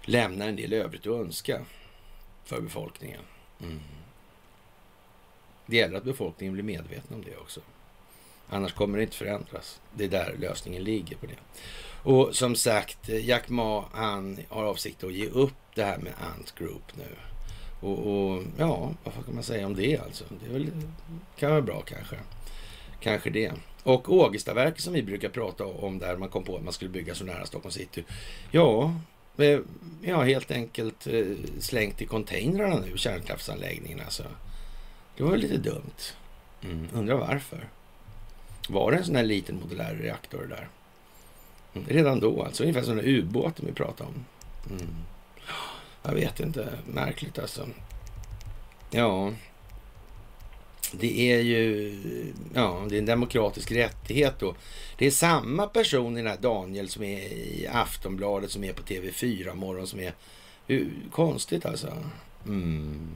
lämnar 0.06 0.48
en 0.48 0.56
del 0.56 0.74
övrigt 0.74 1.08
att 1.08 1.14
önska 1.14 1.62
för 2.44 2.62
befolkningen. 2.62 3.22
Mm. 3.62 3.80
Det 5.66 5.78
gäller 5.78 5.98
att 5.98 6.04
befolkningen 6.04 6.54
blir 6.54 6.64
medveten 6.64 7.16
om 7.16 7.24
det 7.24 7.38
också. 7.38 7.62
Annars 8.50 8.74
kommer 8.74 8.98
det 8.98 9.04
inte 9.04 9.16
förändras. 9.16 9.82
Det 9.94 10.04
är 10.04 10.10
där 10.10 10.36
lösningen 10.40 10.84
ligger 10.84 11.16
på 11.18 11.26
det. 11.26 11.38
Och 12.10 12.36
som 12.36 12.56
sagt, 12.56 13.10
eh, 13.10 13.26
Jack 13.26 13.50
Ma 13.50 13.86
han 13.94 14.40
har 14.50 14.64
avsikt 14.64 15.04
att 15.04 15.14
ge 15.14 15.28
upp 15.28 15.54
det 15.76 15.84
här 15.84 15.98
med 15.98 16.14
Ant 16.20 16.56
Group 16.56 16.96
nu. 16.98 17.16
Och, 17.84 18.00
och 18.08 18.44
ja, 18.58 18.92
vad 19.04 19.26
kan 19.26 19.36
man 19.36 19.44
säga 19.44 19.66
om 19.66 19.76
det 19.76 19.98
alltså? 19.98 20.24
Det 20.44 20.54
väl, 20.54 20.72
kan 21.36 21.52
vara 21.52 21.62
bra 21.62 21.82
kanske. 21.82 22.16
Kanske 23.00 23.30
det. 23.30 23.52
Och 23.84 24.14
Ågestaverket 24.14 24.82
som 24.82 24.94
vi 24.94 25.04
brukar 25.04 25.30
prata 25.30 25.66
om 25.66 26.00
där 26.00 26.18
man 26.18 26.30
kom 26.30 26.44
på 26.44 26.58
att 26.58 26.64
man 26.64 26.74
skulle 26.74 26.92
bygga 26.92 27.16
så 27.16 27.24
nära 27.26 27.46
Stockholm 27.46 27.72
city. 27.72 28.04
Ja, 28.52 28.96
ja 30.02 30.24
helt 30.24 30.52
enkelt 30.52 31.08
eh, 31.08 31.26
slängt 31.60 32.02
i 32.02 32.06
containrarna 32.06 32.80
nu, 32.80 32.98
kärnkraftsanläggningen 32.98 34.00
alltså. 34.00 34.24
Det 35.18 35.24
var 35.24 35.38
lite 35.38 35.58
dumt. 35.58 36.14
Mm, 36.64 36.88
undrar 36.94 37.16
varför. 37.16 37.70
Var 38.70 38.92
det 38.92 38.98
en 38.98 39.06
sån 39.06 39.16
här 39.16 39.24
liten 39.24 39.56
modulär 39.56 39.96
reaktor 39.96 40.46
där? 40.50 40.68
Mm, 41.74 41.88
redan 41.88 42.20
då 42.20 42.44
alltså, 42.44 42.64
ungefär 42.64 42.84
som 42.84 42.96
den 42.96 43.06
ubåten 43.06 43.66
vi 43.66 43.72
pratade 43.72 44.10
om. 44.10 44.26
Mm. 44.70 44.88
Jag 46.04 46.14
vet 46.14 46.40
inte, 46.40 46.70
märkligt 46.86 47.40
alltså. 47.40 47.68
Ja, 48.92 49.34
det 50.92 51.32
är 51.32 51.40
ju 51.40 51.94
ja, 52.54 52.86
det 52.90 52.96
är 52.96 53.00
en 53.00 53.06
demokratisk 53.06 53.72
rättighet 53.72 54.40
då. 54.40 54.56
Det 54.98 55.06
är 55.06 55.12
samma 55.12 55.68
person 55.68 56.18
i 56.18 56.22
den 56.22 56.32
här 56.32 56.38
Daniel 56.38 56.90
som 56.90 57.04
är 57.04 57.20
i 57.34 57.68
Aftonbladet, 57.72 58.52
som 58.52 58.64
är 58.64 58.74
på 58.74 58.84
TV4 58.84 59.56
morgon, 59.56 59.88
som 59.88 60.00
är 60.00 60.14
konstigt 61.12 61.66
alltså. 61.66 61.94
Mm. 62.46 63.10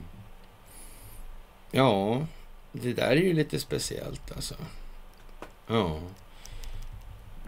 Ja, 1.70 2.26
det 2.72 2.92
där 2.92 3.10
är 3.10 3.16
ju 3.16 3.32
lite 3.32 3.58
speciellt 3.58 4.32
alltså. 4.36 4.54
Ja. 5.66 6.00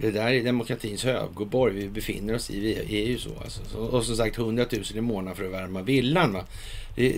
Det 0.00 0.10
där 0.10 0.32
är 0.32 0.44
demokratins 0.44 1.04
högborg 1.04 1.74
vi 1.74 1.88
befinner 1.88 2.34
oss 2.34 2.50
i. 2.50 2.60
Vi 2.60 3.02
är 3.02 3.06
ju 3.06 3.18
så 3.18 3.30
alltså. 3.44 3.78
Och 3.78 4.04
som 4.04 4.16
sagt 4.16 4.38
100 4.38 4.66
000 4.72 4.82
i 4.94 5.00
månaden 5.00 5.36
för 5.36 5.44
att 5.44 5.52
värma 5.52 5.82
villan. 5.82 6.32
Va? 6.32 6.44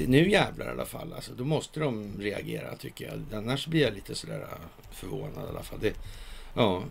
Nu 0.06 0.30
jävlar 0.30 0.66
i 0.66 0.70
alla 0.70 0.84
fall. 0.84 1.12
Alltså, 1.12 1.32
då 1.32 1.44
måste 1.44 1.80
de 1.80 2.12
reagera 2.18 2.76
tycker 2.76 3.04
jag. 3.04 3.38
Annars 3.38 3.66
blir 3.66 3.82
jag 3.82 3.94
lite 3.94 4.14
sådär 4.14 4.40
äh, 4.40 4.92
förvånad 4.92 5.44
i 5.46 5.48
alla 5.50 5.62
fall. 5.62 5.78
Det, 5.80 5.94
ja. 6.54 6.82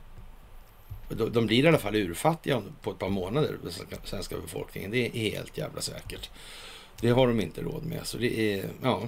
De, 1.10 1.34
de 1.34 1.46
blir 1.46 1.64
i 1.64 1.68
alla 1.68 1.78
fall 1.78 1.96
urfattiga 1.96 2.62
på 2.82 2.92
ett 2.92 3.00
par 3.00 3.10
månader, 3.10 3.58
den 3.90 4.00
svenska 4.04 4.36
befolkningen. 4.38 4.92
Det 4.92 4.98
är 4.98 5.32
helt 5.32 5.58
jävla 5.58 5.82
säkert. 5.82 6.30
Det 7.02 7.10
har 7.10 7.28
de 7.28 7.42
inte 7.42 7.62
råd 7.62 7.86
med. 7.86 8.08
Så 8.08 8.18
det 8.18 8.54
är, 8.54 8.66
ja. 8.84 9.04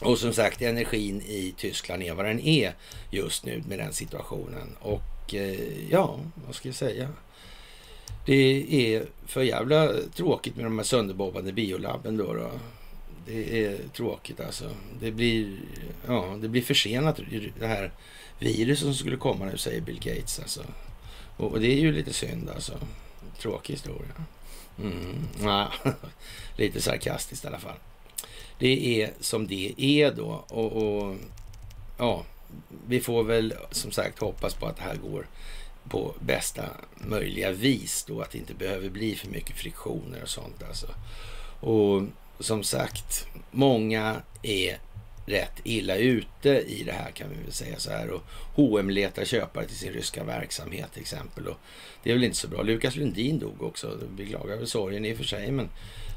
Och 0.00 0.18
som 0.18 0.32
sagt, 0.32 0.62
energin 0.62 1.20
i 1.20 1.54
Tyskland 1.56 2.02
är 2.02 2.14
vad 2.14 2.26
den 2.26 2.40
är 2.40 2.74
just 3.10 3.44
nu 3.44 3.62
med 3.68 3.78
den 3.78 3.92
situationen. 3.92 4.76
Och 4.80 5.02
och 5.22 5.34
eh, 5.34 5.90
ja, 5.90 6.18
vad 6.46 6.54
ska 6.54 6.68
jag 6.68 6.74
säga? 6.74 7.08
Det 8.26 8.94
är 8.94 9.06
för 9.26 9.42
jävla 9.42 9.92
tråkigt 10.14 10.56
med 10.56 10.64
de 10.64 10.78
här 10.78 10.84
sönderbobbade 10.84 11.52
biolabben 11.52 12.16
då. 12.16 12.34
då. 12.34 12.50
Det 13.26 13.64
är 13.64 13.78
tråkigt 13.96 14.40
alltså. 14.40 14.70
Det 15.00 15.10
blir, 15.10 15.56
ja, 16.06 16.38
det 16.40 16.48
blir 16.48 16.62
försenat 16.62 17.20
det 17.58 17.66
här 17.66 17.92
viruset 18.38 18.84
som 18.84 18.94
skulle 18.94 19.16
komma 19.16 19.44
nu, 19.44 19.58
säger 19.58 19.80
Bill 19.80 20.00
Gates 20.00 20.38
alltså. 20.38 20.62
Och, 21.36 21.60
det 21.60 21.66
är 21.66 21.80
ju 21.80 21.92
lite 21.92 22.12
synd 22.12 22.50
alltså. 22.54 22.72
Tråkig 23.38 23.74
historia. 23.74 24.24
Mm, 24.78 25.28
ja, 25.42 25.72
lite 26.56 26.80
sarkastiskt 26.80 27.44
i 27.44 27.46
alla 27.46 27.58
fall. 27.58 27.76
Det 28.58 29.02
är 29.02 29.12
som 29.20 29.46
det 29.46 29.74
är 29.78 30.14
då. 30.14 30.44
Och, 30.48 30.72
och 30.72 31.16
ja, 31.98 32.24
vi 32.86 33.00
får 33.00 33.24
väl 33.24 33.54
som 33.70 33.90
sagt 33.90 34.18
hoppas 34.18 34.54
på 34.54 34.66
att 34.66 34.76
det 34.76 34.82
här 34.82 34.96
går 34.96 35.26
på 35.88 36.14
bästa 36.20 36.64
möjliga 36.94 37.52
vis 37.52 38.04
då, 38.08 38.20
att 38.20 38.30
det 38.30 38.38
inte 38.38 38.54
behöver 38.54 38.88
bli 38.88 39.14
för 39.14 39.28
mycket 39.28 39.56
friktioner 39.56 40.22
och 40.22 40.28
sånt 40.28 40.62
alltså. 40.68 40.86
Och 41.60 42.02
som 42.40 42.62
sagt, 42.62 43.26
många 43.50 44.22
är 44.42 44.78
rätt 45.26 45.60
illa 45.64 45.96
ute 45.96 46.48
i 46.48 46.82
det 46.86 46.92
här 46.92 47.10
kan 47.10 47.30
vi 47.30 47.42
väl 47.42 47.52
säga 47.52 47.78
så 47.78 47.90
här. 47.90 48.10
Och 48.10 48.22
H&M 48.54 48.90
letar 48.90 49.24
köpare 49.24 49.66
till 49.66 49.76
sin 49.76 49.92
ryska 49.92 50.24
verksamhet 50.24 50.92
till 50.92 51.02
exempel. 51.02 51.46
Och 51.46 51.56
det 52.02 52.10
är 52.10 52.14
väl 52.14 52.24
inte 52.24 52.36
så 52.36 52.48
bra. 52.48 52.62
Lukas 52.62 52.96
Lundin 52.96 53.38
dog 53.38 53.62
också. 53.62 53.98
Beklagar 54.16 54.56
väl 54.56 54.66
sorgen 54.66 55.04
i 55.04 55.12
och 55.12 55.16
för 55.16 55.24
sig, 55.24 55.50
men 55.50 55.68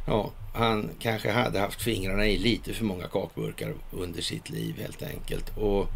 ja, 0.07 0.31
han 0.53 0.89
kanske 0.99 1.31
hade 1.31 1.59
haft 1.59 1.81
fingrarna 1.81 2.27
i 2.27 2.37
lite 2.37 2.73
för 2.73 2.85
många 2.85 3.07
kakburkar 3.07 3.73
under 3.91 4.21
sitt 4.21 4.49
liv 4.49 4.75
helt 4.79 5.03
enkelt. 5.03 5.57
Och 5.57 5.87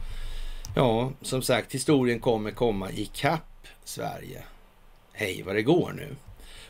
ja, 0.75 1.11
som 1.21 1.41
sagt, 1.41 1.73
historien 1.73 2.19
kommer 2.19 2.51
komma 2.51 2.91
i 2.91 3.05
kapp 3.05 3.67
Sverige. 3.83 4.43
Hej 5.13 5.43
vad 5.43 5.55
det 5.55 5.63
går 5.63 5.93
nu. 5.95 6.15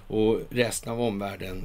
Och 0.07 0.41
resten 0.49 0.91
av 0.91 1.01
omvärlden 1.01 1.63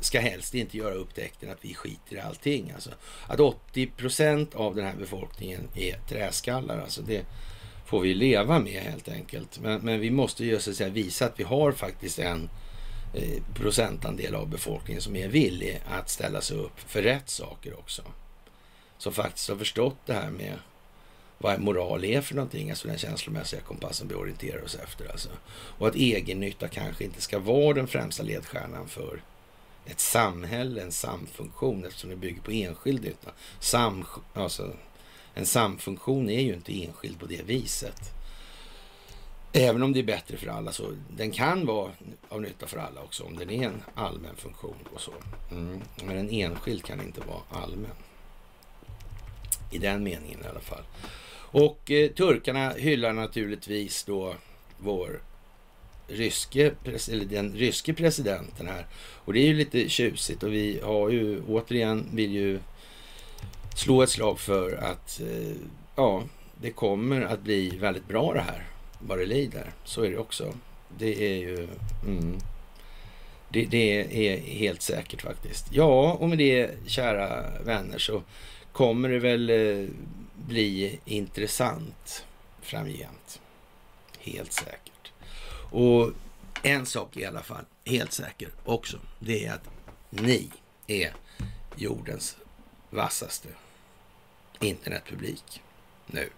ska 0.00 0.20
helst 0.20 0.54
inte 0.54 0.76
göra 0.76 0.94
upptäckten 0.94 1.50
att 1.50 1.64
vi 1.64 1.74
skiter 1.74 2.16
i 2.16 2.20
allting. 2.20 2.72
Alltså, 2.74 2.90
att 3.26 3.40
80 3.40 3.86
procent 3.86 4.54
av 4.54 4.74
den 4.74 4.84
här 4.84 4.96
befolkningen 4.96 5.68
är 5.74 5.98
träskallar, 6.08 6.80
alltså 6.80 7.02
det 7.02 7.26
får 7.86 8.00
vi 8.00 8.14
leva 8.14 8.58
med 8.58 8.82
helt 8.82 9.08
enkelt. 9.08 9.60
Men, 9.62 9.80
men 9.80 10.00
vi 10.00 10.10
måste 10.10 10.44
ju 10.44 10.60
så 10.60 10.70
att 10.70 10.76
säga 10.76 10.90
visa 10.90 11.26
att 11.26 11.40
vi 11.40 11.44
har 11.44 11.72
faktiskt 11.72 12.18
en 12.18 12.50
eh, 13.14 13.42
procentandel 13.54 14.34
av 14.34 14.48
befolkningen 14.48 15.02
som 15.02 15.16
är 15.16 15.28
villig 15.28 15.80
att 15.90 16.10
ställa 16.10 16.40
sig 16.40 16.56
upp 16.56 16.80
för 16.80 17.02
rätt 17.02 17.28
saker 17.28 17.78
också. 17.78 18.02
Som 18.98 19.12
faktiskt 19.12 19.48
har 19.48 19.56
förstått 19.56 19.96
det 20.06 20.12
här 20.12 20.30
med 20.30 20.54
vad 21.42 21.60
moral 21.60 22.04
är 22.04 22.20
för 22.20 22.34
någonting, 22.34 22.70
alltså 22.70 22.88
den 22.88 22.98
känslomässiga 22.98 23.60
kompassen 23.60 24.08
vi 24.08 24.14
orienterar 24.14 24.64
oss 24.64 24.74
efter. 24.74 25.10
Alltså. 25.10 25.28
Och 25.50 25.88
att 25.88 25.94
egennytta 25.94 26.68
kanske 26.68 27.04
inte 27.04 27.20
ska 27.20 27.38
vara 27.38 27.74
den 27.74 27.86
främsta 27.86 28.22
ledstjärnan 28.22 28.88
för 28.88 29.22
ett 29.86 30.00
samhälle, 30.00 30.82
en 30.82 30.92
samfunktion, 30.92 31.84
eftersom 31.84 32.10
det 32.10 32.16
bygger 32.16 32.42
på 32.42 32.50
enskild 32.50 33.04
nytta. 33.04 33.30
Sam, 33.60 34.04
alltså, 34.34 34.72
en 35.34 35.46
samfunktion 35.46 36.30
är 36.30 36.40
ju 36.40 36.54
inte 36.54 36.84
enskild 36.84 37.20
på 37.20 37.26
det 37.26 37.42
viset. 37.42 38.00
Även 39.52 39.82
om 39.82 39.92
det 39.92 39.98
är 39.98 40.04
bättre 40.04 40.36
för 40.36 40.46
alla, 40.46 40.72
så 40.72 40.92
den 41.16 41.30
kan 41.30 41.66
vara 41.66 41.90
av 42.28 42.42
nytta 42.42 42.66
för 42.66 42.78
alla 42.78 43.02
också 43.02 43.24
om 43.24 43.36
den 43.36 43.50
är 43.50 43.66
en 43.66 43.82
allmän 43.94 44.36
funktion 44.36 44.76
och 44.94 45.00
så. 45.00 45.12
Mm. 45.50 45.80
Men 46.04 46.18
en 46.18 46.30
enskild 46.30 46.84
kan 46.84 47.00
inte 47.00 47.20
vara 47.20 47.62
allmän. 47.62 47.90
I 49.70 49.78
den 49.78 50.02
meningen 50.02 50.44
i 50.44 50.48
alla 50.48 50.60
fall. 50.60 50.84
Och 51.52 51.90
eh, 51.90 52.10
turkarna 52.10 52.70
hyllar 52.70 53.12
naturligtvis 53.12 54.04
då 54.04 54.34
vår 54.78 55.20
ryske, 56.08 56.72
eller 56.84 57.24
den 57.24 57.52
ryske 57.52 57.94
presidenten 57.94 58.68
här. 58.68 58.86
Och 59.24 59.32
det 59.32 59.40
är 59.40 59.46
ju 59.46 59.54
lite 59.54 59.88
tjusigt 59.88 60.42
och 60.42 60.52
vi 60.52 60.80
har 60.82 61.10
ju 61.10 61.42
återigen 61.48 62.08
vill 62.12 62.32
ju 62.32 62.58
slå 63.76 64.02
ett 64.02 64.10
slag 64.10 64.40
för 64.40 64.76
att 64.76 65.20
eh, 65.20 65.56
ja, 65.96 66.22
det 66.60 66.70
kommer 66.70 67.20
att 67.22 67.42
bli 67.42 67.70
väldigt 67.70 68.08
bra 68.08 68.34
det 68.34 68.40
här 68.40 68.66
vad 68.98 69.18
det 69.18 69.26
lider. 69.26 69.72
Så 69.84 70.02
är 70.02 70.10
det 70.10 70.18
också. 70.18 70.52
Det 70.98 71.22
är 71.22 71.36
ju... 71.36 71.68
Mm, 72.06 72.38
det, 73.52 73.64
det, 73.64 74.00
är 74.28 74.40
helt 74.40 74.82
säkert 74.82 75.22
faktiskt. 75.22 75.66
Ja, 75.72 76.12
och 76.12 76.28
med 76.28 76.38
det, 76.38 76.70
kära 76.86 77.44
vänner, 77.64 77.98
så 77.98 78.22
kommer 78.72 79.08
det 79.08 79.18
väl 79.18 79.50
eh, 79.50 79.88
bli 80.46 81.00
intressant 81.04 82.26
framgent. 82.62 83.40
Helt 84.18 84.52
säkert. 84.52 85.12
Och 85.70 86.12
en 86.62 86.86
sak 86.86 87.16
i 87.16 87.24
alla 87.24 87.42
fall, 87.42 87.64
helt 87.84 88.12
säker 88.12 88.48
också, 88.64 88.98
det 89.18 89.46
är 89.46 89.52
att 89.52 89.70
ni 90.10 90.50
är 90.86 91.14
jordens 91.76 92.36
vassaste 92.90 93.48
internetpublik 94.60 95.62
nu. 96.06 96.30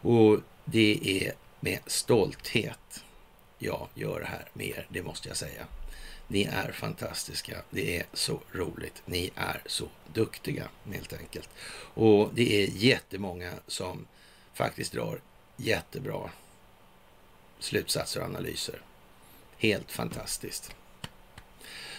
Och 0.00 0.40
det 0.64 1.22
är 1.22 1.32
med 1.60 1.78
stolthet 1.86 3.04
jag 3.58 3.88
gör 3.94 4.20
det 4.20 4.26
här 4.26 4.48
med 4.52 4.66
er, 4.66 4.86
det 4.88 5.02
måste 5.02 5.28
jag 5.28 5.36
säga. 5.36 5.66
Ni 6.28 6.44
är 6.44 6.72
fantastiska. 6.72 7.62
Det 7.70 7.98
är 7.98 8.06
så 8.12 8.40
roligt. 8.52 9.02
Ni 9.04 9.30
är 9.34 9.62
så 9.66 9.88
duktiga 10.12 10.68
helt 10.92 11.12
enkelt. 11.12 11.48
Och 11.94 12.30
det 12.34 12.64
är 12.64 12.68
jättemånga 12.68 13.52
som 13.66 14.06
faktiskt 14.54 14.92
drar 14.92 15.20
jättebra 15.56 16.30
slutsatser 17.58 18.20
och 18.20 18.26
analyser. 18.26 18.82
Helt 19.58 19.90
fantastiskt. 19.90 20.74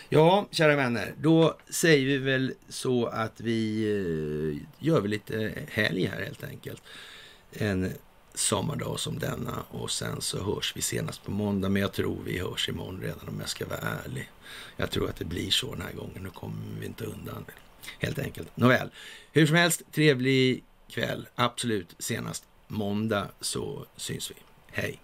Ja, 0.09 0.47
kära 0.51 0.75
vänner, 0.75 1.13
då 1.17 1.57
säger 1.69 2.05
vi 2.05 2.17
väl 2.17 2.53
så 2.69 3.05
att 3.05 3.41
vi 3.41 3.83
eh, 3.83 4.85
gör 4.87 5.01
väl 5.01 5.11
lite 5.11 5.53
helg 5.71 6.05
här 6.05 6.21
helt 6.21 6.43
enkelt. 6.43 6.83
En 7.51 7.93
sommardag 8.33 8.99
som 8.99 9.19
denna 9.19 9.63
och 9.69 9.91
sen 9.91 10.21
så 10.21 10.43
hörs 10.43 10.73
vi 10.75 10.81
senast 10.81 11.23
på 11.23 11.31
måndag. 11.31 11.69
Men 11.69 11.81
jag 11.81 11.93
tror 11.93 12.17
vi 12.25 12.39
hörs 12.39 12.69
imorgon 12.69 13.01
redan 13.01 13.27
om 13.27 13.39
jag 13.39 13.49
ska 13.49 13.65
vara 13.65 13.79
ärlig. 13.79 14.29
Jag 14.77 14.91
tror 14.91 15.09
att 15.09 15.15
det 15.15 15.25
blir 15.25 15.51
så 15.51 15.73
den 15.73 15.81
här 15.81 15.93
gången. 15.93 16.23
Nu 16.23 16.29
kommer 16.29 16.55
vi 16.79 16.85
inte 16.85 17.05
undan 17.05 17.45
helt 17.99 18.19
enkelt. 18.19 18.57
Nåväl, 18.57 18.89
hur 19.31 19.47
som 19.47 19.55
helst, 19.55 19.81
trevlig 19.91 20.63
kväll. 20.89 21.27
Absolut 21.35 21.95
senast 21.99 22.43
måndag 22.67 23.27
så 23.41 23.85
syns 23.97 24.31
vi. 24.31 24.35
Hej! 24.71 25.02